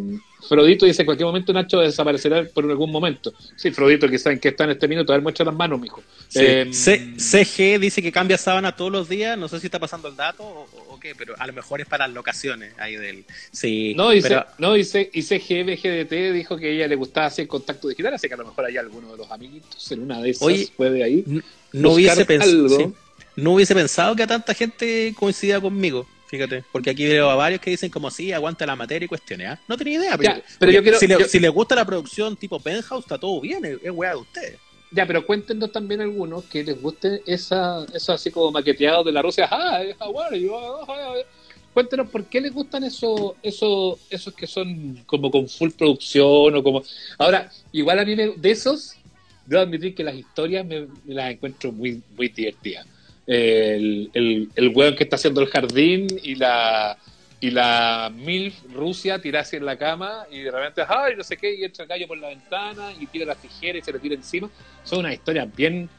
Frodito 0.47 0.85
dice, 0.85 1.03
en 1.03 1.05
cualquier 1.05 1.27
momento 1.27 1.53
Nacho 1.53 1.79
desaparecerá 1.79 2.43
por 2.45 2.63
algún 2.69 2.91
momento. 2.91 3.31
Sí, 3.55 3.69
Frodito, 3.71 4.09
que 4.09 4.17
saben 4.17 4.39
que 4.39 4.49
está 4.49 4.63
en 4.63 4.71
este 4.71 4.87
minuto, 4.87 5.13
a 5.13 5.15
ver, 5.15 5.21
muestra 5.23 5.45
las 5.45 5.53
manos, 5.55 5.79
mijo. 5.79 6.01
Sí. 6.27 6.39
Eh, 6.41 6.71
CG 7.17 7.79
dice 7.79 8.01
que 8.01 8.11
cambia 8.11 8.37
sábana 8.37 8.75
todos 8.75 8.91
los 8.91 9.07
días. 9.07 9.37
No 9.37 9.47
sé 9.47 9.59
si 9.59 9.67
está 9.67 9.79
pasando 9.79 10.07
el 10.07 10.15
dato 10.15 10.43
o, 10.43 10.99
qué, 10.99 11.13
pero 11.15 11.35
a 11.37 11.45
lo 11.47 11.53
mejor 11.53 11.79
es 11.81 11.87
para 11.87 12.07
las 12.07 12.15
locaciones 12.15 12.73
ahí 12.79 12.95
del. 12.95 13.23
Sí, 13.51 13.93
No, 13.95 14.09
dice, 14.09 14.27
pero- 14.29 14.45
no, 14.57 14.73
dice, 14.73 15.09
y 15.13 15.21
CGM 15.21 15.75
GDT 15.77 16.33
dijo 16.33 16.57
que 16.57 16.65
a 16.65 16.69
ella 16.71 16.87
le 16.87 16.95
gustaba 16.95 17.27
hacer 17.27 17.47
contacto 17.47 17.87
digital, 17.87 18.15
así 18.15 18.27
que 18.27 18.33
a 18.33 18.37
lo 18.37 18.45
mejor 18.45 18.65
hay 18.65 18.75
alguno 18.77 19.11
de 19.11 19.17
los 19.17 19.31
amiguitos 19.31 19.91
en 19.91 20.01
una 20.01 20.19
de 20.21 20.31
esas 20.31 20.41
Oye, 20.43 20.67
puede 20.75 21.03
ahí. 21.03 21.23
no, 21.73 21.91
hubiese 21.91 22.25
pens- 22.27 22.41
algo. 22.41 22.69
sí. 22.77 22.87
no 23.35 23.53
hubiese 23.53 23.73
pensado 23.75 24.15
que 24.15 24.23
a 24.23 24.27
tanta 24.27 24.53
gente 24.53 25.13
coincidía 25.17 25.61
conmigo. 25.61 26.07
Fíjate, 26.29 26.63
porque 26.71 26.91
aquí 26.91 27.07
veo 27.07 27.27
a 27.29 27.35
varios 27.35 27.59
que 27.59 27.71
dicen 27.71 27.89
como 27.89 28.11
sí, 28.11 28.31
aguanta 28.31 28.63
la 28.67 28.75
materia 28.75 29.05
y 29.05 29.09
cuestiones. 29.09 29.47
¿ah? 29.49 29.59
No 29.67 29.75
tenía 29.75 29.95
idea, 29.99 30.15
pero, 30.17 30.35
Ya, 30.35 30.43
pero 30.59 30.71
yo 30.71 30.83
quiero- 30.83 30.99
si, 30.99 31.07
le- 31.07 31.19
yo- 31.19 31.27
si 31.27 31.39
les 31.39 31.49
gusta 31.51 31.73
la 31.75 31.85
producción 31.85 32.37
tipo 32.37 32.59
Penthouse, 32.59 33.03
está 33.03 33.17
todo 33.17 33.41
bien, 33.41 33.65
es, 33.65 33.77
es 33.83 33.91
weá 33.91 34.11
de 34.11 34.17
ustedes. 34.17 34.59
Ya, 34.91 35.05
pero 35.07 35.25
cuéntenos 35.25 35.71
también 35.71 36.01
algunos 36.01 36.43
que 36.45 36.63
les 36.63 36.79
guste 36.79 37.21
esa, 37.25 37.83
eso 37.93 38.13
así 38.13 38.29
como 38.29 38.51
maqueteado 38.51 39.03
de 39.03 39.11
la 39.11 39.21
Rusia. 39.23 39.47
Hi, 39.51 39.95
how 39.99 40.19
are 40.21 40.39
you? 40.39 40.51
Hi. 40.87 41.21
Cuéntenos 41.73 42.09
por 42.09 42.25
qué 42.25 42.41
les 42.41 42.51
gustan 42.53 42.83
esos, 42.83 43.33
esos, 43.41 43.99
esos 44.09 44.33
que 44.33 44.45
son 44.47 45.01
como 45.07 45.29
con 45.31 45.47
full 45.49 45.69
producción 45.71 46.55
o 46.55 46.63
como. 46.63 46.83
Ahora, 47.17 47.51
igual 47.71 47.97
a 47.99 48.05
mí 48.05 48.15
me- 48.15 48.33
de 48.35 48.51
esos, 48.51 48.95
debo 49.45 49.61
admitir 49.63 49.95
que 49.95 50.03
las 50.03 50.15
historias 50.15 50.63
me, 50.65 50.81
me 51.05 51.13
las 51.15 51.31
encuentro 51.31 51.71
muy, 51.71 52.01
muy 52.15 52.29
divertidas. 52.29 52.85
El, 53.31 54.09
el, 54.15 54.49
el 54.55 54.69
weón 54.69 54.95
que 54.95 55.03
está 55.03 55.15
haciendo 55.15 55.39
el 55.41 55.47
jardín 55.47 56.07
y 56.23 56.33
la 56.33 56.97
y 57.41 57.51
la 57.51 58.11
MILF 58.13 58.53
Rusia 58.73 59.19
tira 59.19 59.41
así 59.41 59.55
en 59.55 59.65
la 59.65 59.77
cama 59.77 60.25
y 60.29 60.39
de 60.39 60.51
repente, 60.51 60.81
ay, 60.87 61.13
no 61.15 61.23
sé 61.23 61.37
qué, 61.37 61.55
y 61.55 61.63
entra 61.63 61.83
el 61.83 61.89
gallo 61.89 62.07
por 62.07 62.17
la 62.17 62.29
ventana 62.29 62.91
y 62.99 63.05
tira 63.05 63.25
las 63.25 63.37
tijeras 63.37 63.81
y 63.81 63.85
se 63.85 63.93
le 63.93 63.99
tira 63.99 64.15
encima. 64.15 64.49
Son 64.83 64.99
unas 64.99 65.13
historias 65.13 65.47
bien 65.55 65.89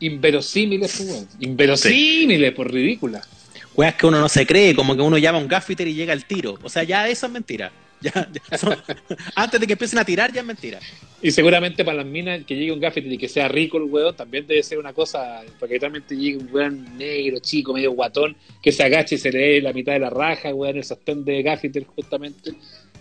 inverosímiles, 0.00 0.94
pues, 0.96 1.08
weón. 1.08 1.28
Inverosímiles, 1.38 2.52
por 2.52 2.70
ridículas. 2.70 3.26
Weas 3.74 3.94
que 3.94 4.06
uno 4.06 4.20
no 4.20 4.28
se 4.28 4.46
cree, 4.46 4.74
como 4.74 4.94
que 4.94 5.00
uno 5.00 5.16
llama 5.16 5.38
a 5.38 5.40
un 5.40 5.48
gaffiter 5.48 5.88
y 5.88 5.94
llega 5.94 6.12
al 6.12 6.24
tiro. 6.24 6.58
O 6.62 6.68
sea, 6.68 6.82
ya 6.82 7.08
eso 7.08 7.26
es 7.26 7.32
mentira. 7.32 7.72
Ya, 8.00 8.28
ya 8.32 8.58
antes 9.34 9.60
de 9.60 9.66
que 9.66 9.74
empiecen 9.74 9.98
a 9.98 10.04
tirar, 10.04 10.32
ya 10.32 10.40
es 10.40 10.46
mentira. 10.46 10.78
Y 11.22 11.30
seguramente 11.30 11.84
para 11.84 11.98
las 11.98 12.06
minas 12.06 12.44
que 12.44 12.56
llegue 12.56 12.72
un 12.72 12.80
gaffeter 12.80 13.12
y 13.12 13.18
que 13.18 13.28
sea 13.28 13.46
rico 13.46 13.76
el 13.76 13.84
weón, 13.84 14.16
también 14.16 14.46
debe 14.46 14.62
ser 14.62 14.78
una 14.78 14.92
cosa, 14.92 15.42
porque 15.58 15.78
realmente 15.78 16.16
llegue 16.16 16.38
un 16.38 16.48
weón 16.50 16.96
negro, 16.96 17.38
chico, 17.40 17.74
medio 17.74 17.92
guatón, 17.92 18.36
que 18.62 18.72
se 18.72 18.82
agache 18.82 19.16
y 19.16 19.18
se 19.18 19.30
le 19.30 19.38
dé 19.38 19.60
la 19.60 19.72
mitad 19.72 19.92
de 19.92 19.98
la 19.98 20.10
raja, 20.10 20.54
weón, 20.54 20.76
el 20.76 20.84
sostén 20.84 21.24
de 21.24 21.42
gaffeter 21.42 21.84
justamente. 21.84 22.52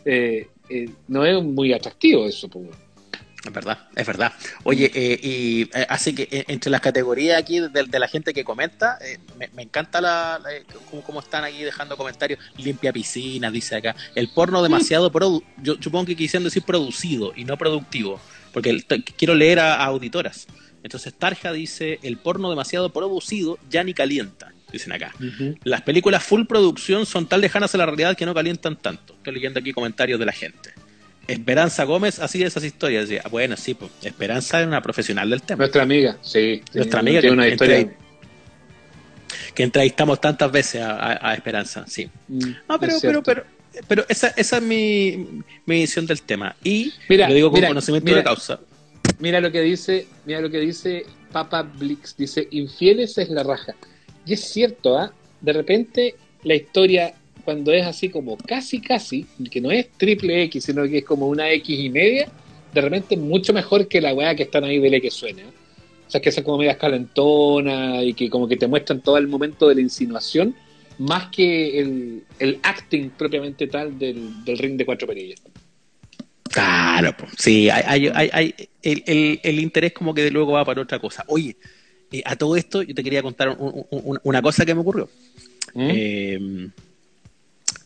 Eh, 0.04 0.48
eh, 0.70 0.90
no 1.08 1.26
es 1.26 1.42
muy 1.44 1.74
atractivo 1.74 2.28
eso, 2.28 2.50
pues. 2.50 2.68
Es 3.46 3.54
verdad, 3.54 3.88
es 3.96 4.06
verdad. 4.06 4.34
Oye, 4.64 4.92
eh, 4.94 5.20
y 5.24 5.62
eh, 5.74 5.86
así 5.88 6.14
que 6.14 6.28
eh, 6.30 6.44
entre 6.50 6.70
las 6.70 6.82
categorías 6.82 7.40
aquí 7.40 7.62
de, 7.62 7.84
de 7.86 8.00
la 8.00 8.08
gente 8.10 8.34
que 8.34 8.44
comenta, 8.44 8.98
eh, 9.02 9.18
me, 9.38 9.48
me 9.56 9.64
encanta 9.64 10.02
la, 10.02 10.40
la- 10.44 10.54
eh, 10.54 10.66
cómo, 10.90 11.02
cómo 11.04 11.20
están 11.22 11.46
aquí 11.46 11.64
dejando 11.64 11.96
comentarios. 11.96 12.38
Limpia 12.58 12.92
piscina, 12.92 13.50
dice 13.50 13.78
acá. 13.78 13.96
El 14.14 14.28
porno 14.30 14.62
demasiado, 14.62 15.10
produ 15.10 15.42
yo 15.64 15.76
supongo 15.80 16.08
que 16.08 16.18
quisieron 16.18 16.44
decir 16.44 16.64
producido 16.64 17.32
y 17.34 17.46
no 17.46 17.58
productivo, 17.58 18.20
porque 18.52 18.72
el- 18.72 18.86
quiero 18.86 19.36
leer 19.36 19.60
a, 19.60 19.76
a 19.76 19.86
auditoras. 19.86 20.46
Entonces 20.84 21.14
Tarja 21.14 21.54
dice, 21.54 22.00
el 22.04 22.18
porno 22.18 22.50
demasiado 22.50 22.92
producido 22.92 23.58
ya 23.70 23.86
ni 23.86 23.94
calienta, 23.94 24.52
dicen 24.72 24.92
acá. 24.92 25.14
Las 25.64 25.82
películas 25.84 26.24
full 26.24 26.44
producción 26.46 27.06
son 27.06 27.26
tan 27.26 27.40
lejanas 27.40 27.74
a 27.74 27.78
la 27.78 27.86
realidad 27.86 28.18
que 28.18 28.26
no 28.26 28.34
calientan 28.34 28.76
tanto. 28.76 29.14
Estoy 29.14 29.34
leyendo 29.36 29.62
aquí 29.62 29.72
comentarios 29.72 30.20
de 30.20 30.26
la 30.26 30.32
gente. 30.34 30.74
Esperanza 31.32 31.84
Gómez, 31.84 32.20
así 32.20 32.40
de 32.40 32.46
esas 32.46 32.64
historias. 32.64 33.08
Decía, 33.10 33.24
bueno, 33.30 33.56
sí, 33.58 33.74
pues, 33.74 33.92
Esperanza 34.04 34.62
es 34.62 34.68
una 34.68 34.82
profesional 34.82 35.30
del 35.30 35.42
tema. 35.42 35.60
Nuestra 35.60 35.84
amiga, 35.84 36.18
sí. 36.22 36.62
Nuestra 36.74 37.00
amiga 37.00 37.22
tiene 37.22 37.36
que- 37.36 37.40
una 37.42 37.48
historia. 37.48 37.78
entre- 37.80 37.98
Que 39.56 39.64
entrevistamos 39.64 40.20
tantas 40.22 40.52
veces 40.52 40.82
a, 40.82 40.96
a- 40.96 41.32
a 41.32 41.34
Esperanza, 41.36 41.86
sí. 41.88 42.10
Mm, 42.28 42.40
No, 42.68 42.80
pero, 42.80 42.94
es 42.94 43.02
pero, 43.02 43.24
pero, 43.24 43.44
pero 43.88 44.06
esa, 44.10 44.30
esa 44.30 44.58
es 44.58 44.64
mi, 44.64 45.42
mi 45.66 45.82
visión 45.82 46.06
del 46.06 46.22
tema. 46.22 46.56
Y 46.64 46.94
Mira, 47.10 47.28
lo 47.28 47.36
digo 47.36 47.50
con 47.52 47.60
mira, 47.60 47.68
conocimiento 47.70 48.06
mira. 48.06 48.18
de 48.20 48.24
causa. 48.24 48.60
Mira 49.20 49.40
lo 49.42 49.52
que 49.52 49.62
dice, 49.62 50.08
mira 50.26 50.40
lo 50.42 50.50
que 50.50 50.60
dice 50.60 51.06
Papa 51.32 51.62
Blix, 51.64 52.16
dice, 52.18 52.48
infieles 52.52 53.18
es 53.18 53.30
la 53.30 53.44
raja. 53.44 53.76
Y 54.26 54.34
es 54.34 54.42
cierto, 54.50 54.98
¿ah? 54.98 55.12
De 55.42 55.54
repente 55.54 56.16
la 56.44 56.56
historia, 56.56 57.14
cuando 57.50 57.72
es 57.74 57.84
así 57.84 58.10
como 58.10 58.38
casi 58.38 58.80
casi, 58.80 59.26
que 59.50 59.60
no 59.60 59.72
es 59.72 59.90
triple 59.98 60.44
X, 60.44 60.66
sino 60.66 60.84
que 60.84 61.00
es 61.00 61.04
como 61.04 61.28
una 61.28 61.52
X 61.54 61.80
y 61.80 61.90
media, 61.90 62.30
de 62.72 62.80
repente 62.80 63.16
es 63.16 63.20
mucho 63.20 63.54
mejor 63.54 63.88
que 63.88 64.00
la 64.00 64.14
weá 64.14 64.36
que 64.36 64.44
están 64.44 64.66
ahí 64.66 64.78
de 64.78 65.02
que 65.02 65.10
suena. 65.10 65.42
O 66.08 66.12
sea, 66.12 66.22
que 66.22 66.32
son 66.32 66.44
como 66.44 66.60
medias 66.60 66.78
calentonas 66.78 68.04
y 68.04 68.14
que 68.14 68.30
como 68.30 68.48
que 68.48 68.56
te 68.56 68.68
muestran 68.68 69.02
todo 69.02 69.18
el 69.18 69.28
momento 69.28 69.68
de 69.68 69.74
la 69.74 69.82
insinuación, 69.82 70.54
más 71.00 71.30
que 71.32 71.80
el, 71.80 72.22
el 72.38 72.60
acting 72.62 73.10
propiamente 73.18 73.66
tal 73.66 73.98
del, 73.98 74.46
del 74.46 74.58
ring 74.60 74.78
de 74.78 74.86
cuatro 74.86 75.08
perillas. 75.08 75.42
Claro, 76.52 77.16
pues, 77.18 77.32
sí, 77.36 77.68
hay, 77.72 77.84
hay, 77.88 78.12
hay, 78.14 78.30
hay- 78.32 78.54
el, 78.84 79.04
el, 79.08 79.40
el 79.42 79.60
interés 79.60 79.94
como 79.94 80.14
que 80.14 80.22
de 80.22 80.30
luego 80.30 80.52
va 80.52 80.64
para 80.64 80.84
otra 80.84 81.00
cosa. 81.00 81.26
Oye, 81.28 81.56
eh, 82.12 82.22
a 82.26 82.36
todo 82.36 82.56
esto 82.56 82.84
yo 82.84 82.94
te 82.94 83.04
quería 83.04 83.24
contar 83.24 83.50
un- 83.50 83.86
un- 83.90 84.02
un- 84.04 84.20
una 84.24 84.40
cosa 84.44 84.64
que 84.68 84.76
me 84.76 84.82
ocurrió. 84.82 85.10
¿Mm? 85.74 85.90
Eh, 85.92 86.70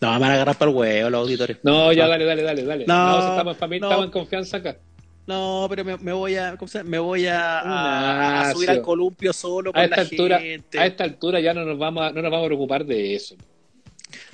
no, 0.03 0.13
me 0.13 0.19
van 0.19 0.31
a 0.31 0.33
agarrar 0.35 0.57
para 0.57 0.69
el 0.71 0.77
huevo 0.77 1.09
los 1.09 1.21
auditores. 1.21 1.57
No, 1.63 1.91
ya 1.93 2.07
dale, 2.07 2.25
dale, 2.25 2.43
dale, 2.43 2.63
dale. 2.63 2.85
No, 2.85 3.19
estamos 3.31 3.53
en 3.55 3.59
familia, 3.59 3.81
no. 3.81 3.87
estamos 3.89 4.05
en 4.05 4.11
confianza 4.11 4.57
acá. 4.57 4.77
No, 5.25 5.67
pero 5.69 5.85
me, 5.85 5.97
me 5.97 6.11
voy 6.11 6.35
a, 6.35 6.57
¿cómo 6.57 6.67
se 6.67 6.79
llama? 6.79 6.89
Me 6.89 6.99
voy 6.99 7.25
a, 7.27 7.59
a- 7.61 7.61
a 7.61 8.33
Ignacio. 8.39 8.55
subir 8.55 8.69
al 8.71 8.81
columpio 8.81 9.31
solo 9.31 9.71
con 9.71 9.81
A 9.81 9.85
esta 9.85 9.95
la 9.95 10.01
altura, 10.01 10.39
gente. 10.39 10.79
a 10.79 10.85
esta 10.85 11.03
altura 11.05 11.39
ya 11.39 11.53
no 11.53 11.63
nos 11.63 11.77
vamos 11.77 12.03
a, 12.03 12.11
no 12.11 12.21
nos 12.21 12.29
vamos 12.29 12.45
a 12.45 12.47
preocupar 12.47 12.85
de 12.85 13.15
eso. 13.15 13.35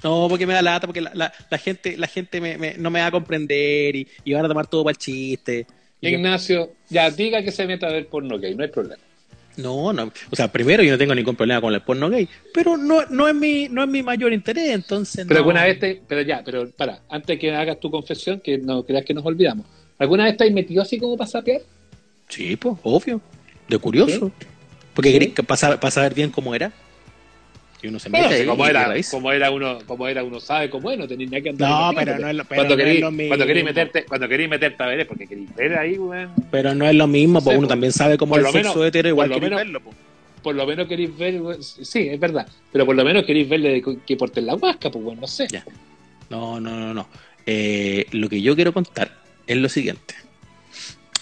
No, 0.03 0.25
porque 0.27 0.47
me 0.47 0.53
da 0.53 0.61
lata, 0.61 0.87
porque 0.87 1.01
la, 1.01 1.11
la, 1.13 1.31
la 1.49 1.57
gente, 1.57 1.95
la 1.95 2.07
gente 2.07 2.41
me, 2.41 2.57
me- 2.57 2.73
no 2.77 2.89
me 2.89 2.99
va 3.01 3.05
a 3.07 3.11
comprender 3.11 3.95
y, 3.95 4.07
y 4.23 4.33
van 4.33 4.45
a 4.45 4.47
tomar 4.47 4.67
todo 4.67 4.83
para 4.83 4.91
el 4.93 4.97
chiste. 4.97 5.67
Ignacio, 6.01 6.71
ya 6.89 7.09
diga 7.11 7.43
que 7.43 7.51
se 7.51 7.65
meta 7.67 7.87
a 7.87 7.91
ver 7.91 8.07
porno 8.07 8.39
gay, 8.39 8.55
no 8.55 8.63
hay 8.63 8.69
problema. 8.69 9.01
No, 9.61 9.91
no. 9.93 10.11
O 10.31 10.35
sea, 10.35 10.51
primero 10.51 10.81
yo 10.83 10.91
no 10.91 10.97
tengo 10.97 11.13
ningún 11.15 11.35
problema 11.35 11.61
con 11.61 11.73
el 11.73 11.81
porno 11.81 12.09
gay, 12.09 12.27
pero 12.53 12.77
no, 12.77 13.05
no 13.07 13.27
es 13.27 13.35
mi, 13.35 13.67
no 13.69 13.83
es 13.83 13.89
mi 13.89 14.01
mayor 14.03 14.31
interés, 14.33 14.69
entonces 14.71 15.25
Pero 15.27 15.39
no. 15.41 15.45
alguna 15.45 15.63
vez 15.65 15.79
te, 15.79 16.01
pero 16.07 16.21
ya, 16.21 16.41
pero 16.43 16.69
para, 16.71 17.01
antes 17.09 17.39
que 17.39 17.53
hagas 17.55 17.79
tu 17.79 17.89
confesión, 17.91 18.39
que 18.39 18.57
no 18.57 18.83
creas 18.83 19.05
que 19.05 19.13
nos 19.13 19.25
olvidamos. 19.25 19.65
¿Alguna 19.97 20.25
vez 20.25 20.37
te 20.37 20.45
has 20.45 20.51
metido 20.51 20.81
así 20.81 20.97
como 20.97 21.17
para 21.17 21.29
sapear? 21.29 21.61
Sí, 22.29 22.55
pues, 22.55 22.75
obvio. 22.83 23.19
De 23.67 23.77
curioso. 23.77 24.31
Porque 24.93 25.09
Sí. 25.09 25.13
quería 25.19 25.33
que 25.35 25.43
para, 25.43 25.79
para 25.79 25.91
saber 25.91 26.13
bien 26.13 26.29
cómo 26.31 26.55
era. 26.55 26.71
Y 27.81 27.87
uno 27.87 27.97
se 27.99 28.09
mete 28.09 28.23
Bueno, 28.23 28.35
ahí 28.35 28.45
como 28.45 28.65
era, 28.65 28.93
como 29.09 29.31
era 29.31 29.51
uno, 29.51 29.77
como 29.87 30.07
era 30.07 30.23
uno 30.23 30.39
sabe 30.41 30.69
cómo 30.69 30.91
es, 30.91 30.97
no 30.97 31.07
nada 31.07 31.41
que 31.41 31.49
andar. 31.49 31.69
No, 31.69 31.91
pero 31.97 32.17
no 32.19 32.27
es 32.29 32.35
lo- 32.35 32.43
pero 32.43 32.59
cuando 32.59 32.75
no 32.75 32.81
es 32.81 32.85
querís, 32.87 33.01
lo 33.01 33.11
mismo. 33.11 33.27
cuando 33.29 33.45
meterte, 33.63 34.05
cuando 34.05 34.27
meterte 34.49 34.83
a 34.83 34.87
ver 34.87 34.99
es 34.99 35.07
porque 35.07 35.27
querís 35.27 35.55
ver 35.55 35.77
ahí, 35.77 35.97
weón. 35.97 36.31
Pero 36.51 36.75
no 36.75 36.85
es 36.85 36.95
lo 36.95 37.07
mismo, 37.07 37.39
Sí, 37.39 37.45
porque 37.45 37.57
uno 37.59 37.67
también 37.69 37.93
sabe 37.93 38.17
cómo 38.17 38.31
Por 38.31 38.39
es 38.39 38.43
lo 38.43 38.49
el 38.49 38.53
sexo 38.53 38.69
menos- 38.75 38.87
hetero, 38.87 39.09
igual 39.09 39.29
por 39.29 39.35
lo 39.37 39.39
que 39.39 39.45
menos- 39.45 39.57
verlo, 39.59 39.79
po. 39.81 39.93
Por 40.43 40.55
lo 40.55 40.65
menos 40.65 40.87
queréis 40.87 41.17
ver, 41.17 41.41
weón. 41.41 41.63
sí, 41.63 41.99
es 42.09 42.19
verdad, 42.19 42.47
pero 42.71 42.85
por 42.85 42.95
lo 42.97 43.03
menos 43.05 43.23
queréis 43.25 43.47
verle 43.47 43.81
que 44.05 44.17
porten 44.17 44.45
la 44.45 44.55
huasca, 44.55 44.91
pues 44.91 45.03
bueno, 45.03 45.21
no 45.21 45.27
sé. 45.27 45.47
Ya. 45.49 45.63
No, 46.29 46.59
no, 46.59 46.77
no, 46.77 46.93
no. 46.93 47.07
Eh, 47.45 48.05
lo 48.11 48.27
que 48.27 48.41
yo 48.41 48.55
quiero 48.55 48.73
contar 48.73 49.11
es 49.47 49.55
lo 49.57 49.69
siguiente. 49.69 50.15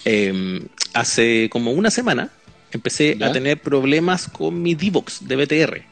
Eh, 0.04 0.60
hace 0.94 1.48
como 1.50 1.72
una 1.72 1.90
semana 1.90 2.30
empecé 2.72 3.16
¿Ya? 3.18 3.26
a 3.26 3.32
tener 3.32 3.60
problemas 3.60 4.28
con 4.28 4.60
mi 4.60 4.74
D-Box 4.74 5.26
de 5.28 5.36
BTR. 5.36 5.82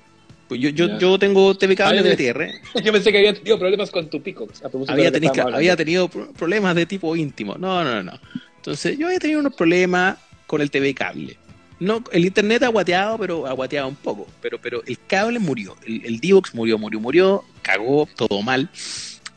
Pues 0.49 0.61
yo, 0.61 0.69
yo, 0.71 0.99
yo 0.99 1.19
tengo 1.19 1.57
TV 1.57 1.75
cable 1.75 2.03
de. 2.03 2.15
BTR. 2.15 2.83
Yo 2.85 2.93
pensé 2.93 3.11
que 3.11 3.19
había 3.19 3.35
tenido 3.35 3.59
problemas 3.59 3.91
con 3.91 4.09
tu 4.09 4.23
pico. 4.23 4.45
a 4.45 4.69
propósito 4.69 4.95
de 4.95 5.07
Había, 5.07 5.45
había 5.55 5.77
tenido 5.77 6.09
pro- 6.09 6.33
problemas 6.33 6.75
de 6.77 6.87
tipo 6.87 7.15
íntimo. 7.17 7.57
No, 7.59 7.83
no, 7.83 8.03
no. 8.03 8.13
Entonces 8.57 8.97
yo 8.99 9.07
había 9.07 9.19
tenido 9.19 9.41
unos 9.41 9.55
problemas 9.55 10.19
con 10.47 10.61
el 10.61 10.71
TV 10.71 10.95
cable. 10.95 11.37
No, 11.79 12.03
el 12.13 12.25
internet 12.25 12.63
ha 12.63 12.69
guateado, 12.69 13.19
pero 13.19 13.47
ha 13.47 13.53
guateado 13.53 13.89
un 13.89 13.97
poco. 13.97 14.27
Pero, 14.41 14.59
pero 14.61 14.83
el 14.87 14.99
cable 15.07 15.39
murió. 15.39 15.77
El, 15.87 16.05
el 16.07 16.21
D-Box 16.21 16.55
murió, 16.55 16.79
murió, 16.79 17.01
murió. 17.01 17.45
Cagó, 17.63 18.09
todo 18.17 18.41
mal. 18.43 18.71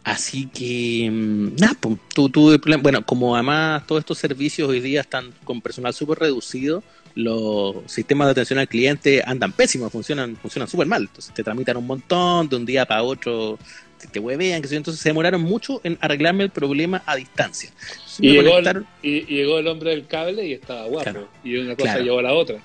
Así 0.04 0.48
que, 0.48 1.10
mm, 1.12 1.56
nada, 1.60 1.76
pues, 1.80 1.98
tuve 2.14 2.58
problem- 2.60 2.82
Bueno, 2.82 3.06
como 3.06 3.36
además 3.36 3.86
todos 3.86 4.00
estos 4.00 4.18
servicios 4.18 4.70
hoy 4.70 4.80
día 4.80 5.02
están 5.02 5.32
con 5.44 5.60
personal 5.62 5.94
súper 5.94 6.20
reducido, 6.20 6.82
los 7.16 7.76
sistemas 7.92 8.28
de 8.28 8.32
atención 8.32 8.60
al 8.60 8.68
cliente 8.68 9.22
andan 9.26 9.52
pésimos, 9.52 9.92
funcionan 9.92 10.36
funcionan 10.38 10.68
súper 10.70 10.88
mal. 10.88 11.02
Entonces 11.04 11.34
te 11.34 11.44
tramitan 11.44 11.78
un 11.78 11.88
montón, 11.88 12.48
de 12.50 12.56
un 12.56 12.66
día 12.66 12.86
para 12.86 13.04
otro 13.04 13.58
te, 14.00 14.08
te 14.08 14.20
huevean, 14.20 14.62
que 14.62 14.74
entonces 14.76 15.02
se 15.02 15.10
demoraron 15.10 15.42
mucho 15.42 15.82
en 15.84 15.98
arreglarme 16.02 16.44
el 16.46 16.50
problema 16.52 17.04
a 17.06 17.16
distancia. 17.18 17.70
Entonces, 17.82 18.20
Y 18.20 18.30
llegó, 18.32 18.58
el, 18.58 18.64
conectaron- 18.66 18.86
y, 19.04 19.10
y 19.10 19.26
llegó 19.26 19.60
el 19.60 19.68
hombre 19.68 19.90
del 19.92 20.08
cable 20.08 20.46
y 20.48 20.54
estaba 20.54 20.86
guapo. 20.86 21.04
Claro. 21.04 21.30
Y 21.44 21.58
una 21.58 21.76
cosa 21.76 21.84
Claro. 21.92 22.04
llevó 22.04 22.20
a 22.20 22.24
la 22.24 22.34
otra. 22.34 22.58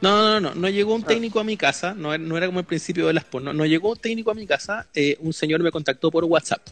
No, 0.00 0.16
no, 0.22 0.40
no, 0.40 0.54
no 0.54 0.68
llegó 0.68 0.94
un 0.94 1.02
Ah. 1.02 1.08
técnico 1.08 1.40
a 1.40 1.44
mi 1.44 1.56
casa, 1.56 1.92
no, 1.94 2.14
era- 2.14 2.22
no 2.22 2.36
era 2.36 2.46
como 2.46 2.60
el 2.60 2.66
principio 2.66 3.06
de 3.08 3.12
las 3.14 3.24
porno, 3.24 3.52
no 3.52 3.66
llegó 3.66 3.90
un 3.90 3.98
técnico 3.98 4.30
a 4.30 4.34
mi 4.34 4.46
casa, 4.46 4.86
eh, 4.94 5.16
un 5.20 5.32
señor 5.32 5.60
me 5.62 5.70
contactó 5.72 6.10
por 6.10 6.24
WhatsApp. 6.24 6.62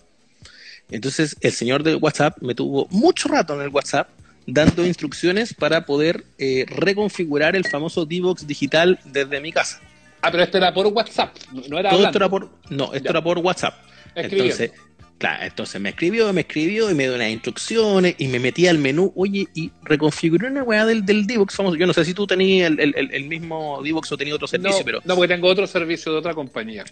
Entonces 0.91 1.37
el 1.41 1.53
señor 1.53 1.83
del 1.83 1.97
WhatsApp 1.97 2.39
me 2.41 2.55
tuvo 2.55 2.87
mucho 2.91 3.29
rato 3.29 3.55
en 3.55 3.61
el 3.63 3.69
WhatsApp 3.69 4.09
dando 4.51 4.85
instrucciones 4.87 5.53
para 5.55 5.85
poder 5.85 6.25
eh, 6.39 6.65
reconfigurar 6.69 7.55
el 7.55 7.67
famoso 7.67 8.07
D-Box 8.07 8.47
digital 8.47 8.99
desde 9.05 9.41
mi 9.41 9.53
casa. 9.53 9.81
Ah, 10.23 10.31
pero 10.33 10.43
este 10.43 10.57
era 10.59 10.73
por 10.75 10.87
WhatsApp, 10.89 11.37
no 11.69 11.79
era 11.79 11.91
Todo 11.91 12.05
esto 12.07 12.19
era 12.19 12.29
por, 12.29 12.51
no, 12.71 12.87
esto 12.95 13.05
Ya. 13.05 13.11
era 13.11 13.23
por 13.23 13.39
WhatsApp. 13.39 13.75
Escribiendo. 14.15 14.45
Entonces, 14.55 14.71
claro, 15.19 15.45
entonces 15.45 15.81
me 15.81 15.91
escribió, 15.91 16.33
me 16.33 16.41
escribió 16.41 16.91
y 16.91 16.95
me 16.95 17.05
dio 17.05 17.15
unas 17.15 17.31
instrucciones 17.31 18.15
y 18.19 18.27
me 18.27 18.39
metí 18.41 18.67
al 18.67 18.79
menú, 18.79 19.13
oye, 19.15 19.47
y 19.55 19.71
reconfiguré 19.85 20.49
una 20.49 20.63
weá 20.65 20.87
del, 20.87 21.05
del 21.05 21.27
D-Box 21.27 21.55
famoso. 21.55 21.77
Yo 21.77 21.87
no 21.87 21.93
sé 21.93 22.05
si 22.05 22.15
tú 22.15 22.27
tenías 22.27 22.69
el, 22.71 22.81
el- 22.81 23.11
el- 23.13 23.25
mismo 23.29 23.81
D-Box 23.83 24.11
o 24.13 24.17
tenías 24.17 24.35
otro 24.37 24.49
servicio, 24.49 24.79
no, 24.81 24.85
pero 24.85 25.01
no, 25.05 25.15
porque 25.15 25.35
tengo 25.35 25.47
otro 25.47 25.67
servicio 25.67 26.11
de 26.11 26.19
otra 26.19 26.35
compañía. 26.35 26.85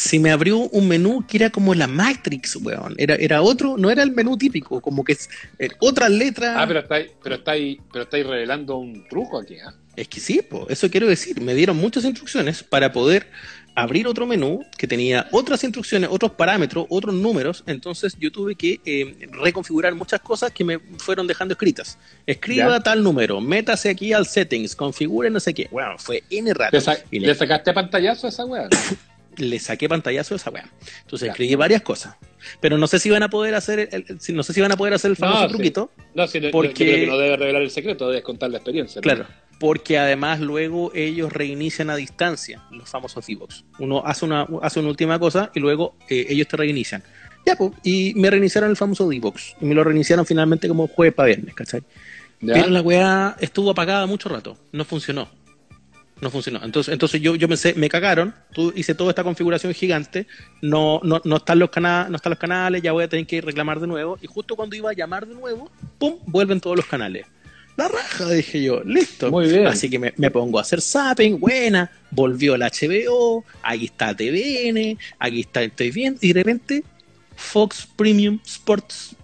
Se 0.00 0.18
me 0.18 0.30
abrió 0.30 0.56
un 0.56 0.88
menú 0.88 1.26
que 1.26 1.36
era 1.36 1.50
como 1.50 1.74
la 1.74 1.86
Matrix, 1.86 2.56
weón. 2.56 2.94
Era, 2.96 3.16
era 3.16 3.42
otro, 3.42 3.76
no 3.76 3.90
era 3.90 4.02
el 4.02 4.12
menú 4.12 4.38
típico, 4.38 4.80
como 4.80 5.04
que 5.04 5.12
es 5.12 5.28
eh, 5.58 5.68
otra 5.78 6.08
letra. 6.08 6.62
Ah, 6.62 6.66
pero 6.66 6.80
estáis, 6.80 7.10
pero 7.22 7.34
estáis, 7.34 7.78
pero 7.92 8.04
estáis 8.04 8.26
revelando 8.26 8.76
un 8.78 9.06
truco 9.08 9.38
aquí, 9.38 9.56
¿ah? 9.58 9.74
Es 9.96 10.08
que 10.08 10.18
sí, 10.20 10.40
po, 10.40 10.66
eso 10.70 10.88
quiero 10.90 11.06
decir. 11.06 11.38
Me 11.42 11.52
dieron 11.54 11.76
muchas 11.76 12.04
instrucciones 12.06 12.62
para 12.62 12.92
poder 12.92 13.26
abrir 13.74 14.06
otro 14.06 14.26
menú 14.26 14.64
que 14.78 14.86
tenía 14.86 15.28
otras 15.32 15.62
instrucciones, 15.64 16.08
otros 16.10 16.32
parámetros, 16.32 16.86
otros 16.88 17.14
números. 17.14 17.62
Entonces 17.66 18.16
yo 18.18 18.32
tuve 18.32 18.54
que 18.54 18.80
eh, 18.86 19.28
reconfigurar 19.32 19.94
muchas 19.94 20.20
cosas 20.20 20.50
que 20.52 20.64
me 20.64 20.78
fueron 20.96 21.26
dejando 21.26 21.52
escritas. 21.52 21.98
Escriba 22.26 22.68
Ya. 22.78 22.80
tal 22.80 23.02
número, 23.02 23.38
métase 23.42 23.90
aquí 23.90 24.14
al 24.14 24.26
settings, 24.26 24.74
configure 24.74 25.28
no 25.28 25.40
sé 25.40 25.52
qué. 25.52 25.68
Bueno, 25.70 25.98
fue 25.98 26.22
N 26.30 26.54
rato. 26.54 26.74
¿Le, 26.74 26.80
sa- 26.80 26.96
Y 27.10 27.18
le 27.18 27.26
le, 27.26 27.34
sacaste 27.34 27.72
pantallazo 27.74 28.26
a 28.28 28.30
esa 28.30 28.46
weá? 28.46 28.66
le 29.40 29.58
saqué 29.58 29.88
pantallazo 29.88 30.34
a 30.34 30.36
esa 30.36 30.50
weá. 30.50 30.70
Entonces 31.02 31.26
Ya. 31.26 31.32
escribí 31.32 31.54
varias 31.54 31.82
cosas. 31.82 32.16
Pero 32.60 32.78
no 32.78 32.86
sé 32.86 32.98
si 32.98 33.10
van 33.10 33.22
a 33.22 33.28
poder 33.28 33.54
hacer 33.54 33.88
el, 33.92 34.04
no 34.34 34.42
sé 34.42 34.52
si 34.52 34.60
van 34.60 34.72
a 34.72 34.76
poder 34.76 34.94
hacer 34.94 35.10
el 35.10 35.16
famoso 35.16 35.42
No, 35.42 35.48
sí. 35.48 35.54
truquito. 35.54 35.90
No, 36.14 36.26
si 36.26 36.40
no, 36.40 36.50
Porque- 36.50 36.68
yo 36.70 36.74
creo 36.92 36.96
que 37.00 37.06
no 37.06 37.18
debe 37.18 37.36
revelar 37.36 37.62
el 37.62 37.70
secreto, 37.70 38.08
debes 38.08 38.24
contar 38.24 38.50
la 38.50 38.58
experiencia. 38.58 38.98
¿no? 38.98 39.02
Claro, 39.02 39.26
porque 39.58 39.98
además 39.98 40.40
luego 40.40 40.90
ellos 40.94 41.32
reinician 41.32 41.90
a 41.90 41.96
distancia 41.96 42.62
los 42.70 42.88
famosos 42.88 43.26
D-Box. 43.26 43.64
Uno 43.78 44.02
hace 44.06 44.24
una, 44.24 44.46
hace 44.62 44.80
una 44.80 44.88
última 44.88 45.18
cosa 45.18 45.50
y 45.54 45.60
luego 45.60 45.96
eh, 46.08 46.26
ellos 46.30 46.48
te 46.48 46.56
reinician. 46.56 47.02
Ya, 47.46 47.56
pues, 47.56 47.72
y 47.82 48.12
me 48.16 48.30
reiniciaron 48.30 48.70
el 48.70 48.76
famoso 48.76 49.08
D-Box. 49.08 49.56
Y 49.60 49.64
me 49.66 49.74
lo 49.74 49.84
reiniciaron 49.84 50.24
finalmente 50.24 50.66
como 50.68 50.86
jueves 50.88 51.14
para 51.14 51.26
viernes, 51.28 51.54
¿cachai? 51.54 51.82
¿Ya? 52.42 52.54
Pero 52.54 52.68
la 52.68 52.80
weá 52.80 53.36
estuvo 53.40 53.70
apagada 53.70 54.06
mucho 54.06 54.30
rato. 54.30 54.56
No 54.72 54.84
funcionó. 54.86 55.28
No 56.20 56.30
funcionó. 56.30 56.60
Entonces, 56.62 56.92
entonces 56.92 57.20
yo, 57.20 57.34
yo 57.34 57.48
pensé, 57.48 57.72
me 57.74 57.88
cagaron. 57.88 58.34
Tú 58.52 58.72
hice 58.76 58.94
toda 58.94 59.10
esta 59.10 59.24
configuración 59.24 59.72
gigante. 59.72 60.26
No, 60.60 61.00
no, 61.02 61.20
no 61.24 61.36
están 61.36 61.58
los 61.58 61.70
canales, 61.70 62.10
no 62.10 62.16
están 62.16 62.30
los 62.30 62.38
canales, 62.38 62.82
ya 62.82 62.92
voy 62.92 63.04
a 63.04 63.08
tener 63.08 63.26
que 63.26 63.40
reclamar 63.40 63.80
de 63.80 63.86
nuevo. 63.86 64.18
Y 64.20 64.26
justo 64.26 64.54
cuando 64.54 64.76
iba 64.76 64.90
a 64.90 64.94
llamar 64.94 65.26
de 65.26 65.34
nuevo, 65.34 65.70
¡pum! 65.98 66.16
vuelven 66.26 66.60
todos 66.60 66.76
los 66.76 66.86
canales. 66.86 67.26
La 67.76 67.88
raja, 67.88 68.28
dije 68.28 68.62
yo, 68.62 68.82
listo. 68.84 69.30
Muy 69.30 69.48
bien. 69.48 69.66
Así 69.66 69.88
que 69.88 69.98
me, 69.98 70.12
me 70.18 70.30
pongo 70.30 70.58
a 70.58 70.62
hacer 70.62 70.82
zapping, 70.82 71.40
buena, 71.40 71.90
volvió 72.10 72.54
el 72.54 72.60
HBO, 72.60 73.42
aquí 73.62 73.86
está 73.86 74.14
TVN, 74.14 74.98
aquí 75.18 75.40
está, 75.40 75.62
estoy 75.62 75.90
bien, 75.90 76.18
y 76.20 76.34
de 76.34 76.42
repente 76.42 76.84
Fox 77.36 77.88
Premium 77.96 78.38
Sports, 78.44 79.16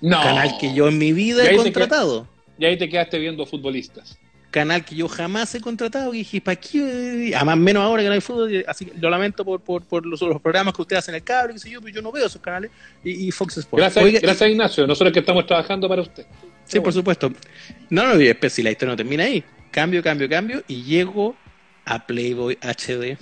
No. 0.00 0.20
canal 0.20 0.58
que 0.58 0.74
yo 0.74 0.88
en 0.88 0.98
mi 0.98 1.12
vida 1.12 1.48
he 1.48 1.54
contratado 1.54 2.26
Y 2.58 2.64
ahí 2.64 2.76
te 2.76 2.88
quedaste 2.88 3.18
viendo 3.20 3.46
futbolistas. 3.46 4.18
Canal 4.52 4.84
que 4.84 4.94
yo 4.94 5.08
jamás 5.08 5.52
he 5.56 5.60
contratado, 5.60 6.12
que 6.12 6.18
dije, 6.18 6.40
¿para 6.40 6.54
qué? 6.54 7.32
Además, 7.34 7.58
menos 7.58 7.82
ahora 7.82 8.02
que 8.02 8.08
no 8.08 8.14
hay 8.14 8.20
fútbol, 8.20 8.64
así 8.68 8.84
que 8.86 8.92
lo 8.96 9.10
lamento 9.10 9.44
por, 9.44 9.60
por, 9.60 9.82
por 9.84 10.06
los, 10.06 10.20
los 10.22 10.40
programas 10.40 10.74
que 10.74 10.82
ustedes 10.82 11.00
hacen 11.00 11.14
en 11.16 11.20
el 11.20 11.24
cable, 11.24 11.54
qué 11.54 11.58
sé 11.58 11.70
yo, 11.70 11.80
pero 11.80 11.92
yo 11.92 12.02
no 12.02 12.12
veo 12.12 12.26
esos 12.26 12.40
canales, 12.40 12.70
y, 13.02 13.26
y 13.26 13.30
Fox 13.32 13.56
Sports. 13.56 13.82
Gracias, 13.82 14.04
Oiga, 14.04 14.20
gracias 14.22 14.48
Ignacio. 14.50 14.86
Nosotros 14.86 15.12
que 15.12 15.18
estamos 15.18 15.44
trabajando 15.46 15.88
para 15.88 16.02
usted. 16.02 16.24
Sí, 16.64 16.78
por 16.78 16.92
supuesto. 16.92 17.32
No, 17.90 18.06
no, 18.06 18.20
y 18.20 18.26
después 18.26 18.52
si 18.52 18.62
la 18.62 18.70
historia 18.70 18.92
no 18.92 18.96
termina 18.96 19.24
ahí, 19.24 19.42
cambio, 19.72 20.00
cambio, 20.02 20.28
cambio, 20.28 20.62
y 20.68 20.84
llego 20.84 21.34
a 21.84 22.06
Playboy 22.06 22.56
HD, 22.62 23.18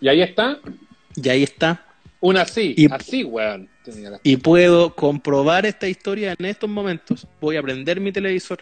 Y 0.00 0.08
ahí 0.08 0.20
está, 0.20 0.58
y 1.16 1.28
ahí 1.30 1.42
está, 1.44 1.86
una 2.20 2.42
así, 2.42 2.74
Y- 2.76 2.92
así, 2.92 3.24
weón. 3.24 3.70
Y 4.22 4.36
puedo 4.36 4.94
comprobar 4.94 5.66
esta 5.66 5.88
historia 5.88 6.36
en 6.38 6.44
estos 6.46 6.70
momentos. 6.70 7.26
Voy 7.40 7.56
a 7.56 7.62
prender 7.62 7.98
mi 8.00 8.12
televisor, 8.12 8.60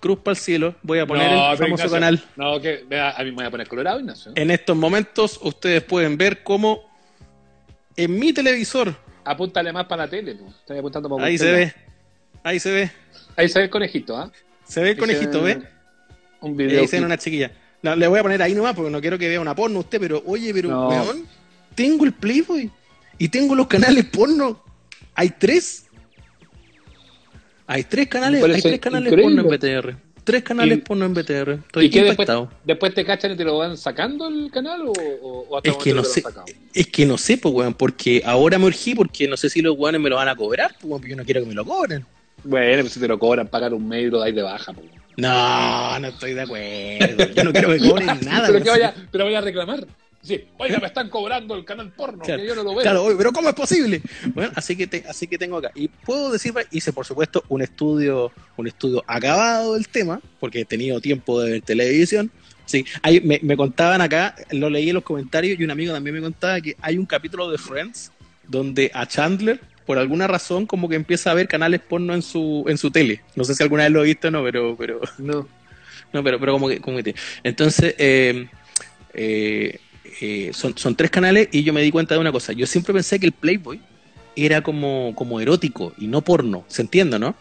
cruz 0.00 0.18
para 0.18 0.32
el 0.32 0.38
cielo, 0.38 0.74
voy 0.82 0.98
a 0.98 1.06
poner 1.06 1.30
No, 1.30 1.52
el 1.52 1.58
famoso 1.58 1.84
Ignacio, 1.84 1.90
canal. 1.90 2.24
No, 2.36 2.60
que 2.60 2.84
vea, 2.88 3.10
a 3.10 3.18
mí 3.22 3.30
me 3.30 3.36
voy 3.36 3.44
a 3.44 3.50
poner 3.50 3.68
colorado, 3.68 4.00
Ignacio. 4.00 4.32
En 4.34 4.50
estos 4.50 4.76
momentos 4.76 5.38
ustedes 5.42 5.82
pueden 5.84 6.16
ver 6.16 6.42
cómo 6.42 6.90
en 7.96 8.18
mi 8.18 8.32
televisor, 8.32 8.94
Apúntale 9.22 9.72
más 9.72 9.84
para 9.86 10.04
la 10.04 10.10
tele, 10.10 10.34
po. 10.34 10.48
Estoy 10.48 10.78
apuntando 10.78 11.08
para 11.08 11.26
ahí 11.26 11.36
se 11.36 11.52
ve, 11.52 11.74
ahí 12.42 12.58
se 12.58 12.72
ve, 12.72 12.90
Ahí 13.36 13.48
se 13.48 13.58
ve 13.58 13.64
el 13.66 13.70
conejito, 13.70 14.16
¿ah? 14.16 14.30
se 14.64 14.80
ve 14.82 14.90
el 14.90 14.96
conejito, 14.96 15.32
se 15.34 15.40
¿ve? 15.56 15.62
Un 16.40 16.56
video. 16.56 16.80
ahí 16.80 16.88
se 16.88 16.98
ve 16.98 17.04
una 17.06 17.18
chiquilla. 17.18 17.52
No, 17.82 17.94
le 17.94 18.06
voy 18.08 18.18
a 18.18 18.22
poner 18.22 18.40
ahí 18.42 18.54
nomás 18.54 18.74
porque 18.74 18.90
no 18.90 19.00
quiero 19.00 19.18
que 19.18 19.28
vea 19.28 19.40
una 19.40 19.54
porno 19.54 19.78
usted, 19.80 20.00
pero 20.00 20.22
oye, 20.26 20.52
pero 20.54 20.70
No. 20.70 20.88
weón, 20.88 21.26
tengo 21.74 22.04
el 22.04 22.12
Playboy 22.12 22.70
y 23.18 23.28
tengo 23.28 23.54
los 23.54 23.66
canales 23.66 24.04
porno. 24.06 24.62
Hay 25.14 25.30
tres. 25.30 25.86
Hay 27.72 27.84
tres 27.84 28.08
canales, 28.08 28.42
hay 28.42 28.60
tres 28.62 28.80
canales 28.80 29.12
increíble. 29.12 29.36
porno 29.42 29.54
en 29.54 29.58
BTR. 29.60 29.96
Tres 30.24 30.42
canales 30.42 30.78
Y- 30.78 30.80
porno 30.82 31.04
en 31.06 31.14
BTR. 31.14 31.52
Estoy 31.52 31.86
¿Y 31.86 31.90
qué 31.90 31.98
después, 32.02 32.10
impactado. 32.28 32.50
después 32.64 32.94
te 32.94 33.04
cachan 33.04 33.32
y 33.32 33.36
te 33.36 33.44
lo 33.44 33.58
van 33.58 33.76
sacando 33.76 34.26
el 34.28 34.50
canal 34.50 34.82
o, 34.88 34.92
o- 35.22 35.56
hasta 35.56 35.70
Es 35.70 35.76
que 35.76 35.94
no 35.94 36.02
sé, 36.04 36.20
te 36.20 36.22
lo 36.22 36.28
han 36.28 36.34
sacado? 36.34 36.58
es 36.74 36.86
que 36.88 37.06
no 37.06 37.16
sé, 37.16 37.38
pues 37.38 37.54
weón, 37.54 37.74
porque 37.74 38.22
ahora 38.24 38.58
me 38.58 38.66
urgí 38.66 38.94
porque 38.96 39.28
no 39.28 39.36
sé 39.36 39.48
si 39.48 39.62
los 39.62 39.76
weones 39.78 40.00
me 40.00 40.10
lo 40.10 40.16
van 40.16 40.28
a 40.28 40.34
cobrar, 40.36 40.72
pues 40.72 40.84
weón, 40.84 41.00
porque 41.00 41.10
yo 41.10 41.16
no 41.16 41.24
quiero 41.24 41.40
que 41.42 41.46
me 41.46 41.54
lo 41.54 41.64
cobren. 41.64 42.04
Bueno, 42.42 42.82
pues 42.82 42.92
si 42.94 43.00
te 43.00 43.06
lo 43.08 43.18
cobran, 43.18 43.46
pagar 43.46 43.72
un 43.72 43.86
medio, 43.86 44.10
lo 44.10 44.18
dais 44.18 44.34
de 44.34 44.42
baja. 44.42 44.72
po. 44.72 44.82
No, 45.16 45.98
no 46.00 46.08
estoy 46.08 46.34
de 46.34 46.40
acuerdo. 46.42 47.34
Yo 47.34 47.44
no 47.44 47.52
quiero 47.52 47.68
que 47.70 47.78
cobren 47.88 48.06
nada. 48.24 48.46
pero, 48.48 48.62
que 48.64 48.70
vaya, 48.70 48.94
pero 49.12 49.24
vaya 49.24 49.38
a 49.38 49.42
reclamar. 49.42 49.86
Sí, 50.22 50.44
oiga, 50.58 50.78
me 50.78 50.86
están 50.88 51.08
cobrando 51.08 51.54
el 51.54 51.64
canal 51.64 51.90
porno, 51.92 52.22
Claro, 52.22 52.42
que 52.42 52.46
yo 52.48 52.54
no 52.54 52.62
lo 52.62 52.70
veo. 52.74 52.82
Claro, 52.82 53.04
oye, 53.04 53.16
pero 53.16 53.32
¿cómo 53.32 53.48
es 53.48 53.54
posible? 53.54 54.02
Bueno, 54.34 54.52
así 54.54 54.76
que 54.76 54.86
te- 54.86 55.04
así 55.08 55.26
que 55.26 55.38
tengo 55.38 55.56
acá. 55.56 55.70
Y 55.74 55.88
puedo 55.88 56.30
decir, 56.30 56.52
hice 56.70 56.92
por 56.92 57.06
supuesto 57.06 57.42
un 57.48 57.62
estudio, 57.62 58.30
un 58.58 58.66
estudio 58.66 59.02
acabado 59.06 59.74
del 59.74 59.88
tema, 59.88 60.20
porque 60.38 60.60
he 60.60 60.64
tenido 60.66 61.00
tiempo 61.00 61.40
de 61.40 61.52
ver 61.52 61.62
televisión. 61.62 62.30
Sí, 62.66 62.84
hay, 63.02 63.20
me, 63.22 63.40
me 63.42 63.56
contaban 63.56 64.00
acá, 64.02 64.34
lo 64.50 64.68
leí 64.68 64.88
en 64.90 64.94
los 64.94 65.04
comentarios 65.04 65.58
y 65.58 65.64
un 65.64 65.70
amigo 65.70 65.92
también 65.94 66.14
me 66.14 66.20
contaba 66.22 66.60
que 66.60 66.76
hay 66.82 66.98
un 66.98 67.06
capítulo 67.06 67.50
de 67.50 67.56
Friends 67.58 68.12
donde 68.46 68.90
a 68.94 69.06
Chandler, 69.06 69.58
por 69.86 69.96
alguna 69.98 70.26
razón, 70.26 70.66
como 70.66 70.88
que 70.88 70.96
empieza 70.96 71.30
a 71.30 71.34
ver 71.34 71.48
canales 71.48 71.80
porno 71.80 72.14
en 72.14 72.20
su, 72.22 72.64
en 72.68 72.76
su 72.76 72.90
tele. 72.90 73.22
No 73.36 73.44
sé 73.44 73.54
si 73.54 73.62
alguna 73.62 73.84
vez 73.84 73.92
lo 73.92 74.02
he 74.02 74.06
visto 74.06 74.28
o 74.28 74.30
no, 74.30 74.44
pero, 74.44 74.76
pero, 74.76 75.00
No. 75.18 75.48
no, 76.12 76.22
pero, 76.22 76.38
pero 76.38 76.52
como 76.52 76.68
que, 76.68 76.78
como 76.80 77.02
que- 77.02 77.14
Entonces, 77.42 77.94
eh, 77.98 78.48
eh, 79.14 79.80
eh, 80.20 80.50
son, 80.52 80.76
son 80.76 80.94
tres 80.94 81.10
canales 81.10 81.48
y 81.52 81.62
yo 81.62 81.72
me 81.72 81.82
di 81.82 81.90
cuenta 81.90 82.14
de 82.14 82.20
una 82.20 82.32
cosa. 82.32 82.52
Yo 82.52 82.66
siempre 82.66 82.92
pensé 82.92 83.18
que 83.18 83.26
el 83.26 83.32
Playboy 83.32 83.80
era 84.36 84.62
como, 84.62 85.12
como 85.14 85.40
erótico 85.40 85.92
y 85.98 86.06
no 86.06 86.22
porno. 86.22 86.64
¿Se 86.68 86.82
entiende, 86.82 87.18
no? 87.18 87.34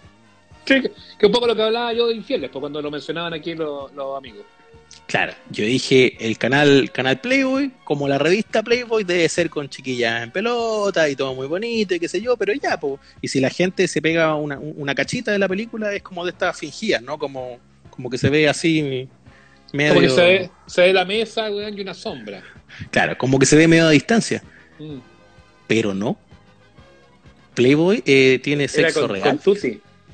Sí, 0.66 0.82
que, 1.18 1.26
un 1.26 1.32
poco 1.32 1.48
lo 1.48 1.56
que 1.56 1.64
hablaba 1.64 1.94
yo 1.94 2.08
de 2.08 2.16
infieles, 2.16 2.50
pues 2.50 2.60
cuando 2.60 2.82
lo 2.82 2.92
mencionaban 2.92 3.34
aquí 3.34 3.56
los, 3.56 3.92
los 3.94 4.18
amigos. 4.18 4.46
Claro, 5.08 5.34
yo 5.50 5.66
dije 5.66 6.16
el 6.20 6.38
canal, 6.38 6.92
canal 6.92 7.20
Playboy, 7.20 7.72
como 7.84 8.08
la 8.08 8.20
revista 8.20 8.62
Playboy, 8.62 9.04
debe 9.04 9.28
ser 9.28 9.50
con 9.50 9.68
chiquillas 9.68 10.24
en 10.24 10.32
pelota 10.32 11.10
y 11.10 11.16
todo 11.16 11.34
muy 11.34 11.48
bonito 11.48 11.96
y 11.96 12.00
qué 12.00 12.08
sé 12.08 12.22
yo, 12.22 12.38
pero 12.38 12.54
ya, 12.54 12.80
po. 12.80 13.00
y 13.22 13.28
si 13.28 13.40
la 13.40 13.50
gente 13.50 13.88
se 13.88 14.02
pega 14.02 14.36
una, 14.36 14.60
una 14.60 14.94
cachita 14.94 15.32
de 15.32 15.40
la 15.40 15.48
película, 15.48 15.94
es 15.94 16.04
como 16.04 16.24
de 16.26 16.32
estas 16.32 16.58
fingidas, 16.58 17.02
¿no? 17.02 17.18
Como, 17.18 17.60
como 17.90 18.10
que 18.10 18.20
se 18.20 18.30
ve 18.30 18.48
así 18.48 19.08
medio... 19.74 19.96
Como 19.96 20.08
que 20.08 20.14
se 20.14 20.22
ve, 20.22 20.50
se 20.68 20.82
ve 20.82 20.94
la 20.94 21.06
mesa, 21.06 21.50
weón, 21.50 21.78
y 21.78 21.82
una 21.82 21.96
sombra. 21.96 22.44
Claro, 22.92 23.18
como 23.18 23.40
que 23.40 23.46
se 23.46 23.56
ve 23.56 23.68
medio 23.68 23.86
a 23.88 23.90
distancia. 23.92 24.44
Mm. 24.80 25.00
pero 25.68 25.94
no. 25.94 26.18
Playboy 27.54 28.02
eh, 28.06 28.40
tiene 28.44 28.64
Era 28.64 28.74
sexo 28.74 29.02
con, 29.02 29.10
real. 29.12 29.40
con 29.44 29.56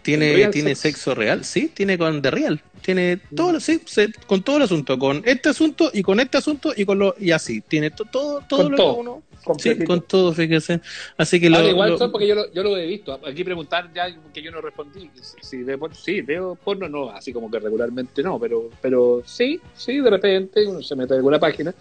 tiene 0.02 0.48
tiene 0.50 0.70
sex. 0.76 0.80
sexo 0.80 1.16
real, 1.16 1.44
sí, 1.44 1.72
tiene 1.74 1.98
con 1.98 2.22
The 2.22 2.32
Real. 2.32 2.62
Tiene 2.82 3.18
todo, 3.36 3.54
lo- 3.54 3.60
sí, 3.60 3.82
se- 3.86 4.12
con 4.28 4.44
todo 4.44 4.58
el 4.58 4.64
asunto, 4.64 5.00
con 5.00 5.24
este 5.26 5.50
asunto 5.50 5.90
y 5.92 6.04
con 6.04 6.20
este 6.20 6.38
asunto 6.38 6.74
y 6.76 6.86
con 6.86 7.00
lo 7.00 7.16
y 7.20 7.32
así. 7.32 7.62
Tiene 7.62 7.90
to- 7.90 8.06
todo, 8.06 8.42
todo 8.48 8.64
Con 8.64 8.72
lo 8.72 8.78
todo. 8.78 8.94
que 8.96 9.00
uno. 9.02 9.24
Sí, 9.60 9.84
con 9.86 10.02
todo, 10.02 10.34
fíjese. 10.34 10.82
Así 11.18 11.40
que 11.40 11.50
lo, 11.50 11.58
Ahora, 11.58 11.70
igual 11.70 11.90
lo- 11.92 11.98
son 12.00 12.12
porque 12.12 12.28
yo 12.28 12.36
lo, 12.36 12.52
yo 12.54 12.62
lo 12.64 12.78
he 12.78 12.86
visto. 12.88 13.20
Aquí 13.26 13.44
preguntar 13.44 13.92
ya 13.94 14.08
que 14.34 14.42
yo 14.42 14.52
no 14.52 14.62
respondí. 14.62 15.10
Si, 15.22 15.48
si 15.58 15.64
ve 15.64 15.78
porno, 15.78 15.96
sí, 15.96 16.22
veo 16.22 16.56
porno, 16.56 16.88
no, 16.90 17.10
así 17.12 17.32
como 17.34 17.50
que 17.50 17.60
regularmente 17.60 18.22
no, 18.24 18.40
pero, 18.40 18.70
pero 18.82 19.22
sí, 19.26 19.60
sí, 19.76 20.00
de 20.00 20.10
repente 20.10 20.66
uno 20.68 20.82
se 20.84 20.96
mete 20.96 21.14
en 21.14 21.18
alguna 21.18 21.40
página 21.40 21.74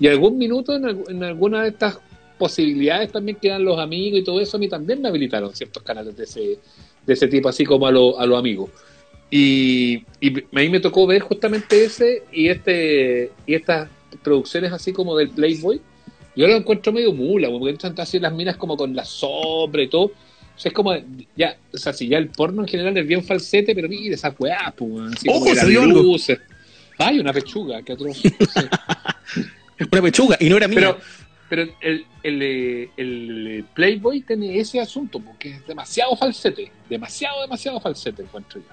y 0.00 0.08
algún 0.08 0.38
minuto 0.38 0.74
en, 0.74 1.04
en 1.08 1.22
alguna 1.22 1.62
de 1.62 1.68
estas 1.68 1.98
posibilidades 2.38 3.12
también 3.12 3.36
quedan 3.40 3.64
los 3.64 3.78
amigos 3.78 4.18
y 4.18 4.24
todo 4.24 4.40
eso. 4.40 4.56
A 4.56 4.60
mí 4.60 4.68
también 4.68 5.02
me 5.02 5.08
habilitaron 5.08 5.54
ciertos 5.54 5.82
canales 5.82 6.16
de 6.16 6.24
ese, 6.24 6.58
de 7.06 7.12
ese 7.12 7.28
tipo, 7.28 7.50
así 7.50 7.64
como 7.64 7.86
a 7.86 7.92
los 7.92 8.18
a 8.18 8.24
los 8.26 8.38
amigos. 8.38 8.70
Y, 9.30 10.02
y 10.20 10.40
a 10.40 10.58
mí 10.58 10.68
me 10.70 10.80
tocó 10.80 11.06
ver 11.06 11.20
justamente 11.20 11.84
ese 11.84 12.24
y 12.32 12.48
este 12.48 13.30
y 13.46 13.54
estas 13.54 13.88
producciones 14.24 14.72
así 14.72 14.92
como 14.92 15.16
del 15.16 15.28
Playboy. 15.30 15.80
Yo 16.34 16.46
lo 16.46 16.56
encuentro 16.56 16.92
medio 16.92 17.12
mula, 17.12 17.50
porque 17.50 17.70
entran 17.70 17.94
así 17.98 18.18
las 18.18 18.32
minas 18.32 18.56
como 18.56 18.76
con 18.76 18.96
la 18.96 19.04
sombra 19.04 19.82
y 19.82 19.88
todo. 19.88 20.04
O 20.04 20.62
sea, 20.62 20.70
es 20.70 20.74
como, 20.74 20.94
ya, 21.36 21.56
o 21.72 21.78
sea, 21.78 21.92
si 21.92 22.08
ya 22.08 22.18
el 22.18 22.28
porno 22.28 22.62
en 22.62 22.68
general 22.68 22.96
es 22.96 23.06
bien 23.06 23.24
falsete, 23.24 23.74
pero 23.74 23.88
mira 23.88 24.14
esa 24.14 24.34
weá, 24.38 24.72
pues, 24.76 25.14
así 25.16 25.26
como 25.26 25.38
Ojo, 25.38 25.46
que 25.46 25.50
se 25.50 25.56
las 25.56 25.66
vio 25.66 25.82
algo. 25.82 26.02
luces. 26.02 26.38
Ay, 26.98 27.18
una 27.18 27.32
pechuga, 27.32 27.80
sí. 27.86 28.28
es 28.28 28.38
una 29.90 30.02
pechuga 30.02 30.36
y 30.40 30.48
no 30.48 30.56
era 30.56 30.68
mía. 30.68 30.76
pero 30.80 30.98
pero 31.48 31.62
el, 31.80 32.06
el, 32.22 32.42
eh, 32.42 32.90
el 32.96 33.64
Playboy 33.74 34.20
tiene 34.20 34.58
ese 34.60 34.80
asunto, 34.80 35.18
porque 35.18 35.50
es 35.56 35.66
demasiado 35.66 36.14
falsete. 36.16 36.70
Demasiado, 36.88 37.40
demasiado 37.42 37.80
falsete, 37.80 38.22
encuentro 38.22 38.60
yo. 38.60 38.66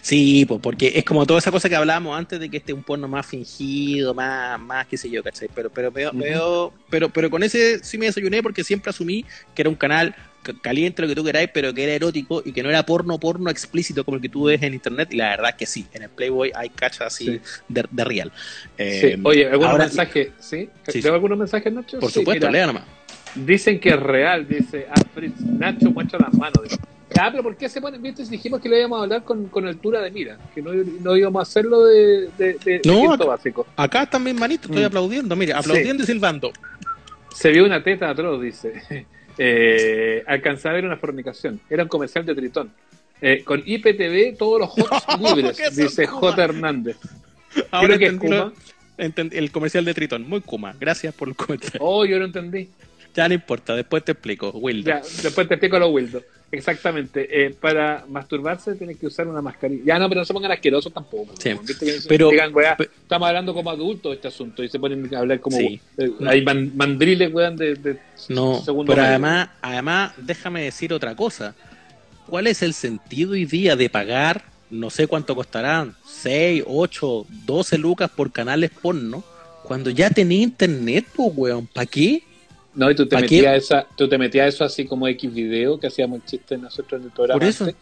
Sí, 0.00 0.44
pues 0.46 0.60
porque 0.62 0.92
es 0.94 1.04
como 1.04 1.26
toda 1.26 1.38
esa 1.40 1.50
cosa 1.50 1.68
que 1.68 1.74
hablábamos 1.76 2.16
antes 2.16 2.38
de 2.38 2.48
que 2.48 2.58
este 2.58 2.70
es 2.72 2.78
un 2.78 2.84
porno 2.84 3.08
más 3.08 3.26
fingido, 3.26 4.14
más, 4.14 4.58
más 4.60 4.86
qué 4.86 4.96
sé 4.96 5.10
yo, 5.10 5.22
¿cachai? 5.24 5.48
Pero, 5.54 5.68
pero 5.70 5.90
veo, 5.90 6.10
Ujú. 6.10 6.18
veo- 6.20 6.72
pero, 6.88 7.08
pero 7.10 7.28
con 7.30 7.42
ese 7.42 7.82
sí 7.84 7.98
me 7.98 8.06
desayuné 8.06 8.42
porque 8.42 8.62
siempre 8.62 8.90
asumí 8.90 9.24
que 9.54 9.62
era 9.62 9.68
un 9.68 9.74
canal 9.76 10.14
caliente, 10.54 11.02
lo 11.02 11.08
que 11.08 11.14
tú 11.14 11.24
queráis, 11.24 11.50
pero 11.52 11.72
que 11.74 11.84
era 11.84 11.92
erótico 11.92 12.42
y 12.44 12.52
que 12.52 12.62
no 12.62 12.68
era 12.70 12.84
porno, 12.86 13.18
porno 13.18 13.50
explícito 13.50 14.04
como 14.04 14.16
el 14.16 14.22
que 14.22 14.28
tú 14.28 14.44
ves 14.44 14.62
en 14.62 14.74
internet. 14.74 15.08
Y 15.12 15.16
la 15.16 15.30
verdad 15.30 15.56
que 15.56 15.66
sí, 15.66 15.86
en 15.92 16.02
el 16.04 16.08
Playboy 16.10 16.52
hay 16.54 16.68
cachas 16.70 17.02
así 17.14 17.24
Sí. 17.26 17.40
de, 17.68 17.84
de 17.90 18.04
real. 18.04 18.32
Eh, 18.78 19.14
Sí. 19.16 19.20
Oye, 19.24 19.46
¿algunos 19.46 19.70
ahora- 19.72 19.84
mensajes? 19.86 20.28
¿Sí? 20.38 20.68
Sí, 20.88 21.00
¿Tengo 21.02 21.14
algunos 21.14 21.38
mensajes, 21.38 21.72
Nacho? 21.72 21.98
Por 21.98 22.10
supuesto, 22.10 22.50
lea 22.50 22.66
nomás. 22.66 22.84
Dicen 23.34 23.78
que 23.80 23.90
es 23.90 24.00
real, 24.00 24.48
dice 24.48 24.86
Alfred. 24.90 25.32
Nacho 25.40 25.90
muestra 25.90 26.18
las 26.18 26.32
manos. 26.34 26.60
Ah, 27.18 27.28
pero 27.30 27.42
¿por 27.42 27.56
qué 27.56 27.68
se 27.68 27.80
ponen? 27.80 28.02
¿Viste? 28.02 28.24
Dijimos 28.24 28.60
que 28.60 28.68
lo 28.68 28.76
íbamos 28.76 28.98
a 28.98 29.02
hablar 29.04 29.24
con, 29.24 29.46
con 29.48 29.66
altura 29.66 30.00
de 30.02 30.10
mira, 30.10 30.38
que 30.54 30.60
no, 30.60 30.72
no 30.74 31.16
íbamos 31.16 31.40
a 31.40 31.42
hacerlo 31.42 31.84
de, 31.84 32.28
de, 32.36 32.54
de- 32.64 32.80
No, 32.84 33.12
acá- 33.12 33.24
básico. 33.24 33.66
Acá 33.76 34.02
están 34.02 34.22
mis 34.24 34.34
manitos, 34.34 34.68
estoy 34.70 34.82
Mm. 34.82 34.86
aplaudiendo, 34.86 35.36
mire, 35.36 35.52
aplaudiendo 35.54 36.02
y 36.02 36.06
silbando. 36.06 36.52
Se 37.34 37.50
vio 37.50 37.64
una 37.64 37.82
teta 37.82 38.10
atroz, 38.10 38.42
dice. 38.42 39.06
Eh, 39.38 40.22
alcanzaba 40.26 40.72
a 40.72 40.76
ver 40.76 40.84
una 40.86 40.96
fornicación. 40.96 41.60
Era 41.68 41.82
un 41.82 41.88
comercial 41.88 42.24
de 42.24 42.34
Tritón. 42.34 42.70
Eh, 43.20 43.42
con 43.44 43.62
IPTV, 43.64 44.36
todos 44.36 44.60
los 44.60 44.70
hots 44.70 45.06
libres, 45.20 45.58
dice 45.76 46.06
Kuma. 46.06 46.20
J. 46.32 46.44
Hernández. 46.44 46.96
Ahora 47.70 47.96
Creo 47.96 47.98
que 47.98 48.04
es 48.06 48.12
entendí 48.12 48.36
lo- 48.36 48.50
Kuma. 48.50 48.62
entendí 48.98 49.36
el 49.38 49.50
comercial 49.50 49.84
de 49.84 49.94
Tritón, 49.94 50.28
muy 50.28 50.40
Kuma. 50.42 50.74
Gracias 50.78 51.14
por 51.14 51.28
el 51.28 51.36
comentario. 51.36 51.80
Oh, 51.80 52.04
yo 52.04 52.18
no 52.18 52.26
entendí. 52.26 52.68
Ya 53.16 53.26
no 53.28 53.34
importa, 53.34 53.74
después 53.74 54.04
te 54.04 54.12
explico, 54.12 54.50
Wilder. 54.50 55.02
Ya, 55.02 55.22
después 55.22 55.48
te 55.48 55.54
explico 55.54 55.78
lo 55.78 55.88
Wildo. 55.88 56.22
Exactamente. 56.52 57.46
Eh, 57.46 57.50
para 57.58 58.04
masturbarse 58.08 58.74
tienes 58.76 58.98
que 58.98 59.06
usar 59.06 59.26
una 59.26 59.42
mascarilla. 59.42 59.82
Ya 59.84 59.98
no, 59.98 60.08
pero 60.08 60.20
no 60.20 60.24
se 60.24 60.32
pongan 60.32 60.52
asquerosos 60.52 60.92
tampoco. 60.92 61.34
Sí. 61.38 61.50
¿no? 61.50 61.60
¿Viste 61.62 61.84
que 61.86 61.92
Pero- 62.08 62.30
digan, 62.30 62.54
weá, 62.54 62.76
estamos 62.78 63.26
hablando 63.28 63.52
como 63.52 63.70
adultos 63.70 64.10
de 64.12 64.16
este 64.16 64.28
asunto 64.28 64.62
y 64.62 64.68
se 64.68 64.78
ponen 64.78 65.12
a 65.14 65.18
hablar 65.18 65.40
como. 65.40 65.56
Sí. 65.56 65.80
eh, 65.98 66.10
hay 66.26 66.42
man- 66.44 66.72
mandriles, 66.76 67.32
weón, 67.32 67.56
de, 67.56 67.74
de 67.74 67.98
No, 68.28 68.62
segundo 68.62 68.90
pero 68.92 69.02
medio. 69.02 69.10
además, 69.10 69.48
además, 69.60 70.12
déjame 70.18 70.62
decir 70.62 70.92
otra 70.92 71.16
cosa. 71.16 71.54
¿Cuál 72.28 72.46
es 72.46 72.62
el 72.62 72.74
sentido 72.74 73.32
hoy 73.32 73.44
día 73.44 73.76
de 73.76 73.88
pagar, 73.90 74.44
no 74.70 74.90
sé 74.90 75.06
cuánto 75.06 75.34
costarán, 75.34 75.94
6, 76.06 76.64
8, 76.66 77.26
12 77.44 77.78
lucas 77.78 78.10
por 78.10 78.30
canales 78.32 78.70
porno, 78.70 79.24
cuando 79.64 79.90
ya 79.90 80.10
tenía 80.10 80.42
internet, 80.42 81.06
pues, 81.14 81.30
weón? 81.34 81.66
¿Para 81.66 81.86
qué? 81.86 82.22
No, 82.76 82.90
y 82.90 82.94
tú 82.94 83.06
te 83.06 83.16
¿Pa' 83.16 83.22
metías 83.22 83.52
qué? 83.52 83.56
esa, 83.56 83.86
tú 83.96 84.08
te 84.08 84.16
metías 84.18 84.54
eso 84.54 84.64
así 84.64 84.84
como 84.84 85.08
X 85.08 85.32
video 85.32 85.80
que 85.80 85.88
hacíamos 85.88 86.20
el 86.20 86.24
chiste 86.26 86.56
nosotros 86.58 87.00
en 87.00 87.06
el 87.06 87.12
programa. 87.12 87.40
Por 87.40 87.48
eso. 87.48 87.64
antes. 87.64 87.76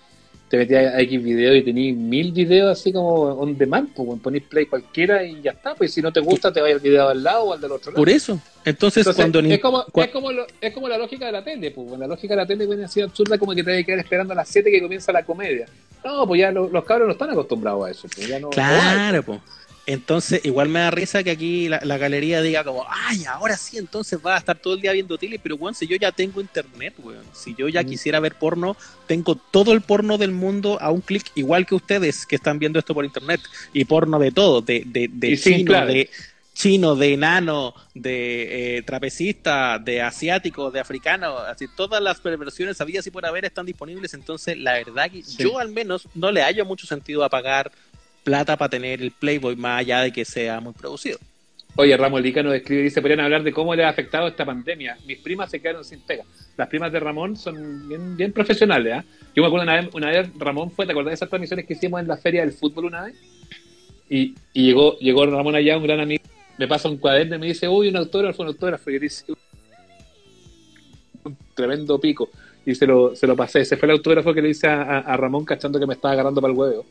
Te 0.48 0.58
metías 0.58 0.94
a 0.94 1.00
X 1.00 1.22
video 1.24 1.54
y 1.56 1.62
tenías 1.64 1.96
mil 1.96 2.30
videos 2.30 2.78
así 2.78 2.92
como 2.92 3.22
on 3.22 3.56
demand, 3.58 3.88
pues 3.92 4.20
ponís 4.20 4.42
play 4.44 4.66
cualquiera 4.66 5.24
y 5.24 5.40
ya 5.42 5.50
está. 5.52 5.74
Pues 5.74 5.92
si 5.92 6.00
no 6.00 6.12
te 6.12 6.20
gusta, 6.20 6.52
te 6.52 6.60
vaya 6.60 6.74
al 6.74 6.80
video 6.80 7.08
al 7.08 7.22
lado 7.24 7.44
o 7.44 7.52
al 7.54 7.60
del 7.60 7.72
otro 7.72 7.90
lado. 7.90 7.96
Por 8.00 8.08
eso. 8.08 8.38
Entonces, 8.64 8.98
Entonces, 8.98 9.16
cuando... 9.16 9.42
ni- 9.42 9.54
es, 9.54 9.58
como, 9.60 9.84
es, 9.94 10.08
como 10.08 10.30
lo- 10.30 10.46
es 10.60 10.72
como 10.72 10.86
la 10.88 10.96
lógica 10.98 11.26
de 11.26 11.32
la 11.32 11.42
tele, 11.42 11.70
pues. 11.72 11.98
La 11.98 12.06
lógica 12.06 12.34
de 12.34 12.40
la 12.42 12.46
tele 12.46 12.66
viene 12.66 12.84
así 12.84 13.00
absurda 13.00 13.36
como 13.38 13.52
que 13.52 13.64
te 13.64 13.70
debe 13.70 13.84
quedar 13.84 13.98
esperando 14.00 14.32
a 14.32 14.36
las 14.36 14.48
7 14.48 14.70
que 14.70 14.80
comienza 14.80 15.10
la 15.12 15.24
comedia. 15.24 15.66
No, 16.04 16.26
pues 16.26 16.38
ya 16.40 16.52
lo- 16.52 16.68
los 16.68 16.84
cabros 16.84 17.06
no 17.08 17.12
están 17.12 17.30
acostumbrados 17.30 17.86
a 17.86 17.90
eso. 17.90 18.06
Pues, 18.14 18.28
ya 18.28 18.38
no, 18.38 18.42
no 18.42 18.48
hay, 18.50 18.54
Claro, 18.54 19.22
pues. 19.24 19.40
Entonces, 19.86 20.40
igual 20.44 20.68
me 20.70 20.78
da 20.80 20.90
risa 20.90 21.22
que 21.22 21.30
aquí 21.30 21.68
la, 21.68 21.78
la 21.84 21.98
galería 21.98 22.40
diga 22.40 22.64
como, 22.64 22.86
ay, 22.88 23.24
ahora 23.26 23.56
sí, 23.56 23.76
entonces 23.76 24.18
va 24.24 24.36
a 24.36 24.38
estar 24.38 24.58
todo 24.58 24.74
el 24.74 24.80
día 24.80 24.92
viendo 24.92 25.18
tele, 25.18 25.38
pero 25.42 25.56
weón, 25.56 25.74
si 25.74 25.86
yo 25.86 25.96
ya 25.96 26.10
tengo 26.10 26.40
internet, 26.40 26.94
weón, 26.98 27.24
si 27.34 27.54
yo 27.54 27.68
ya 27.68 27.82
Mm. 27.82 27.86
quisiera 27.86 28.20
ver 28.20 28.34
porno, 28.36 28.76
tengo 29.06 29.34
todo 29.36 29.72
el 29.72 29.82
porno 29.82 30.16
del 30.16 30.30
mundo 30.30 30.78
a 30.80 30.90
un 30.90 31.02
clic, 31.02 31.30
igual 31.34 31.66
que 31.66 31.74
ustedes 31.74 32.24
que 32.24 32.36
están 32.36 32.58
viendo 32.58 32.78
esto 32.78 32.94
por 32.94 33.04
internet, 33.04 33.40
y 33.74 33.84
porno 33.84 34.18
de 34.18 34.32
todo, 34.32 34.62
de, 34.62 34.84
de, 34.86 35.38
chino, 35.38 35.84
de 35.86 36.08
chino, 36.54 36.94
de 36.96 37.12
enano, 37.12 37.74
de 37.94 38.78
eh, 38.78 38.82
trapecista, 38.82 39.78
de 39.78 40.00
asiático, 40.00 40.70
de 40.70 40.80
africano, 40.80 41.38
así 41.38 41.66
todas 41.76 42.00
las 42.02 42.20
perversiones 42.20 42.80
habidas 42.80 43.06
y 43.06 43.10
por 43.10 43.26
haber 43.26 43.44
están 43.44 43.66
disponibles, 43.66 44.14
entonces 44.14 44.56
la 44.56 44.74
verdad 44.74 45.10
que 45.10 45.22
Sí. 45.22 45.42
yo 45.42 45.58
al 45.58 45.68
menos 45.68 46.08
no 46.14 46.30
le 46.30 46.42
hallo 46.42 46.64
mucho 46.64 46.86
sentido 46.86 47.22
a 47.24 47.28
pagar 47.28 47.70
plata 48.24 48.56
para 48.56 48.70
tener 48.70 49.00
el 49.02 49.12
Playboy 49.12 49.54
más 49.56 49.80
allá 49.80 50.00
de 50.00 50.12
que 50.12 50.24
sea 50.24 50.60
muy 50.60 50.72
producido. 50.72 51.18
Oye, 51.76 51.96
Ramón 51.96 52.22
Lica 52.22 52.40
nos 52.42 52.54
escribe 52.54 52.82
y 52.82 52.84
dice, 52.84 53.00
podrían 53.00 53.20
hablar 53.20 53.42
de 53.42 53.52
cómo 53.52 53.74
le 53.74 53.84
ha 53.84 53.88
afectado 53.88 54.28
esta 54.28 54.44
pandemia. 54.44 54.96
Mis 55.06 55.18
primas 55.18 55.50
se 55.50 55.60
quedaron 55.60 55.84
sin 55.84 56.00
pega. 56.00 56.22
Las 56.56 56.68
primas 56.68 56.92
de 56.92 57.00
Ramón 57.00 57.36
son 57.36 57.88
bien, 58.16 58.32
profesionales, 58.32 58.92
¿ah? 58.96 59.04
Yo 59.34 59.42
me 59.42 59.48
acuerdo 59.48 59.64
una 59.64 59.74
vez, 59.80 59.88
una 59.92 60.08
vez 60.10 60.28
Ramón 60.38 60.70
fue, 60.70 60.86
¿te 60.86 60.92
acordás 60.92 61.10
de 61.10 61.14
esas 61.14 61.28
transmisiones 61.28 61.66
que 61.66 61.72
hicimos 61.74 62.00
en 62.00 62.06
la 62.06 62.16
feria 62.16 62.42
del 62.42 62.52
fútbol 62.52 62.84
una 62.84 63.04
vez? 63.04 63.16
Y, 64.08 64.34
llegó, 64.52 64.96
Ramón 65.26 65.56
allá, 65.56 65.76
un 65.76 65.82
gran 65.82 65.98
amigo, 65.98 66.22
me 66.58 66.68
pasa 66.68 66.88
un 66.88 66.96
cuaderno 66.98 67.34
y 67.34 67.38
me 67.40 67.46
dice, 67.46 67.66
uy, 67.66 67.88
un 67.88 67.96
autógrafo, 67.96 68.42
un 68.42 68.48
autógrafo. 68.48 68.90
Y 68.90 68.94
yo 68.94 69.00
dice, 69.00 69.24
un 71.24 71.36
tremendo 71.54 71.98
pico. 72.00 72.30
Y 72.66 72.74
se 72.74 72.86
lo, 72.86 73.14
se 73.16 73.26
lo 73.26 73.34
pasé. 73.36 73.60
Ese 73.60 73.76
fue 73.76 73.86
el 73.86 73.92
autógrafo 73.92 74.32
que 74.32 74.40
le 74.42 74.50
hice 74.50 74.68
a, 74.68 74.82
a- 74.82 74.98
a 75.00 75.16
Ramón 75.16 75.44
cachando 75.44 75.80
que 75.80 75.86
me 75.86 75.94
estaba 75.94 76.12
agarrando 76.12 76.40
para 76.40 76.52
el 76.52 76.58
huevo. 76.58 76.86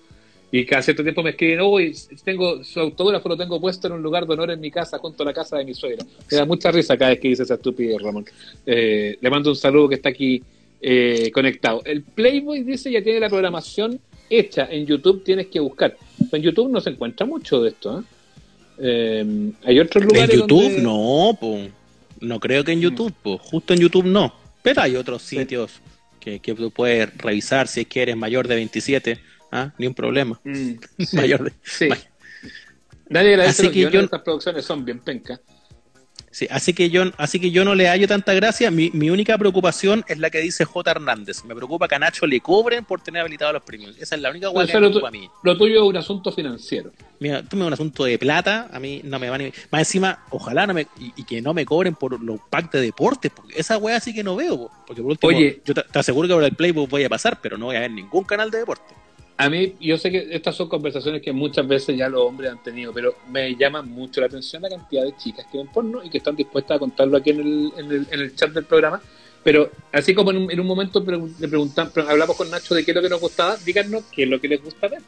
Y 0.55 0.65
cada 0.67 0.83
cierto 0.83 1.01
tiempo 1.01 1.23
me 1.23 1.31
escriben, 1.31 1.61
uy, 1.61 1.95
tengo 2.23 2.63
su 2.63 2.79
autógrafo 2.79 3.27
lo 3.27 3.35
tengo 3.35 3.59
puesto 3.59 3.87
en 3.87 3.93
un 3.93 4.03
lugar 4.03 4.27
de 4.27 4.33
honor 4.33 4.51
en 4.51 4.59
mi 4.61 4.69
casa, 4.69 4.99
junto 4.99 5.23
a 5.23 5.25
la 5.25 5.33
casa 5.33 5.57
de 5.57 5.65
mi 5.65 5.73
suegra. 5.73 6.05
Me 6.29 6.37
da 6.37 6.45
mucha 6.45 6.69
risa 6.71 6.95
cada 6.95 7.09
vez 7.09 7.19
que 7.19 7.29
dice 7.29 7.41
esa 7.41 7.55
estupidez, 7.55 7.99
Ramón. 7.99 8.23
Eh, 8.63 9.17
le 9.19 9.29
mando 9.31 9.49
un 9.49 9.55
saludo 9.55 9.89
que 9.89 9.95
está 9.95 10.09
aquí 10.09 10.43
eh, 10.79 11.31
conectado. 11.33 11.81
El 11.85 12.03
Playboy 12.03 12.61
dice 12.63 12.91
ya 12.91 13.01
tiene 13.01 13.19
la 13.19 13.29
programación 13.29 13.99
hecha 14.29 14.67
en 14.69 14.85
YouTube, 14.85 15.23
tienes 15.23 15.47
que 15.47 15.59
buscar. 15.59 15.97
En 16.31 16.41
YouTube 16.43 16.69
no 16.69 16.79
se 16.81 16.91
encuentra 16.91 17.25
mucho 17.25 17.59
de 17.63 17.69
esto. 17.69 17.99
¿eh? 17.99 18.03
Eh, 18.79 19.51
hay 19.63 19.79
otros 19.79 20.03
En 20.03 20.09
lugares. 20.09 20.35
YouTube 20.35 20.61
donde- 20.63 20.81
no, 20.83 21.37
po. 21.39 21.57
no 22.21 22.39
creo 22.39 22.63
que 22.63 22.73
en 22.73 22.81
YouTube, 22.81 23.11
po. 23.23 23.39
justo 23.39 23.73
en 23.73 23.79
YouTube 23.79 24.05
no. 24.05 24.31
Pero 24.61 24.81
hay 24.83 24.95
otros 24.97 25.23
Sí. 25.23 25.37
sitios 25.37 25.71
que, 26.19 26.39
que 26.39 26.53
tú 26.53 26.69
puedes 26.69 27.15
revisar 27.17 27.67
si 27.67 27.81
es 27.81 27.87
que 27.87 28.03
eres 28.03 28.15
mayor 28.15 28.47
de 28.47 28.55
27, 28.55 29.19
¿ah? 29.53 29.73
ni 29.77 29.87
un 29.87 29.93
problema. 29.93 30.39
Mm, 30.43 30.71
sí, 30.99 31.15
Mayor 31.15 31.43
de- 31.45 31.53
sí. 31.63 31.87
Nadie 33.09 33.29
agradece 33.31 33.63
Así 33.67 33.71
que 33.71 33.81
yo- 33.91 33.99
estas 34.01 34.21
producciones, 34.21 34.65
son 34.65 34.83
bien 34.83 34.99
pencas. 34.99 35.39
Sí, 36.31 36.47
así 36.49 36.73
que 36.73 36.89
yo, 36.89 37.03
así 37.17 37.39
que 37.39 37.51
yo 37.51 37.63
no 37.63 37.75
le 37.75 37.87
hallo 37.87 38.07
tanta 38.07 38.33
gracia. 38.33 38.71
Mi, 38.71 38.89
mi 38.89 39.11
única 39.11 39.37
preocupación 39.37 40.03
es 40.07 40.17
la 40.17 40.31
que 40.31 40.39
dice 40.39 40.65
J. 40.65 40.89
Hernández. 40.89 41.45
Me 41.45 41.53
preocupa 41.53 41.87
que 41.87 41.93
a 41.93 41.99
Nacho 41.99 42.25
le 42.25 42.39
cobren 42.39 42.85
por 42.85 43.01
tener 43.01 43.21
habilitados 43.21 43.53
los 43.53 43.61
premios. 43.61 43.95
Esa 43.99 44.15
es 44.15 44.21
la 44.21 44.31
única 44.31 44.49
hueá 44.49 44.63
O 44.63 44.67
que 44.67 44.73
me 44.73 44.79
preocupa 44.79 45.09
a 45.09 45.11
mí. 45.11 45.29
lo 45.43 45.55
tuyo 45.55 45.75
es 45.83 45.87
un 45.87 45.95
asunto 45.95 46.31
financiero. 46.31 46.91
Mira, 47.19 47.43
tú 47.43 47.55
me 47.55 47.65
un 47.67 47.73
asunto 47.73 48.03
de 48.05 48.17
plata, 48.17 48.67
a 48.73 48.79
mí 48.79 49.01
no 49.03 49.19
me 49.19 49.29
van 49.29 49.41
a... 49.41 49.43
Más 49.69 49.81
encima, 49.81 50.25
ojalá 50.31 50.65
no 50.65 50.73
me... 50.73 50.87
Y, 50.99 51.13
y 51.17 51.23
que 51.23 51.39
no 51.39 51.53
me 51.53 51.65
cobren 51.65 51.93
por 51.93 52.19
los 52.19 52.39
packs 52.49 52.71
de 52.71 52.81
deportes, 52.81 53.31
porque 53.31 53.53
esa 53.59 53.77
weá 53.77 53.99
sí 53.99 54.11
que 54.11 54.23
no 54.23 54.35
veo. 54.35 54.57
po. 54.57 54.71
Porque 54.87 55.03
por 55.03 55.11
último, 55.11 55.37
Oye. 55.37 55.61
yo 55.63 55.75
te, 55.75 55.83
te 55.83 55.99
aseguro 55.99 56.27
que 56.27 56.33
por 56.33 56.43
el 56.43 56.55
Playbook 56.55 56.89
voy 56.89 57.03
a 57.03 57.09
pasar, 57.09 57.39
pero 57.43 57.59
no 57.59 57.65
voy 57.67 57.75
a 57.75 57.81
ver 57.81 57.91
ningún 57.91 58.23
canal 58.23 58.49
de 58.49 58.57
deporte. 58.57 58.91
A 59.35 59.49
mí, 59.49 59.75
yo 59.81 59.97
sé 59.97 60.11
que 60.11 60.27
estas 60.31 60.55
son 60.55 60.69
conversaciones 60.69 61.21
que 61.21 61.33
muchas 61.33 61.67
veces 61.67 61.97
ya 61.97 62.07
los 62.07 62.21
hombres 62.21 62.51
han 62.51 62.61
tenido, 62.61 62.93
pero 62.93 63.15
me 63.29 63.55
llama 63.55 63.81
mucho 63.81 64.21
la 64.21 64.27
atención 64.27 64.61
la 64.61 64.69
cantidad 64.69 65.03
de 65.03 65.17
chicas 65.17 65.47
que 65.51 65.57
ven 65.57 65.67
porno 65.67 66.03
y 66.03 66.09
que 66.09 66.19
están 66.19 66.35
dispuestas 66.35 66.75
a 66.75 66.79
contarlo 66.79 67.17
aquí 67.17 67.31
en 67.31 67.39
el, 67.39 67.71
en 67.77 67.91
el, 67.91 68.07
en 68.11 68.19
el 68.19 68.35
chat 68.35 68.51
del 68.51 68.65
programa. 68.65 69.01
Pero 69.43 69.71
así 69.91 70.13
como 70.13 70.31
en 70.31 70.37
un, 70.37 70.51
en 70.51 70.59
un 70.59 70.67
momento 70.67 71.03
le 71.39 71.47
preguntan, 71.47 71.89
pre- 71.91 72.03
hablamos 72.07 72.37
con 72.37 72.49
Nacho 72.49 72.75
de 72.75 72.85
qué 72.85 72.91
es 72.91 72.95
lo 72.95 73.01
que 73.01 73.09
nos 73.09 73.19
gustaba, 73.19 73.57
díganos 73.57 74.03
qué 74.11 74.23
es 74.23 74.29
lo 74.29 74.39
que 74.39 74.47
les 74.47 74.63
gusta 74.63 74.87
ver. 74.87 75.01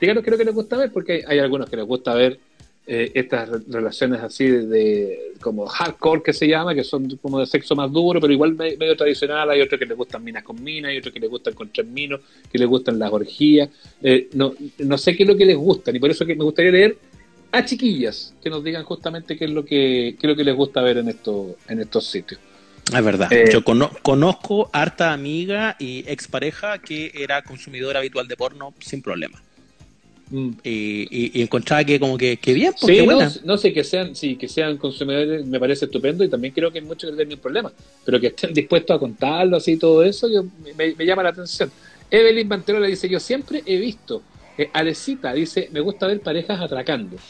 Díganos 0.00 0.22
qué 0.22 0.30
es 0.30 0.32
lo 0.32 0.38
que 0.38 0.44
les 0.44 0.54
gusta 0.54 0.76
ver, 0.76 0.92
porque 0.92 1.24
hay 1.26 1.38
algunos 1.38 1.68
que 1.68 1.76
les 1.76 1.86
gusta 1.86 2.14
ver 2.14 2.38
eh, 2.86 3.10
estas 3.14 3.48
re- 3.48 3.60
relaciones 3.68 4.20
así 4.22 4.46
de, 4.46 4.66
de- 4.66 5.18
como 5.40 5.66
hardcore 5.66 6.22
que 6.22 6.32
se 6.32 6.46
llama, 6.48 6.74
que 6.74 6.84
son 6.84 7.08
como 7.16 7.40
de 7.40 7.46
sexo 7.46 7.74
más 7.74 7.90
duro, 7.92 8.20
pero 8.20 8.32
igual 8.32 8.54
me- 8.54 8.76
medio 8.76 8.96
tradicional. 8.96 9.50
Hay 9.50 9.60
otros 9.60 9.78
que 9.78 9.86
les 9.86 9.96
gustan 9.96 10.22
minas 10.24 10.42
con 10.44 10.62
minas, 10.62 10.90
hay 10.90 10.98
otros 10.98 11.12
que 11.12 11.20
les 11.20 11.28
gustan 11.30 11.54
con 11.54 11.68
tres 11.70 11.86
minos, 11.86 12.20
que 12.50 12.58
les 12.58 12.68
gustan 12.68 12.98
las 12.98 13.12
orgías. 13.12 13.68
Eh, 14.02 14.28
no, 14.34 14.54
no 14.78 14.98
sé 14.98 15.16
qué 15.16 15.24
es 15.24 15.28
lo 15.28 15.36
que 15.36 15.46
les 15.46 15.56
gusta, 15.56 15.90
y 15.90 15.98
por 15.98 16.10
eso 16.10 16.24
que 16.24 16.34
me 16.34 16.44
gustaría 16.44 16.70
leer 16.70 16.96
a 17.52 17.64
chiquillas 17.64 18.34
que 18.42 18.50
nos 18.50 18.62
digan 18.62 18.82
justamente 18.84 19.36
qué 19.36 19.46
es 19.46 19.50
lo 19.50 19.64
que, 19.64 20.16
qué 20.18 20.26
es 20.26 20.30
lo 20.30 20.36
que 20.36 20.44
les 20.44 20.54
gusta 20.54 20.80
ver 20.82 20.98
en, 20.98 21.08
estos 21.08 21.52
en 21.68 21.80
estos 21.80 22.06
sitios. 22.06 22.40
Es 22.96 23.04
verdad. 23.04 23.32
Eh, 23.32 23.48
Yo 23.52 23.64
cono- 23.64 23.90
conozco 24.02 24.70
harta 24.72 25.12
amiga 25.12 25.74
y 25.78 26.04
expareja 26.06 26.78
que 26.78 27.10
era 27.14 27.42
consumidora 27.42 27.98
habitual 27.98 28.28
de 28.28 28.36
porno 28.36 28.74
sin 28.78 29.02
problema. 29.02 29.42
Y, 30.30 30.58
y- 30.64 31.38
y 31.38 31.42
encontraba 31.42 31.84
que 31.84 32.00
como 32.00 32.18
que, 32.18 32.36
que 32.38 32.52
bien, 32.52 32.72
porque 32.80 33.02
Sí, 33.02 33.06
no, 33.06 33.14
buena. 33.16 33.32
no 33.44 33.56
sé 33.58 33.72
que 33.72 33.84
sean, 33.84 34.14
sí, 34.16 34.36
que 34.36 34.48
sean 34.48 34.76
consumidores 34.76 35.46
me 35.46 35.60
parece 35.60 35.84
estupendo 35.86 36.24
y 36.24 36.28
también 36.30 36.52
creo 36.52 36.72
que 36.72 36.80
hay 36.80 36.84
muchos 36.84 37.10
que 37.10 37.16
tienen 37.16 37.40
problema, 37.40 37.72
pero 38.04 38.20
que 38.20 38.28
estén 38.28 38.52
dispuestos 38.52 38.96
a 38.96 38.98
contarlo 38.98 39.56
así 39.56 39.72
y 39.72 39.78
todo 39.78 40.02
eso, 40.02 40.28
yo, 40.28 40.44
me, 40.74 40.94
me 40.94 41.06
llama 41.06 41.22
la 41.22 41.28
atención. 41.30 41.72
Evelyn 42.10 42.48
Manterola 42.48 42.86
dice, 42.88 43.08
yo 43.08 43.20
siempre 43.20 43.62
he 43.66 43.78
visto, 43.78 44.26
eh, 44.56 44.70
Alecita 44.74 45.32
dice, 45.32 45.68
me 45.72 45.80
gusta 45.80 46.06
ver 46.08 46.22
parejas 46.22 46.60
atracando. 46.60 47.22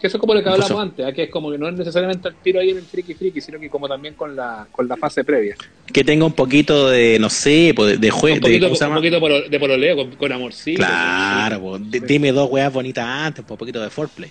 Que 0.00 0.08
eso 0.08 0.18
es 0.18 0.20
como 0.20 0.34
lo 0.34 0.42
que 0.42 0.48
hablamos 0.50 0.70
Eso. 0.70 0.78
antes, 0.80 1.06
¿ah? 1.06 1.12
que 1.12 1.22
es 1.22 1.30
como 1.30 1.50
que 1.50 1.56
no 1.56 1.68
es 1.68 1.74
necesariamente 1.74 2.28
el 2.28 2.34
tiro 2.36 2.60
ahí 2.60 2.68
en 2.70 2.76
el 2.76 2.82
friki 2.82 3.14
friki, 3.14 3.40
sino 3.40 3.58
que 3.58 3.70
como 3.70 3.88
también 3.88 4.12
con 4.14 4.36
la, 4.36 4.66
con 4.70 4.86
la 4.86 4.96
fase 4.96 5.24
previa. 5.24 5.56
Que 5.90 6.04
tenga 6.04 6.26
un 6.26 6.34
poquito 6.34 6.90
de, 6.90 7.18
no 7.18 7.30
sé, 7.30 7.72
de, 7.74 7.96
de 7.96 8.06
Un 8.08 8.12
juego. 8.18 8.40
poquito, 8.40 8.66
¿Cómo 8.66 8.76
se 8.76 8.84
un 8.84 8.90
llama? 8.90 8.96
poquito 9.00 9.20
polo- 9.20 9.48
de 9.48 9.58
pololeo, 9.58 9.96
con, 9.96 10.10
con 10.16 10.32
amorcito. 10.32 10.76
Claro, 10.78 11.78
di- 11.78 12.00
dime 12.00 12.30
dos 12.32 12.50
weas 12.50 12.70
bonitas 12.72 13.06
antes, 13.06 13.44
un 13.48 13.56
poquito 13.56 13.80
de 13.80 13.88
foreplay. 13.88 14.30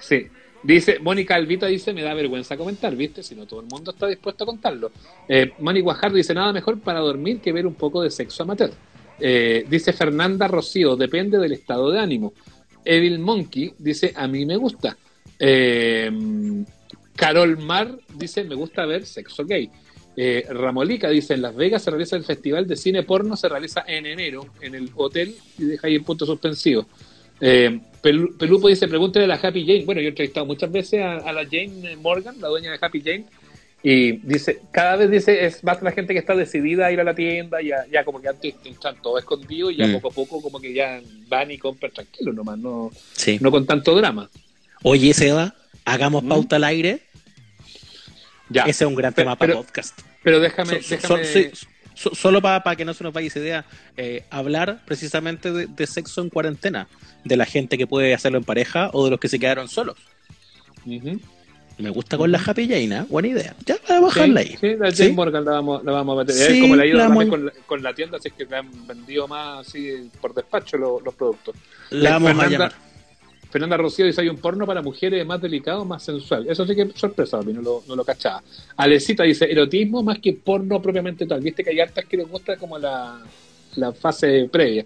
Sí. 0.00 0.26
Dice, 0.64 0.98
Mónica 1.00 1.34
Alvita 1.34 1.66
dice, 1.66 1.92
me 1.92 2.02
da 2.02 2.14
vergüenza 2.14 2.56
comentar, 2.56 2.94
¿viste? 2.94 3.22
Si 3.22 3.34
no 3.34 3.46
todo 3.46 3.60
el 3.60 3.66
mundo 3.66 3.90
está 3.92 4.06
dispuesto 4.06 4.44
a 4.44 4.46
contarlo. 4.46 4.92
Eh, 5.28 5.52
Manny 5.58 5.80
Guajardo 5.80 6.16
dice, 6.16 6.34
nada 6.34 6.52
mejor 6.52 6.78
para 6.80 7.00
dormir 7.00 7.40
que 7.40 7.52
ver 7.52 7.66
un 7.66 7.74
poco 7.74 8.00
de 8.02 8.10
sexo 8.10 8.44
amateur. 8.44 8.70
Eh, 9.20 9.64
dice 9.68 9.92
Fernanda 9.92 10.46
Rocío, 10.48 10.94
depende 10.96 11.38
del 11.38 11.52
estado 11.52 11.90
de 11.90 11.98
ánimo. 12.00 12.32
Evil 12.84 13.18
Monkey 13.18 13.72
dice, 13.78 14.12
a 14.14 14.26
mí 14.26 14.44
me 14.46 14.56
gusta. 14.56 14.96
Eh, 15.38 16.10
Carol 17.16 17.58
Mar 17.58 17.98
dice, 18.14 18.44
me 18.44 18.54
gusta 18.54 18.86
ver 18.86 19.04
sexo 19.06 19.44
gay. 19.44 19.70
Eh, 20.16 20.44
Ramolica 20.50 21.08
dice, 21.08 21.34
en 21.34 21.42
Las 21.42 21.54
Vegas 21.56 21.82
se 21.82 21.90
realiza 21.90 22.16
el 22.16 22.24
festival 22.24 22.66
de 22.66 22.76
cine 22.76 23.02
porno, 23.02 23.36
se 23.36 23.48
realiza 23.48 23.84
en 23.86 24.06
enero 24.06 24.46
en 24.60 24.74
el 24.74 24.90
hotel 24.94 25.34
y 25.58 25.64
deja 25.64 25.86
ahí 25.86 25.94
el 25.94 26.02
punto 26.04 26.26
suspensivo. 26.26 26.86
Eh, 27.40 27.80
Pelu- 28.02 28.36
Pelupo 28.36 28.68
dice, 28.68 28.88
pregúntele 28.88 29.24
a 29.24 29.28
la 29.28 29.34
Happy 29.34 29.64
Jane. 29.66 29.84
Bueno, 29.84 30.00
yo 30.00 30.06
he 30.06 30.10
entrevistado 30.10 30.46
muchas 30.46 30.70
veces 30.70 31.00
a 31.02 31.32
la 31.32 31.44
Jane 31.44 31.96
Morgan, 31.96 32.36
la 32.40 32.48
dueña 32.48 32.70
de 32.70 32.78
Happy 32.80 33.00
Jane, 33.00 33.24
y 33.82 34.12
dice, 34.18 34.60
cada 34.70 34.96
vez 34.96 35.10
dice, 35.10 35.44
es 35.44 35.64
más 35.64 35.82
la 35.82 35.90
gente 35.90 36.12
que 36.12 36.20
está 36.20 36.34
decidida 36.36 36.86
a 36.86 36.92
ir 36.92 37.00
a 37.00 37.04
la 37.04 37.14
tienda, 37.14 37.60
ya, 37.60 37.84
ya 37.90 38.04
como 38.04 38.20
que 38.20 38.28
antes 38.28 38.54
están 38.64 39.00
todos 39.02 39.20
escondidos 39.20 39.72
y 39.72 39.76
ya 39.76 39.86
Mm. 39.88 39.92
poco 39.94 40.08
a 40.08 40.12
poco 40.14 40.42
como 40.42 40.60
que 40.60 40.72
ya 40.72 41.00
van 41.28 41.50
y 41.50 41.58
compran 41.58 41.92
tranquilo 41.92 42.32
nomás, 42.32 42.58
no, 42.58 42.90
Sí. 43.14 43.38
no 43.40 43.50
con 43.50 43.66
tanto 43.66 43.94
drama. 43.96 44.30
Oye, 44.84 45.12
Seba, 45.14 45.54
hagamos 45.84 46.22
¿Mm? 46.22 46.28
pauta 46.28 46.56
al 46.56 46.64
aire. 46.64 47.00
Ya, 48.48 48.62
Ese 48.64 48.84
es 48.84 48.88
un 48.88 48.94
gran 48.94 49.12
Pero- 49.14 49.24
tema 49.24 49.36
para 49.36 49.52
pero- 49.54 49.64
podcast. 49.64 49.98
pero 50.22 50.38
déjame, 50.40 50.82
So- 50.82 50.82
so- 50.82 50.88
déjame... 51.16 51.24
so- 51.24 51.32
sí, 51.32 51.50
so- 51.94 52.14
solo 52.14 52.42
para 52.42 52.76
que 52.76 52.84
no 52.84 52.92
se 52.94 53.02
nos 53.02 53.12
vaya 53.12 53.26
esa 53.28 53.38
idea, 53.38 53.64
eh, 53.96 54.24
hablar 54.30 54.82
precisamente 54.84 55.50
de, 55.52 55.66
de 55.66 55.86
sexo 55.86 56.20
en 56.22 56.28
cuarentena, 56.28 56.86
de 57.24 57.36
la 57.36 57.46
gente 57.46 57.78
que 57.78 57.86
puede 57.86 58.14
hacerlo 58.14 58.38
en 58.38 58.44
pareja 58.44 58.90
o 58.92 59.04
de 59.06 59.10
los 59.12 59.20
que 59.20 59.28
se 59.28 59.38
quedaron 59.38 59.68
solos. 59.68 59.96
Me 61.78 61.90
gusta 61.90 62.16
con 62.16 62.30
la 62.30 62.38
Happy 62.44 62.68
Jane, 62.68 62.96
¿eh? 62.98 63.04
buena 63.08 63.28
idea. 63.28 63.54
Ya, 63.66 63.76
vamos 63.88 64.16
a 64.16 64.20
bajarla 64.20 64.42
Sí, 64.42 64.48
ahí. 64.50 64.56
sí, 64.60 64.66
la 64.78 64.90
Jane 64.90 64.94
¿Sí? 65.08 65.12
Morgan 65.12 65.44
la 65.44 65.50
vamos, 65.52 65.84
la 65.84 65.92
vamos 65.92 66.16
a 66.16 66.20
meter. 66.20 66.34
Sí, 66.34 66.52
es 66.54 66.60
como 66.60 66.76
la 66.76 67.08
vamos- 67.08 67.26
con, 67.26 67.46
la, 67.46 67.52
con 67.66 67.82
la 67.82 67.94
tienda, 67.94 68.18
así 68.18 68.30
que 68.30 68.44
le 68.44 68.56
han 68.56 68.86
vendido 68.86 69.26
más 69.26 69.66
así 69.66 70.10
por 70.20 70.34
despacho 70.34 70.76
los, 70.76 71.02
los 71.02 71.14
productos. 71.14 71.54
La 71.90 72.10
Eh, 72.10 72.12
vamos 72.12 72.30
a 72.30 72.34
Fernanda, 72.34 72.50
llamar. 72.50 72.72
Fernanda 73.50 73.76
Rocío 73.76 74.06
dice: 74.06 74.20
hay 74.20 74.28
un 74.28 74.36
porno 74.38 74.64
para 74.66 74.80
mujeres 74.82 75.26
más 75.26 75.40
delicado, 75.40 75.84
más 75.84 76.02
sensual. 76.02 76.46
Eso 76.48 76.66
sí 76.66 76.74
que 76.74 76.82
es 76.82 76.88
sorpresa, 76.94 77.38
a 77.38 77.42
mí 77.42 77.52
no 77.52 77.60
lo, 77.62 77.82
no 77.88 77.96
lo 77.96 78.04
cachaba. 78.04 78.42
Alecita 78.76 79.24
dice: 79.24 79.50
erotismo 79.50 80.02
más 80.02 80.18
que 80.20 80.32
porno 80.34 80.80
propiamente 80.80 81.26
tal. 81.26 81.40
Viste 81.40 81.62
que 81.64 81.70
hay 81.70 81.80
hartas 81.80 82.04
que 82.04 82.16
les 82.16 82.28
gusta 82.28 82.56
como 82.56 82.78
la, 82.78 83.20
la 83.76 83.92
fase 83.92 84.48
previa. 84.50 84.84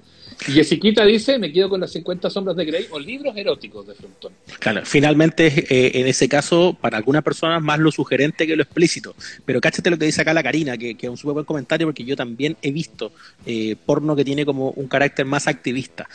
Y 0.49 0.53
Jessiquita 0.53 1.05
dice: 1.05 1.39
me 1.39 1.53
quedo 1.53 1.69
con 1.69 1.81
las 1.81 1.91
50 1.93 2.29
sombras 2.31 2.57
de 2.57 2.65
Grey 2.65 2.87
o 2.91 2.99
libros 2.99 3.37
eróticos 3.37 3.87
de 3.87 3.95
Frontón. 3.95 4.33
Claro, 4.59 4.83
finalmente, 4.85 5.47
eh, 5.69 6.01
en 6.01 6.07
ese 6.07 6.29
caso, 6.29 6.77
para 6.81 6.97
algunas 6.99 7.23
personas, 7.23 7.63
más 7.63 7.79
lo 7.79 7.91
sugerente 7.91 8.47
que 8.47 8.55
lo 8.57 8.63
explícito. 8.63 9.15
Pero 9.45 9.61
cáchate 9.61 9.91
lo 9.91 9.99
que 9.99 10.05
dice 10.07 10.23
acá 10.23 10.35
la 10.35 10.43
Karina, 10.43 10.77
que, 10.77 10.95
que 10.95 11.07
es 11.07 11.11
un 11.11 11.17
súper 11.17 11.35
buen 11.35 11.47
comentario, 11.47 11.87
porque 11.87 12.05
yo 12.05 12.17
también 12.17 12.57
he 12.63 12.71
visto 12.71 13.13
eh, 13.47 13.77
porno 13.87 14.15
que 14.15 14.25
tiene 14.25 14.45
como 14.45 14.71
un 14.71 14.89
carácter 14.89 15.25
más 15.27 15.47
activista. 15.47 16.09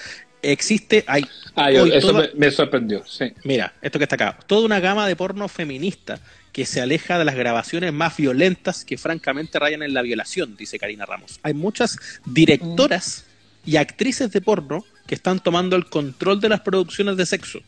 Existe, 0.43 1.03
hay, 1.07 1.23
Ah, 1.56 1.69
yo- 1.72 1.84
Hoy 1.84 1.91
eso 1.93 2.07
toda- 2.11 2.30
me, 2.34 2.45
me 2.48 2.52
sorprendió, 2.52 3.03
sí. 3.06 3.26
mira, 3.43 3.73
esto 3.81 3.99
que 3.99 4.06
está 4.06 4.15
acá, 4.15 4.39
toda 4.48 4.65
una 4.65 4.80
gama 4.80 5.07
de 5.07 5.15
porno 5.15 5.48
feminista 5.48 6.19
que 6.52 6.65
se 6.65 6.81
aleja 6.81 7.19
de 7.19 7.26
las 7.26 7.35
grabaciones 7.35 7.93
más 7.93 8.18
violentas 8.18 8.84
que 8.84 8.98
francamente 8.98 9.60
rayan 9.60 9.84
en 9.84 9.93
la 9.93 10.02
violación, 10.02 10.56
dice 10.57 10.80
Karina 10.80 11.06
Ramos. 11.06 11.39
Hay 11.43 11.53
muchas 11.53 11.98
directoras 12.26 13.26
y 13.66 13.76
actrices 13.78 14.32
de 14.32 14.42
porno 14.42 14.84
que 15.08 15.16
están 15.16 15.40
tomando 15.40 15.76
el 15.76 15.86
control 15.86 16.40
de 16.40 16.50
las 16.50 16.62
producciones 16.62 17.18
de 17.18 17.26
sexo 17.26 17.60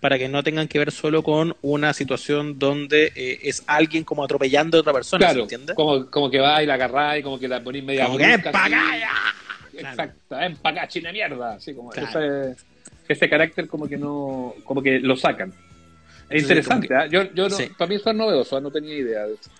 para 0.00 0.16
que 0.18 0.28
no 0.28 0.42
tengan 0.42 0.66
que 0.66 0.78
ver 0.78 0.92
solo 0.92 1.22
con 1.22 1.54
una 1.60 1.92
situación 1.92 2.58
donde 2.58 3.12
eh, 3.14 3.40
es 3.42 3.62
alguien 3.66 4.02
como 4.04 4.24
atropellando 4.24 4.78
a 4.78 4.80
otra 4.80 4.92
persona, 4.94 5.20
¿se 5.26 5.32
Claro, 5.32 5.42
entiende? 5.42 5.74
como, 5.74 6.06
como 6.10 6.30
que 6.30 6.38
va 6.40 6.62
y 6.62 6.66
la 6.66 6.74
agarráis, 6.74 7.22
como 7.22 7.38
que 7.38 7.46
la 7.48 7.62
ponís 7.62 7.84
media 7.84 8.06
Como 8.06 8.16
que 8.16 8.26
brusca, 8.26 8.48
¡en 8.48 8.52
pa' 8.52 8.64
así. 8.64 8.74
acá, 8.74 8.98
ya! 8.98 9.80
Exacto, 9.90 10.40
en 10.40 10.56
pa' 10.56 10.68
acá, 10.70 10.88
china 10.88 11.12
mierda. 11.12 11.54
Así 11.54 11.74
como 11.74 11.90
Claro. 11.90 12.18
ese, 12.18 12.62
ese 13.08 13.28
carácter 13.28 13.66
como 13.68 13.86
que 13.88 13.98
no, 13.98 14.54
como 14.64 14.82
que 14.82 15.00
lo 15.00 15.16
sacan. 15.16 15.50
Es 15.50 16.42
Entonces, 16.42 16.42
interesante, 16.42 16.88
como 16.88 17.00
¿ah? 17.00 17.06
yo, 17.06 17.34
yo 17.34 17.48
no, 17.48 17.56
Sí. 17.56 17.64
para 17.76 17.88
mí 17.88 17.96
eso 17.96 18.10
es 18.10 18.16
novedoso, 18.16 18.60
no 18.60 18.70
tenía 18.70 18.94
idea 18.94 19.26
de 19.26 19.34
eso. 19.34 19.50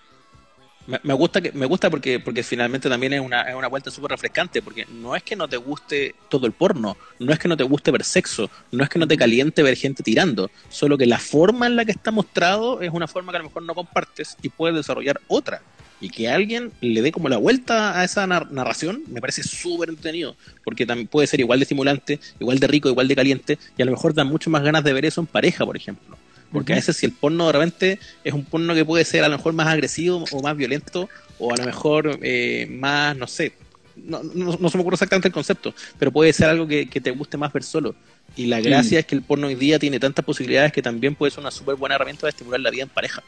Me, 0.85 0.99
me 1.03 1.13
gusta 1.13 1.41
que 1.41 1.51
me 1.51 1.67
gusta 1.67 1.89
porque 1.91 2.19
porque 2.19 2.41
finalmente 2.43 2.89
también 2.89 3.13
es 3.13 3.21
una, 3.21 3.43
es 3.43 3.55
una 3.55 3.67
vuelta 3.67 3.91
súper 3.91 4.11
refrescante 4.11 4.63
porque 4.63 4.85
no 4.89 5.15
es 5.15 5.23
que 5.23 5.35
no 5.35 5.47
te 5.47 5.57
guste 5.57 6.15
todo 6.27 6.47
el 6.47 6.53
porno 6.53 6.97
no 7.19 7.31
es 7.33 7.39
que 7.39 7.47
no 7.47 7.55
te 7.55 7.63
guste 7.63 7.91
ver 7.91 8.03
sexo 8.03 8.49
no 8.71 8.83
es 8.83 8.89
que 8.89 8.97
no 8.99 9.07
te 9.07 9.15
caliente 9.17 9.61
ver 9.63 9.75
gente 9.77 10.01
tirando 10.03 10.51
solo 10.69 10.97
que 10.97 11.05
la 11.05 11.19
forma 11.19 11.67
en 11.67 11.75
la 11.75 11.85
que 11.85 11.91
está 11.91 12.11
mostrado 12.11 12.81
es 12.81 12.89
una 12.91 13.07
forma 13.07 13.31
que 13.31 13.37
a 13.37 13.39
lo 13.41 13.45
mejor 13.45 13.63
no 13.63 13.75
compartes 13.75 14.37
y 14.41 14.49
puedes 14.49 14.75
desarrollar 14.75 15.21
otra 15.27 15.65
Y 15.99 16.09
que 16.09 16.29
alguien 16.29 16.73
le 16.81 17.01
dé 17.03 17.11
como 17.11 17.29
la 17.29 17.37
vuelta 17.37 17.99
a 17.99 18.03
esa 18.03 18.25
nar- 18.25 18.49
narración 18.51 19.03
me 19.07 19.21
parece 19.21 19.43
súper 19.43 19.89
entretenido, 19.89 20.35
porque 20.63 20.85
también 20.87 21.07
puede 21.07 21.27
ser 21.27 21.39
igual 21.41 21.59
de 21.59 21.63
estimulante, 21.63 22.19
igual 22.39 22.57
de 22.59 22.65
rico, 22.67 22.89
igual 22.89 23.07
de 23.07 23.15
caliente, 23.15 23.59
y 23.77 23.81
a 23.83 23.85
lo 23.85 23.91
mejor 23.91 24.13
dan 24.15 24.25
mucho 24.27 24.49
más 24.49 24.63
ganas 24.63 24.83
de 24.83 24.93
ver 24.93 25.05
eso 25.05 25.21
en 25.21 25.27
pareja, 25.27 25.63
por 25.65 25.77
ejemplo. 25.77 26.19
Porque 26.51 26.73
a 26.73 26.75
veces 26.75 26.97
si 26.97 27.05
el 27.05 27.13
porno 27.13 27.47
de 27.47 27.51
repente 27.53 27.99
es 28.23 28.33
un 28.33 28.45
porno 28.45 28.73
que 28.73 28.83
puede 28.85 29.05
ser 29.05 29.23
a 29.23 29.29
lo 29.29 29.37
mejor 29.37 29.53
más 29.53 29.67
agresivo 29.67 30.25
o 30.31 30.41
más 30.41 30.55
violento, 30.57 31.09
o 31.39 31.53
a 31.53 31.57
lo 31.57 31.63
mejor 31.63 32.19
eh, 32.21 32.67
más, 32.69 33.15
no 33.15 33.25
sé, 33.27 33.53
no, 33.95 34.21
no, 34.23 34.57
no 34.59 34.69
se 34.69 34.77
me 34.77 34.81
ocurre 34.81 34.95
exactamente 34.95 35.27
el 35.27 35.33
concepto, 35.33 35.73
pero 35.97 36.11
puede 36.11 36.33
ser 36.33 36.49
algo 36.49 36.67
que, 36.67 36.87
que 36.89 37.01
te 37.01 37.11
guste 37.11 37.37
más 37.37 37.51
ver 37.53 37.63
solo. 37.63 37.95
Y 38.35 38.45
la 38.45 38.61
gracia 38.61 38.99
es 38.99 39.05
que 39.05 39.15
el 39.15 39.23
porno 39.23 39.47
hoy 39.47 39.55
día 39.55 39.77
tiene 39.79 39.99
tantas 39.99 40.23
posibilidades 40.23 40.71
que 40.71 40.81
también 40.81 41.15
puede 41.15 41.31
ser 41.31 41.41
una 41.41 41.51
súper 41.51 41.75
buena 41.75 41.95
herramienta 41.95 42.21
para 42.21 42.29
estimular 42.29 42.59
la 42.61 42.69
vida 42.69 42.83
en 42.83 42.89
pareja. 42.89 43.21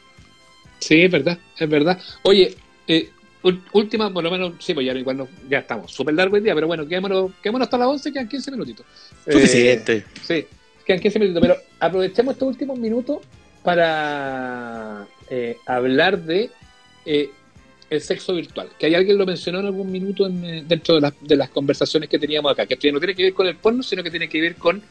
Sí, 0.80 1.02
es 1.02 1.10
verdad, 1.10 1.38
es 1.58 1.68
verdad. 1.68 2.00
Oye, 2.22 2.54
eh, 2.88 3.10
última, 3.72 4.12
por 4.12 4.24
lo 4.24 4.30
menos, 4.30 4.52
sí, 4.58 4.72
pues 4.74 4.86
ya, 4.86 4.92
igual 4.94 5.16
no- 5.18 5.28
ya 5.48 5.58
estamos 5.58 5.92
súper 5.92 6.14
largo 6.14 6.36
el 6.36 6.42
día, 6.44 6.54
pero 6.54 6.66
bueno, 6.66 6.86
quedémonos, 6.86 7.32
quedémonos 7.42 7.66
hasta 7.66 7.78
las 7.78 7.88
11, 7.88 8.12
quedan 8.12 8.28
15 8.28 8.50
minutitos. 8.50 8.86
Eh, 9.26 9.32
Suficiente. 9.32 10.04
sí, 10.26 10.46
quedan 10.84 11.00
15 11.00 11.18
minutos, 11.18 11.40
pero 11.40 11.56
aprovechemos 11.80 12.34
estos 12.34 12.48
últimos 12.48 12.78
minutos 12.78 13.18
para 13.62 15.06
eh, 15.30 15.56
hablar 15.66 16.20
de 16.22 16.50
eh, 17.06 17.30
el 17.90 18.00
sexo 18.00 18.34
virtual, 18.34 18.68
que 18.78 18.86
hay 18.86 18.94
alguien 18.94 19.16
lo 19.18 19.26
mencionó 19.26 19.60
en 19.60 19.66
algún 19.66 19.90
minuto 19.90 20.26
eh, 20.26 20.62
dentro 20.66 21.00
de, 21.00 21.36
las- 21.36 21.48
conversaciones 21.50 22.08
que 22.08 22.18
teníamos 22.18 22.52
acá, 22.52 22.66
que 22.66 22.74
esto 22.74 22.90
no 22.92 22.98
tiene 22.98 23.14
que 23.14 23.24
ver 23.24 23.34
con 23.34 23.46
el 23.46 23.56
porno, 23.56 23.82
sino 23.82 24.02
que 24.02 24.10
tiene 24.10 24.28
que 24.28 24.40
ver 24.40 24.56
con, 24.56 24.82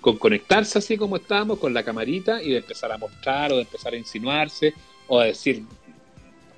con 0.00 0.16
conectarse 0.18 0.78
así 0.78 0.96
como 0.96 1.16
estábamos, 1.16 1.58
con 1.58 1.74
la 1.74 1.82
camarita 1.82 2.42
y 2.42 2.50
de 2.50 2.58
empezar 2.58 2.92
a 2.92 2.98
mostrar 2.98 3.52
o 3.52 3.56
de 3.56 3.62
empezar 3.62 3.92
a 3.92 3.96
insinuarse 3.96 4.72
o 5.08 5.18
a 5.20 5.24
decir 5.26 5.62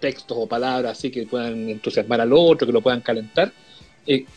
textos 0.00 0.36
o 0.38 0.46
palabras 0.46 0.98
así 0.98 1.10
que 1.10 1.22
puedan 1.26 1.68
entusiasmar 1.68 2.20
al 2.20 2.32
otro, 2.32 2.66
que 2.66 2.72
lo 2.72 2.82
puedan 2.82 3.00
calentar. 3.00 3.52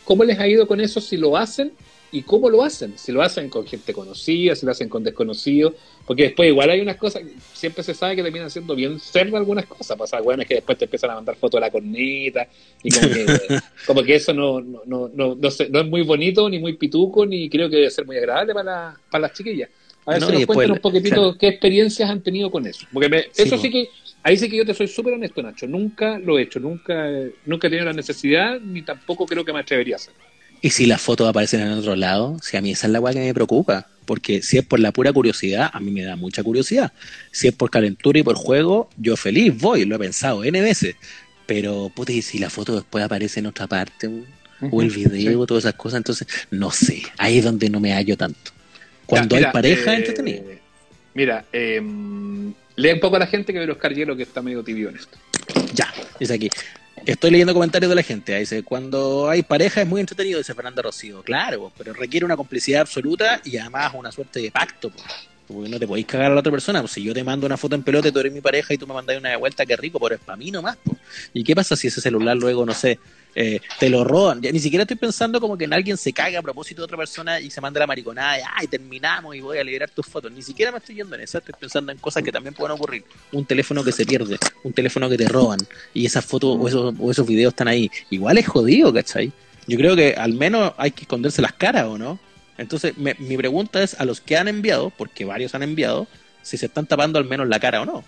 ¿Cómo 0.04 0.24
les 0.24 0.38
ha 0.38 0.48
ido 0.48 0.66
con 0.66 0.80
eso 0.80 0.98
si 0.98 1.18
lo 1.18 1.36
hacen 1.36 1.72
y 2.10 2.24
cómo 2.24 2.48
lo 2.50 2.62
hacen? 2.62 2.96
Si 2.98 3.12
lo 3.12 3.22
hacen 3.22 3.50
con 3.50 3.66
gente 3.66 3.92
conocida, 3.92 4.54
si 4.54 4.64
lo 4.66 4.72
hacen 4.72 4.88
con 4.88 5.02
desconocidos, 5.02 5.74
porque 6.04 6.24
después 6.24 6.48
igual 6.48 6.70
hay 6.70 6.80
unas 6.80 6.96
cosas, 6.96 7.22
siempre 7.52 7.82
se 7.84 7.94
sabe 7.94 8.16
que 8.16 8.22
terminan 8.22 8.50
siendo 8.50 8.74
bien 8.74 8.98
cerda 8.98 9.38
algunas 9.38 9.66
cosas, 9.66 9.96
pasa, 9.96 10.20
bueno, 10.20 10.42
es 10.42 10.48
que 10.48 10.54
después 10.56 10.78
te 10.78 10.84
empiezan 10.86 11.10
a 11.10 11.14
mandar 11.16 11.36
fotos 11.36 11.58
de 11.60 11.66
la 11.66 11.70
corneta 11.70 12.48
y 12.82 12.90
como 12.92 13.10
que, 13.10 13.54
como 13.84 14.02
que 14.02 14.14
eso 14.16 14.32
no, 14.34 14.60
no, 14.60 14.82
no, 14.86 15.08
no, 15.08 15.34
no, 15.34 15.50
sé, 15.50 15.68
no 15.70 15.80
es 15.80 15.86
muy 15.86 16.02
bonito, 16.02 16.48
ni 16.48 16.58
muy 16.58 16.74
pituco, 16.76 17.26
ni 17.26 17.48
creo 17.50 17.68
que 17.70 17.76
debe 17.76 17.90
ser 17.90 18.06
muy 18.06 18.16
agradable 18.16 18.54
para, 18.54 18.64
la- 18.64 19.00
para 19.10 19.22
las 19.22 19.32
chiquillas. 19.32 19.70
A 20.06 20.12
ver 20.12 20.20
No, 20.20 20.22
si 20.22 20.32
nos 20.32 20.44
cuentan 20.44 20.70
un 20.70 20.80
poquitito 20.80 21.36
claro. 21.36 21.36
qué 21.36 21.48
experiencias 21.48 22.08
han 22.08 22.22
tenido 22.22 22.50
con 22.50 22.66
eso. 22.66 22.86
Porque 22.92 23.08
me- 23.10 23.30
Sí, 23.30 23.32
eso 23.36 23.58
sí 23.58 23.70
que, 23.70 23.90
ahí 24.22 24.36
sí 24.38 24.48
que 24.48 24.56
yo 24.56 24.64
te 24.64 24.72
soy 24.74 24.88
súper 24.88 25.12
honesto, 25.14 25.42
Nacho. 25.42 25.66
Nunca 25.66 26.18
lo 26.18 26.38
he 26.38 26.42
hecho, 26.42 26.60
nunca, 26.60 27.10
nunca 27.44 27.66
he 27.66 27.70
tenido 27.70 27.84
la 27.86 27.92
necesidad, 27.92 28.58
ni 28.60 28.82
tampoco 28.82 29.28
creo 29.28 29.44
que 29.44 29.52
me 29.52 29.60
atrevería 29.60 29.96
a 29.96 29.98
hacer. 29.98 30.14
Y 30.60 30.70
si 30.70 30.86
las 30.86 31.00
fotos 31.00 31.28
aparecen 31.28 31.60
en 31.60 31.72
otro 31.72 31.96
lado, 31.96 32.38
si 32.42 32.56
a 32.56 32.60
mí 32.60 32.72
esa 32.72 32.86
es 32.86 32.92
la 32.92 33.00
weá 33.00 33.12
que 33.12 33.20
me 33.20 33.34
preocupa. 33.34 33.86
Porque 34.04 34.40
si 34.42 34.56
es 34.56 34.64
por 34.64 34.80
la 34.80 34.90
pura 34.90 35.12
curiosidad, 35.12 35.70
a 35.72 35.80
mí 35.80 35.90
me 35.90 36.02
da 36.02 36.16
mucha 36.16 36.42
curiosidad. 36.42 36.92
Si 37.30 37.46
es 37.46 37.54
por 37.54 37.70
calentura 37.70 38.18
y 38.18 38.22
por 38.22 38.36
juego, 38.36 38.88
yo 38.96 39.16
feliz 39.16 39.56
voy, 39.58 39.84
lo 39.84 39.96
he 39.96 39.98
pensado 39.98 40.44
N 40.44 40.60
veces. 40.62 40.96
Pero, 41.46 41.92
puta, 41.94 42.12
y 42.12 42.22
si 42.22 42.38
la 42.38 42.48
foto 42.48 42.74
después 42.74 43.04
aparece 43.04 43.40
en 43.40 43.46
otra 43.46 43.66
parte, 43.66 44.08
o 44.70 44.82
el 44.82 44.90
video, 44.90 45.46
todas 45.46 45.64
esas 45.64 45.74
cosas, 45.74 45.98
entonces, 45.98 46.26
no 46.50 46.70
sé, 46.70 47.02
ahí 47.16 47.38
es 47.38 47.44
donde 47.44 47.70
no 47.70 47.80
me 47.80 47.92
hallo 47.92 48.16
tanto. 48.16 48.50
Cuando 49.06 49.38
Ya, 49.38 49.46
hay 49.46 49.52
pareja, 49.52 49.92
eh, 49.92 49.96
entretenido. 49.96 50.44
Mira, 51.14 51.44
eh, 51.52 51.80
lee 52.76 52.92
un 52.92 53.00
poco 53.00 53.16
a 53.16 53.18
la 53.20 53.26
gente 53.26 53.52
que 53.52 53.58
ve 53.58 53.70
Oscar 53.70 53.94
Hielo 53.94 54.16
que 54.16 54.22
está 54.22 54.42
medio 54.42 54.62
tibio 54.62 54.88
en 54.88 54.96
esto. 54.96 55.16
Ya, 55.74 55.92
dice 56.18 56.34
aquí. 56.34 56.50
Estoy 57.06 57.30
leyendo 57.30 57.54
comentarios 57.54 57.88
de 57.88 57.96
la 57.96 58.02
gente. 58.02 58.34
Ahí 58.34 58.40
Dice, 58.40 58.62
cuando 58.62 59.28
hay 59.28 59.42
pareja 59.42 59.82
es 59.82 59.88
muy 59.88 60.00
entretenido, 60.00 60.38
dice 60.38 60.54
Fernanda 60.54 60.82
Rocío. 60.82 61.22
Claro, 61.22 61.72
pero 61.76 61.92
requiere 61.92 62.24
una 62.24 62.36
complicidad 62.36 62.82
absoluta 62.82 63.40
y 63.44 63.56
además 63.58 63.92
una 63.94 64.12
suerte 64.12 64.40
de 64.40 64.50
pacto. 64.50 64.90
po. 64.90 65.02
Porque 65.46 65.70
no 65.70 65.78
te 65.78 65.86
podéis 65.86 66.06
cagar 66.06 66.30
a 66.30 66.34
la 66.34 66.40
otra 66.40 66.52
persona. 66.52 66.80
Pues 66.80 66.92
si 66.92 67.02
yo 67.02 67.14
te 67.14 67.24
mando 67.24 67.46
una 67.46 67.56
foto 67.56 67.74
en 67.74 67.82
pelota 67.82 68.12
tú 68.12 68.18
eres 68.20 68.32
mi 68.32 68.40
pareja 68.40 68.74
y 68.74 68.78
tú 68.78 68.86
me 68.86 68.94
mandas 68.94 69.16
una 69.18 69.30
de 69.30 69.36
vuelta, 69.36 69.64
qué 69.64 69.76
rico, 69.76 69.98
pero 69.98 70.14
es 70.14 70.20
para 70.20 70.36
mí 70.36 70.50
nomás. 70.50 70.76
po. 70.76 70.96
¿Y 71.32 71.42
qué 71.44 71.54
pasa 71.54 71.74
si 71.76 71.88
ese 71.88 72.00
celular 72.00 72.36
luego, 72.36 72.66
no 72.66 72.74
sé, 72.74 72.98
eh, 73.40 73.60
te 73.78 73.88
lo 73.88 74.02
roban? 74.02 74.40
Ni 74.40 74.58
siquiera 74.58 74.82
estoy 74.82 74.96
pensando 74.96 75.40
como 75.40 75.56
que 75.56 75.64
en 75.64 75.72
alguien 75.72 75.96
se 75.96 76.12
caga 76.12 76.40
a 76.40 76.42
propósito 76.42 76.80
de 76.82 76.84
otra 76.86 76.96
persona 76.96 77.38
y 77.40 77.50
se 77.50 77.60
manda 77.60 77.78
la 77.78 77.86
mariconada 77.86 78.38
y 78.38 78.42
ay, 78.56 78.66
terminamos 78.66 79.36
y 79.36 79.40
voy 79.40 79.58
a 79.58 79.64
liberar 79.64 79.90
tus 79.90 80.06
fotos. 80.06 80.32
Ni 80.32 80.42
siquiera 80.42 80.72
me 80.72 80.78
estoy 80.78 80.96
yendo 80.96 81.14
en 81.14 81.22
eso. 81.22 81.38
Estoy 81.38 81.54
pensando 81.58 81.92
en 81.92 81.98
cosas 81.98 82.22
que 82.22 82.32
también 82.32 82.54
pueden 82.54 82.72
ocurrir. 82.72 83.04
Un 83.32 83.44
teléfono 83.46 83.84
que 83.84 83.92
se 83.92 84.04
pierde, 84.04 84.36
un 84.64 84.72
teléfono 84.72 85.08
que 85.08 85.16
te 85.16 85.28
roban 85.28 85.60
y 85.94 86.04
esas 86.04 86.24
fotos 86.24 86.56
o 86.58 86.66
esos, 86.68 86.94
o 86.98 87.10
esos 87.10 87.26
videos 87.26 87.52
están 87.52 87.68
ahí. 87.68 87.90
Igual 88.10 88.38
es 88.38 88.48
jodido, 88.48 88.92
¿cachai? 88.92 89.32
Yo 89.68 89.76
creo 89.76 89.94
que 89.94 90.14
al 90.14 90.32
menos 90.32 90.72
hay 90.76 90.90
que 90.90 91.02
esconderse 91.02 91.40
las 91.40 91.52
caras, 91.52 91.84
¿o 91.84 91.96
no? 91.96 92.18
Entonces, 92.56 92.96
me- 92.98 93.14
mi 93.20 93.36
pregunta 93.36 93.82
es 93.82 93.94
a 94.00 94.04
los 94.04 94.20
que 94.20 94.36
han 94.36 94.48
enviado, 94.48 94.90
porque 94.90 95.24
varios 95.24 95.54
han 95.54 95.62
enviado, 95.62 96.08
si 96.42 96.56
se 96.56 96.66
están 96.66 96.86
tapando 96.86 97.18
al 97.18 97.24
menos 97.26 97.46
la 97.46 97.60
cara 97.60 97.82
o 97.82 97.84
no. 97.86 98.02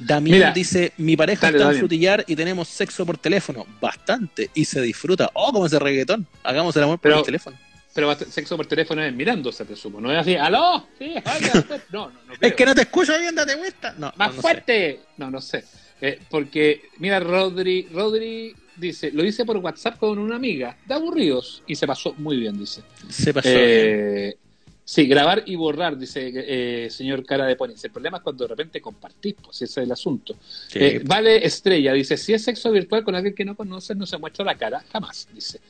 Damián 0.00 0.38
Mira. 0.38 0.52
dice, 0.52 0.92
mi 0.96 1.16
pareja 1.16 1.46
Dale, 1.46 1.56
está 1.58 1.62
en 1.64 1.68
Damián. 1.68 1.80
frutillar 1.80 2.24
y 2.26 2.34
tenemos 2.36 2.68
sexo 2.68 3.04
por 3.06 3.18
teléfono, 3.18 3.66
bastante, 3.80 4.50
y 4.54 4.64
se 4.64 4.80
disfruta. 4.80 5.30
Oh, 5.34 5.52
como 5.52 5.66
ese 5.66 5.78
reggaetón, 5.78 6.26
hagamos 6.42 6.74
el 6.76 6.82
amor 6.84 6.98
por 6.98 7.12
el 7.12 7.22
teléfono. 7.22 7.56
Pero 7.92 8.14
sexo 8.14 8.56
por 8.56 8.66
teléfono 8.66 9.02
es 9.02 9.12
mirándose, 9.12 9.64
presumo. 9.64 10.00
No 10.00 10.12
es 10.12 10.18
así, 10.18 10.36
¡aló! 10.36 10.86
Sí, 10.98 11.06
oiga, 11.06 11.50
usted". 11.54 11.82
no, 11.90 12.06
no, 12.08 12.12
no 12.28 12.34
creo. 12.34 12.50
Es 12.50 12.54
que 12.54 12.64
no 12.64 12.74
te 12.74 12.82
escucho 12.82 13.18
bien, 13.18 13.34
date 13.34 13.56
vuelta. 13.56 13.94
No, 13.98 14.12
¡Más 14.16 14.16
no, 14.16 14.26
no 14.28 14.32
sé. 14.34 14.40
fuerte! 14.40 15.00
No, 15.16 15.30
no 15.30 15.40
sé. 15.40 15.64
Eh, 16.00 16.18
porque, 16.30 16.82
mira, 16.98 17.20
Rodri, 17.20 17.88
Rodri 17.92 18.54
dice, 18.76 19.10
lo 19.12 19.24
hice 19.24 19.44
por 19.44 19.56
WhatsApp 19.58 19.98
con 19.98 20.18
una 20.18 20.36
amiga, 20.36 20.76
de 20.86 20.94
aburridos, 20.94 21.62
y 21.66 21.74
se 21.74 21.86
pasó 21.86 22.14
muy 22.16 22.38
bien, 22.38 22.58
dice. 22.58 22.80
Se 23.08 23.34
pasó 23.34 23.48
bien. 23.50 24.34
Sí, 24.90 25.06
grabar 25.06 25.44
y 25.46 25.54
borrar, 25.54 25.96
dice 25.96 26.32
eh, 26.34 26.90
señor 26.90 27.24
Cara 27.24 27.46
de 27.46 27.54
Ponis. 27.54 27.84
El 27.84 27.92
problema 27.92 28.16
es 28.16 28.24
cuando 28.24 28.42
de 28.42 28.48
repente 28.48 28.80
compartís, 28.80 29.34
pues 29.40 29.62
ese 29.62 29.82
es 29.82 29.84
el 29.86 29.92
asunto. 29.92 30.34
Sí. 30.66 30.80
Eh, 30.80 31.02
vale 31.04 31.46
Estrella 31.46 31.92
dice, 31.92 32.16
si 32.16 32.32
es 32.32 32.42
sexo 32.42 32.72
virtual 32.72 33.04
con 33.04 33.14
alguien 33.14 33.32
que 33.32 33.44
no 33.44 33.54
conoces, 33.54 33.96
no 33.96 34.04
se 34.04 34.18
muestra 34.18 34.44
la 34.44 34.56
cara, 34.56 34.82
jamás, 34.92 35.28
dice. 35.32 35.60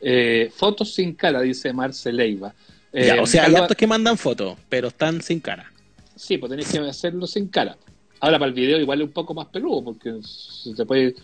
Eh, 0.00 0.50
fotos 0.56 0.94
sin 0.94 1.12
cara, 1.12 1.42
dice 1.42 1.74
Marce 1.74 2.10
Leiva. 2.10 2.54
Eh, 2.90 3.04
Ya, 3.08 3.20
o 3.20 3.26
sea, 3.26 3.44
hay 3.44 3.54
hartos 3.54 3.76
que 3.76 3.86
mandan 3.86 4.16
fotos, 4.16 4.56
pero 4.70 4.88
están 4.88 5.20
sin 5.20 5.40
cara. 5.40 5.70
Sí, 6.16 6.38
pues 6.38 6.48
tenés 6.48 6.72
que 6.72 6.78
hacerlo 6.78 7.26
sin 7.26 7.48
cara. 7.48 7.76
Ahora 8.20 8.38
para 8.38 8.48
el 8.48 8.54
video 8.54 8.80
igual 8.80 9.02
es 9.02 9.08
un 9.08 9.12
poco 9.12 9.34
más 9.34 9.48
peludo, 9.48 9.84
porque 9.84 10.14
se 10.22 10.72
te 10.74 10.86
puede... 10.86 11.14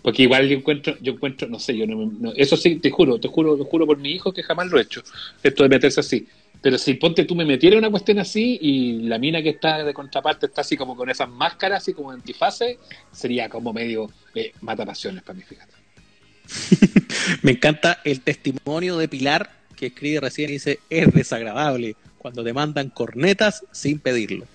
Porque 0.00 0.22
igual 0.22 0.48
yo 0.48 0.56
encuentro, 0.56 0.96
yo 1.02 1.12
encuentro, 1.12 1.46
no 1.46 1.58
sé, 1.58 1.76
yo 1.76 1.86
no, 1.86 1.96
me- 1.98 2.12
no- 2.20 2.32
eso 2.36 2.56
sí, 2.56 2.76
te 2.76 2.90
juro, 2.90 3.20
te 3.20 3.28
juro, 3.28 3.58
te 3.58 3.64
juro 3.64 3.86
por 3.86 3.98
mi 3.98 4.12
hijo 4.12 4.32
que 4.32 4.42
jamás 4.42 4.68
lo 4.68 4.78
he 4.78 4.82
hecho, 4.82 5.02
esto 5.42 5.62
de 5.62 5.68
meterse 5.68 6.00
así. 6.00 6.26
Pero 6.62 6.78
si 6.78 6.94
ponte 6.94 7.24
tú 7.24 7.34
me 7.34 7.44
metieras 7.44 7.78
una 7.78 7.90
cuestión 7.90 8.20
así 8.20 8.56
y 8.60 8.92
la 9.02 9.18
mina 9.18 9.42
que 9.42 9.50
está 9.50 9.82
de 9.84 9.92
contraparte 9.92 10.46
está 10.46 10.60
así 10.60 10.76
como 10.76 10.96
con 10.96 11.10
esas 11.10 11.28
máscaras, 11.28 11.82
así 11.82 11.92
como 11.92 12.12
antifase, 12.12 12.78
sería 13.10 13.48
como 13.48 13.72
medio 13.72 14.08
eh, 14.34 14.52
mata 14.60 14.86
pasiones 14.86 15.22
para 15.24 15.38
mí, 15.38 15.44
fíjate. 15.44 15.72
Me 17.42 17.52
encanta 17.52 18.00
el 18.04 18.20
testimonio 18.20 18.96
de 18.96 19.08
Pilar 19.08 19.50
que 19.76 19.86
escribe 19.86 20.20
recién 20.20 20.50
y 20.50 20.54
dice, 20.54 20.78
es 20.88 21.12
desagradable 21.12 21.96
cuando 22.18 22.44
te 22.44 22.52
mandan 22.52 22.90
cornetas 22.90 23.64
sin 23.72 23.98
pedirlo. 23.98 24.46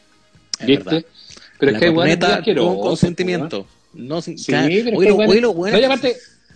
Es 0.60 0.66
¿Viste? 0.68 0.84
verdad. 0.86 1.06
Pero 1.60 1.72
La 1.72 1.78
es 1.78 1.84
que 1.84 1.90
igual 1.90 2.08
es 2.10 2.18
muy 2.20 2.28
corneta 2.28 2.54
con 2.62 2.80
consentimiento. 2.80 3.68
No 3.94 4.22
sin, 4.22 4.38
Sí, 4.38 4.46
claro. 4.52 4.68
pero 4.70 4.78
es 4.80 4.96
Oye, 4.96 5.06
que 5.06 5.10
los 5.10 5.16
bueno, 5.16 5.32
huelos, 5.32 5.56
bueno, 5.56 5.88
no, 5.88 5.98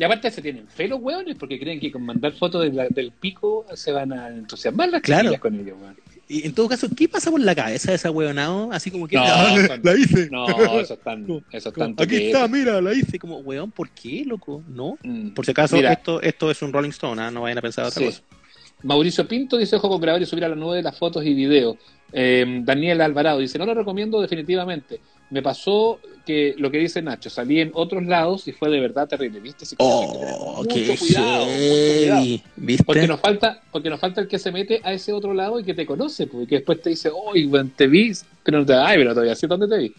y 0.01 0.03
aparte, 0.03 0.31
se 0.31 0.41
tienen 0.41 0.67
fe 0.67 0.87
los 0.87 0.99
hueones 0.99 1.35
porque 1.37 1.59
creen 1.59 1.79
que 1.79 1.91
con 1.91 2.03
mandar 2.03 2.31
fotos 2.33 2.63
de 2.63 2.71
la- 2.73 2.87
del 2.89 3.11
pico 3.11 3.67
se 3.75 3.91
van 3.91 4.11
a 4.11 4.29
entusiasmar 4.29 4.89
las 4.89 5.01
Claro. 5.03 5.39
con 5.39 5.53
ellos, 5.59 5.77
weón. 5.79 5.95
Y 6.27 6.43
en 6.47 6.55
todo 6.55 6.67
caso, 6.67 6.87
¿qué 6.97 7.07
pasa 7.07 7.29
por 7.29 7.39
la 7.39 7.53
cabeza 7.53 7.91
de 7.91 7.97
esa 7.97 8.09
hueonado? 8.09 8.71
Así 8.71 8.89
como 8.89 9.07
que 9.07 9.15
No, 9.15 9.21
"Ah, 9.23 9.53
son- 9.67 9.81
la 9.83 9.93
hice. 9.95 10.27
No, 10.31 10.47
eso 10.79 10.93
es 10.95 10.99
tan, 11.01 11.23
eso 11.29 11.43
es 11.51 11.63
Como, 11.65 11.85
tanto 11.85 12.01
Aquí 12.01 12.15
está, 12.15 12.47
mira, 12.47 12.81
la 12.81 12.93
hice. 12.95 13.19
Como, 13.19 13.37
weón, 13.41 13.69
¿por 13.69 13.91
qué, 13.91 14.23
loco? 14.25 14.63
No. 14.67 14.97
Mm. 15.03 15.29
Por 15.35 15.45
si 15.45 15.51
acaso, 15.51 15.75
Mira, 15.75 15.93
esto, 15.93 16.19
esto 16.19 16.49
es 16.49 16.59
un 16.63 16.73
Rolling 16.73 16.89
Stone, 16.89 17.21
¿ah? 17.21 17.29
no 17.29 17.41
vayan 17.41 17.59
a 17.59 17.61
pensar 17.61 17.85
otra 17.85 17.99
sí. 17.99 18.05
cosa. 18.05 18.23
Mauricio 18.81 19.27
Pinto 19.27 19.57
dice 19.57 19.75
ojo 19.75 19.87
con 19.89 20.01
grabar 20.01 20.19
y 20.19 20.25
subir 20.25 20.43
a 20.45 20.49
la 20.49 20.55
nube 20.55 20.81
las 20.81 20.97
fotos 20.97 21.23
y 21.23 21.35
videos. 21.35 21.75
Eh, 22.11 22.61
Daniel 22.63 23.01
Alvarado 23.01 23.37
dice, 23.37 23.59
no 23.59 23.65
lo 23.67 23.75
recomiendo 23.75 24.19
definitivamente. 24.19 24.99
Me 25.31 25.41
pasó 25.41 25.99
que 26.25 26.53
lo 26.57 26.69
que 26.69 26.77
dice 26.77 27.01
Nacho, 27.01 27.29
salí 27.29 27.59
en 27.61 27.71
otros 27.73 28.05
lados 28.05 28.47
y 28.47 28.51
fue 28.51 28.69
de 28.69 28.79
verdad 28.79 29.07
terrible, 29.07 29.39
¿viste? 29.39 29.63
Así 29.63 29.75
que 29.75 29.83
Oh, 29.83 30.57
mucho 30.57 30.75
qué 30.75 30.95
cuidado, 30.97 31.45
mucho 31.45 31.55
cuidado. 31.97 32.21
heavy. 32.21 32.43
¿Viste? 32.57 32.83
Porque 32.83 33.07
nos 33.07 33.19
falta, 33.19 33.61
porque 33.71 33.89
nos 33.89 33.99
falta 33.99 34.21
el 34.21 34.27
que 34.27 34.37
se 34.37 34.51
mete 34.51 34.81
a 34.83 34.93
ese 34.93 35.13
otro 35.13 35.33
lado 35.33 35.59
y 35.59 35.63
que 35.63 35.73
te 35.73 35.85
conoce, 35.85 36.27
porque 36.27 36.55
después 36.55 36.81
te 36.81 36.91
dice, 36.91 37.09
oye, 37.11 37.47
weón, 37.47 37.69
te 37.71 37.87
vi, 37.87 38.11
pero 38.43 38.59
no 38.59 38.65
te 38.65 38.73
ay, 38.73 38.97
pero 38.97 39.11
todavía 39.13 39.33
sí, 39.35 39.47
¿dónde 39.47 39.67
te 39.67 39.77
vi? 39.77 39.93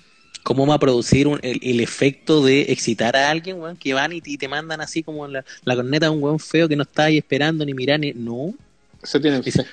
¿Cómo 0.44 0.66
va 0.66 0.74
a 0.74 0.78
producir 0.78 1.26
un- 1.28 1.38
el, 1.42 1.58
el 1.62 1.80
efecto 1.80 2.44
de 2.44 2.62
excitar 2.72 3.16
a 3.16 3.30
alguien, 3.30 3.58
weón? 3.60 3.76
Que 3.76 3.94
van 3.94 4.12
y, 4.12 4.20
y 4.24 4.36
te 4.36 4.48
mandan 4.48 4.80
así 4.80 5.02
como 5.02 5.26
la, 5.28 5.44
la 5.64 5.74
corneta 5.76 6.06
de 6.06 6.10
un 6.12 6.22
weón 6.22 6.38
feo 6.38 6.68
que 6.68 6.76
no 6.76 6.82
está 6.82 7.04
ahí 7.04 7.18
esperando 7.18 7.64
ni 7.64 7.74
mirar 7.74 7.98
ni. 8.00 8.12
No. 8.12 8.52
Se 9.02 9.18
tiene 9.18 9.40
Dice- 9.40 9.64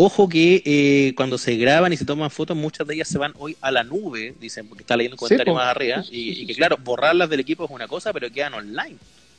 Ojo 0.00 0.28
que 0.28 0.62
eh, 0.64 1.12
cuando 1.16 1.38
se 1.38 1.56
graban 1.56 1.92
y 1.92 1.96
se 1.96 2.04
toman 2.04 2.30
fotos, 2.30 2.56
muchas 2.56 2.86
de 2.86 2.94
ellas 2.94 3.08
se 3.08 3.18
van 3.18 3.32
hoy 3.36 3.56
a 3.60 3.72
la 3.72 3.82
nube, 3.82 4.32
dicen, 4.40 4.68
porque 4.68 4.82
está 4.84 4.96
leyendo 4.96 5.16
un 5.16 5.18
comentario 5.18 5.52
más 5.54 5.66
arriba, 5.66 6.04
y, 6.08 6.46
que 6.46 6.54
claro, 6.54 6.76
borrarlas 6.76 7.28
del 7.28 7.40
equipo 7.40 7.64
es 7.64 7.70
una 7.72 7.88
cosa, 7.88 8.12
pero 8.12 8.30
quedan 8.30 8.54
online. 8.54 8.96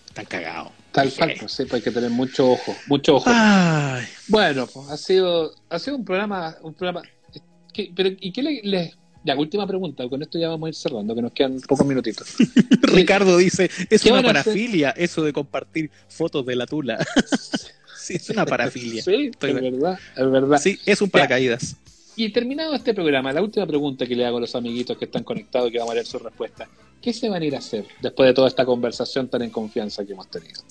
Están 0.10 0.26
cagados. 0.26 0.74
Tal 0.92 1.14
cual, 1.14 1.34
pues, 1.40 1.54
sí, 1.54 1.64
pues 1.64 1.76
hay 1.76 1.82
que 1.82 1.92
tener 1.92 2.10
mucho 2.10 2.52
ojo, 2.52 2.76
mucho 2.88 3.16
ojo. 3.16 3.30
Ay, 3.34 4.04
Bueno, 4.28 4.68
pues 4.68 4.90
ha 4.90 4.98
sido, 4.98 5.54
ha 5.70 5.80
sido 5.80 5.96
un 5.96 6.04
programa, 6.04 6.58
un 6.62 6.74
programa. 6.74 7.04
¿qué- 7.74 7.94
pero, 7.96 8.10
¿y 8.20 8.30
qué 8.34 8.44
le, 8.44 8.60
le- 8.62 8.94
Ya, 9.24 9.38
última 9.38 9.66
pregunta, 9.66 10.10
con 10.10 10.22
esto 10.22 10.38
ya 10.38 10.50
vamos 10.50 10.68
a 10.68 10.70
ir 10.72 10.76
cerrando, 10.76 11.16
que 11.16 11.22
nos 11.22 11.32
quedan 11.32 11.58
pocos 11.62 11.88
minutitos. 11.88 12.36
Ricardo 12.82 13.38
dice, 13.38 13.72
es 13.90 14.02
¿Qué 14.02 14.12
una 14.12 14.24
parafilia 14.24 14.90
eso 14.90 15.24
de 15.24 15.32
compartir 15.32 15.90
fotos 16.10 16.46
de 16.46 16.58
la 16.58 16.66
tula. 16.66 16.98
sí, 18.18 18.24
es 18.24 18.30
una 18.30 18.46
parafilia. 18.46 19.02
Sí, 19.04 19.30
Estoy 19.32 19.52
es 19.52 19.62
verdad, 19.62 20.00
es 20.16 20.32
verdad. 20.32 20.58
Sí, 20.62 20.80
es 20.86 21.02
un 21.02 21.10
paracaídas. 21.10 21.76
Y 22.16 22.30
terminado 22.30 22.76
este 22.76 22.94
programa, 22.94 23.32
la 23.32 23.42
última 23.42 23.66
pregunta 23.66 24.06
que 24.06 24.16
le 24.16 24.26
hago 24.26 24.38
a 24.38 24.42
los 24.42 24.54
amiguitos 24.56 24.98
que 24.98 25.06
están 25.06 25.24
conectados 25.24 25.70
y 25.70 25.72
que 25.72 25.78
vamos 25.80 25.92
a 25.92 25.96
leer 25.96 26.06
su 26.06 26.20
respuesta. 26.20 26.68
¿Qué 27.02 27.14
se 27.14 27.30
van 27.30 27.42
a 27.42 27.46
ir 27.46 27.56
a 27.56 27.60
hacer 27.60 27.86
después 28.02 28.28
de 28.28 28.34
toda 28.34 28.48
esta 28.50 28.66
conversación 28.66 29.30
tan 29.30 29.42
en 29.42 29.50
confianza 29.52 30.06
que 30.06 30.12
hemos 30.14 30.30
tenido? 30.30 30.62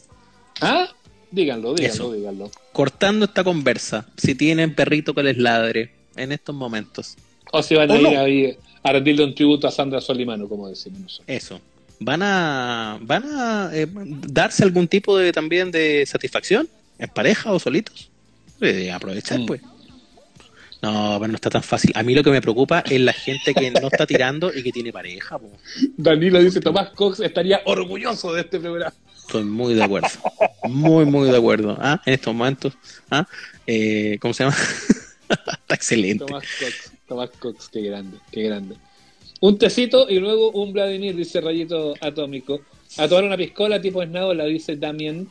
¿Ah? 0.60 0.88
Díganlo, 1.30 1.74
díganlo, 1.74 1.94
Eso. 1.94 2.12
díganlo. 2.12 2.50
Cortando 2.72 3.24
esta 3.26 3.44
conversa, 3.44 4.06
si 4.16 4.34
tienen 4.34 4.74
perrito 4.74 5.14
que 5.14 5.22
les 5.22 5.38
ladre 5.38 5.90
en 6.16 6.32
estos 6.32 6.54
momentos, 6.54 7.16
O 7.52 7.62
si 7.62 7.74
van 7.76 7.90
a 7.90 7.94
¿O 7.94 8.00
ir 8.00 8.06
ahí 8.18 8.56
a 8.82 8.92
rendirle 8.92 9.24
un 9.24 9.34
tributo 9.34 9.66
a 9.66 9.70
Sandra 9.70 10.00
Solimano, 10.02 10.48
como 10.48 10.68
decimos 10.68 11.00
nosotros. 11.00 11.24
eso. 11.28 11.60
¿Van 12.00 12.22
a, 12.22 12.98
van 13.02 13.24
a 13.24 13.70
eh, 13.72 13.86
darse 13.90 14.62
algún 14.64 14.86
tipo 14.86 15.16
de 15.18 15.32
también 15.32 15.70
de 15.70 16.04
satisfacción? 16.06 16.68
¿En 16.98 17.08
pareja 17.08 17.52
o 17.52 17.58
solitos? 17.58 18.10
Eh, 18.60 18.90
aprovechar, 18.90 19.38
Mm. 19.40 19.46
pues. 19.46 19.60
No, 20.80 21.16
pero 21.18 21.28
no 21.28 21.34
está 21.34 21.50
tan 21.50 21.62
fácil. 21.62 21.90
A 21.94 22.02
mí 22.04 22.14
lo 22.14 22.22
que 22.22 22.30
me 22.30 22.40
preocupa 22.40 22.80
es 22.88 23.00
la 23.00 23.12
gente 23.12 23.52
que 23.52 23.70
no 23.70 23.88
está 23.88 24.06
tirando 24.06 24.52
y 24.54 24.62
que 24.62 24.70
tiene 24.70 24.92
pareja. 24.92 25.38
po. 25.38 25.50
Danilo 25.96 26.40
dice, 26.40 26.60
Tomás 26.60 26.90
Cox 26.90 27.18
estaría 27.20 27.62
orgulloso 27.64 28.32
de 28.32 28.42
este 28.42 28.60
programa. 28.60 28.94
Estoy 29.16 29.42
muy 29.44 29.74
de 29.74 29.82
acuerdo. 29.82 30.08
Muy, 30.68 31.04
muy 31.04 31.30
de 31.30 31.36
acuerdo. 31.36 31.76
¿ah? 31.80 32.00
En 32.06 32.14
estos 32.14 32.32
momentos. 32.32 32.74
¿ah? 33.10 33.26
Eh, 33.66 34.18
¿Cómo 34.20 34.32
se 34.34 34.44
llama? 34.44 34.56
está 35.28 35.74
excelente. 35.74 36.24
Tomás 36.24 36.44
Cox, 36.60 36.92
Tomás 37.08 37.30
Cox, 37.38 37.68
qué 37.68 37.82
grande, 37.82 38.18
qué 38.30 38.42
grande. 38.44 38.76
Un 39.40 39.58
tecito 39.58 40.08
y 40.08 40.18
luego 40.18 40.50
un 40.52 40.72
Vladimir, 40.72 41.14
dice 41.16 41.40
Rayito 41.40 41.94
Atómico. 42.00 42.60
A 42.96 43.06
tomar 43.08 43.24
una 43.24 43.36
piscola 43.36 43.80
tipo 43.80 44.02
la 44.04 44.44
dice 44.44 44.76
Damien. 44.76 45.28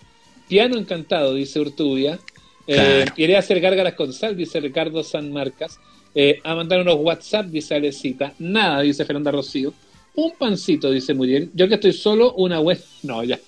Piano 0.48 0.78
encantado, 0.78 1.34
dice 1.34 1.60
Urtubia. 1.60 2.19
Eh, 2.68 2.76
Claro. 3.06 3.14
iré 3.18 3.36
a 3.36 3.40
hacer 3.40 3.60
gárgaras 3.61 3.94
con 3.94 4.11
sal, 4.14 4.36
dice 4.36 4.60
Ricardo 4.60 5.03
San 5.03 5.32
Marcas. 5.32 5.80
Eh, 6.15 6.40
a 6.44 6.56
mandar 6.56 6.82
unos 6.82 6.95
WhatsApp, 6.99 7.45
dice 7.48 7.76
Alecita. 7.76 8.34
Nada, 8.40 8.82
dice 8.82 9.06
Fernanda 9.06 9.32
Rocío. 9.32 9.74
Un 10.15 10.32
pancito, 10.38 10.90
dice 10.91 11.14
Muriel. 11.14 11.49
Yo 11.53 11.68
que 11.68 11.76
estoy 11.76 11.94
solo, 11.94 12.34
una 12.34 12.60
web. 12.60 12.82
No, 13.03 13.24
ya. 13.24 13.40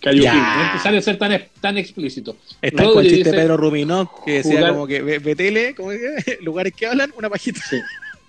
Cayó. 0.00 0.22
No 0.24 0.62
es 0.62 0.72
necesario 0.72 1.02
ser 1.02 1.18
tan, 1.18 1.42
tan 1.60 1.76
explícito. 1.78 2.36
Está 2.62 2.82
Rodri 2.84 2.94
con 2.94 3.04
el 3.04 3.10
chiste 3.10 3.24
dice- 3.30 3.36
Pedro 3.42 3.56
Ruminot 3.56 4.08
que 4.24 4.32
decía 4.34 4.52
jugar- 4.60 4.72
como 4.72 4.86
que 4.86 5.02
ve, 5.02 5.18
ve 5.18 5.36
tele, 5.36 5.74
como 5.74 5.90
que, 5.90 5.98
lugares 6.42 6.72
que 6.74 6.86
hablan, 6.86 7.12
una 7.18 7.28
pajita. 7.30 7.60
Sí, 7.68 7.78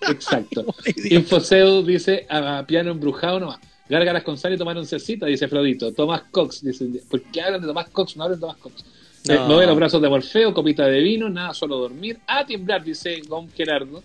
exacto. 0.09 0.65
Infoseo 1.09 1.81
dice 1.83 2.25
a 2.29 2.63
piano 2.67 2.91
embrujado 2.91 3.39
nomás. 3.39 3.59
Gárgaras 3.89 4.23
con 4.23 4.37
sal 4.37 4.53
y 4.53 4.57
tomar 4.57 4.77
oncecita, 4.77 5.25
dice 5.25 5.47
Frodito. 5.47 5.93
Tomás 5.93 6.23
Cox, 6.31 6.63
dice. 6.63 6.87
¿Por 7.09 7.21
qué 7.23 7.41
hablan 7.41 7.61
de 7.61 7.67
Tomás 7.67 7.89
Cox? 7.89 8.17
No 8.17 8.23
hablan 8.23 8.39
de 8.39 8.41
Tomás 8.41 8.57
Cox. 8.57 8.85
No. 9.27 9.61
Eh, 9.61 9.65
los 9.65 9.75
brazos 9.75 10.01
de 10.01 10.09
Morfeo, 10.09 10.53
copita 10.53 10.85
de 10.85 10.99
vino, 10.99 11.29
nada, 11.29 11.53
solo 11.53 11.77
dormir. 11.77 12.19
A 12.27 12.45
tiemblar, 12.45 12.83
dice 12.83 13.21
Gon 13.27 13.49
Gerardo. 13.51 14.03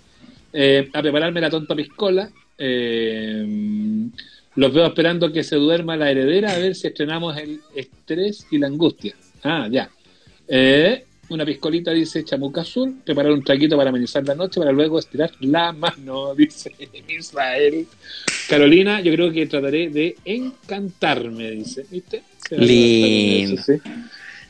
Eh, 0.53 0.89
a 0.93 1.03
prepararme 1.03 1.41
la 1.41 1.51
tonta 1.51 1.75
piscola. 1.75 2.31
Eh, 2.59 4.09
los 4.55 4.73
veo 4.73 4.87
esperando 4.87 5.33
que 5.33 5.43
se 5.43 5.57
duerma 5.57 5.97
la 5.97 6.11
heredera 6.11 6.53
a 6.53 6.59
ver 6.59 6.75
si 6.75 6.87
estrenamos 6.87 7.37
el 7.39 7.61
estrés 7.75 8.47
y 8.51 8.59
la 8.59 8.67
angustia. 8.67 9.15
Ah, 9.43 9.67
ya. 9.71 9.91
Eh, 10.47 11.07
una 11.35 11.45
piscolita, 11.45 11.91
dice 11.93 12.25
Chamuca 12.25 12.63
Azul. 12.63 12.97
Preparar 13.05 13.33
un 13.33 13.43
traquito 13.43 13.77
para 13.77 13.91
amenizar 13.91 14.25
la 14.25 14.35
noche 14.35 14.61
para 14.61 14.73
luego 14.73 14.99
estirar 14.99 15.31
la 15.41 15.73
mano, 15.73 16.35
dice 16.37 16.73
Israel. 17.09 17.87
Carolina, 18.49 19.01
yo 19.01 19.13
creo 19.13 19.33
que 19.33 19.47
trataré 19.47 19.91
de 19.91 20.17
encantarme, 20.25 21.51
dice. 21.51 21.87
¿Viste? 21.91 22.23
Lindo. 22.51 23.61
eso, 23.61 23.73
sí. 23.75 23.91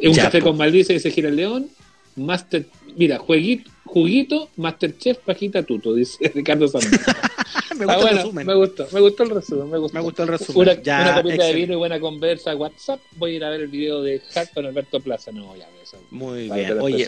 Un 0.07 0.15
Ya, 0.15 0.25
café 0.25 0.41
con 0.41 0.57
Maldice, 0.57 0.93
dice 0.95 1.11
Gira 1.11 1.29
el 1.29 1.37
León. 1.37 1.69
Master, 2.17 2.67
mira, 2.97 3.19
jueguito, 3.19 3.71
juguito, 3.93 4.49
Masterchef, 4.57 5.19
pajita 5.19 5.63
tuto, 5.63 5.95
dice 5.95 6.29
Ricardo 6.35 6.67
Sánchez. 6.69 6.91
me 7.77 7.85
Ah, 7.89 7.97
bueno, 7.99 8.17
resumen. 8.19 8.47
me 8.47 8.55
gustó, 8.55 8.87
me 8.93 9.01
gustó 9.01 9.23
el 9.25 9.31
resumen, 9.31 9.71
me 9.71 9.79
gustó. 9.79 9.95
Me 9.99 10.03
gustó 10.05 10.23
el 10.23 10.29
resumen. 10.29 10.69
Una, 10.69 10.83
Ya, 10.83 11.03
una 11.03 11.23
copita 11.23 11.45
de 11.45 11.53
vino 11.55 11.73
y 11.73 11.77
buena 11.77 12.01
conversa, 12.01 12.55
WhatsApp. 12.57 13.01
Voy 13.17 13.33
a 13.33 13.35
ir 13.37 13.45
a 13.45 13.51
ver 13.51 13.61
el 13.63 13.69
video 13.69 14.03
de 14.03 14.21
Hack 14.33 14.53
con 14.55 14.67
Alberto 14.67 15.01
Plaza. 15.01 15.31
No, 15.33 15.55
ya, 15.57 15.69
eso. 15.83 15.97
Muy 16.11 16.51
bien. 16.51 16.79
Oye, 16.81 17.07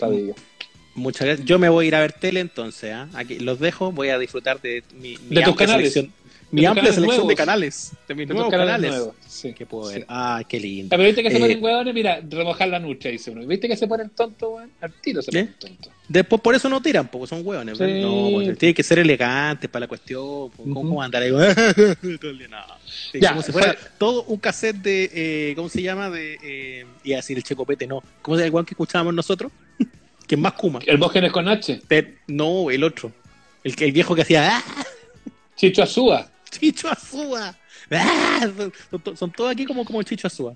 muchas 0.95 1.25
gracias. 1.27 1.47
Yo 1.47 1.59
me 1.59 1.69
voy 1.69 1.85
a 1.85 1.87
ir 1.87 1.95
a 1.95 1.99
ver 2.01 2.13
tele 2.13 2.39
entonces. 2.39 2.91
¿ah? 2.93 3.09
Aquí 3.13 3.39
los 3.39 3.59
dejo. 3.59 3.91
Voy 3.91 4.09
a 4.09 4.17
disfrutar 4.19 4.61
de 4.61 4.83
mi, 4.93 5.17
mi 5.29 5.35
De 5.37 5.43
tus 5.43 5.55
canales. 5.55 5.93
selección. 5.93 6.24
Mi 6.51 6.63
amplia 6.65 6.93
selección 6.93 7.27
de 7.27 7.35
canales. 7.35 7.91
De 8.07 8.15
mis 8.15 8.27
De 8.27 8.33
nuevos 8.33 8.51
canales 8.51 8.71
canales. 8.75 8.91
nuevos, 8.97 9.15
sí. 9.27 9.53
Que 9.53 9.65
puedo 9.65 9.87
ver. 9.89 10.01
Sí. 10.01 10.05
Ay, 10.07 10.45
qué 10.45 10.59
lindo. 10.59 10.87
Ah, 10.87 10.97
pero 10.97 11.03
viste 11.03 11.23
que 11.23 11.29
se 11.31 11.37
Eh, 11.37 11.39
ponen 11.39 11.63
huevones, 11.63 11.93
mira, 11.93 12.21
remojar 12.29 12.67
la 12.69 12.79
nucha, 12.79 13.09
dice 13.09 13.31
uno. 13.31 13.45
¿Viste 13.45 13.67
que 13.67 13.75
se 13.75 13.87
ponen 13.87 14.09
tontos, 14.11 14.49
weón? 14.53 14.71
Al 14.79 14.93
tiro 15.01 15.21
se 15.21 15.31
¿Eh? 15.31 15.33
ponen 15.33 15.55
tontos. 15.59 15.91
Después 16.07 16.41
por 16.41 16.55
eso 16.55 16.69
no 16.69 16.81
tiran, 16.81 17.07
porque 17.07 17.27
son 17.27 17.41
hueones. 17.45 17.77
Sí. 17.77 17.83
No, 18.01 18.29
pues, 18.33 18.57
tiene 18.57 18.73
que 18.73 18.83
ser 18.83 18.99
elegantes 18.99 19.69
para 19.69 19.81
la 19.81 19.87
cuestión. 19.87 20.49
pues, 20.55 20.69
¿Cómo, 20.73 21.01
andar 21.01 21.23
ahí? 21.23 21.29
El 22.03 22.49
no. 22.49 22.57
Ya, 23.19 23.29
como 23.29 23.41
si 23.41 23.51
fuera 23.51 23.73
fue- 23.73 23.89
todo 23.97 24.23
un 24.23 24.37
cassette 24.37 24.77
de, 24.77 25.11
eh, 25.13 25.53
¿cómo 25.55 25.67
se 25.67 25.81
llama? 25.81 26.09
De, 26.09 26.37
eh, 26.43 26.85
iba 27.03 27.15
a 27.17 27.19
decir 27.21 27.35
el 27.37 27.43
checopete, 27.43 27.87
no. 27.87 28.01
¿Cómo 28.21 28.37
se 28.37 28.41
llama 28.41 28.45
el 28.45 28.51
guan 28.51 28.65
que 28.65 28.71
escuchábamos 28.75 29.13
nosotros? 29.13 29.51
que 30.27 30.35
es 30.35 30.41
más 30.41 30.53
Kuma. 30.53 30.79
Hermógenes 30.85 31.31
con 31.31 31.47
H. 31.47 31.81
Te- 31.87 32.19
no, 32.27 32.69
el 32.71 32.83
otro. 32.83 33.11
El, 33.63 33.75
que- 33.75 33.85
el 33.85 33.91
viejo 33.91 34.15
que 34.15 34.21
hacía, 34.21 34.57
¡ah! 34.57 34.63
Chicho 35.55 35.83
Azúa. 35.83 36.29
Chicho 36.59 36.89
Azúa. 36.89 37.55
¡Ah! 37.91 38.47
Son, 38.55 38.73
son- 39.03 39.17
son 39.17 39.31
todos 39.31 39.51
aquí 39.51 39.65
como, 39.65 39.83
como 39.85 40.01
Chicho 40.03 40.27
Azúa. 40.27 40.53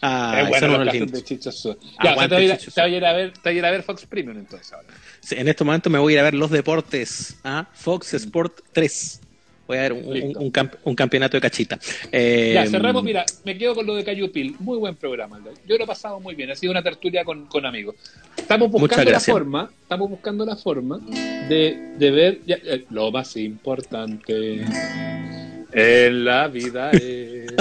Ah, 0.00 0.42
es 0.42 0.48
bueno 0.48 0.60
son 0.60 0.70
los 0.70 0.76
unos 0.80 0.86
casos 0.86 1.00
lindos. 1.00 1.20
de 1.20 1.24
Chicho 1.24 1.48
Azúa. 1.48 1.76
Ya, 2.04 2.10
o 2.10 2.12
Aguante, 2.12 2.18
sea, 2.20 2.28
te 2.28 2.34
voy 2.34 2.42
a 2.42 2.46
ir 2.46 2.52
a- 2.52 2.58
Chicho 2.58 2.70
te 2.72 2.80
voy 2.82 3.04
a 3.04 3.12
ver- 3.12 3.32
te 3.32 3.40
voy 3.50 3.54
a 3.54 3.58
ir 3.58 3.64
a 3.64 3.70
ver 3.70 3.82
Fox 3.82 4.06
Premium 4.06 4.38
entonces 4.38 4.72
ahora. 4.72 4.88
Sí, 5.20 5.34
en 5.36 5.48
este 5.48 5.64
momento 5.64 5.90
me 5.90 5.98
voy 5.98 6.12
a 6.12 6.14
ir 6.14 6.20
a 6.20 6.22
ver 6.24 6.34
los 6.34 6.50
deportes. 6.50 7.36
¿ah? 7.44 7.66
Fox 7.74 8.14
Sport 8.14 8.60
3. 8.72 9.20
Voy 9.68 9.76
a 9.76 9.82
ver 9.82 9.92
un, 9.92 10.06
un- 10.06 10.36
un 10.38 10.50
camp- 10.50 10.74
un 10.82 10.94
campeonato 10.94 11.36
de 11.36 11.40
cachita. 11.42 11.78
Eh, 12.10 12.52
Ya, 12.54 12.66
cerramos, 12.66 13.04
mira, 13.04 13.24
me 13.44 13.56
quedo 13.58 13.74
con 13.74 13.86
lo 13.86 13.94
de 13.94 14.02
Cayupil. 14.02 14.56
Muy 14.60 14.78
buen 14.78 14.96
programa. 14.96 15.38
Yo 15.66 15.76
lo 15.76 15.84
he 15.84 15.86
pasado 15.86 16.18
muy 16.20 16.34
bien, 16.34 16.50
ha 16.50 16.54
sido 16.56 16.70
una 16.72 16.82
tertulia 16.82 17.22
con, 17.22 17.44
con 17.46 17.66
amigos. 17.66 17.94
Estamos 18.36 18.70
buscando 18.70 19.10
la 19.10 19.20
forma, 19.20 19.70
estamos 19.82 20.08
buscando 20.10 20.44
la 20.46 20.56
forma 20.56 20.98
de, 21.50 21.92
de 21.98 22.10
ver 22.10 22.40
ya, 22.46 22.56
eh, 22.64 22.84
lo 22.88 23.10
más 23.12 23.36
importante 23.36 24.64
en 25.72 26.24
la 26.24 26.48
vida 26.48 26.90
es 26.92 27.52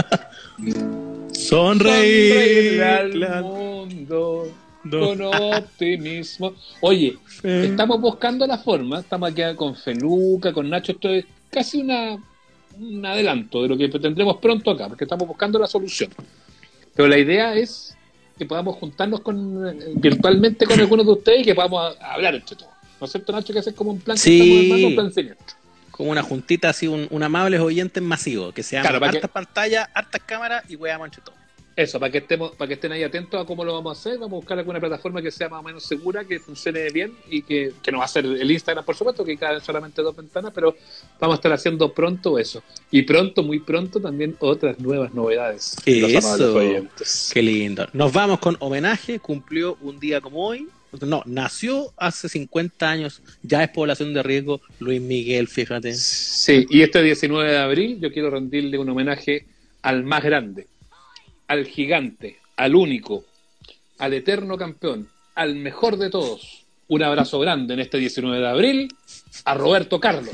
sonreírle 1.33 2.83
al 2.85 3.41
mundo 3.43 4.49
con 4.89 5.21
optimismo. 5.21 6.53
Oye, 6.81 7.17
estamos 7.43 7.99
buscando 7.99 8.47
la 8.47 8.57
forma, 8.57 8.99
estamos 9.01 9.31
aquí 9.31 9.41
con 9.57 9.75
Feluca, 9.75 10.53
con 10.53 10.69
Nacho, 10.69 10.93
esto 10.93 11.09
es 11.09 11.25
casi 11.49 11.81
una, 11.81 12.17
un 12.79 13.05
adelanto 13.05 13.63
de 13.63 13.69
lo 13.69 13.77
que 13.77 13.87
tendremos 13.89 14.37
pronto 14.37 14.71
acá, 14.71 14.87
porque 14.87 15.05
estamos 15.05 15.27
buscando 15.27 15.57
la 15.59 15.67
solución. 15.67 16.11
Pero 16.95 17.07
la 17.07 17.17
idea 17.17 17.53
es 17.55 17.95
que 18.37 18.45
podamos 18.45 18.75
juntarnos 18.77 19.21
con, 19.21 19.67
eh, 19.67 19.93
virtualmente 19.95 20.65
con 20.65 20.79
algunos 20.79 21.05
de 21.05 21.11
ustedes 21.13 21.41
y 21.41 21.45
que 21.45 21.55
podamos 21.55 21.95
a- 21.99 22.13
hablar 22.13 22.35
entre 22.35 22.55
todos. 22.55 22.71
¿No 22.99 23.05
es 23.05 23.11
cierto, 23.11 23.31
Nacho? 23.31 23.53
Que 23.53 23.59
hacer 23.59 23.75
como 23.75 23.91
un 23.91 23.99
plan 23.99 24.15
que 24.15 24.21
Sí. 24.21 24.39
estamos 24.41 24.63
armando, 24.63 24.87
un 24.87 24.95
plan 24.95 25.13
siniestro. 25.13 25.57
Como 25.91 26.11
una 26.11 26.21
juntita 26.23 26.69
así, 26.69 26.87
un, 26.87 27.07
un 27.09 27.23
amables 27.23 27.59
oyentes 27.59 28.01
masivo. 28.03 28.51
Que 28.51 28.61
sean 28.63 28.83
Claro, 28.83 28.99
para 28.99 29.11
que- 29.11 29.17
hartas 29.17 29.31
pantallas, 29.31 29.87
hartas 29.93 30.21
cámaras 30.25 30.63
y 30.69 30.75
weamos 30.75 31.07
entre 31.07 31.21
todos. 31.23 31.37
Eso, 31.77 31.99
para 31.99 32.11
que 32.11 32.17
estemos, 32.17 32.55
para 32.55 32.67
que 32.67 32.73
estén 32.73 32.91
ahí 32.91 33.03
atentos 33.03 33.39
a 33.39 33.45
cómo 33.45 33.63
lo 33.63 33.71
vamos 33.71 33.95
a 33.95 33.99
hacer, 33.99 34.17
vamos 34.17 34.33
a 34.33 34.35
buscar 34.37 34.57
alguna 34.57 34.79
plataforma 34.79 35.21
que 35.21 35.29
sea 35.29 35.47
más 35.47 35.59
o 35.59 35.63
menos 35.63 35.83
segura, 35.83 36.25
que 36.25 36.39
funcione 36.39 36.89
bien 36.89 37.13
y 37.29 37.43
que, 37.43 37.71
que 37.83 37.91
no 37.91 37.99
va 37.99 38.05
a 38.05 38.07
ser 38.07 38.25
el 38.25 38.49
Instagram, 38.49 38.83
por 38.83 38.95
supuesto, 38.95 39.23
que 39.23 39.37
caben 39.37 39.61
solamente 39.61 40.01
dos 40.01 40.15
ventanas, 40.15 40.51
pero 40.55 40.75
vamos 41.19 41.35
a 41.35 41.37
estar 41.37 41.53
haciendo 41.53 41.93
pronto 41.93 42.39
eso. 42.39 42.63
Y 42.89 43.03
pronto, 43.03 43.43
muy 43.43 43.59
pronto, 43.59 44.01
también 44.01 44.35
otras 44.39 44.79
nuevas 44.79 45.13
novedades. 45.13 45.75
los 46.01 46.11
Eso. 46.11 47.31
Qué 47.31 47.43
lindo. 47.43 47.87
Nos 47.93 48.11
vamos 48.11 48.39
con 48.39 48.57
homenaje. 48.59 49.19
Cumplió 49.19 49.77
un 49.81 49.99
día 49.99 50.19
como 50.19 50.47
hoy. 50.47 50.67
No, 51.01 51.21
nació 51.27 51.93
hace 51.95 52.27
50 52.27 52.89
años. 52.89 53.21
Ya 53.43 53.63
es 53.63 53.69
población 53.69 54.15
de 54.15 54.23
riesgo. 54.23 54.61
Luis 54.79 54.99
Miguel, 54.99 55.47
fíjate. 55.47 55.93
Sí, 55.93 56.65
y 56.71 56.81
este 56.81 57.03
19 57.03 57.51
de 57.51 57.57
abril 57.59 57.99
yo 58.01 58.11
quiero 58.11 58.31
rendirle 58.31 58.79
un 58.79 58.89
homenaje 58.89 59.45
al 59.83 60.03
más 60.03 60.23
grande, 60.23 60.67
al 61.47 61.65
gigante, 61.65 62.37
al 62.55 62.75
único, 62.75 63.25
al 63.97 64.13
eterno 64.13 64.57
campeón, 64.57 65.07
al 65.35 65.55
mejor 65.55 65.97
de 65.97 66.09
todos, 66.09 66.65
un 66.87 67.03
abrazo 67.03 67.39
grande 67.39 67.73
en 67.73 67.79
este 67.81 67.97
19 67.97 68.39
de 68.39 68.47
abril 68.47 68.87
a 69.45 69.53
Roberto 69.53 69.99
Carlos, 69.99 70.29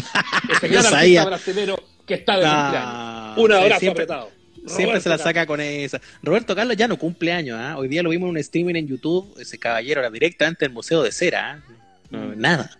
ese 0.51 0.67
gran 0.69 0.85
artista 0.93 1.25
brasilero 1.25 1.79
que 2.05 2.15
está 2.15 2.37
de 2.37 2.43
Ah, 2.45 3.33
cumpleaños. 3.35 3.45
Un 3.45 3.51
abrazo 3.63 3.79
siempre- 3.79 4.03
apretado. 4.03 4.31
Siempre 4.65 4.85
Roberto 4.85 5.03
se 5.03 5.09
la 5.09 5.17
Carlos. 5.17 5.23
saca 5.35 5.45
con 5.45 5.59
esa. 5.59 5.99
Roberto 6.21 6.55
Carlos 6.55 6.77
ya 6.77 6.87
no 6.87 6.97
cumple 6.97 7.33
años, 7.33 7.57
¿ah? 7.59 7.75
Hoy 7.77 7.89
día 7.89 8.01
lo 8.01 8.11
vimos 8.11 8.27
en 8.27 8.31
un 8.31 8.37
streaming 8.37 8.75
en 8.75 8.87
YouTube, 8.87 9.35
ese 9.37 9.59
caballero 9.59 9.99
era 9.99 10.09
directamente 10.09 10.63
del 10.63 10.71
Museo 10.73 11.03
de 11.03 11.11
Cera, 11.11 11.51
¿ah? 11.51 11.73
No, 12.09 12.33
nada. 12.35 12.71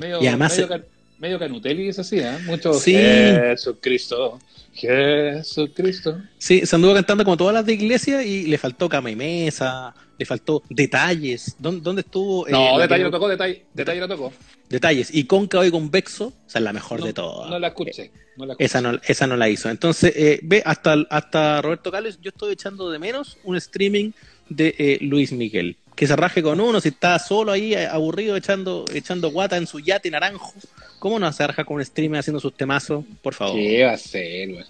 Medio, 0.00 0.20
y 0.20 0.26
además 0.26 0.58
medio, 0.58 0.84
medio 1.18 1.38
Canutelli 1.38 1.88
es 1.88 1.98
así, 2.00 2.18
¿eh? 2.18 2.38
Mucho 2.44 2.74
Sí. 2.74 2.92
Jesucristo, 2.94 4.40
Jesucristo. 4.76 6.20
Sí, 6.38 6.64
se 6.66 6.76
anduvo 6.76 6.94
cantando 6.94 7.24
como 7.24 7.36
todas 7.36 7.54
las 7.54 7.66
de 7.66 7.72
iglesia 7.74 8.22
y 8.22 8.46
le 8.46 8.58
faltó 8.58 8.88
cama 8.88 9.10
y 9.10 9.16
mesa, 9.16 9.94
le 10.18 10.24
faltó 10.26 10.62
detalles. 10.68 11.56
¿Dónde, 11.58 11.80
dónde 11.82 12.00
estuvo? 12.02 12.46
eh, 12.46 12.52
No, 12.52 12.78
detalle 12.78 13.00
que- 13.00 13.04
lo 13.04 13.10
tocó, 13.10 13.28
detalle, 13.28 13.66
detalle 13.74 14.00
lo 14.00 14.08
tocó. 14.08 14.32
Detalles. 14.68 15.14
Y 15.14 15.24
cóncavo 15.24 15.64
y 15.64 15.70
convexo, 15.70 16.26
o 16.26 16.34
sea, 16.50 16.60
la 16.60 16.72
mejor 16.72 17.00
No, 17.00 17.06
de 17.06 17.12
todas. 17.12 17.50
no 17.50 17.58
la 17.58 17.68
escuché. 17.68 18.10
No 18.36 18.46
la 18.46 18.52
escuché. 18.54 18.64
Esa 18.64 18.80
no, 18.80 18.98
esa 19.06 19.26
no 19.26 19.36
la 19.36 19.48
hizo. 19.48 19.70
Entonces, 19.70 20.12
eh, 20.16 20.40
ve, 20.42 20.62
hasta, 20.66 20.94
hasta 21.10 21.62
Roberto 21.62 21.90
Carlos, 21.92 22.18
yo 22.20 22.30
estoy 22.30 22.52
echando 22.52 22.90
de 22.90 22.98
menos 22.98 23.38
un 23.44 23.56
streaming 23.56 24.10
de 24.48 24.74
eh, 24.78 24.98
Luis 25.02 25.32
Miguel. 25.32 25.76
Que 25.94 26.06
se 26.06 26.14
raje 26.14 26.42
con 26.42 26.60
uno, 26.60 26.78
si 26.80 26.88
está 26.90 27.18
solo 27.18 27.52
ahí, 27.52 27.72
eh, 27.72 27.86
aburrido, 27.86 28.36
echando, 28.36 28.84
echando 28.92 29.30
guata 29.30 29.56
en 29.56 29.66
su 29.66 29.80
yate 29.80 30.10
naranjo. 30.10 30.52
¿Cómo 30.98 31.18
no 31.18 31.26
raja 31.46 31.64
con 31.64 31.76
un 31.76 31.82
streaming 31.82 32.18
haciendo 32.18 32.40
sus 32.40 32.54
temazos? 32.54 33.04
Por 33.22 33.34
favor. 33.34 33.54
¿Qué 33.56 33.84
va 33.84 33.92
a 33.92 33.98
ser, 33.98 34.52
güey? 34.52 34.64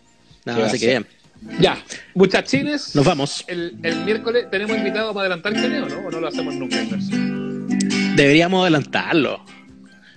No, 0.44 0.64
así 0.64 0.78
que 0.78 0.86
bien. 0.86 1.06
Ya, 1.60 1.82
muchachines. 2.14 2.94
Nos 2.94 3.04
vamos. 3.04 3.44
El, 3.46 3.76
el 3.82 4.04
miércoles 4.04 4.46
tenemos 4.50 4.76
invitado 4.76 5.12
para 5.12 5.26
adelantar 5.26 5.52
el 5.54 5.60
genio, 5.60 5.86
¿no? 5.86 6.06
¿O 6.06 6.10
no 6.10 6.20
lo 6.20 6.28
hacemos 6.28 6.54
nunca? 6.54 6.80
Está 6.80 6.96
Deberíamos 8.16 8.62
adelantarlo. 8.62 9.44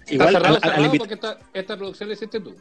Igual 0.09 0.31
cerrado, 0.33 0.55
al- 0.55 0.61
al- 0.63 0.69
al 0.69 0.75
cerrado 0.75 0.93
invit- 0.93 0.97
porque 0.99 1.13
esta, 1.15 1.37
esta 1.53 1.77
producción 1.77 2.09
la 2.09 2.15
hiciste 2.15 2.39
tú. 2.39 2.55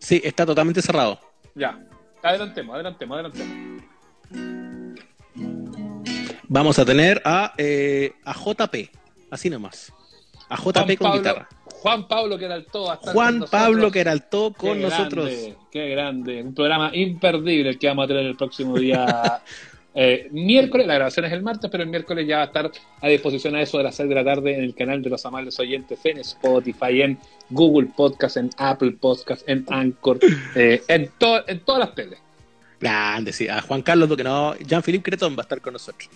Sí, 0.00 0.20
está 0.24 0.44
totalmente 0.44 0.82
cerrado. 0.82 1.20
Ya. 1.54 1.78
Adelantemos, 2.22 2.74
adelantemos, 2.74 3.14
adelantemos. 3.14 3.82
Vamos 6.48 6.78
a 6.78 6.84
tener 6.84 7.22
a, 7.24 7.54
eh, 7.58 8.12
a 8.24 8.32
JP, 8.34 8.90
así 9.30 9.50
nomás. 9.50 9.92
A 10.48 10.56
JP 10.56 10.62
Juan 10.62 10.86
con 10.86 10.96
Pablo, 10.98 11.18
guitarra. 11.18 11.48
Juan 11.86 12.08
Pablo 12.08 12.38
Queraltó. 12.38 12.84
va 12.84 12.92
a 12.92 12.94
estar 12.96 13.12
Juan. 13.14 13.44
Pablo 13.50 13.90
Queraltó 13.90 14.52
Qué 14.52 14.66
con 14.68 14.80
nosotros. 14.82 15.26
grande, 15.26 15.56
qué 15.70 15.88
grande. 15.90 16.42
Un 16.42 16.54
programa 16.54 16.90
imperdible 16.94 17.70
el 17.70 17.78
que 17.78 17.86
vamos 17.88 18.04
a 18.04 18.08
tener 18.08 18.26
el 18.26 18.36
próximo 18.36 18.78
día 18.78 19.42
eh, 19.94 20.28
miércoles. 20.32 20.86
La 20.86 20.94
grabación 20.94 21.26
es 21.26 21.32
el 21.32 21.42
martes, 21.42 21.70
pero 21.70 21.82
el 21.84 21.88
miércoles 21.88 22.26
ya 22.26 22.36
va 22.38 22.42
a 22.42 22.46
estar 22.46 22.70
a 23.00 23.08
disposición 23.08 23.54
a 23.56 23.62
eso 23.62 23.78
de 23.78 23.84
las 23.84 23.94
6 23.94 24.08
de 24.08 24.14
la 24.14 24.24
tarde 24.24 24.54
en 24.54 24.64
el 24.64 24.74
canal 24.74 25.00
de 25.02 25.10
los 25.10 25.24
amables 25.26 25.58
oyentes 25.60 25.98
en 26.04 26.18
Spotify, 26.18 27.02
en 27.02 27.18
Google 27.50 27.88
Podcast, 27.96 28.36
en 28.36 28.50
Apple 28.58 28.92
Podcast, 29.00 29.48
en 29.48 29.64
Anchor, 29.68 30.18
eh, 30.54 30.82
en, 30.88 31.10
to- 31.18 31.48
en 31.48 31.60
todas 31.60 31.80
las 31.80 31.94
teles. 31.94 32.18
Grande, 32.80 33.32
sí. 33.32 33.48
A 33.48 33.62
Juan 33.62 33.80
Carlos, 33.82 34.14
que 34.16 34.24
no, 34.24 34.54
Jean-Philippe 34.58 35.04
Cretón 35.10 35.34
va 35.34 35.40
a 35.40 35.42
estar 35.42 35.60
con 35.62 35.72
nosotros. 35.72 36.10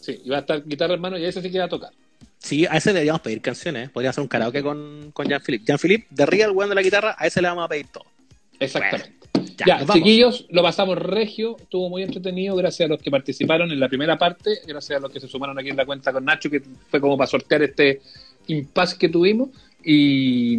Sí, 0.00 0.20
y 0.24 0.28
va 0.30 0.36
a 0.36 0.40
estar 0.40 0.62
guitarra 0.64 0.94
hermano 0.94 1.18
y 1.18 1.24
ese 1.24 1.42
sí 1.42 1.50
que 1.50 1.58
va 1.58 1.64
a 1.64 1.68
tocar. 1.68 1.90
Sí, 2.46 2.64
a 2.64 2.76
ese 2.76 2.90
le 2.90 2.94
deberíamos 2.94 3.22
pedir 3.22 3.40
canciones. 3.40 3.88
¿eh? 3.88 3.90
Podría 3.92 4.10
hacer 4.10 4.22
un 4.22 4.28
karaoke 4.28 4.62
con, 4.62 5.10
con 5.12 5.26
Jean-Philippe. 5.26 5.64
Jean-Philippe, 5.66 6.06
de 6.10 6.26
Real, 6.26 6.52
weón 6.52 6.68
de 6.68 6.76
la 6.76 6.82
guitarra, 6.82 7.16
a 7.18 7.26
ese 7.26 7.42
le 7.42 7.48
vamos 7.48 7.64
a 7.64 7.68
pedir 7.68 7.86
todo. 7.88 8.04
Exactamente. 8.60 9.14
Ya, 9.66 9.84
chiquillos, 9.92 10.46
lo 10.50 10.62
pasamos 10.62 10.96
regio, 10.96 11.56
estuvo 11.58 11.88
muy 11.88 12.04
entretenido, 12.04 12.54
gracias 12.54 12.88
a 12.88 12.92
los 12.92 13.02
que 13.02 13.10
participaron 13.10 13.72
en 13.72 13.80
la 13.80 13.88
primera 13.88 14.16
parte, 14.16 14.58
gracias 14.64 14.98
a 14.98 15.00
los 15.00 15.10
que 15.10 15.18
se 15.18 15.26
sumaron 15.26 15.58
aquí 15.58 15.70
en 15.70 15.76
la 15.76 15.84
cuenta 15.84 16.12
con 16.12 16.24
Nacho, 16.24 16.48
que 16.48 16.62
fue 16.88 17.00
como 17.00 17.16
para 17.16 17.26
sortear 17.26 17.62
este 17.64 18.00
impasse 18.46 18.96
que 18.96 19.08
tuvimos. 19.08 19.48
Y, 19.82 20.54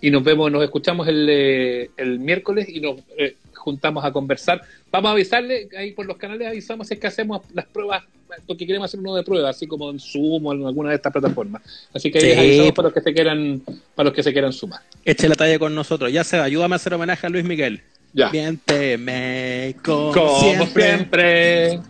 y 0.00 0.10
nos 0.10 0.22
vemos, 0.22 0.50
nos 0.50 0.62
escuchamos 0.62 1.08
el, 1.08 1.26
eh, 1.28 1.90
el 1.96 2.20
miércoles 2.20 2.68
y 2.68 2.80
nos 2.80 3.00
eh, 3.18 3.36
juntamos 3.62 4.04
a 4.04 4.12
conversar. 4.12 4.60
Vamos 4.90 5.08
a 5.10 5.12
avisarle, 5.12 5.68
ahí 5.78 5.92
por 5.92 6.04
los 6.06 6.16
canales 6.16 6.48
avisamos 6.48 6.88
si 6.88 6.94
es 6.94 7.00
que 7.00 7.06
hacemos 7.06 7.42
las 7.54 7.64
pruebas, 7.66 8.02
porque 8.46 8.66
queremos 8.66 8.86
hacer 8.90 8.98
uno 9.00 9.14
de 9.14 9.22
prueba, 9.22 9.50
así 9.50 9.66
como 9.66 9.90
en 9.90 10.00
Zoom 10.00 10.44
o 10.46 10.52
en 10.52 10.66
alguna 10.66 10.90
de 10.90 10.96
estas 10.96 11.12
plataformas. 11.12 11.62
Así 11.94 12.10
que 12.10 12.18
ahí 12.18 12.24
Sí, 12.24 12.28
les 12.30 12.38
avisamos 12.38 12.72
para 12.72 12.86
los 12.88 12.94
que 12.94 13.00
se 13.02 13.12
quieran, 13.14 13.62
para 13.94 14.04
los 14.08 14.14
que 14.16 14.22
se 14.22 14.32
quieran 14.32 14.52
sumar. 14.52 14.80
Eche 15.04 15.28
la 15.28 15.34
talla 15.36 15.58
con 15.58 15.74
nosotros. 15.74 16.10
Ya 16.12 16.24
se 16.24 16.38
va, 16.38 16.44
ayúdame 16.44 16.74
a 16.74 16.76
hacer 16.76 16.92
homenaje 16.94 17.26
a 17.26 17.30
Luis 17.30 17.44
Miguel. 17.44 17.82
Ya. 18.14 18.30
Miénteme 18.30 19.76
como, 19.84 20.12
Como 20.12 20.38
siempre. 20.40 20.84
siempre. 20.84 21.80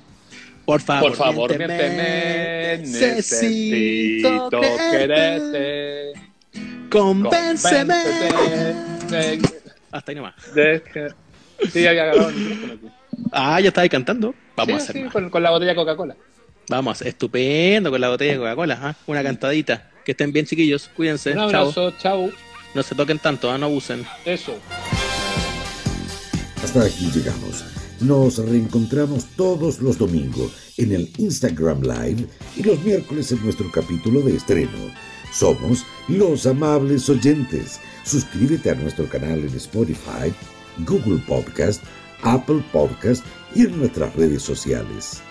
Por 0.64 0.80
favor, 0.80 1.08
Por 1.10 1.16
favor, 1.18 1.58
miénteme, 1.58 2.78
necesito 2.78 4.48
quererte. 4.50 6.12
Convénceme. 6.88 7.94
Hasta 9.90 10.10
ahí 10.12 10.16
nomás. 10.16 10.34
de 10.54 10.82
que- 10.92 11.08
Sí, 11.72 11.86
había 11.86 12.02
agarrado 12.02 12.28
el 12.28 12.34
micrófono 12.36 12.72
aquí. 12.74 12.86
Ah, 13.32 13.60
ya 13.60 13.68
estáis 13.68 13.90
cantando. 13.90 14.34
Vamos 14.56 14.74
a 14.74 14.76
hacer 14.76 14.96
sí, 14.96 15.02
más. 15.04 15.12
con, 15.12 15.30
con 15.30 15.42
la 15.42 15.50
botella 15.50 15.70
de 15.70 15.76
Coca-Cola. 15.76 16.16
Vamos, 16.68 17.02
estupendo 17.02 17.90
con 17.90 18.00
la 18.00 18.08
botella 18.08 18.32
de 18.32 18.38
Coca-Cola. 18.38 18.96
Una 19.06 19.22
cantadita. 19.22 19.90
Que 20.04 20.12
estén 20.12 20.32
bien, 20.32 20.46
chiquillos. 20.46 20.90
Cuídense. 20.96 21.30
Un 21.30 21.36
Chao. 21.36 21.44
abrazo, 21.44 21.92
chau. 21.98 22.32
No 22.74 22.82
se 22.82 22.94
toquen 22.94 23.18
tanto, 23.18 23.50
¿ah? 23.50 23.58
no 23.58 23.66
abusen. 23.66 24.04
Eso. 24.24 24.54
Hasta 26.62 26.84
aquí 26.84 27.10
llegamos. 27.12 27.64
Nos 28.00 28.38
reencontramos 28.38 29.26
todos 29.36 29.80
los 29.80 29.98
domingos 29.98 30.52
en 30.76 30.92
el 30.92 31.10
Instagram 31.18 31.82
Live 31.82 32.26
y 32.56 32.62
los 32.62 32.82
miércoles 32.82 33.30
en 33.30 33.42
nuestro 33.44 33.70
capítulo 33.70 34.22
de 34.22 34.36
estreno. 34.36 34.70
Somos 35.32 35.84
los 36.08 36.46
amables 36.46 37.08
oyentes. 37.08 37.78
Suscríbete 38.04 38.70
a 38.70 38.74
nuestro 38.74 39.08
canal 39.08 39.38
en 39.40 39.54
Spotify, 39.56 40.32
Google 40.78 41.18
Podcast, 41.26 41.82
Apple 42.22 42.62
Podcast 42.72 43.24
y 43.54 43.62
en 43.66 43.78
nuestras 43.78 44.14
redes 44.16 44.42
sociales. 44.42 45.22